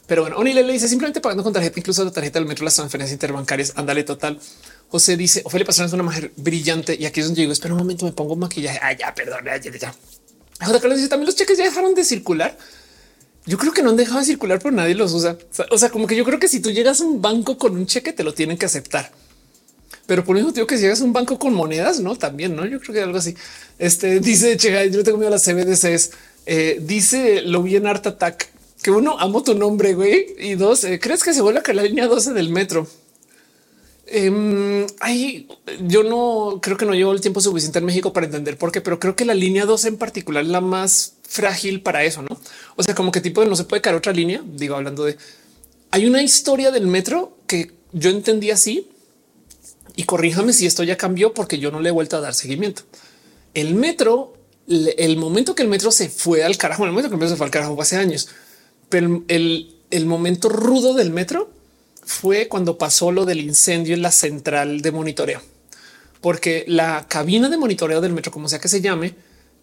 [0.09, 2.75] Pero bueno, Oni le dice simplemente pagando con tarjeta, incluso la tarjeta del metro, las
[2.75, 3.75] transferencias interbancarias.
[3.77, 4.41] Ándale total.
[4.89, 7.81] José dice Ophelia Pastrana es una mujer brillante y aquí es donde digo, espera un
[7.81, 8.79] momento, me pongo maquillaje.
[8.83, 9.95] Ah, ya, perdón, ya, ya, ya.
[10.61, 10.81] J.
[10.81, 12.57] Carlos dice también los cheques ya dejaron de circular.
[13.47, 15.39] Yo creo que no han dejado de circular, pero nadie los usa.
[15.71, 17.87] O sea, como que yo creo que si tú llegas a un banco con un
[17.87, 19.11] cheque, te lo tienen que aceptar.
[20.07, 22.67] Pero por eso digo que si llegas a un banco con monedas, no también, no?
[22.67, 23.35] Yo creo que algo así.
[23.79, 26.11] Este dice Chega, yo tengo miedo a las CBDCs.
[26.47, 28.49] Eh, dice lo vi en Art Attack
[28.83, 30.35] que uno amo tu nombre, güey.
[30.39, 32.87] Y dos, eh, crees que se vuelve a la línea 12 del metro.
[34.11, 35.47] Eh, ahí
[35.81, 38.81] yo no creo que no llevo el tiempo suficiente en México para entender por qué,
[38.81, 42.41] pero creo que la línea 12 en particular es la más frágil para eso, no?
[42.77, 44.43] O sea, como que tipo de no se puede caer otra línea.
[44.45, 45.19] Digo, hablando de
[45.91, 48.89] hay una historia del metro que yo entendí así
[49.97, 52.83] y corríjame si esto ya cambió porque yo no le he vuelto a dar seguimiento.
[53.53, 54.35] El metro,
[54.69, 57.37] el momento que el metro se fue al carajo, el momento que el metro se
[57.37, 58.29] fue al carajo fue hace años,
[58.89, 61.51] pero el, el momento rudo del metro
[62.09, 65.43] fue cuando pasó lo del incendio en la central de monitoreo,
[66.23, 69.15] porque la cabina de monitoreo del metro, como sea que se llame,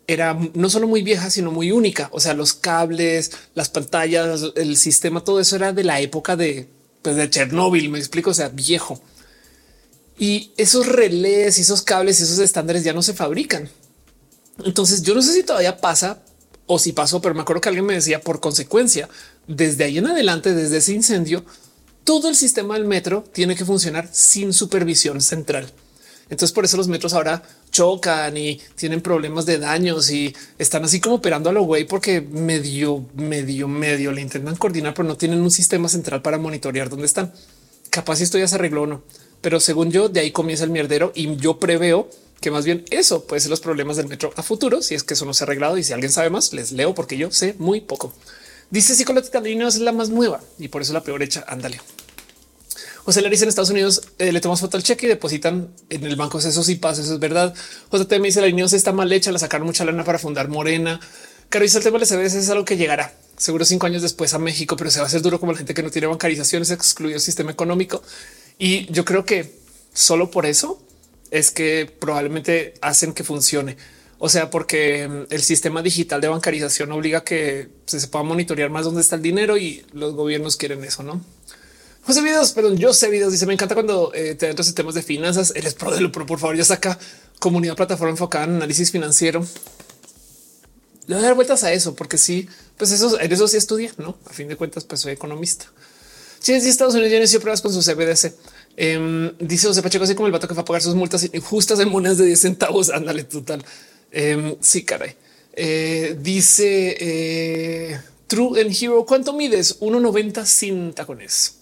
[0.06, 2.08] era no solo muy vieja, sino muy única.
[2.12, 6.68] O sea, los cables, las pantallas, el sistema, todo eso era de la época de,
[7.02, 7.90] pues, de Chernóbil.
[7.90, 9.02] Me explico, o sea, viejo.
[10.20, 13.68] Y esos relés esos cables y esos estándares ya no se fabrican.
[14.64, 16.22] Entonces yo no sé si todavía pasa
[16.68, 19.10] o si pasó, pero me acuerdo que alguien me decía por consecuencia,
[19.48, 21.44] desde ahí en adelante, desde ese incendio,
[22.06, 25.70] todo el sistema del metro tiene que funcionar sin supervisión central.
[26.30, 31.02] Entonces por eso los metros ahora chocan y tienen problemas de daños y están así
[31.02, 35.42] como operando a lo güey porque medio, medio, medio le intentan coordinar, pero no tienen
[35.42, 37.34] un sistema central para monitorear dónde están.
[37.90, 39.04] Capaz si esto ya se arregló o no
[39.46, 42.10] pero según yo, de ahí comienza el mierdero y yo preveo
[42.42, 44.82] que más bien eso puede ser los problemas del metro a futuro.
[44.82, 46.96] Si es que eso no se ha arreglado y si alguien sabe más, les leo
[46.96, 48.12] porque yo sé muy poco.
[48.70, 51.46] Dice psicológica línea es la más nueva y por eso la peor hecha.
[51.48, 51.80] Ándale.
[53.04, 56.16] José dice en Estados Unidos eh, le tomas foto al cheque y depositan en el
[56.16, 56.40] banco.
[56.40, 57.54] Eso sí pasa, eso es verdad.
[57.90, 61.00] José me dice la línea está mal hecha, la sacaron mucha lana para fundar Morena.
[61.52, 64.76] Dice el tema de CBS es algo que llegará seguro cinco años después a México,
[64.78, 67.22] pero se va a hacer duro como la gente que no tiene bancarizaciones, excluido el
[67.22, 68.02] sistema económico.
[68.58, 69.60] Y yo creo que
[69.94, 70.82] solo por eso
[71.32, 73.78] es que probablemente hacen que funcione.
[74.18, 78.70] O sea, porque mm, el sistema digital de bancarización obliga a que se pueda monitorear
[78.70, 81.22] más dónde está el dinero y los gobiernos quieren eso, ¿no?
[82.06, 83.32] José Videos, perdón, yo sé videos.
[83.32, 85.54] Dice: Me encanta cuando eh, te entras en temas de finanzas.
[85.56, 87.00] Eres pro de lo, pero por favor, ya saca
[87.40, 89.46] comunidad plataforma enfocada en análisis financiero.
[91.08, 93.92] Le voy a dar vueltas a eso, porque sí, pues eso, en eso sí estudia,
[93.98, 94.18] no?
[94.30, 95.66] A fin de cuentas, pues soy economista.
[96.48, 98.36] Es de Estados Unidos ya inició pruebas con su CBDC.
[98.78, 101.80] Em, dice José Pacheco, así como el vato que va a pagar sus multas injustas
[101.80, 102.92] en monedas de 10 centavos.
[102.92, 103.66] Ándale, total.
[104.18, 105.14] Em, sí, caray.
[105.52, 109.06] Eh, dice eh, True en Hero.
[109.06, 109.82] ¿Cuánto mides?
[109.82, 111.58] 1.90 sin tacones.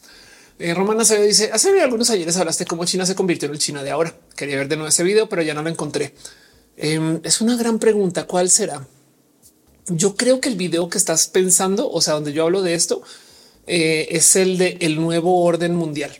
[0.59, 3.81] Eh, Romana se dice hace algunos ayeres hablaste cómo China se convirtió en el China
[3.81, 4.15] de ahora.
[4.35, 6.13] Quería ver de nuevo ese video, pero ya no lo encontré.
[6.77, 8.27] Em, es una gran pregunta.
[8.27, 8.85] ¿Cuál será?
[9.87, 13.01] Yo creo que el video que estás pensando, o sea, donde yo hablo de esto,
[13.65, 16.11] es el de el nuevo orden mundial.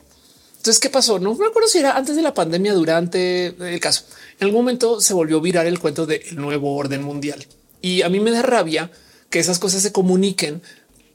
[0.64, 1.20] Entonces, ¿qué pasó?
[1.20, 4.06] No me acuerdo si era antes de la pandemia, durante el caso.
[4.40, 7.46] En algún momento se volvió viral el cuento del nuevo orden mundial.
[7.82, 8.90] Y a mí me da rabia
[9.30, 10.62] que esas cosas se comuniquen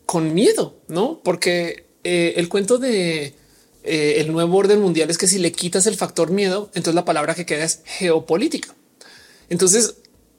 [0.05, 1.23] con miedo, ¿no?
[1.25, 3.33] Porque eh, el cuento de
[3.85, 7.07] eh, el nuevo orden mundial es que si le quitas el factor miedo, entonces la
[7.07, 8.75] palabra que queda es geopolítica.
[9.49, 9.95] Entonces,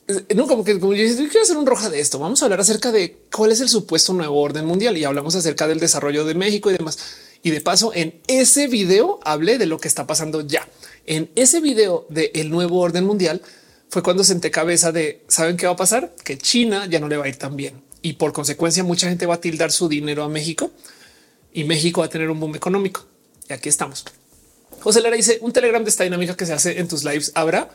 [0.07, 2.19] eh, no como que como yo, quiero hacer un roja de esto.
[2.19, 5.67] Vamos a hablar acerca de cuál es el supuesto nuevo orden mundial y hablamos acerca
[5.67, 6.99] del desarrollo de México y demás.
[7.41, 10.67] Y de paso, en ese video hablé de lo que está pasando ya.
[11.05, 13.41] En ese video de el nuevo orden mundial
[13.89, 17.17] fue cuando senté cabeza de saben qué va a pasar, que China ya no le
[17.17, 20.23] va a ir tan bien y por consecuencia mucha gente va a tildar su dinero
[20.23, 20.71] a México
[21.53, 23.05] y México va a tener un boom económico.
[23.49, 24.05] Y aquí estamos.
[24.81, 27.31] José Lara dice un Telegram de esta dinámica que se hace en tus lives.
[27.35, 27.69] Habrá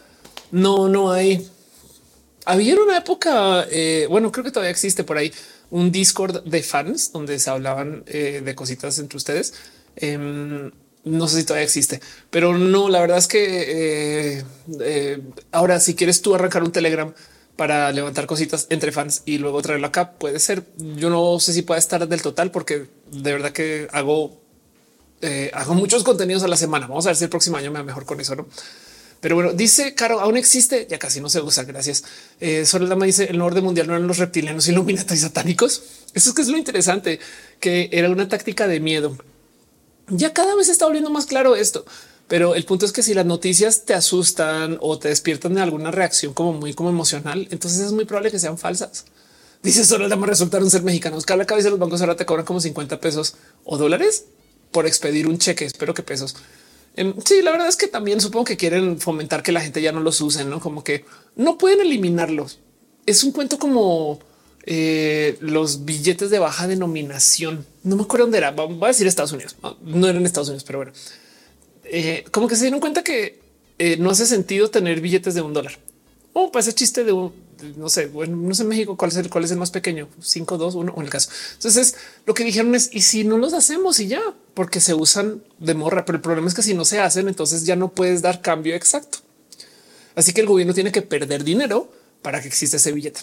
[0.51, 1.49] no, no hay.
[2.47, 5.33] Había una época, eh, bueno, creo que todavía existe por ahí
[5.75, 9.55] un Discord de fans donde se hablaban eh, de cositas entre ustedes.
[9.97, 10.71] Em,
[11.03, 14.45] no sé si todavía existe, pero no, la verdad es que
[14.79, 17.13] eh, ahora si quieres tú arrancar un Telegram
[17.57, 20.63] para levantar cositas entre fans y luego traerlo acá, puede ser.
[20.79, 24.41] Yo no sé si puede estar del total porque de verdad que hago,
[25.53, 26.87] hago muchos contenidos a la semana.
[26.87, 28.47] Vamos a ver si el próximo año me va mejor con eso, ¿no?
[29.25, 31.65] Pero bueno, dice Caro, aún existe, ya casi no se usa.
[31.65, 32.05] Gracias.
[32.41, 35.83] Eh, Solo Dama dice el orden mundial no eran los reptilianos iluminatos y satánicos.
[36.13, 37.21] Eso es que es lo interesante,
[37.59, 39.17] que era una táctica de miedo.
[40.09, 41.87] Ya cada vez está volviendo más claro esto.
[42.29, 45.91] Pero el punto es que si las noticias te asustan o te despiertan de alguna
[45.91, 49.07] reacción como muy como emocional, entonces es muy probable que sean falsas.
[49.63, 51.25] Dice solo Dama resultaron ser mexicanos.
[51.25, 54.27] Cada cabeza de los bancos ahora te cobran como 50 pesos o dólares
[54.71, 55.65] por expedir un cheque.
[55.65, 56.37] Espero que pesos.
[56.97, 59.93] Em, sí, la verdad es que también supongo que quieren fomentar que la gente ya
[59.93, 61.05] no los use, no como que
[61.37, 62.61] no pueden eliminarlos.
[63.07, 64.21] Es un cuento como
[64.67, 67.67] eh, los billetes de baja denominación.
[67.83, 68.51] No me acuerdo dónde era.
[68.53, 69.57] Voy a decir Estados Unidos.
[69.83, 70.93] No era en Estados Unidos, pero bueno,
[71.85, 73.41] eh, como que se dieron cuenta que
[73.79, 75.79] eh, no hace sentido tener billetes de un dólar.
[76.33, 77.33] O oh, para ese chiste de un,
[77.77, 80.09] no sé, bueno, no sé en México cuál es el, cuál es el más pequeño,
[80.21, 81.31] 5, 2, 1 o en el caso.
[81.55, 84.23] Entonces lo que dijeron es y si no los hacemos y ya,
[84.55, 87.65] porque se usan de morra, pero el problema es que si no se hacen, entonces
[87.65, 89.19] ya no puedes dar cambio exacto.
[90.15, 91.91] Así que el gobierno tiene que perder dinero
[92.23, 93.21] para que exista ese billete.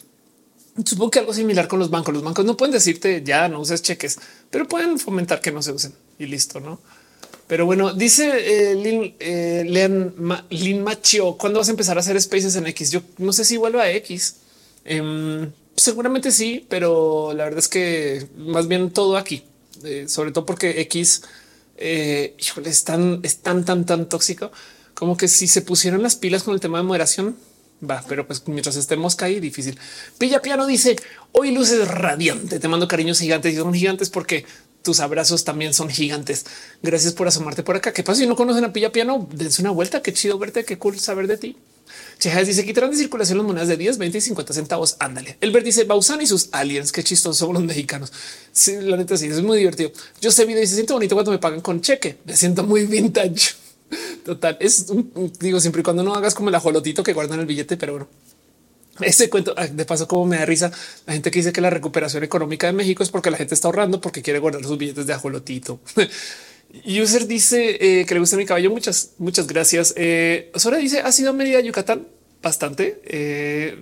[0.85, 2.13] Supongo que algo similar con los bancos.
[2.13, 5.71] Los bancos no pueden decirte ya no uses cheques, pero pueden fomentar que no se
[5.71, 6.79] usen y listo, no?
[7.51, 9.65] Pero bueno, dice eh, Lin, eh,
[10.49, 12.91] Lin Machio, ¿cuándo vas a empezar a hacer spaces en X?
[12.91, 14.38] Yo no sé si vuelva a X.
[14.85, 19.43] Em, seguramente sí, pero la verdad es que más bien todo aquí,
[19.83, 21.23] eh, sobre todo porque X
[21.75, 22.38] eh,
[22.85, 24.49] tan, es tan, tan, tan tóxico
[24.93, 27.35] como que si se pusieran las pilas con el tema de moderación,
[27.83, 29.77] va, pero pues mientras estemos ahí, difícil.
[30.17, 30.95] Pilla Piano dice
[31.33, 32.61] hoy luces radiante.
[32.61, 34.45] Te mando cariños gigantes y son gigantes porque
[34.82, 36.45] tus abrazos también son gigantes.
[36.82, 37.93] Gracias por asomarte por acá.
[37.93, 39.27] ¿Qué pasa si no conocen a Pilla Piano?
[39.32, 40.01] Dense una vuelta.
[40.01, 40.66] Qué chido verte.
[40.66, 41.58] Qué cool saber de ti.
[42.19, 44.95] Chejas dice quitarán de circulación las monedas de 10, 20 y 50 centavos.
[45.00, 45.38] Ándale.
[45.42, 46.92] El verde dice Bausan y sus aliens.
[46.92, 48.11] Qué chistosos somos los mexicanos.
[48.51, 49.92] Sí, la neta sí, es muy divertido.
[50.22, 52.18] Yo sé video y se siente bonito cuando me pagan con cheque.
[52.26, 53.56] Me siento muy vintage.
[54.26, 54.58] Total.
[54.60, 54.88] Es
[55.40, 58.08] digo siempre y cuando no hagas como el ajolotito que guardan el billete, pero bueno.
[59.01, 60.71] Ese cuento de paso, como me da risa
[61.05, 63.67] la gente que dice que la recuperación económica de México es porque la gente está
[63.67, 65.79] ahorrando porque quiere guardar sus billetes de ajolotito.
[66.85, 68.71] User dice eh, que le gusta mi cabello.
[68.71, 69.93] Muchas, muchas gracias.
[69.97, 72.07] Eh, Sora dice ha sido medida Yucatán
[72.41, 73.01] bastante.
[73.05, 73.81] Eh,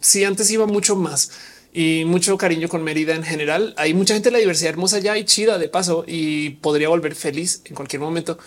[0.00, 1.30] si antes iba mucho más
[1.72, 3.74] y mucho cariño con Mérida en general.
[3.76, 7.14] Hay mucha gente de la diversidad hermosa ya y chida de paso y podría volver
[7.14, 8.38] feliz en cualquier momento.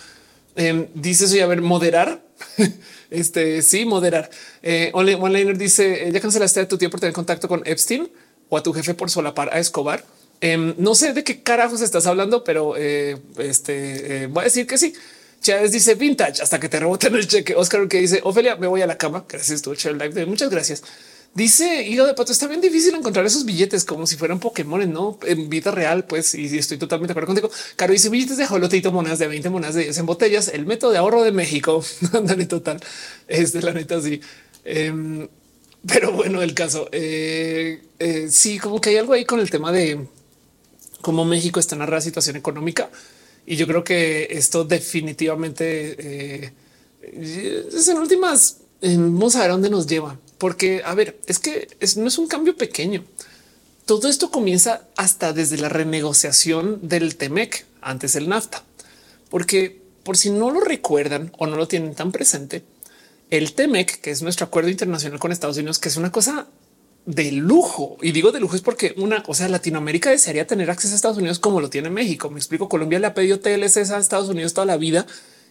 [0.56, 2.22] Eh, dice eso y a ver, moderar.
[3.10, 4.30] este sí, moderar.
[4.62, 8.10] Eh, One dice ya cancelaste a tu tío por tener contacto con Epstein
[8.50, 10.04] o a tu jefe por solapar a Escobar.
[10.42, 14.68] Em, no sé de qué carajos estás hablando, pero eh, este eh, voy a decir
[14.68, 14.94] que sí.
[15.42, 17.56] Chávez dice vintage hasta que te reboten el cheque.
[17.56, 19.26] Oscar que dice Ofelia, me voy a la cama.
[19.30, 20.26] Gracias, tu live.
[20.26, 20.84] Muchas gracias.
[21.36, 25.20] Dice Hijo de Pato, está bien difícil encontrar esos billetes como si fueran Pokémon, no
[25.28, 26.06] en vida real.
[26.06, 27.52] Pues y estoy totalmente de acuerdo contigo.
[27.76, 30.48] Caro dice billetes de jolotito, monedas de 20 monedas de 10 en botellas.
[30.48, 31.84] El método de ahorro de México.
[32.24, 32.80] Dale total.
[33.28, 34.02] Es de la neta.
[34.02, 34.22] Sí.
[34.64, 35.28] Em,
[35.86, 39.74] pero bueno, el caso eh, eh, sí, como que hay algo ahí con el tema
[39.74, 40.08] de
[41.02, 42.90] cómo México está en una situación económica.
[43.46, 46.54] Y yo creo que esto definitivamente eh,
[47.02, 48.60] es en últimas.
[48.82, 52.56] Vamos a ver dónde nos lleva porque, a ver, es que no es un cambio
[52.56, 53.04] pequeño.
[53.86, 58.64] Todo esto comienza hasta desde la renegociación del TEMEC, antes el NAFTA,
[59.30, 62.64] porque por si no lo recuerdan o no lo tienen tan presente,
[63.30, 66.48] el TEMEC, que es nuestro acuerdo internacional con Estados Unidos, que es una cosa
[67.06, 67.98] de lujo.
[68.02, 71.40] Y digo de lujo es porque una cosa Latinoamérica desearía tener acceso a Estados Unidos
[71.40, 72.30] como lo tiene México.
[72.30, 72.70] Me explico.
[72.70, 75.06] Colombia le ha pedido TLC a Estados Unidos toda la vida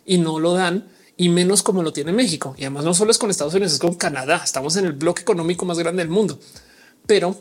[0.05, 2.55] y no lo dan y menos como lo tiene México.
[2.59, 4.41] Y además no solo es con Estados Unidos, es con Canadá.
[4.45, 6.39] Estamos en el bloque económico más grande del mundo.
[7.07, 7.39] Pero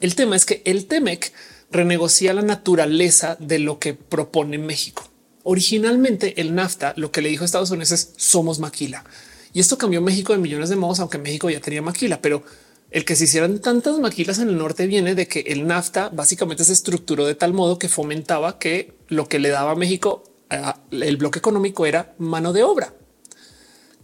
[0.00, 1.32] el tema es que el TEMEC
[1.70, 5.08] renegocia la naturaleza de lo que propone México.
[5.42, 9.04] Originalmente el NAFTA lo que le dijo a Estados Unidos es somos maquila.
[9.52, 12.44] Y esto cambió México de millones de modos, aunque México ya tenía maquila, pero
[12.90, 16.64] el que se hicieran tantas maquilas en el norte viene de que el NAFTA básicamente
[16.64, 20.24] se estructuró de tal modo que fomentaba que lo que le daba a México
[20.90, 22.92] el bloque económico era mano de obra.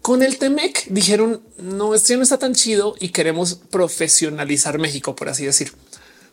[0.02, 5.28] Con el Temec dijeron no, esto no está tan chido y queremos profesionalizar México, por
[5.28, 5.72] así decir.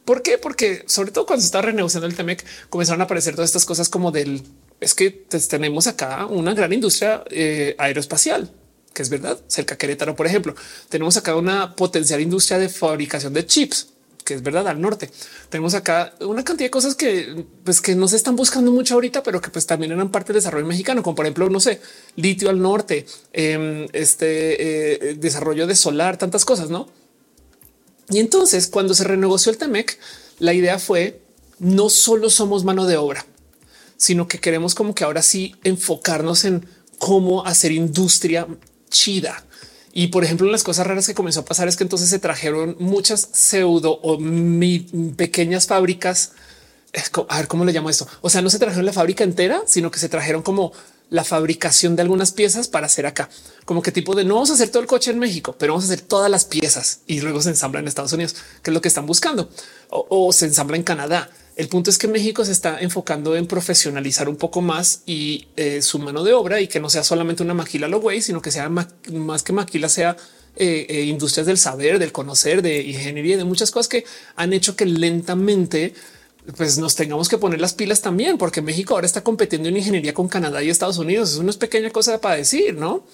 [0.06, 0.38] ¿Por qué?
[0.38, 3.90] Porque sobre todo cuando se está renegociando el Temec comenzaron a aparecer todas estas cosas
[3.90, 4.44] como del
[4.80, 5.12] es que
[5.50, 8.52] tenemos acá una gran industria eh, aeroespacial,
[8.94, 10.56] que es verdad, cerca Querétaro, por ejemplo.
[10.90, 13.93] Tenemos acá una potencial industria de fabricación de chips
[14.24, 15.10] que es verdad al norte.
[15.50, 19.24] Tenemos acá una cantidad de cosas que pues que no se están buscando mucho ahorita,
[19.24, 21.82] pero que pues también eran parte del desarrollo mexicano, como por ejemplo, no sé,
[22.16, 26.88] litio al norte, em, este eh, desarrollo de solar, tantas cosas, ¿no?
[28.10, 29.98] Y entonces cuando se renegoció el Temec,
[30.40, 31.22] la idea fue
[31.60, 33.26] no solo somos mano de obra,
[33.98, 38.48] sino que queremos como que ahora sí enfocarnos en cómo hacer industria
[38.90, 39.46] chida
[39.96, 42.76] y por ejemplo, las cosas raras que comenzó a pasar es que entonces se trajeron
[42.80, 44.18] muchas pseudo o
[45.16, 46.32] pequeñas fábricas.
[47.30, 48.08] A ver cómo le llamo esto.
[48.22, 50.74] O sea, no se trajeron la fábrica entera, sino que se trajeron como
[51.12, 53.30] la fabricación de algunas piezas para hacer acá.
[53.66, 55.88] Como que tipo de no vamos a hacer todo el coche en México, pero vamos
[55.88, 58.82] a hacer todas las piezas y luego se ensambla en Estados Unidos, que es lo
[58.82, 59.48] que están buscando
[59.90, 61.30] o, o se ensambla en Canadá.
[61.56, 65.82] El punto es que México se está enfocando en profesionalizar un poco más y eh,
[65.84, 68.52] su mano de obra y que no sea solamente una maquila lo güey, sino que
[68.52, 70.18] sea más que maquila, sea
[70.56, 74.04] eh, eh, industrias del saber, del conocer, de ingeniería, de muchas cosas que
[74.36, 75.94] han hecho que lentamente
[76.58, 80.14] pues nos tengamos que poner las pilas también, porque México ahora está compitiendo en ingeniería
[80.14, 81.40] con Canadá y Estados Unidos.
[81.48, 83.06] Es pequeña cosa para decir, no?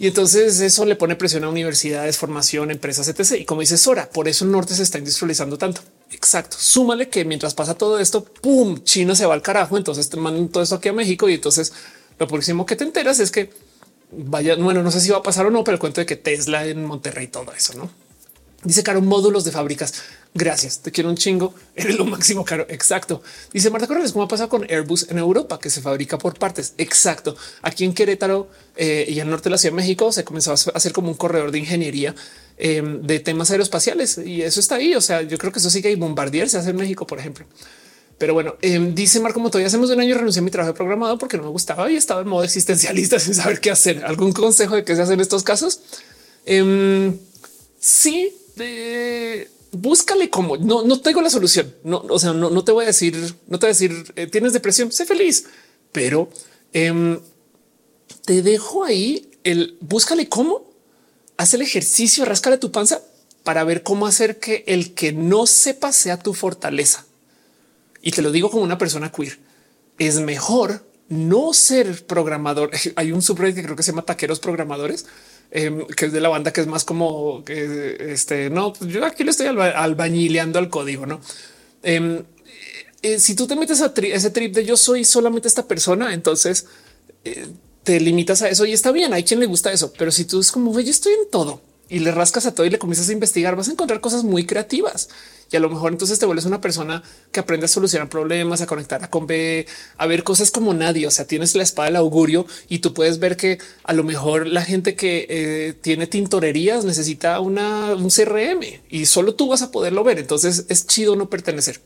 [0.00, 3.38] Y entonces eso le pone presión a universidades, formación, empresas, etc.
[3.38, 5.82] Y como dice Sora, por eso el norte se está industrializando tanto.
[6.10, 6.56] Exacto.
[6.58, 9.76] Súmale que mientras pasa todo esto, pum, China se va al carajo.
[9.76, 11.74] Entonces te mandan todo esto aquí a México y entonces
[12.18, 13.50] lo próximo que te enteras es que
[14.10, 16.16] vaya, bueno, no sé si va a pasar o no, pero el cuento de que
[16.16, 17.90] Tesla en Monterrey, todo eso, no?
[18.64, 19.92] Dice Caro, módulos de fábricas.
[20.32, 21.54] Gracias, te quiero un chingo.
[21.74, 22.64] Eres lo máximo, Caro.
[22.68, 23.22] Exacto.
[23.52, 26.74] Dice Marta Corrales, ¿cómo ha pasado con Airbus en Europa, que se fabrica por partes?
[26.78, 27.36] Exacto.
[27.62, 30.54] Aquí en Querétaro eh, y al norte de la Ciudad de México se comenzó a
[30.54, 32.14] hacer como un corredor de ingeniería
[32.58, 34.94] em, de temas aeroespaciales y eso está ahí.
[34.94, 37.44] O sea, yo creo que eso hay bombardier se hace en México, por ejemplo.
[38.16, 41.18] Pero bueno, em, dice Marco todavía hacemos un año renuncié a mi trabajo de programado
[41.18, 44.04] porque no me gustaba y estaba en modo existencialista sin saber qué hacer.
[44.04, 45.80] ¿Algún consejo de qué se hace en estos casos?
[46.44, 47.18] Em,
[47.80, 48.32] sí,
[49.72, 51.74] búscale cómo no, no tengo la solución.
[51.84, 53.14] No, o sea, no, no te voy a decir,
[53.46, 55.46] no te voy a decir eh, tienes depresión, sé feliz,
[55.92, 56.28] pero
[56.72, 57.20] em,
[58.24, 60.70] te dejo ahí el búscale cómo
[61.36, 63.02] haz el ejercicio, rascale tu panza
[63.44, 67.06] para ver cómo hacer que el que no sepa sea tu fortaleza.
[68.02, 69.38] Y te lo digo como una persona queer.
[69.98, 72.70] Es mejor no ser programador.
[72.96, 75.06] Hay un subreddit que creo que se llama taqueros programadores
[75.52, 79.04] Em, que es de la banda que es más como que este no, pues yo
[79.04, 81.20] aquí le estoy albañileando al código, no?
[81.82, 82.22] Em,
[83.02, 86.66] eh, si tú te metes a ese trip de yo soy solamente esta persona, entonces
[87.24, 87.48] eh,
[87.82, 89.12] te limitas a eso y está bien.
[89.12, 91.98] Hay quien le gusta eso, pero si tú es como yo estoy en todo y
[91.98, 95.08] le rascas a todo y le comienzas a investigar, vas a encontrar cosas muy creativas
[95.50, 97.02] y a lo mejor entonces te vuelves una persona
[97.32, 101.06] que aprende a solucionar problemas, a conectar a con B, a ver cosas como nadie.
[101.08, 104.46] O sea, tienes la espada del augurio y tú puedes ver que a lo mejor
[104.46, 109.72] la gente que eh, tiene tintorerías necesita una, un CRM y solo tú vas a
[109.72, 110.20] poderlo ver.
[110.20, 111.80] Entonces es chido no pertenecer.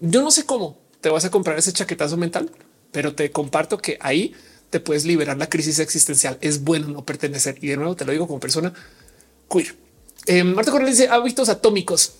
[0.00, 2.50] Yo no sé cómo te vas a comprar ese chaquetazo mental,
[2.92, 4.34] pero te comparto que ahí
[4.68, 6.36] te puedes liberar la crisis existencial.
[6.42, 7.56] Es bueno no pertenecer.
[7.62, 8.74] Y de nuevo te lo digo como persona
[9.54, 9.74] queer.
[10.26, 12.14] Eh, Marta Correa dice hábitos atómicos.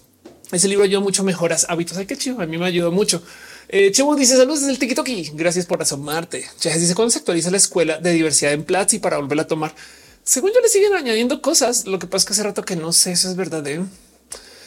[0.52, 1.96] Ese libro ayudó mucho mejoras hábitos.
[1.96, 2.40] Ay, qué chido.
[2.40, 3.22] A mí me ayudó mucho.
[3.68, 6.46] Eh, Chevo dice saludos desde el TikTok y gracias por asomarte.
[6.60, 9.74] Ya dice cuando se actualiza la escuela de diversidad en Platzi para volver a tomar.
[10.22, 11.86] Según yo le siguen añadiendo cosas.
[11.86, 13.66] Lo que pasa es que hace rato que no sé, eso es verdad.
[13.66, 13.80] ¿eh?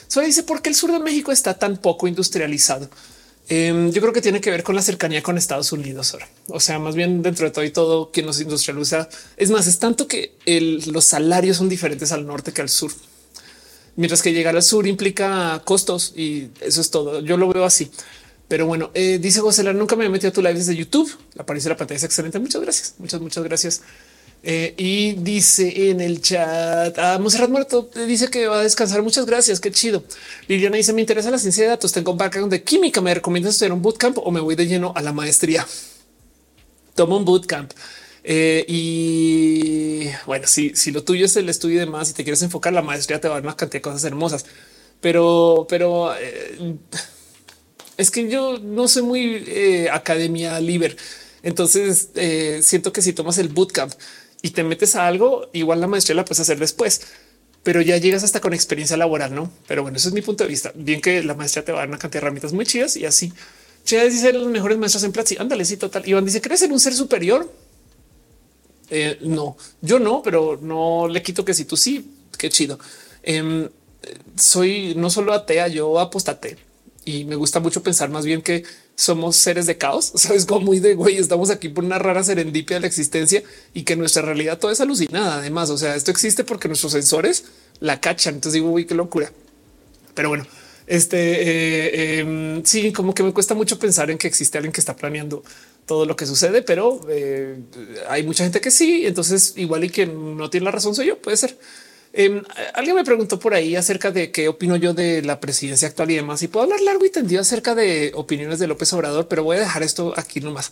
[0.07, 2.89] Solo dice por qué el sur de México está tan poco industrializado.
[3.49, 6.27] Em, yo creo que tiene que ver con la cercanía con Estados Unidos ahora.
[6.49, 9.07] O sea, más bien dentro de todo y todo quien nos industrializa.
[9.37, 12.91] Es más, es tanto que los salarios son diferentes al norte que al sur.
[13.95, 17.21] Mientras que llegar al sur implica costos y eso es todo.
[17.21, 17.89] Yo lo veo así.
[18.47, 21.09] Pero bueno, eh, dice José, nunca me he metido a tu live desde YouTube.
[21.33, 22.39] De la pantalla es excelente.
[22.39, 22.95] Muchas gracias.
[22.97, 23.81] Muchas, muchas gracias.
[24.43, 29.01] Eh, y dice en el chat a Monserrat Muerto dice que va a descansar.
[29.01, 29.59] Muchas gracias.
[29.59, 30.03] Qué chido.
[30.47, 31.91] Liliana dice: Me interesa la ciencia de datos.
[31.91, 33.01] Tengo un background de química.
[33.01, 35.67] Me recomiendas estudiar un bootcamp o me voy de lleno a la maestría.
[36.95, 37.73] Tomo un bootcamp.
[38.23, 42.41] Eh, y bueno, si, si lo tuyo es el estudio de más y te quieres
[42.41, 44.45] enfocar, la maestría te va a dar una cantidad de cosas hermosas,
[44.99, 46.75] pero, pero eh,
[47.95, 50.97] es que yo no soy muy academia libre.
[51.41, 52.09] Entonces
[52.61, 53.93] siento que si tomas el bootcamp
[54.41, 57.01] y te metes a algo, igual la maestría la puedes hacer después,
[57.63, 59.51] pero ya llegas hasta con experiencia laboral, no?
[59.67, 60.71] Pero bueno, ese es mi punto de vista.
[60.75, 63.05] Bien que la maestría te va a dar una cantidad de herramientas muy chidas y
[63.05, 63.33] así.
[63.83, 65.37] Chávez dice los mejores maestros en Platzi.
[65.37, 66.07] Ándale, sí, total.
[66.07, 67.51] Iván dice: ¿Crees en un ser superior?
[68.89, 72.79] Eh, no, yo no, pero no le quito que si tú sí, qué chido.
[73.23, 73.67] Em,
[74.37, 76.57] soy no solo atea, yo apostate
[77.03, 78.63] y me gusta mucho pensar más bien que
[78.97, 80.11] somos seres de caos.
[80.15, 83.43] Sabes como muy de güey, estamos aquí por una rara serendipia de la existencia
[83.73, 85.37] y que nuestra realidad toda es alucinada.
[85.37, 87.45] Además, o sea, esto existe porque nuestros sensores
[87.79, 88.35] la cachan.
[88.35, 89.31] Entonces digo, uy, qué locura.
[90.13, 90.45] Pero bueno,
[90.87, 94.81] este eh, em, sí, como que me cuesta mucho pensar en que existe alguien que
[94.81, 95.43] está planeando
[95.85, 97.59] todo lo que sucede, pero eh,
[98.09, 99.05] hay mucha gente que sí.
[99.05, 101.55] Entonces, igual y quien no tiene la razón soy yo, puede ser.
[102.19, 106.09] Em, alguien me preguntó por ahí acerca de qué opino yo de la presidencia actual
[106.09, 106.41] y demás.
[106.41, 109.59] Y puedo hablar largo y tendido acerca de opiniones de López Obrador, pero voy a
[109.59, 110.71] dejar esto aquí nomás.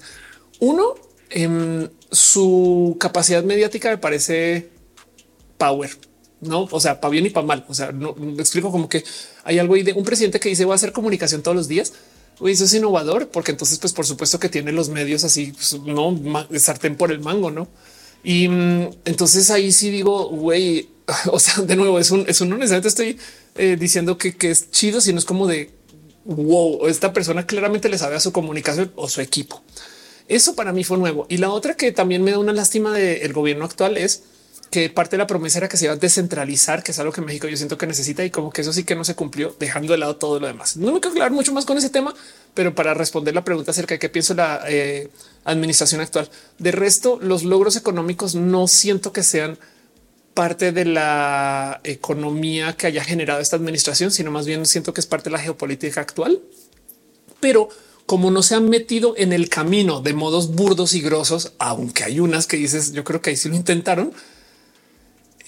[0.60, 0.96] Uno,
[1.30, 4.70] em, su capacidad mediática me parece
[5.60, 5.92] power,
[6.42, 6.68] no?
[6.72, 7.64] O sea, para bien y para mal.
[7.68, 9.04] O sea, no me explico como que
[9.44, 11.94] hay algo ahí de un presidente que dice voy a hacer comunicación todos los días.
[12.40, 15.80] Uy, eso es innovador porque entonces, pues por supuesto que tiene los medios así, pues,
[15.86, 16.20] no
[16.58, 17.68] sartén por el mango, no?
[18.24, 20.95] Y mm, entonces ahí sí digo, güey,
[21.32, 23.18] o sea, de nuevo, es un, es un no necesariamente estoy
[23.56, 25.72] eh, diciendo que, que, es chido, sino es como de
[26.26, 29.64] wow, esta persona claramente le sabe a su comunicación o su equipo.
[30.28, 31.28] Eso para mí fue nuevo.
[31.30, 34.24] Y la otra que también me da una lástima del gobierno actual es
[34.72, 37.22] que parte de la promesa era que se iba a descentralizar, que es algo que
[37.22, 39.94] México yo siento que necesita y como que eso sí que no se cumplió, dejando
[39.94, 40.78] de lado todo lo demás.
[40.78, 42.14] No me quiero hablar mucho más con ese tema,
[42.56, 45.10] pero para responder la pregunta acerca de qué pienso la eh,
[45.44, 46.30] administración actual.
[46.58, 49.60] De resto, los logros económicos no siento que sean
[50.36, 55.08] parte de la economía que haya generado esta administración, sino más bien siento que es
[55.08, 56.42] parte de la geopolítica actual.
[57.40, 57.70] Pero
[58.06, 62.20] como no se han metido en el camino de modos burdos y grosos, aunque hay
[62.20, 64.14] unas que dices, yo creo que ahí sí lo intentaron.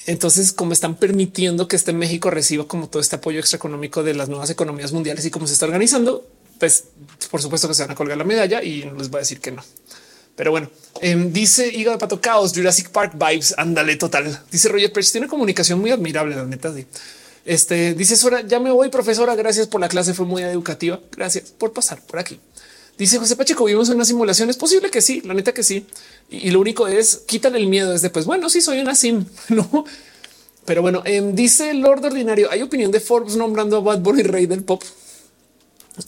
[0.08, 4.30] Entonces, como están permitiendo que este México reciba como todo este apoyo extraeconómico de las
[4.30, 6.26] nuevas economías mundiales y cómo se está organizando,
[6.60, 6.86] pues
[7.30, 9.42] por supuesto que se van a colgar la medalla y no les voy a decir
[9.42, 9.64] que no.
[10.38, 10.70] Pero bueno,
[11.02, 13.56] em, dice Hígado de Pato Caos, Jurassic Park vibes.
[13.58, 14.40] Ándale, total.
[14.52, 16.72] Dice Roger Pérez, tiene comunicación muy admirable, la neta.
[16.72, 16.86] De
[17.44, 19.36] este dice Sora, ya me voy, profesora.
[19.36, 21.00] Gracias por la clase, fue muy educativa.
[21.12, 22.40] Gracias por pasar por aquí.
[23.00, 24.52] Dice José Pacheco, vimos una simulación.
[24.52, 25.88] Es posible que sí, la neta que sí.
[26.30, 27.96] Y, lo único es quítale el miedo.
[27.96, 29.86] Es de pues bueno, sí soy una sim, no?
[30.66, 32.52] Pero bueno, em, dice Lord Ordinario.
[32.52, 34.84] Hay opinión de Forbes nombrando a Bad Bunny rey del pop.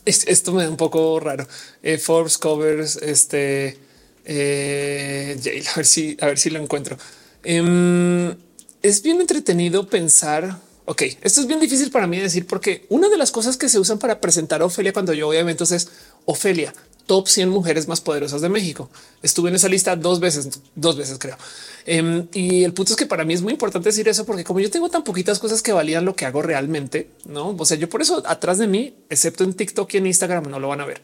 [0.05, 1.47] esto me da un poco raro.
[1.81, 3.88] Eh, Forbes covers este
[4.25, 6.97] eh, a ver si, a ver si lo encuentro.
[7.43, 8.35] Em,
[8.81, 10.59] es bien entretenido pensar.
[10.85, 13.77] Ok, esto es bien difícil para mí decir porque una de las cosas que se
[13.77, 15.89] usan para presentar a Ofelia cuando yo voy a eventos es
[16.25, 16.73] Ofelia,
[17.05, 18.89] top 100 mujeres más poderosas de México.
[19.21, 21.37] Estuve en esa lista dos veces, dos veces creo.
[21.85, 24.59] Em, y el punto es que para mí es muy importante decir eso porque como
[24.59, 27.55] yo tengo tan poquitas cosas que valían lo que hago realmente, no?
[27.57, 30.59] O sea, yo por eso atrás de mí, excepto en TikTok y en Instagram, no
[30.59, 31.01] lo van a ver,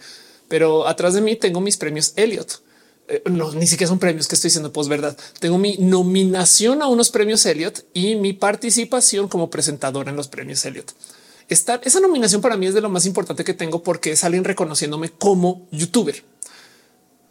[0.47, 2.64] pero atrás de mí tengo mis premios Elliot
[3.07, 5.17] eh, no, ni siquiera son premios que estoy diciendo pues verdad.
[5.39, 10.65] Tengo mi nominación a unos premios Elliot y mi participación como presentadora en los premios
[10.65, 10.93] Elliot.
[11.47, 14.43] Esta, esa nominación para mí es de lo más importante que tengo porque es alguien
[14.43, 16.23] reconociéndome como youtuber.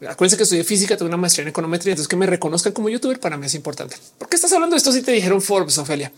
[0.07, 3.19] Acuérdense que estudié física, tengo una maestría en econometría, entonces que me reconozcan como youtuber
[3.19, 3.97] para mí es importante.
[4.19, 6.13] ¿Por qué estás hablando de esto si te dijeron Forbes, Ofelia?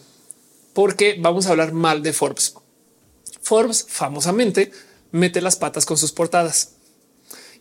[0.75, 2.55] Porque vamos a hablar mal de Forbes.
[3.41, 4.73] Forbes famosamente
[5.12, 6.76] mete las patas con sus portadas.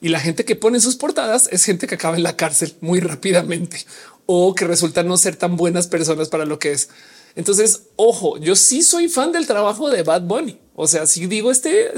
[0.02, 3.00] Y la gente que pone sus portadas es gente que acaba en la cárcel muy
[3.00, 3.86] rápidamente
[4.26, 6.90] o que resulta no ser tan buenas personas para lo que es.
[7.36, 10.58] Entonces, ojo, yo sí soy fan del trabajo de Bad Bunny.
[10.76, 11.92] O sea, si digo este,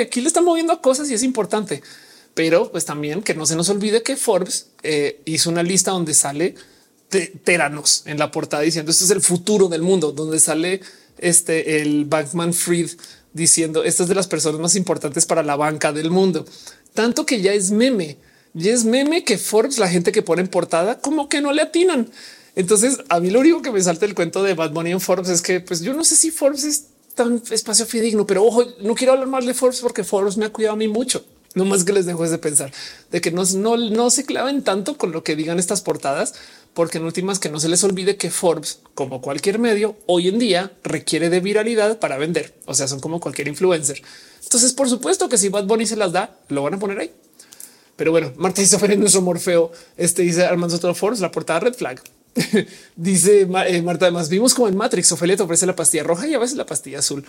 [0.00, 1.82] aquí le están moviendo a cosas y es importante,
[2.34, 6.14] pero pues también que no se nos olvide que Forbes eh, hizo una lista donde
[6.14, 6.54] sale
[7.44, 10.80] Teranos en la portada diciendo esto es el futuro del mundo, donde sale
[11.18, 12.90] este el Bankman Fried
[13.34, 16.46] diciendo estas de las personas más importantes para la banca del mundo,
[16.94, 18.16] tanto que ya es meme,
[18.54, 21.62] ya es meme que Forbes, la gente que pone en portada, como que no le
[21.62, 22.10] atinan.
[22.54, 25.28] Entonces, a mí lo único que me salta el cuento de Bad Bunny en Forbes
[25.28, 28.94] es que, pues yo no sé si Forbes es tan espacio fidedigno, pero ojo, no
[28.94, 31.24] quiero hablar más de Forbes porque Forbes me ha cuidado a mí mucho.
[31.54, 32.72] No más que les dejo de pensar
[33.10, 36.34] de que no, no, no se claven tanto con lo que digan estas portadas,
[36.72, 40.38] porque en últimas que no se les olvide que Forbes, como cualquier medio, hoy en
[40.38, 42.54] día requiere de viralidad para vender.
[42.64, 44.00] O sea, son como cualquier influencer.
[44.52, 47.10] Entonces, por supuesto que si Bad Bunny se las da, lo van a poner ahí.
[47.96, 51.72] Pero bueno, Marta Isofel en nuestro Morfeo, este dice Armando otro Forbes, la portada red
[51.72, 52.02] flag.
[52.96, 56.34] Dice eh, Marta, además vimos como en Matrix, Ofelia te ofrece la pastilla roja y
[56.34, 57.24] a veces la pastilla azul.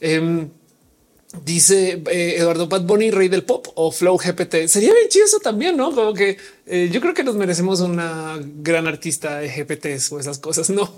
[0.00, 0.50] Em,
[1.44, 4.68] dice eh, Eduardo Bad Bunny, rey del pop o Flow GPT.
[4.68, 5.94] Sería bien chido eso también, ¿no?
[5.94, 10.38] Como que eh, yo creo que nos merecemos una gran artista de GPTs o esas
[10.38, 10.70] cosas.
[10.76, 10.94] No,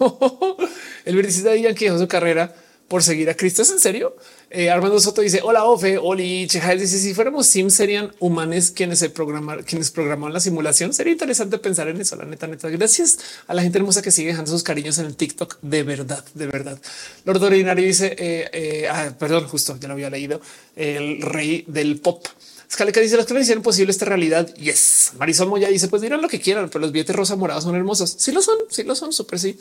[1.05, 2.53] el verticista de Yankee dejó su carrera
[2.89, 3.63] por seguir a Cristo.
[3.63, 4.17] ¿Es en serio?
[4.51, 8.99] Eh, Armando Soto dice hola Ofe, Oli Chejal dice si fuéramos Sims serían humanos quienes
[8.99, 10.95] se programar, quienes programaron la simulación.
[10.95, 12.17] Sería interesante pensar en eso.
[12.17, 12.69] La neta, neta.
[12.71, 15.59] Gracias a la gente hermosa que sigue dejando sus cariños en el TikTok.
[15.61, 16.79] De verdad, de verdad.
[17.25, 20.41] Lord Ordinario dice eh, eh, ah, perdón, justo ya lo había leído.
[20.75, 22.27] El rey del pop.
[22.71, 24.55] Scaleca dice las cosas hicieron posible esta realidad.
[24.55, 25.13] Yes.
[25.19, 28.15] Marisol Moya dice pues dirán lo que quieran, pero los billetes rosa morados son hermosos.
[28.19, 29.59] Sí lo son, sí lo son, súper sí.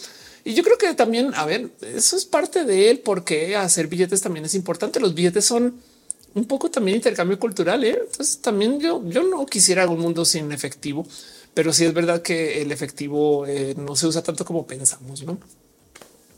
[0.48, 4.22] Y yo creo que también, a ver, eso es parte de él, porque hacer billetes
[4.22, 4.98] también es importante.
[4.98, 5.76] Los billetes son
[6.36, 7.84] un poco también intercambio cultural.
[7.84, 8.00] ¿eh?
[8.00, 11.06] Entonces también yo, yo no quisiera un mundo sin efectivo,
[11.54, 15.38] pero sí es verdad que el efectivo eh, no se usa tanto como pensamos, ¿no?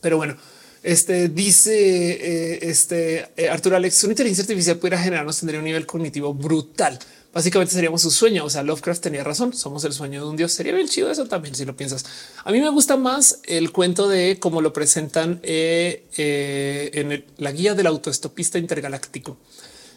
[0.02, 0.36] Pero bueno,
[0.82, 6.34] este dice eh, este Arturo Alex, una inteligencia artificial pudiera generarnos tendría un nivel cognitivo
[6.34, 6.98] brutal
[7.34, 8.46] básicamente seríamos su sueño.
[8.46, 9.54] O sea, Lovecraft tenía razón.
[9.54, 10.52] Somos el sueño de un dios.
[10.52, 11.56] Sería bien chido eso también.
[11.56, 12.06] Si lo piensas,
[12.44, 17.52] a mí me gusta más el cuento de cómo lo presentan eh, eh, en la
[17.52, 19.38] guía del autoestopista intergaláctico.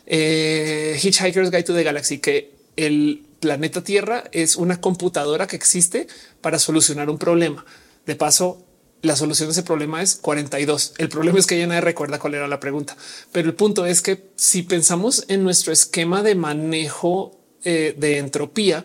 [0.06, 6.06] Eh, Hitchhiker's Guide to the Galaxy, que el planeta Tierra es una computadora que existe
[6.40, 7.64] para solucionar un problema.
[8.06, 8.64] De paso,
[9.02, 10.94] la solución de ese problema es 42.
[10.98, 12.96] El problema es que ya nadie recuerda cuál era la pregunta,
[13.32, 18.84] pero el punto es que si pensamos en nuestro esquema de manejo eh, de entropía,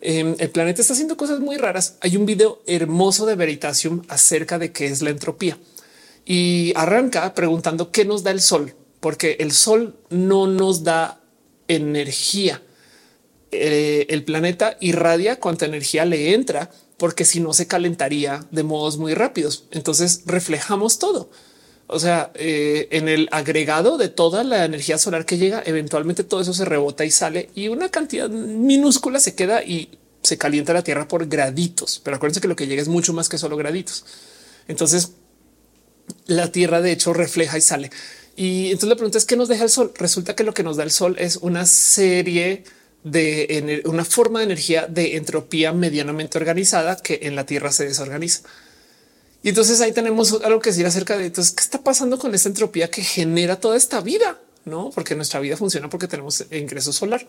[0.00, 1.96] em, el planeta está haciendo cosas muy raras.
[2.00, 5.58] Hay un video hermoso de Veritasium acerca de qué es la entropía
[6.24, 11.20] y arranca preguntando qué nos da el sol, porque el sol no nos da
[11.66, 12.62] energía.
[13.50, 18.98] Eh, el planeta irradia cuánta energía le entra porque si no se calentaría de modos
[18.98, 19.64] muy rápidos.
[19.70, 21.30] Entonces reflejamos todo.
[21.86, 26.42] O sea, eh, en el agregado de toda la energía solar que llega, eventualmente todo
[26.42, 29.88] eso se rebota y sale y una cantidad minúscula se queda y
[30.22, 32.02] se calienta la tierra por graditos.
[32.04, 34.04] Pero acuérdense que lo que llega es mucho más que solo graditos.
[34.66, 35.12] Entonces
[36.26, 37.90] la tierra de hecho refleja y sale.
[38.36, 39.92] Y entonces la pregunta es qué nos deja el sol.
[39.96, 42.64] Resulta que lo que nos da el sol es una serie
[43.84, 48.42] una forma de energía de entropía medianamente organizada que en la Tierra se desorganiza.
[49.42, 52.48] Y entonces ahí tenemos algo que decir acerca de entonces qué está pasando con esta
[52.48, 54.90] entropía que genera toda esta vida, no?
[54.90, 57.26] Porque nuestra vida funciona porque tenemos ingreso solar.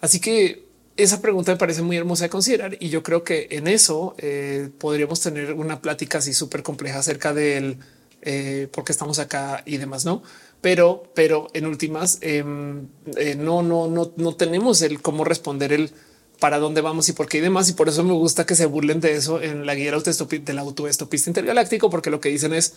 [0.00, 3.68] Así que esa pregunta me parece muy hermosa de considerar y yo creo que en
[3.68, 7.78] eso eh, podríamos tener una plática así súper compleja acerca del
[8.22, 10.22] eh, por qué estamos acá y demás, no?
[10.60, 15.92] Pero, pero en últimas em, eh, no, no, no, no tenemos el cómo responder el
[16.40, 17.68] para dónde vamos y por qué y demás.
[17.68, 21.30] Y por eso me gusta que se burlen de eso en la guía del autoestopista
[21.30, 22.74] intergaláctico, porque lo que dicen es,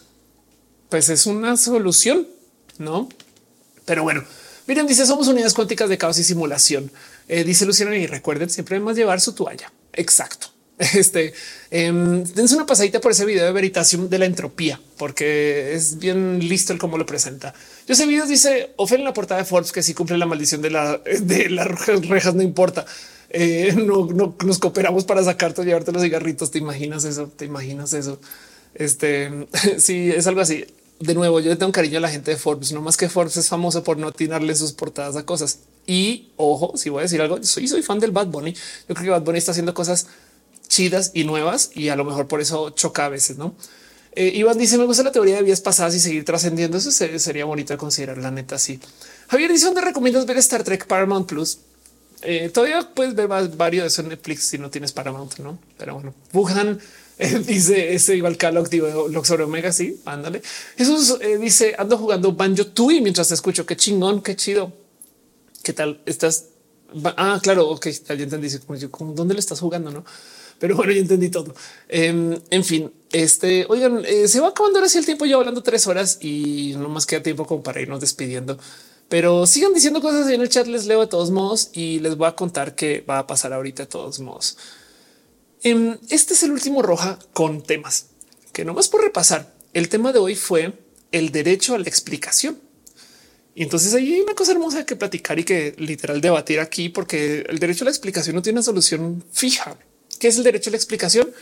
[0.90, 2.28] pues es una solución,
[2.78, 3.10] no?
[3.86, 4.24] Pero bueno,
[4.68, 6.92] miren, dice somos unidades cuánticas de caos y simulación.
[7.28, 9.72] Eh, dice Luciana y recuerden siempre más llevar su toalla.
[9.94, 10.48] Exacto.
[10.96, 11.34] Este
[11.72, 16.40] um, dense una pasadita por ese video de veritación de la entropía, porque es bien
[16.40, 17.54] listo el cómo lo presenta.
[17.88, 20.62] Yo ese video dice Ofen en la portada de Forbes que si cumple la maldición
[20.62, 21.68] de, la, de las
[22.08, 22.86] rejas, no importa.
[23.30, 26.52] eh, no, no, nos cooperamos para sacarte, llevarte los cigarritos.
[26.52, 27.28] ¿Te imaginas eso?
[27.36, 28.20] ¿Te imaginas eso?
[28.74, 29.48] Este
[29.78, 30.66] sí es algo así.
[31.00, 33.36] De nuevo, yo le tengo cariño a la gente de Forbes, no más que Forbes
[33.36, 35.60] es famoso por no atinarle sus portadas a cosas.
[35.86, 38.54] Y ojo, si voy a decir algo, soy, soy fan del Bad Bunny.
[38.54, 40.08] Yo creo que Bad Bunny está haciendo cosas
[40.70, 43.56] chidas y nuevas y a lo mejor por eso choca a veces, no?
[44.16, 46.78] Eh, Iván dice: Me gusta la teoría de vías pasadas y seguir trascendiendo.
[46.78, 48.18] Eso sería bonito de considerar.
[48.18, 48.80] La neta, sí.
[49.28, 51.60] Javier dice: ¿Dónde recomiendas ver Star Trek Paramount Plus?
[52.22, 55.60] Eh, todavía puedes ver varios de eso en Netflix si no tienes Paramount, no?
[55.78, 56.80] Pero bueno, Wuhan
[57.20, 58.50] eh, dice ese igual que
[59.24, 59.72] sobre Omega.
[59.72, 60.42] Sí, ándale.
[60.78, 63.66] Eso eh, dice: Ando jugando Banjo Tui mientras te escucho.
[63.66, 64.72] Qué chingón, qué chido.
[65.64, 66.02] ¿Qué tal?
[66.06, 66.46] Estás?
[67.18, 67.70] Ah, claro.
[67.70, 68.50] Ok, ya entendí.
[69.16, 69.92] ¿Dónde le estás jugando?
[69.92, 70.06] No,
[70.64, 71.54] pero bueno, ya entendí todo.
[71.90, 75.62] Em, en fin, este, oigan, eh, se va acabando ahora sí el tiempo, ya hablando
[75.62, 78.58] tres horas y no más queda tiempo como para irnos despidiendo.
[79.10, 82.30] Pero sigan diciendo cosas en el chat, les leo de todos modos y les voy
[82.30, 84.58] a contar qué va a pasar ahorita de todos modos.
[85.64, 88.06] Em, este es el último roja con temas
[88.54, 89.54] que nomás por repasar.
[89.74, 90.72] El tema de hoy fue
[91.12, 92.58] el derecho a la explicación.
[93.54, 97.60] Y entonces hay una cosa hermosa que platicar y que literal debatir aquí, porque el
[97.60, 99.78] derecho a la explicación no tiene una solución fija.
[100.24, 101.34] ¿Qué es el derecho a la explicación?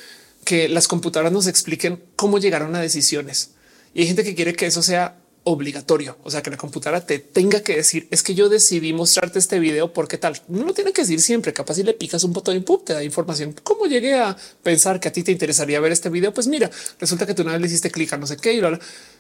[0.44, 3.52] que las computadoras nos expliquen cómo llegaron a decisiones.
[3.94, 7.20] Y hay gente que quiere que eso sea obligatorio, o sea, que la computadora te
[7.20, 10.42] tenga que decir es que yo decidí mostrarte este video porque tal.
[10.48, 11.54] No lo tiene que decir siempre.
[11.54, 12.80] Capaz si le picas un botón y ¡pum!
[12.84, 13.54] te da información.
[13.62, 16.34] ¿Cómo llegué a pensar que a ti te interesaría ver este video?
[16.34, 18.62] Pues mira, resulta que tú una vez le hiciste clic a no sé qué y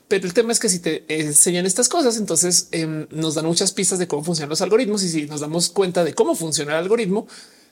[0.07, 3.71] Pero el tema es que si te enseñan estas cosas, entonces em, nos dan muchas
[3.73, 6.79] pistas de cómo funcionan los algoritmos y si nos damos cuenta de cómo funciona el
[6.79, 7.27] algoritmo,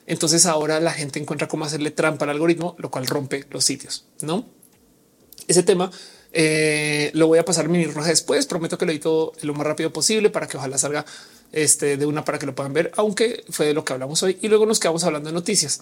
[0.06, 4.06] entonces ahora la gente encuentra cómo hacerle trampa al algoritmo, lo cual rompe los sitios.
[4.20, 4.46] No
[5.50, 5.90] ese tema
[6.32, 8.46] eh, lo voy a pasar mini roja después.
[8.46, 11.04] Prometo que lo edito lo más rápido posible para que ojalá salga
[11.52, 14.38] este de una para que lo puedan ver, aunque fue de lo que hablamos hoy
[14.40, 15.80] y luego nos quedamos hablando de noticias.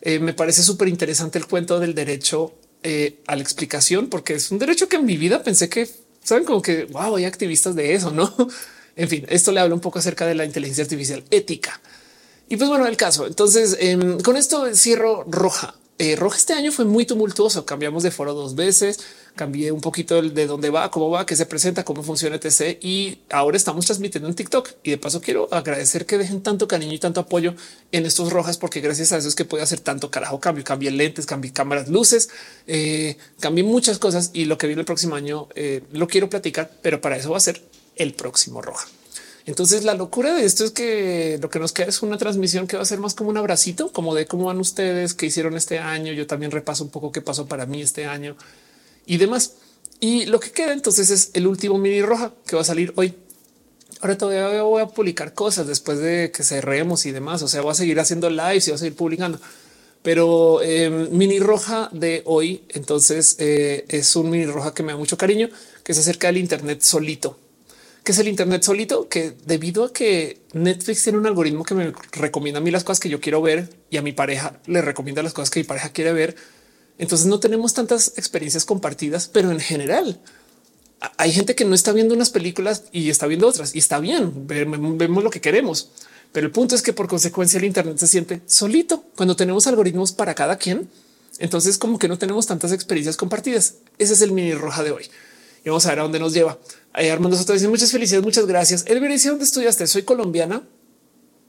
[0.00, 4.52] Eh, me parece súper interesante el cuento del derecho eh, a la explicación, porque es
[4.52, 5.88] un derecho que en mi vida pensé que
[6.22, 8.34] saben como que wow, hay activistas de eso, no?
[8.94, 11.80] En fin, esto le habla un poco acerca de la inteligencia artificial ética.
[12.48, 13.26] Y pues bueno, el caso.
[13.26, 15.74] Entonces, em, con esto cierro roja.
[16.00, 17.66] Eh, roja este año fue muy tumultuoso.
[17.66, 19.00] Cambiamos de foro dos veces,
[19.34, 22.78] cambié un poquito de dónde va, cómo va, qué se presenta, cómo funciona etc.
[22.80, 24.70] Y ahora estamos transmitiendo en TikTok.
[24.84, 27.54] Y de paso quiero agradecer que dejen tanto cariño y tanto apoyo
[27.90, 30.62] en estos rojas, porque gracias a eso es que puede hacer tanto carajo cambio.
[30.62, 32.28] Cambié lentes, cambié cámaras, luces,
[32.68, 36.70] eh, cambié muchas cosas y lo que viene el próximo año eh, lo quiero platicar,
[36.80, 37.60] pero para eso va a ser
[37.96, 38.86] el próximo roja.
[39.48, 42.76] Entonces la locura de esto es que lo que nos queda es una transmisión que
[42.76, 45.78] va a ser más como un abracito, como de cómo van ustedes, qué hicieron este
[45.78, 46.12] año.
[46.12, 48.36] Yo también repaso un poco qué pasó para mí este año
[49.06, 49.54] y demás.
[50.00, 53.14] Y lo que queda entonces es el último mini roja que va a salir hoy.
[54.02, 57.40] Ahora todavía voy a publicar cosas después de que cerremos y demás.
[57.40, 59.40] O sea, voy a seguir haciendo lives y voy a seguir publicando.
[60.02, 64.98] Pero em, mini roja de hoy, entonces eh, es un mini roja que me da
[64.98, 65.48] mucho cariño,
[65.84, 67.47] que es acerca del Internet solito
[68.08, 71.92] que es el Internet solito, que debido a que Netflix tiene un algoritmo que me
[72.12, 75.22] recomienda a mí las cosas que yo quiero ver y a mi pareja le recomienda
[75.22, 76.34] las cosas que mi pareja quiere ver.
[76.96, 80.22] Entonces no tenemos tantas experiencias compartidas, pero en general
[81.18, 84.46] hay gente que no está viendo unas películas y está viendo otras y está bien,
[84.46, 85.90] vemos lo que queremos.
[86.32, 90.12] Pero el punto es que por consecuencia el Internet se siente solito cuando tenemos algoritmos
[90.12, 90.88] para cada quien.
[91.40, 93.74] Entonces como que no tenemos tantas experiencias compartidas.
[93.98, 95.10] Ese es el mini roja de hoy
[95.62, 96.58] y vamos a ver a dónde nos lleva.
[96.92, 98.84] Armando Soto dice muchas felicidades, muchas gracias.
[98.86, 99.86] El dice dónde estudiaste.
[99.86, 100.62] Soy colombiana,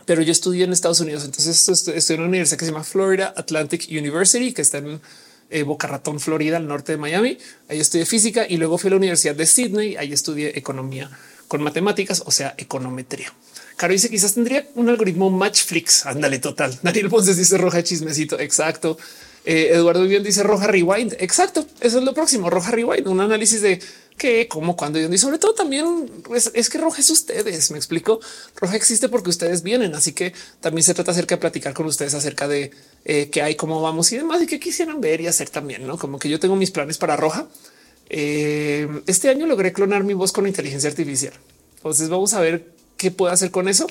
[0.05, 1.25] pero yo estudié en Estados Unidos.
[1.25, 5.01] Entonces estoy en una universidad que se llama Florida Atlantic University, que está en
[5.49, 7.37] eh, Boca Ratón, Florida, al norte de Miami.
[7.67, 9.95] Ahí estudié física y luego fui a la Universidad de Sydney.
[9.97, 11.09] Ahí estudié economía
[11.47, 13.33] con matemáticas, o sea, econometría.
[13.75, 16.05] Caro dice quizás tendría un algoritmo Matchflix.
[16.05, 16.77] Ándale, total.
[16.83, 18.39] Daniel Ponce dice roja chismecito.
[18.39, 18.97] Exacto.
[19.45, 21.15] Eh, Eduardo Vivian dice roja rewind.
[21.19, 21.65] Exacto.
[21.81, 22.49] Eso es lo próximo.
[22.49, 23.81] Roja rewind, un análisis de
[24.17, 27.71] qué, cómo, cuándo y sobre todo también pues, es que roja es ustedes.
[27.71, 28.19] Me explico.
[28.55, 29.95] Roja existe porque ustedes vienen.
[29.95, 32.71] Así que también se trata acerca de platicar con ustedes acerca de
[33.05, 35.87] eh, qué hay, cómo vamos y demás y qué quisieran ver y hacer también.
[35.87, 37.47] No como que yo tengo mis planes para roja.
[38.09, 41.33] Eh, este año logré clonar mi voz con inteligencia artificial.
[41.77, 43.87] Entonces vamos a ver qué puedo hacer con eso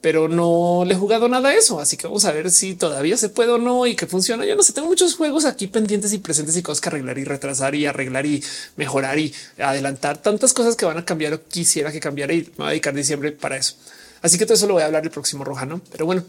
[0.00, 1.80] pero no le he jugado nada a eso.
[1.80, 4.44] Así que vamos a ver si todavía se puede o no y que funciona.
[4.46, 7.24] Yo no sé, tengo muchos juegos aquí pendientes y presentes y cosas que arreglar y
[7.24, 8.42] retrasar y arreglar y
[8.76, 12.56] mejorar y adelantar tantas cosas que van a cambiar o quisiera que cambiara y me
[12.56, 13.74] voy a dedicar diciembre para eso.
[14.22, 15.80] Así que todo eso lo voy a hablar el próximo Rojano.
[15.92, 16.24] Pero bueno,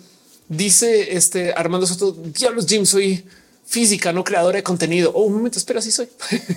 [0.50, 3.24] dice este Armando Soto, diablos Jim, soy
[3.66, 5.12] física, no creadora de contenido.
[5.14, 6.10] Oh, un momento, espera, sí soy.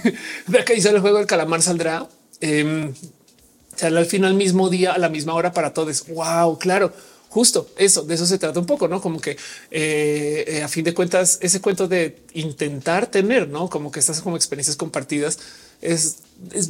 [0.49, 2.09] de acá dice el juego del calamar saldrá.
[2.41, 2.93] Eh,
[3.77, 6.07] Sale al final mismo día a la misma hora para todos.
[6.09, 6.93] Wow, claro.
[7.29, 9.33] justo eso, de eso se trata un poco, no como que
[9.73, 14.21] eh, eh, a fin de cuentas, ese cuento de intentar tener, no como que estas
[14.21, 15.41] como experiencias compartidas
[15.83, 16.19] es,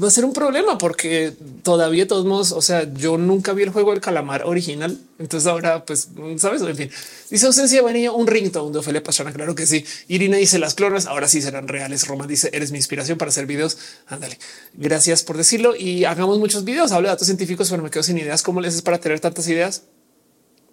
[0.03, 3.71] va a ser un problema porque todavía todos modos, o sea, yo nunca vi el
[3.71, 4.99] juego del calamar original.
[5.19, 6.91] Entonces ahora, pues, sabes, en fin,
[7.31, 9.33] dice ausencia venía un ringtone de Ofelia Pastrana.
[9.33, 9.85] Claro que sí.
[10.09, 12.07] Irina dice las clonas ahora sí serán reales.
[12.07, 13.79] Roma dice eres mi inspiración para hacer videos.
[14.07, 14.39] Ándale.
[14.75, 16.93] Gracias por decirlo y hagamos muchos videos.
[16.93, 18.43] Hablo de datos científicos, pero me quedo sin ideas.
[18.43, 19.83] ¿Cómo le haces para tener tantas ideas?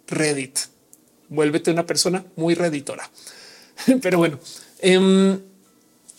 [0.06, 0.58] Reddit.
[1.28, 3.10] Vuélvete una persona muy redditora.
[4.02, 4.38] pero bueno,
[4.80, 5.38] eh,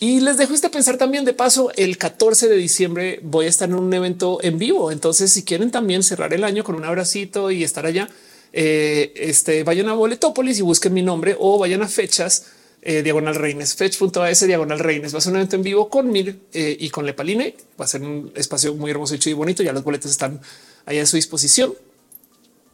[0.00, 3.68] y les dejo este pensar también de paso, el 14 de diciembre voy a estar
[3.68, 4.90] en un evento en vivo.
[4.90, 8.08] Entonces, si quieren también cerrar el año con un abracito y estar allá,
[8.52, 12.46] eh, este, vayan a Boletópolis y busquen mi nombre o vayan a fechas
[12.82, 15.14] eh, diagonal reines, fetch.as diagonal reines.
[15.14, 17.56] Va a ser un evento en vivo con Mir eh, y con Lepaline.
[17.80, 19.62] Va a ser un espacio muy hermoso, hecho y bonito.
[19.62, 20.40] Ya los boletos están
[20.86, 21.74] ahí a su disposición.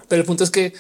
[0.08, 0.72] Pero el punto es que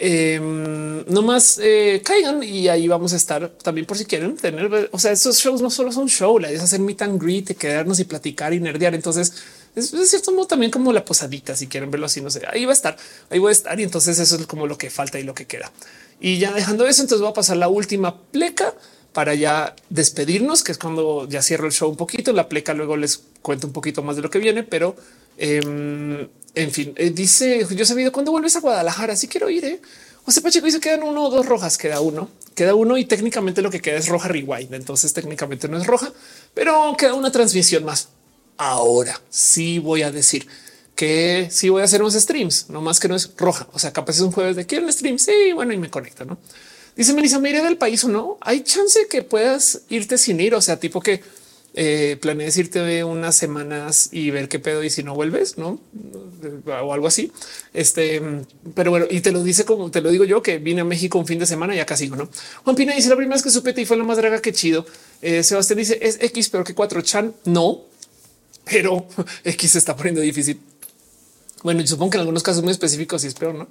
[0.00, 4.88] eh, no más eh, caigan y ahí vamos a estar también por si quieren tener.
[4.92, 7.98] O sea, estos shows no solo son show, la es hacer meet and greet, quedarnos
[7.98, 8.94] y platicar y nerdear.
[8.94, 9.32] Entonces
[9.74, 11.56] es de cierto modo también como la posadita.
[11.56, 12.96] Si quieren verlo así, no sé, ahí va a estar,
[13.28, 13.78] ahí voy a estar.
[13.80, 15.72] Y entonces eso es como lo que falta y lo que queda.
[16.20, 18.74] Y ya dejando eso, entonces voy a pasar la última pleca
[19.12, 22.32] para ya despedirnos, que es cuando ya cierro el show un poquito.
[22.32, 24.94] La pleca luego les cuento un poquito más de lo que viene, pero
[25.38, 29.16] eh, en fin, eh, dice yo sabido cuándo vuelves a Guadalajara.
[29.16, 29.64] Si quiero ir.
[29.64, 29.80] ¿eh?
[30.26, 33.70] Sea, Pacheco dice quedan uno o dos rojas, queda uno, queda uno y técnicamente lo
[33.70, 34.74] que queda es roja rewind.
[34.74, 36.12] Entonces técnicamente no es roja,
[36.54, 38.08] pero queda una transmisión más.
[38.58, 40.46] Ahora sí voy a decir
[40.94, 43.68] que sí voy a hacer unos streams, no más que no es roja.
[43.72, 45.18] O sea, capaz es un jueves de quiero un stream.
[45.18, 46.24] Sí, bueno, y me conecto.
[46.24, 46.38] No
[46.98, 48.36] dice Melissa, me iré del país o no.
[48.40, 50.54] Hay chance que puedas irte sin ir.
[50.54, 51.22] O sea, tipo que
[51.80, 55.78] eh, planees irte unas semanas y ver qué pedo y si no vuelves, no
[56.66, 57.30] o algo así.
[57.72, 58.20] Este,
[58.74, 61.20] pero bueno, y te lo dice como te lo digo yo que vine a México
[61.20, 62.16] un fin de semana y acá sigo.
[62.16, 62.28] No,
[62.64, 64.86] Juan Pina dice la primera vez que supe y fue la más draga que chido.
[65.22, 67.82] Eh, Sebastián dice es X, pero que cuatro chan no,
[68.64, 69.06] pero
[69.44, 70.60] X se está poniendo difícil.
[71.62, 73.68] Bueno, yo supongo que en algunos casos muy específicos sí es peor, no?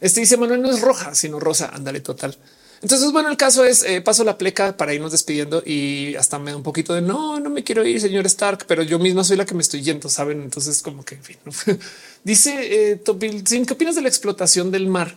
[0.00, 1.70] Este dice Manuel no es roja, sino rosa.
[1.70, 2.34] Ándale, total.
[2.82, 6.50] Entonces, bueno, el caso es eh, paso la pleca para irnos despidiendo y hasta me
[6.50, 9.36] da un poquito de no, no me quiero ir, señor Stark, pero yo misma soy
[9.36, 10.08] la que me estoy yendo.
[10.08, 10.42] Saben?
[10.42, 11.36] Entonces, como que en fin,
[12.24, 15.16] dice eh, ¿qué opinas de la explotación del mar?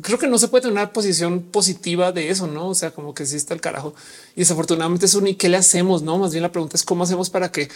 [0.00, 2.68] Creo que no se puede tener una posición positiva de eso, no?
[2.68, 3.94] O sea, como que sí está el carajo
[4.34, 6.16] y desafortunadamente es un y qué le hacemos, no?
[6.16, 7.68] Más bien la pregunta es cómo hacemos para que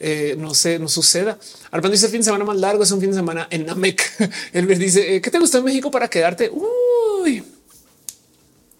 [0.00, 1.38] eh, no sé, no suceda.
[1.70, 4.32] Armando dice fin de semana más largo es un fin de semana en Namek.
[4.54, 6.50] Me dice ¿qué te gustó en México para quedarte?
[6.50, 7.42] Uy,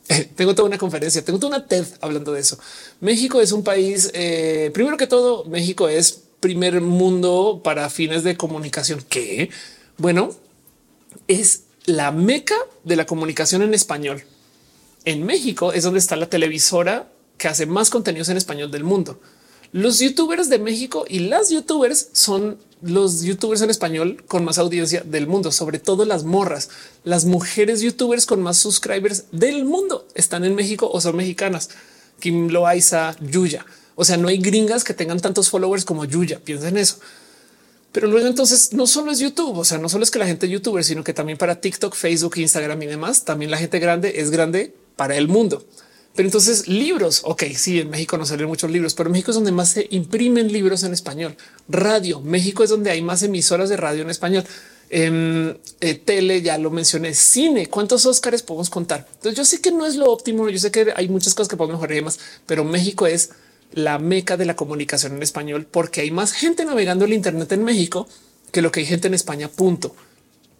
[0.36, 2.58] tengo toda una conferencia, tengo toda una TED hablando de eso.
[3.00, 8.36] México es un país, eh, primero que todo, México es primer mundo para fines de
[8.36, 9.02] comunicación.
[9.08, 9.50] Que
[9.97, 10.34] bueno,
[11.28, 14.24] es la meca de la comunicación en español.
[15.05, 19.20] En México es donde está la televisora que hace más contenidos en español del mundo.
[19.74, 25.02] Los youtubers de México y las youtubers son los youtubers en español con más audiencia
[25.04, 26.70] del mundo, sobre todo las morras.
[27.02, 31.70] Las mujeres youtubers con más subscribers del mundo están en México o son mexicanas.
[32.20, 33.66] Kim Loaiza, Yuya.
[33.96, 36.38] O sea, no hay gringas que tengan tantos followers como Yuya.
[36.38, 36.98] Piensa en eso.
[37.90, 40.48] Pero luego entonces no solo es YouTube, o sea, no solo es que la gente
[40.48, 44.30] youtuber, sino que también para TikTok, Facebook, Instagram y demás, también la gente grande es
[44.30, 45.64] grande para el mundo.
[46.15, 49.51] Pero entonces libros, ok, sí, en México no salen muchos libros, pero México es donde
[49.51, 51.36] más se imprimen libros en español.
[51.68, 54.44] Radio, México es donde hay más emisoras de radio en español.
[54.91, 59.09] En eh, tele, ya lo mencioné, cine, ¿cuántos Óscares podemos contar?
[59.15, 61.57] Entonces yo sé que no es lo óptimo, yo sé que hay muchas cosas que
[61.57, 63.31] podemos mejorar más, pero México es
[63.73, 67.65] la meca de la comunicación en español porque hay más gente navegando el Internet en
[67.65, 68.07] México
[68.52, 69.97] que lo que hay gente en España, punto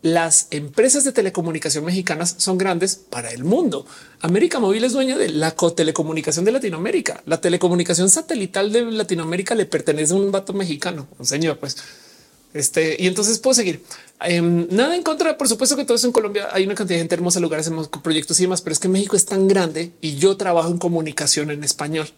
[0.05, 3.87] las empresas de telecomunicación mexicanas son grandes para el mundo.
[4.21, 7.23] América Móvil es dueña de la telecomunicación de Latinoamérica.
[7.25, 11.79] La telecomunicación satelital de Latinoamérica le pertenece a un vato mexicano, un señor, pues.
[12.53, 13.83] Este, y entonces puedo seguir.
[14.21, 17.01] Em, nada en contra, por supuesto que todo eso en Colombia hay una cantidad de
[17.01, 17.71] gente hermosa, lugares,
[18.03, 21.51] proyectos y demás, pero es que México es tan grande y yo trabajo en comunicación
[21.51, 22.09] en español.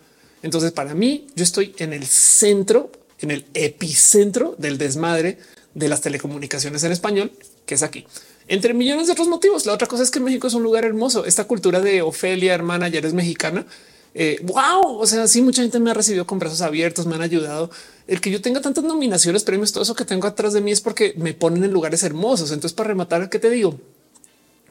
[0.43, 2.91] Entonces, para mí, yo estoy en el centro,
[3.21, 5.39] en el epicentro del desmadre
[5.75, 7.31] de las telecomunicaciones en español
[7.67, 8.07] que es aquí.
[8.49, 9.67] Entre millones de otros motivos.
[9.67, 11.25] La otra cosa es que México es un lugar hermoso.
[11.25, 13.67] Esta cultura de Ofelia, hermana, ya eres mexicana.
[14.15, 14.99] Eh, wow.
[14.99, 17.71] O sea, sí, mucha gente me ha recibido con brazos abiertos, me han ayudado.
[18.07, 20.81] El que yo tenga tantas nominaciones, premios, todo eso que tengo atrás de mí es
[20.81, 22.53] porque me ponen en lugares hermosos.
[22.53, 23.79] Entonces, para rematar, ¿qué te digo?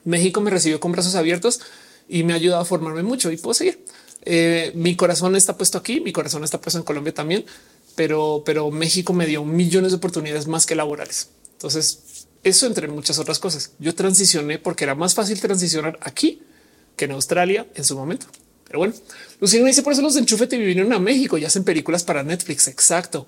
[0.06, 1.60] México me recibió con brazos abiertos
[2.08, 3.84] y me ha ayudado a formarme mucho y puedo seguir.
[4.24, 7.46] Eh, mi corazón está puesto aquí, mi corazón está puesto en Colombia también,
[7.96, 11.30] pero, pero México me dio millones de oportunidades más que laborales.
[11.54, 12.00] Entonces,
[12.46, 13.72] Eso entre muchas otras cosas.
[13.80, 16.44] Yo transicioné porque era más fácil transicionar aquí
[16.96, 18.28] que en Australia en su momento.
[18.68, 18.94] Pero bueno,
[19.42, 22.22] Luciano dice por eso los de enchufe te vinieron a México y hacen películas para
[22.22, 22.68] Netflix.
[22.68, 23.26] Exacto.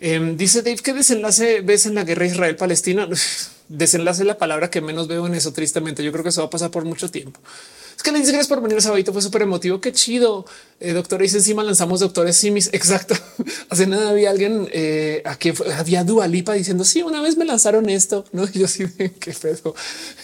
[0.00, 3.08] Em, dice Dave, ¿qué desenlace ves en la guerra Israel-Palestina?
[3.68, 6.04] desenlace la palabra que menos veo en eso, tristemente.
[6.04, 7.40] Yo creo que eso va a pasar por mucho tiempo.
[7.98, 9.12] Es que le dice gracias por venir sabadito.
[9.12, 9.80] Fue súper emotivo.
[9.80, 10.44] Qué chido.
[10.78, 12.70] Eh, doctora dice encima lanzamos doctores simis.
[12.72, 13.16] Exacto.
[13.70, 18.24] Hace nada había alguien eh, aquí había Dualipa diciendo sí, una vez me lanzaron esto.
[18.30, 18.84] No, y yo sí,
[19.18, 19.74] qué pedo.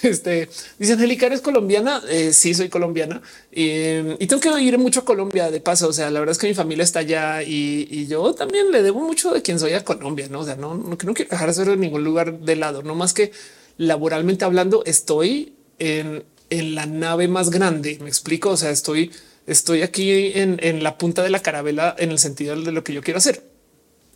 [0.03, 2.01] Este dice Angélica, eres colombiana.
[2.09, 3.21] Eh, sí, soy colombiana
[3.51, 5.89] y tengo que ir mucho a Colombia de paso.
[5.89, 9.01] O sea, la verdad es que mi familia está allá y, yo también le debo
[9.01, 10.29] mucho de quien soy a Colombia.
[10.31, 12.85] No, o sea, no, no, no quiero dejar de ser en ningún lugar de lado,
[12.85, 13.33] no más que
[13.79, 16.23] laboralmente hablando, estoy en
[16.59, 17.99] en la nave más grande.
[18.01, 18.51] Me explico.
[18.51, 19.11] O sea, estoy,
[19.47, 23.03] estoy aquí en, la punta de la carabela en el sentido de lo que yo
[23.03, 23.43] quiero hacer,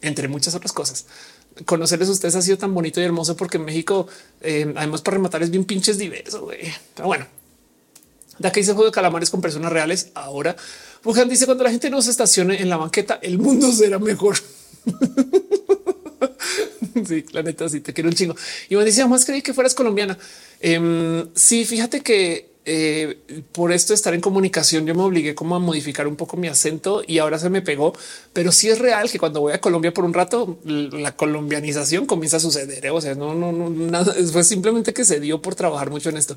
[0.00, 1.06] entre muchas otras cosas.
[1.64, 4.06] Conocerles a ustedes ha sido tan bonito y hermoso porque en México,
[4.40, 6.42] eh, además, para rematar, es bien pinches diverso.
[6.42, 6.72] güey.
[6.94, 7.26] Pero bueno,
[8.38, 10.10] de aquí se juego de calamares con personas reales.
[10.14, 10.56] Ahora,
[11.04, 14.36] Wuhan dice cuando la gente no se estacione en la banqueta, el mundo será mejor.
[17.06, 18.34] sí, la neta, sí te quiero un chingo.
[18.68, 20.18] Y me decía más creí que fueras colombiana.
[20.60, 23.16] Em, sí, fíjate que eh,
[23.52, 26.48] por esto de estar en comunicación, yo me obligué como a modificar un poco mi
[26.48, 27.94] acento y ahora se me pegó.
[28.34, 32.36] Pero sí es real que cuando voy a Colombia por un rato, la colombianización comienza
[32.36, 32.84] a suceder.
[32.84, 32.90] ¿eh?
[32.90, 34.14] O sea, no, no, no, nada.
[34.30, 36.36] Fue simplemente que se dio por trabajar mucho en esto.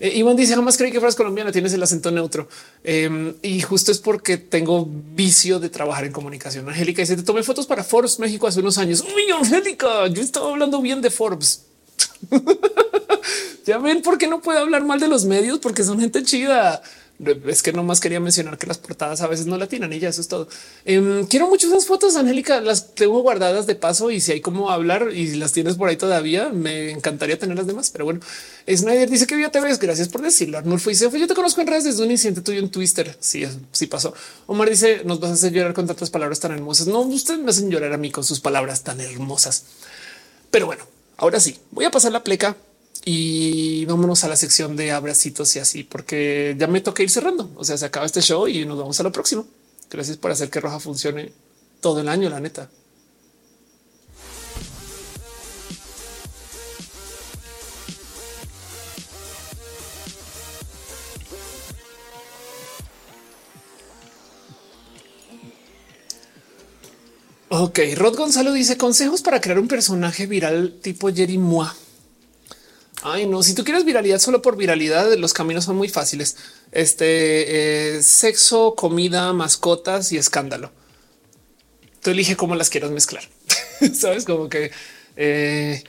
[0.00, 2.48] Eh, Iván dice jamás creí que fueras colombiana, tienes el acento neutro
[2.84, 6.68] em, y justo es porque tengo vicio de trabajar en comunicación.
[6.68, 9.02] Angélica dice te tomé fotos para Forbes México hace unos años.
[9.02, 11.64] Uy, Angélica, yo estaba hablando bien de Forbes.
[13.66, 16.82] ya ven por qué no puedo hablar mal de los medios porque son gente chida.
[17.46, 20.10] Es que nomás quería mencionar que las portadas a veces no la tienen y ya
[20.10, 20.48] eso es todo.
[20.84, 24.70] Em, quiero mucho esas fotos, Angélica, las tengo guardadas de paso y si hay como
[24.70, 27.90] hablar y las tienes por ahí todavía, me encantaría tener las demás.
[27.90, 28.20] Pero bueno,
[28.68, 29.78] Snyder dice que bien te ves.
[29.78, 30.58] Gracias por decirlo.
[30.58, 33.16] Arnulfo dice yo te conozco en redes desde un incidente tuyo en Twitter.
[33.18, 34.12] Sí, sí pasó.
[34.46, 36.86] Omar dice nos vas a hacer llorar con tantas palabras tan hermosas.
[36.86, 39.64] No, ustedes me hacen llorar a mí con sus palabras tan hermosas.
[40.50, 40.84] Pero bueno,
[41.16, 42.56] ahora sí voy a pasar la pleca
[43.08, 47.52] y vámonos a la sección de abracitos y así, porque ya me toca ir cerrando.
[47.54, 49.46] O sea, se acaba este show y nos vamos a lo próximo.
[49.88, 51.32] Gracias por hacer que Roja funcione
[51.80, 52.68] todo el año, la neta.
[67.50, 71.72] Ok, Rod Gonzalo dice consejos para crear un personaje viral tipo Jerry Moa.
[73.08, 76.36] Ay, no, si tú quieres viralidad solo por viralidad, los caminos son muy fáciles.
[76.72, 80.72] Este eh, sexo, comida, mascotas y escándalo.
[82.02, 83.22] Tú elige cómo las quieras mezclar.
[83.94, 84.72] Sabes como que
[85.16, 85.84] eh,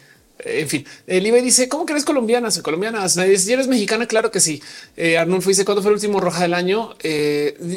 [0.46, 2.52] en fin, el IBE dice cómo que eres colombiana?
[2.52, 3.10] Soy colombiana.
[3.10, 4.62] Si eres mexicana, claro que sí.
[4.96, 6.94] Eh, Arnulfo dice cuándo fue el último roja del año.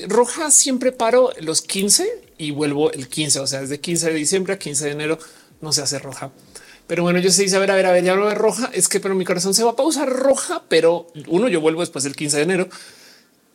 [0.06, 3.40] Roja siempre paro los 15 y vuelvo el 15.
[3.40, 5.18] O sea, desde 15 de diciembre a 15 de enero
[5.62, 6.30] no se hace roja.
[6.90, 8.68] Pero bueno, yo se dice, a ver, a ver, a ver, ya no es roja,
[8.74, 12.02] es que pero mi corazón se va a pausar roja, pero uno, yo vuelvo después
[12.02, 12.68] del 15 de enero.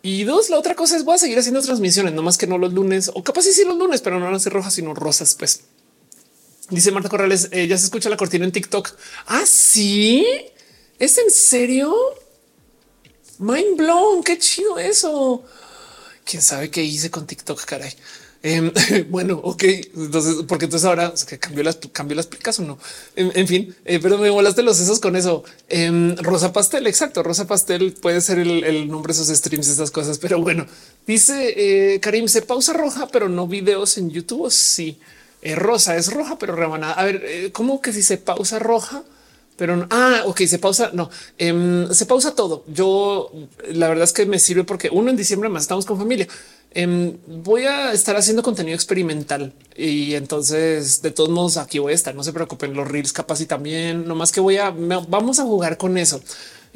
[0.01, 2.57] Y dos, la otra cosa es voy a seguir haciendo transmisiones, no más que no
[2.57, 5.35] los lunes o capaz sí los lunes, pero no van a ser rojas, sino rosas.
[5.35, 5.63] Pues
[6.69, 8.91] dice Marta Corrales, eh, ya se escucha la cortina en TikTok.
[9.25, 10.25] Ah, sí,
[10.97, 11.93] es en serio.
[13.39, 14.23] Mind blown.
[14.23, 15.43] Qué chido eso.
[16.23, 17.93] Quién sabe qué hice con TikTok, caray.
[18.47, 18.71] Em,
[19.09, 19.63] bueno, ok,
[19.95, 22.77] entonces, porque entonces ahora que cambió las, cambió las plicas o no.
[23.15, 25.43] En, fin, eh, pero me volaste los sesos con eso.
[25.67, 27.23] Em, Rosa Pastel, exacto.
[27.23, 30.19] Rosa Pastel puede ser el, nombre de esos streams, estas cosas.
[30.19, 30.67] Pero bueno,
[31.07, 34.51] dice eh, Karim, se pausa roja, pero no videos en YouTube.
[34.51, 34.99] Sí,
[35.41, 36.93] eh, rosa es roja, pero rebanada.
[36.93, 39.01] A ver, ¿cómo que si se pausa roja?
[39.55, 39.87] Pero no.
[39.89, 40.91] ah, ok, se pausa.
[40.93, 42.63] No, em, se pausa todo.
[42.67, 43.31] Yo
[43.71, 46.27] la verdad es que me sirve porque uno en diciembre más estamos con familia.
[46.71, 51.95] Em, voy a estar haciendo contenido experimental y entonces de todos modos aquí voy a
[51.95, 52.13] estar.
[52.13, 55.43] No se preocupen, los reels capaz y también, no más que voy a vamos a
[55.43, 56.21] jugar con eso.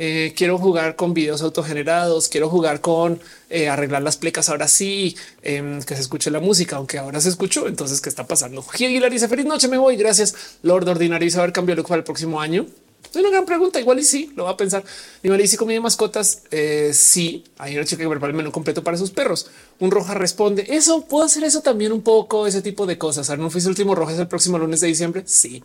[0.02, 3.20] Eh, quiero jugar con videos autogenerados, quiero jugar con
[3.50, 7.28] eh, arreglar las plecas ahora sí, em, que se escuche la música, aunque ahora se
[7.28, 7.68] escuchó.
[7.68, 8.64] Entonces, ¿qué está pasando?
[8.74, 9.98] Aguilar dice feliz noche, me voy.
[9.98, 10.34] Gracias.
[10.64, 12.66] Lord Ordinario y saber cambiar el para el próximo año.
[13.12, 13.78] Es una gran pregunta.
[13.78, 14.86] Igual y sí, lo va a pensar.
[15.22, 16.44] Y me dice comida mascotas.
[16.50, 19.48] Eh, sí, hay una chica que prepara el menú completo para sus perros.
[19.80, 21.02] Un roja responde eso.
[21.08, 23.38] Puedo hacer eso también un poco, ese tipo de cosas.
[23.38, 25.24] No fuiste el último roja es el próximo lunes de diciembre.
[25.26, 25.62] Sí.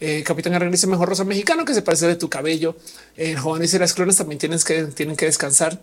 [0.00, 2.76] Eh, Capitán Arreglista dice mejor rosa mexicano que se parece de tu cabello.
[3.16, 5.80] Eh, Juan dice las clones también tienes que tienen que descansar.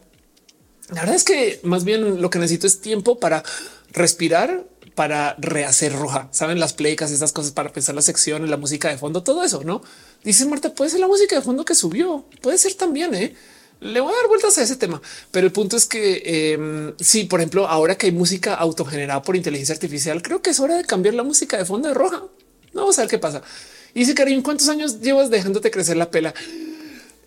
[0.90, 3.43] La verdad es que más bien lo que necesito es tiempo para
[3.91, 4.65] respirar,
[4.95, 6.27] para rehacer roja.
[6.31, 9.64] Saben las playcas, estas cosas para pensar las secciones, la música de fondo, todo eso,
[9.64, 9.81] no?
[10.23, 13.15] Dice Marta, puede ser la música de fondo que subió, puede ser también.
[13.15, 13.33] ¿eh?
[13.80, 17.23] Le voy a dar vueltas a ese tema, pero el punto es que eh, sí,
[17.23, 20.83] por ejemplo, ahora que hay música autogenerada por inteligencia artificial, creo que es hora de
[20.83, 22.23] cambiar la música de fondo de roja.
[22.73, 23.41] Vamos a ver qué pasa.
[23.94, 26.34] Y dice Karim, ¿cuántos años llevas dejándote crecer la pela?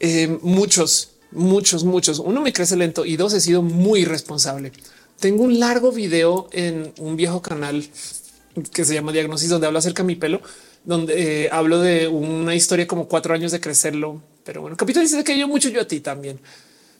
[0.00, 2.18] Eh, muchos, muchos, muchos.
[2.18, 4.72] Uno me crece lento y dos he sido muy responsable.
[5.20, 7.86] Tengo un largo video en un viejo canal
[8.72, 10.40] que se llama Diagnosis, donde hablo acerca de mi pelo,
[10.84, 14.22] donde eh, hablo de una historia como cuatro años de crecerlo.
[14.44, 16.38] Pero bueno, Capitán dice que yo mucho yo a ti también.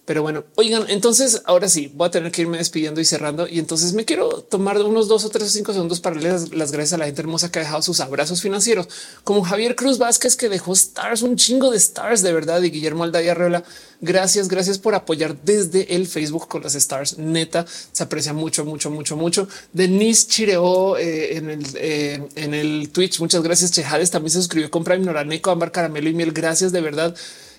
[0.04, 3.48] Pero bueno, oigan, entonces ahora sí voy a tener que irme despidiendo y cerrando.
[3.48, 6.72] Y entonces me quiero tomar unos dos o tres o cinco segundos para darles las
[6.72, 8.88] gracias a la gente hermosa que ha dejado sus abrazos financieros,
[9.24, 13.04] como Javier Cruz Vázquez, que dejó stars, un chingo de stars de verdad, y Guillermo
[13.04, 13.64] Aldaya Arreola.
[14.02, 17.16] Gracias, gracias por apoyar desde el Facebook con las stars.
[17.16, 19.48] Neta, se aprecia mucho, mucho, mucho, mucho.
[19.72, 23.20] Denise Chireo eh, en el eh, en el Twitch.
[23.20, 23.70] Muchas gracias.
[23.72, 26.32] Chejades también se suscribió con Prime Noraneco, Ámbar Caramelo y Miel.
[26.32, 27.16] Gracias de verdad.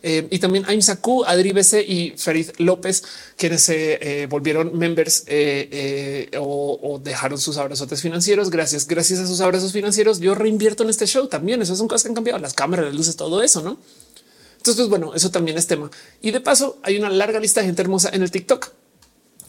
[0.07, 3.03] Eh, y también Aim Saku, Adri BC y Ferid López,
[3.37, 8.51] quienes se eh, volvieron members eh, o, dejaron sus abrazotes financieros.
[8.51, 10.19] Gracias, gracias a sus abrazos financieros.
[10.19, 11.59] Yo reinvierto en este show también.
[11.63, 13.79] Esas son cosas que han cambiado las cámaras, las luces, todo eso, no?
[14.57, 15.89] Entonces, pues bueno, eso también es tema.
[16.21, 18.73] Y de paso, hay una larga lista de gente hermosa en el TikTok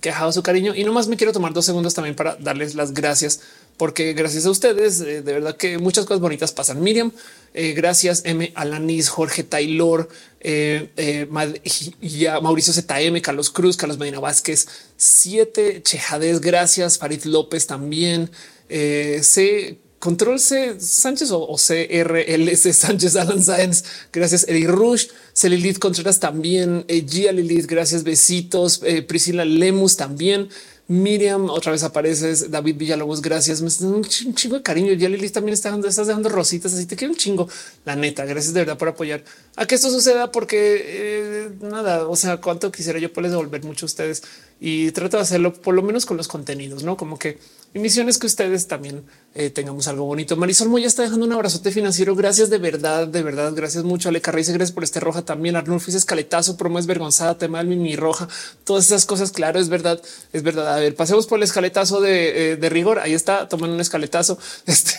[0.07, 2.95] que dejado su cariño y nomás me quiero tomar dos segundos también para darles las
[2.95, 3.41] gracias
[3.77, 6.81] porque gracias a ustedes, de verdad que muchas cosas bonitas pasan.
[6.81, 7.11] Miriam,
[7.55, 8.53] eh, gracias M.
[8.55, 10.09] Alanis, Jorge Taylor,
[10.41, 16.99] eh, eh, Mauricio ZM, Carlos Cruz, Carlos Medina Vázquez, siete Chejades, gracias.
[16.99, 18.31] Farid López también.
[18.69, 19.79] C.
[19.99, 23.83] Control C Sánchez o, o CRLS Sánchez Alan Sáenz.
[24.13, 24.47] Gracias.
[24.49, 26.87] Eddie Rush, Celilith Contreras también.
[26.89, 28.03] Gia Lilith, gracias.
[28.05, 28.81] Besitos.
[29.07, 30.49] Priscila Lemus también.
[30.89, 32.51] Miriam, otra vez apareces.
[32.51, 33.61] David Villalobos, gracias.
[33.61, 34.93] Me un chingo de cariño.
[34.93, 36.73] Ya Lili también está dando, estás dejando rositas.
[36.73, 37.49] Así te quiero un chingo.
[37.85, 39.25] La neta, gracias de verdad por apoyar
[39.57, 43.87] a que esto suceda, porque eh, nada, o sea, cuánto quisiera yo poderles devolver mucho
[43.87, 44.23] a ustedes
[44.61, 47.39] y trato de hacerlo por lo menos con los contenidos, no como que
[47.77, 50.35] mi misión es que ustedes también eh, tengamos algo bonito.
[50.35, 52.17] Marisol Moya está dejando un abrazote financiero.
[52.17, 53.53] Gracias de verdad, de verdad.
[53.55, 54.09] Gracias mucho.
[54.09, 55.57] Ale Carriz, gracias por este roja también.
[55.57, 58.29] Arnulfo escaletazo, promo es vergonzada, tema del mini roja,
[58.65, 59.31] todas esas cosas.
[59.31, 60.01] Claro, es verdad,
[60.33, 60.75] es verdad.
[60.75, 62.99] A ver, pasemos por el escaletazo de, eh, rigor.
[62.99, 64.39] Ahí está, toman un escaletazo.
[64.67, 64.95] Este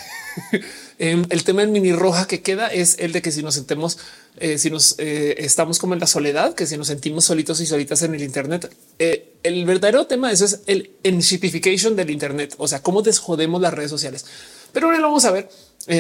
[1.00, 4.00] Em, el tema del mini roja que queda es el de que si nos sentemos,
[4.38, 7.67] eh, si nos eh, estamos como en la soledad, que si nos sentimos solitos y
[7.67, 12.56] solitas en el Internet, eh, el verdadero tema de eso es el enshipification del Internet,
[12.58, 14.26] o sea, cómo desjodemos las redes sociales.
[14.74, 15.50] Pero ahora lo vamos a ver.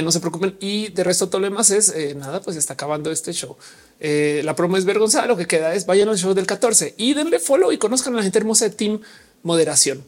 [0.03, 0.57] no se preocupen.
[0.59, 3.55] Y de resto, todo lo demás es nada, pues está acabando este show.
[3.99, 5.25] la promo es vergonzada.
[5.25, 8.17] Lo que queda es vayan al show del 14 y denle follow y conozcan a
[8.17, 8.99] la gente hermosa de Team
[9.43, 10.03] Moderación.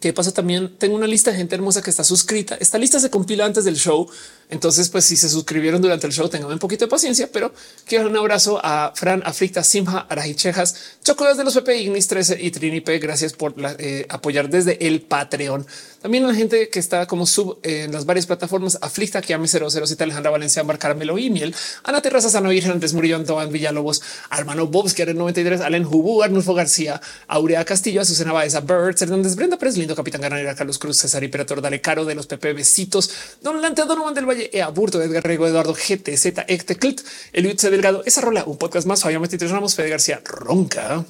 [0.00, 0.32] ¿Qué pasa?
[0.32, 2.56] También tengo una lista de gente hermosa que está suscrita.
[2.60, 4.08] Esta lista se compila antes del show
[4.48, 7.52] entonces, pues si se suscribieron durante el show, tengan un poquito de paciencia, pero
[7.84, 12.38] quiero dar un abrazo a Fran, Aflicta, Simha, Arajichejas, Chocolas de los PP, Ignis 13
[12.40, 12.98] y Trinipe.
[12.98, 15.66] Gracias por eh, apoyar desde el Patreon.
[16.00, 20.04] También a la gente que está como sub en las varias plataformas, Aflicta, Kiame 007,
[20.04, 21.52] Alejandra Valencia, Mar Caramelo y Miel,
[21.82, 26.54] Ana Terraza, Sano Virgen, Andrés Murillo, Antoine Villalobos, Armano Bobs, que 93, Allen Hubu, Arnulfo
[26.54, 31.24] García, Aurea Castillo, Azucena Baeza, Birds, Hernández Brenda Pérez, Lindo, Capitán Ganadera, Carlos Cruz, César
[31.24, 33.10] Imperator, Dale Caro de los PP, besitos,
[33.42, 37.00] Don Lante, Don Juan del Valle, Ea Burto, Edgar Rego, Eduardo GTZ, Ecteclt,
[37.32, 41.04] Eliud Delgado, esa rola, un podcast más, Fabián Metitres Ramos, Fede García, Ronca.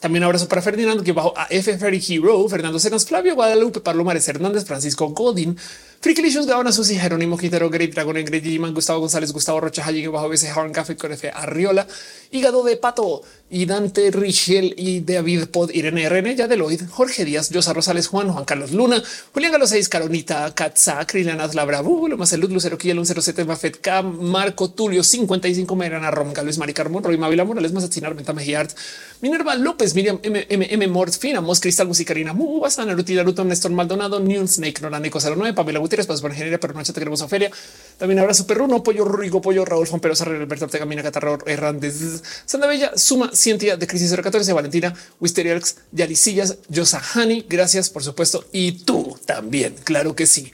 [0.00, 4.04] También abrazo para Ferdinando, que bajo a F Ferry Hero, Fernando Senas, Flavio Guadalupe, Pablo
[4.04, 5.56] Mares Hernández, Francisco Godín,
[6.04, 10.52] Frikilicious, Gabana Susi, Jerónimo Quintero, Great Dragon, Ingrid Gustavo González, Gustavo Rocha, Halle, bajo BC,
[10.54, 11.86] Horn Café, Corefe, Arriola,
[12.30, 13.22] Hígado de Pato,
[13.54, 18.44] y Dante Richel y David Pod, Irene RN, Yadeloid, Jorge Díaz, Yosa Rosales, Juan, Juan
[18.44, 19.00] Carlos Luna,
[19.32, 24.72] Julián Galo 6, Caronita, Katza, Kriliana Labrabu, Lo Salud, Lucero Kiel, 107, Mafet K, Marco
[24.72, 28.72] Tulio, 55, Merana Rom, Luis Mari Carmón, Roy Mavila Morales, Mazacinar, Menta Mejiart,
[29.20, 30.44] Minerva López, Miriam M.
[30.48, 30.66] M.
[30.68, 30.88] M.
[30.88, 35.78] Mort, Fina, Mos, Cristal, Musicarina, Mubasana, Ruti, Naruto, Néstor Maldonado, Neon Snake, Noraneco 09, Pamela
[35.78, 37.50] Gutiérrez, Paz por Ingeniería, pero noche te queremos Ofelia.
[37.98, 42.66] También abrazo Perruno, Pollo Rigo, Pollo Raúl, Juan Sarre, Alberto Ortega, Mina Catarro, Hernández, Santa
[42.66, 48.44] Bella, Suma, Cientia de Crisis 014, Valentina, Wisterialx, Yaricillas, Yosahani, gracias por supuesto.
[48.52, 50.52] Y tú también, claro que sí.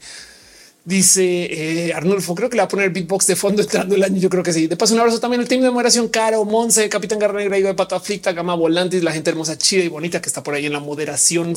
[0.84, 4.18] Dice eh, Arnulfo, creo que le va a poner beatbox de fondo entrando el año.
[4.18, 4.66] Yo creo que sí.
[4.66, 7.74] De paso, un abrazo también al team de moderación Caro, Monse, Capitán Garra Negra, de
[7.74, 10.72] Pato Aflicta, Gama Volantis, la gente hermosa, chida y bonita que está por ahí en
[10.72, 11.54] la moderación.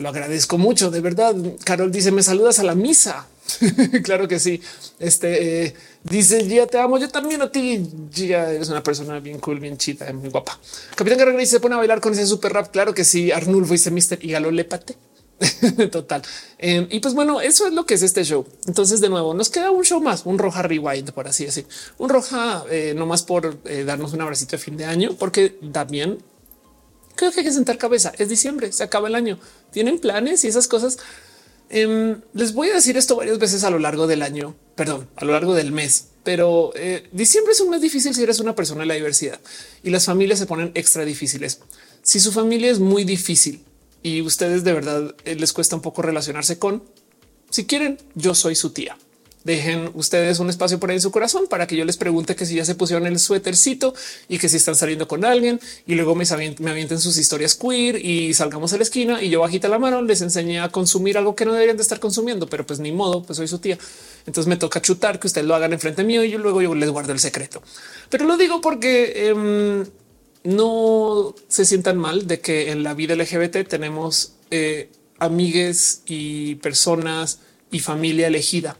[0.00, 1.36] Lo agradezco mucho, de verdad.
[1.62, 3.26] Carol dice: Me saludas a la misa.
[4.02, 4.62] claro que sí.
[4.98, 6.96] Este eh, dice: Ya te amo.
[6.96, 7.86] Yo también a ti.
[8.10, 10.58] Ya eres una persona bien cool, bien chita, muy guapa.
[10.96, 12.70] Capitán Guerrero se pone a bailar con ese super rap.
[12.70, 13.30] Claro que sí.
[13.30, 14.96] Arnulfo dice: Mister y Galo lépate.
[15.92, 16.22] Total.
[16.56, 18.46] Em, y pues bueno, eso es lo que es este show.
[18.66, 21.66] Entonces, de nuevo, nos queda un show más, un roja rewind, por así decir,
[21.98, 25.58] un roja, eh, no más por eh, darnos un abracito de fin de año, porque
[25.72, 26.18] también
[27.20, 28.12] creo que hay que sentar cabeza.
[28.16, 29.38] Es diciembre, se acaba el año.
[29.72, 30.98] Tienen planes y esas cosas.
[31.68, 35.24] Em, les voy a decir esto varias veces a lo largo del año, perdón, a
[35.24, 38.80] lo largo del mes, pero eh, diciembre es un mes difícil si eres una persona
[38.80, 39.38] de la diversidad
[39.84, 41.60] y las familias se ponen extra difíciles.
[42.02, 43.62] Si su familia es muy difícil
[44.02, 46.82] y ustedes de verdad eh, les cuesta un poco relacionarse con,
[47.50, 48.96] si quieren, yo soy su tía
[49.44, 52.44] dejen ustedes un espacio por ahí en su corazón para que yo les pregunte que
[52.44, 53.94] si ya se pusieron el suétercito
[54.28, 58.34] y que si están saliendo con alguien y luego me, avienten sus historias queer y
[58.34, 61.44] salgamos a la esquina y yo bajita la mano les enseñé a consumir algo que
[61.44, 63.78] no deberían de estar consumiendo, pero pues ni modo, pues soy su tía.
[64.26, 66.90] Entonces me toca chutar que ustedes lo hagan enfrente mío y yo luego yo les
[66.90, 67.62] guardo el secreto.
[68.10, 69.86] Pero lo digo porque em,
[70.44, 77.40] no se sientan mal de que en la vida LGBT tenemos eh, amigues y personas
[77.70, 78.76] y familia elegida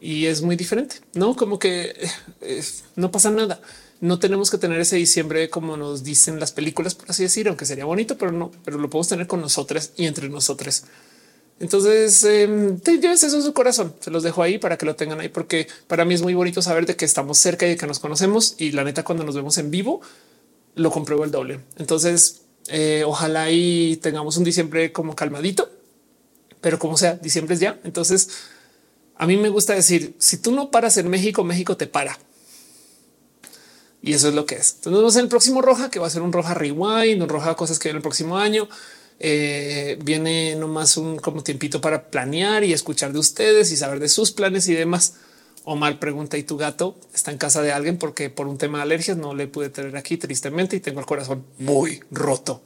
[0.00, 1.94] y es muy diferente, no como que
[2.40, 2.64] eh,
[2.96, 3.60] no pasa nada.
[4.00, 7.66] No tenemos que tener ese diciembre como nos dicen las películas, por así decir, aunque
[7.66, 10.84] sería bonito, pero no, pero lo podemos tener con nosotras y entre nosotros.
[11.60, 13.92] Entonces, eh, lleves eso en su corazón.
[14.00, 16.62] Se los dejo ahí para que lo tengan ahí, porque para mí es muy bonito
[16.62, 18.54] saber de que estamos cerca y de que nos conocemos.
[18.58, 20.00] Y la neta, cuando nos vemos en vivo,
[20.76, 21.60] lo compruebo el doble.
[21.76, 25.68] Entonces, eh, ojalá y tengamos un diciembre como calmadito,
[26.60, 27.80] pero como sea, diciembre es ya.
[27.82, 28.28] Entonces,
[29.18, 32.18] a mí me gusta decir, si tú no paras en México, México te para.
[34.00, 34.74] Y eso es lo que es.
[34.76, 37.28] Entonces nos vemos en el próximo Roja, que va a ser un Roja Rewind, un
[37.28, 38.68] Roja cosas que vienen el próximo año.
[39.18, 44.08] Eh, viene nomás un como tiempito para planear y escuchar de ustedes y saber de
[44.08, 45.14] sus planes y demás.
[45.64, 48.82] Omar pregunta y tu gato está en casa de alguien porque por un tema de
[48.84, 52.62] alergias no le pude tener aquí tristemente y tengo el corazón muy roto,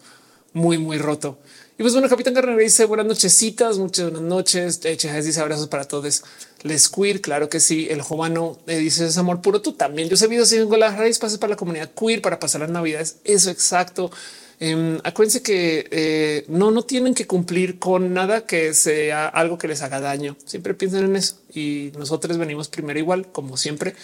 [0.53, 1.39] muy, muy roto.
[1.83, 4.79] Y pues bueno, Capitán Carrera dice buenas nochecitas, muchas buenas noches.
[4.79, 6.23] Chejas dice abrazos para todos.
[6.63, 7.89] Les queer, claro que sí.
[7.91, 9.61] El Jovano eh, dice es amor puro.
[9.63, 10.09] Tú también.
[10.09, 13.17] Yo sé videos con las raíces pases para la comunidad queer para pasar las navidades.
[13.25, 14.13] Eso exacto.
[14.61, 19.67] Eh, acuérdense que eh, no, no tienen que cumplir con nada que sea algo que
[19.67, 20.37] les haga daño.
[20.45, 23.97] Siempre piensen en eso y nosotros venimos primero igual, como siempre.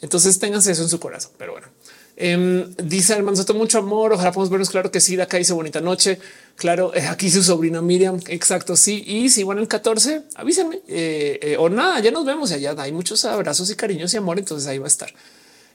[0.00, 1.32] Entonces ténganse eso en su corazón.
[1.36, 1.68] Pero bueno,
[2.16, 4.12] Em, dice el manzato mucho amor.
[4.12, 4.70] Ojalá podamos vernos.
[4.70, 5.16] Claro que sí.
[5.16, 6.18] De acá dice bonita noche.
[6.56, 8.20] Claro, eh, aquí su sobrina Miriam.
[8.28, 8.76] Exacto.
[8.76, 9.02] Sí.
[9.06, 12.00] Y si van el 14, avísenme eh, eh, o nada.
[12.00, 12.74] Ya nos vemos allá.
[12.78, 14.38] Hay muchos abrazos y cariños y amor.
[14.38, 15.12] Entonces ahí va a estar.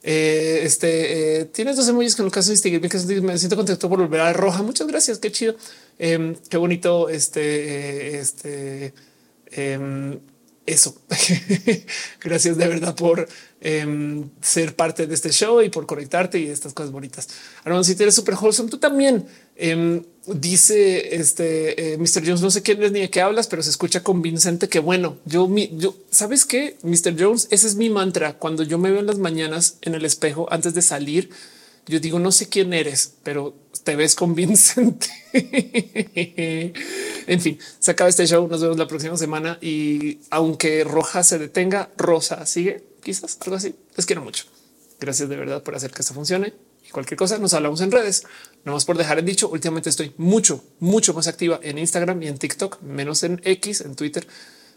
[0.03, 4.33] este tienes dos emojis con el caso distinguir que me siento contento por volver a
[4.33, 4.61] roja.
[4.63, 5.19] Muchas gracias.
[5.19, 5.55] Qué chido.
[5.97, 7.09] Em, qué bonito.
[7.09, 8.93] Este, este,
[9.51, 10.19] em,
[10.67, 10.95] eso.
[12.21, 13.27] Gracias de verdad por
[13.61, 17.27] em, ser parte de este show y por conectarte y estas cosas bonitas.
[17.63, 22.23] Aaron, si eres súper wholesome, tú también em, dice este eh, Mr.
[22.25, 22.41] Jones.
[22.41, 25.49] No sé quién es ni de qué hablas, pero se escucha convincente que bueno, yo,
[25.73, 27.15] yo sabes que Mr.
[27.17, 28.37] Jones, ese es mi mantra.
[28.37, 31.29] Cuando yo me veo en las mañanas en el espejo antes de salir,
[31.87, 35.07] yo digo, no sé quién eres, pero te ves convincente.
[37.27, 38.45] en fin, se acaba este show.
[38.47, 43.73] Nos vemos la próxima semana y aunque Roja se detenga, Rosa sigue, quizás algo así.
[43.95, 44.43] Les quiero mucho.
[44.99, 46.53] Gracias de verdad por hacer que esto funcione
[46.85, 48.25] y cualquier cosa nos hablamos en redes.
[48.65, 49.47] No más por dejar en dicho.
[49.47, 53.95] Últimamente estoy mucho, mucho más activa en Instagram y en TikTok, menos en X, en
[53.95, 54.27] Twitter.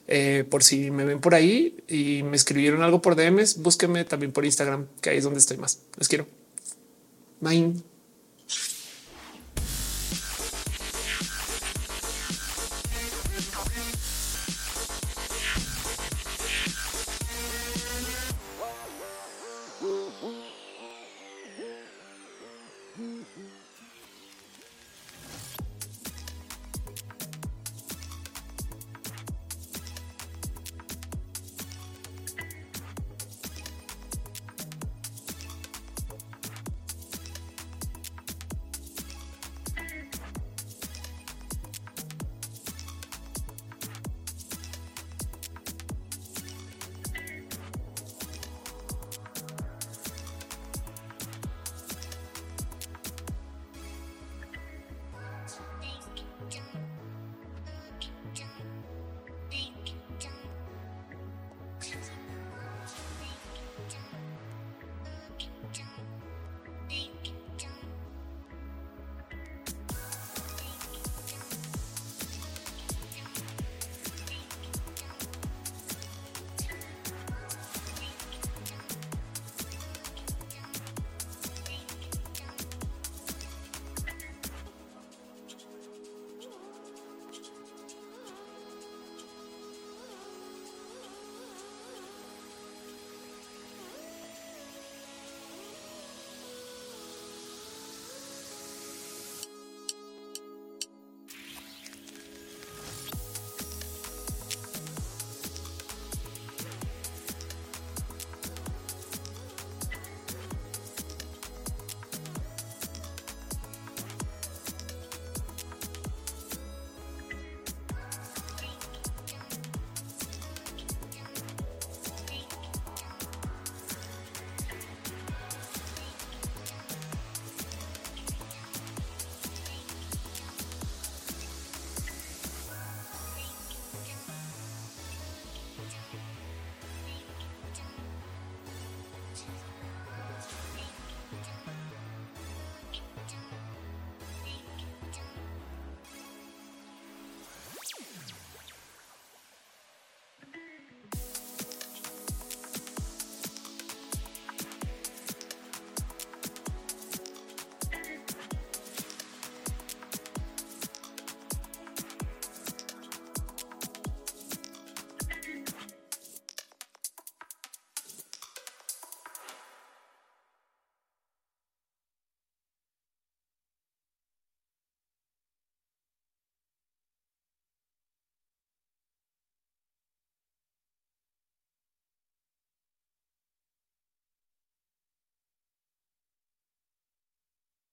[0.06, 4.30] Eh, por si me ven por ahí y me escribieron algo por DMs, búsquenme también
[4.32, 5.80] por Instagram, que ahí es donde estoy más.
[5.98, 6.26] Les quiero.
[7.40, 7.89] Bye.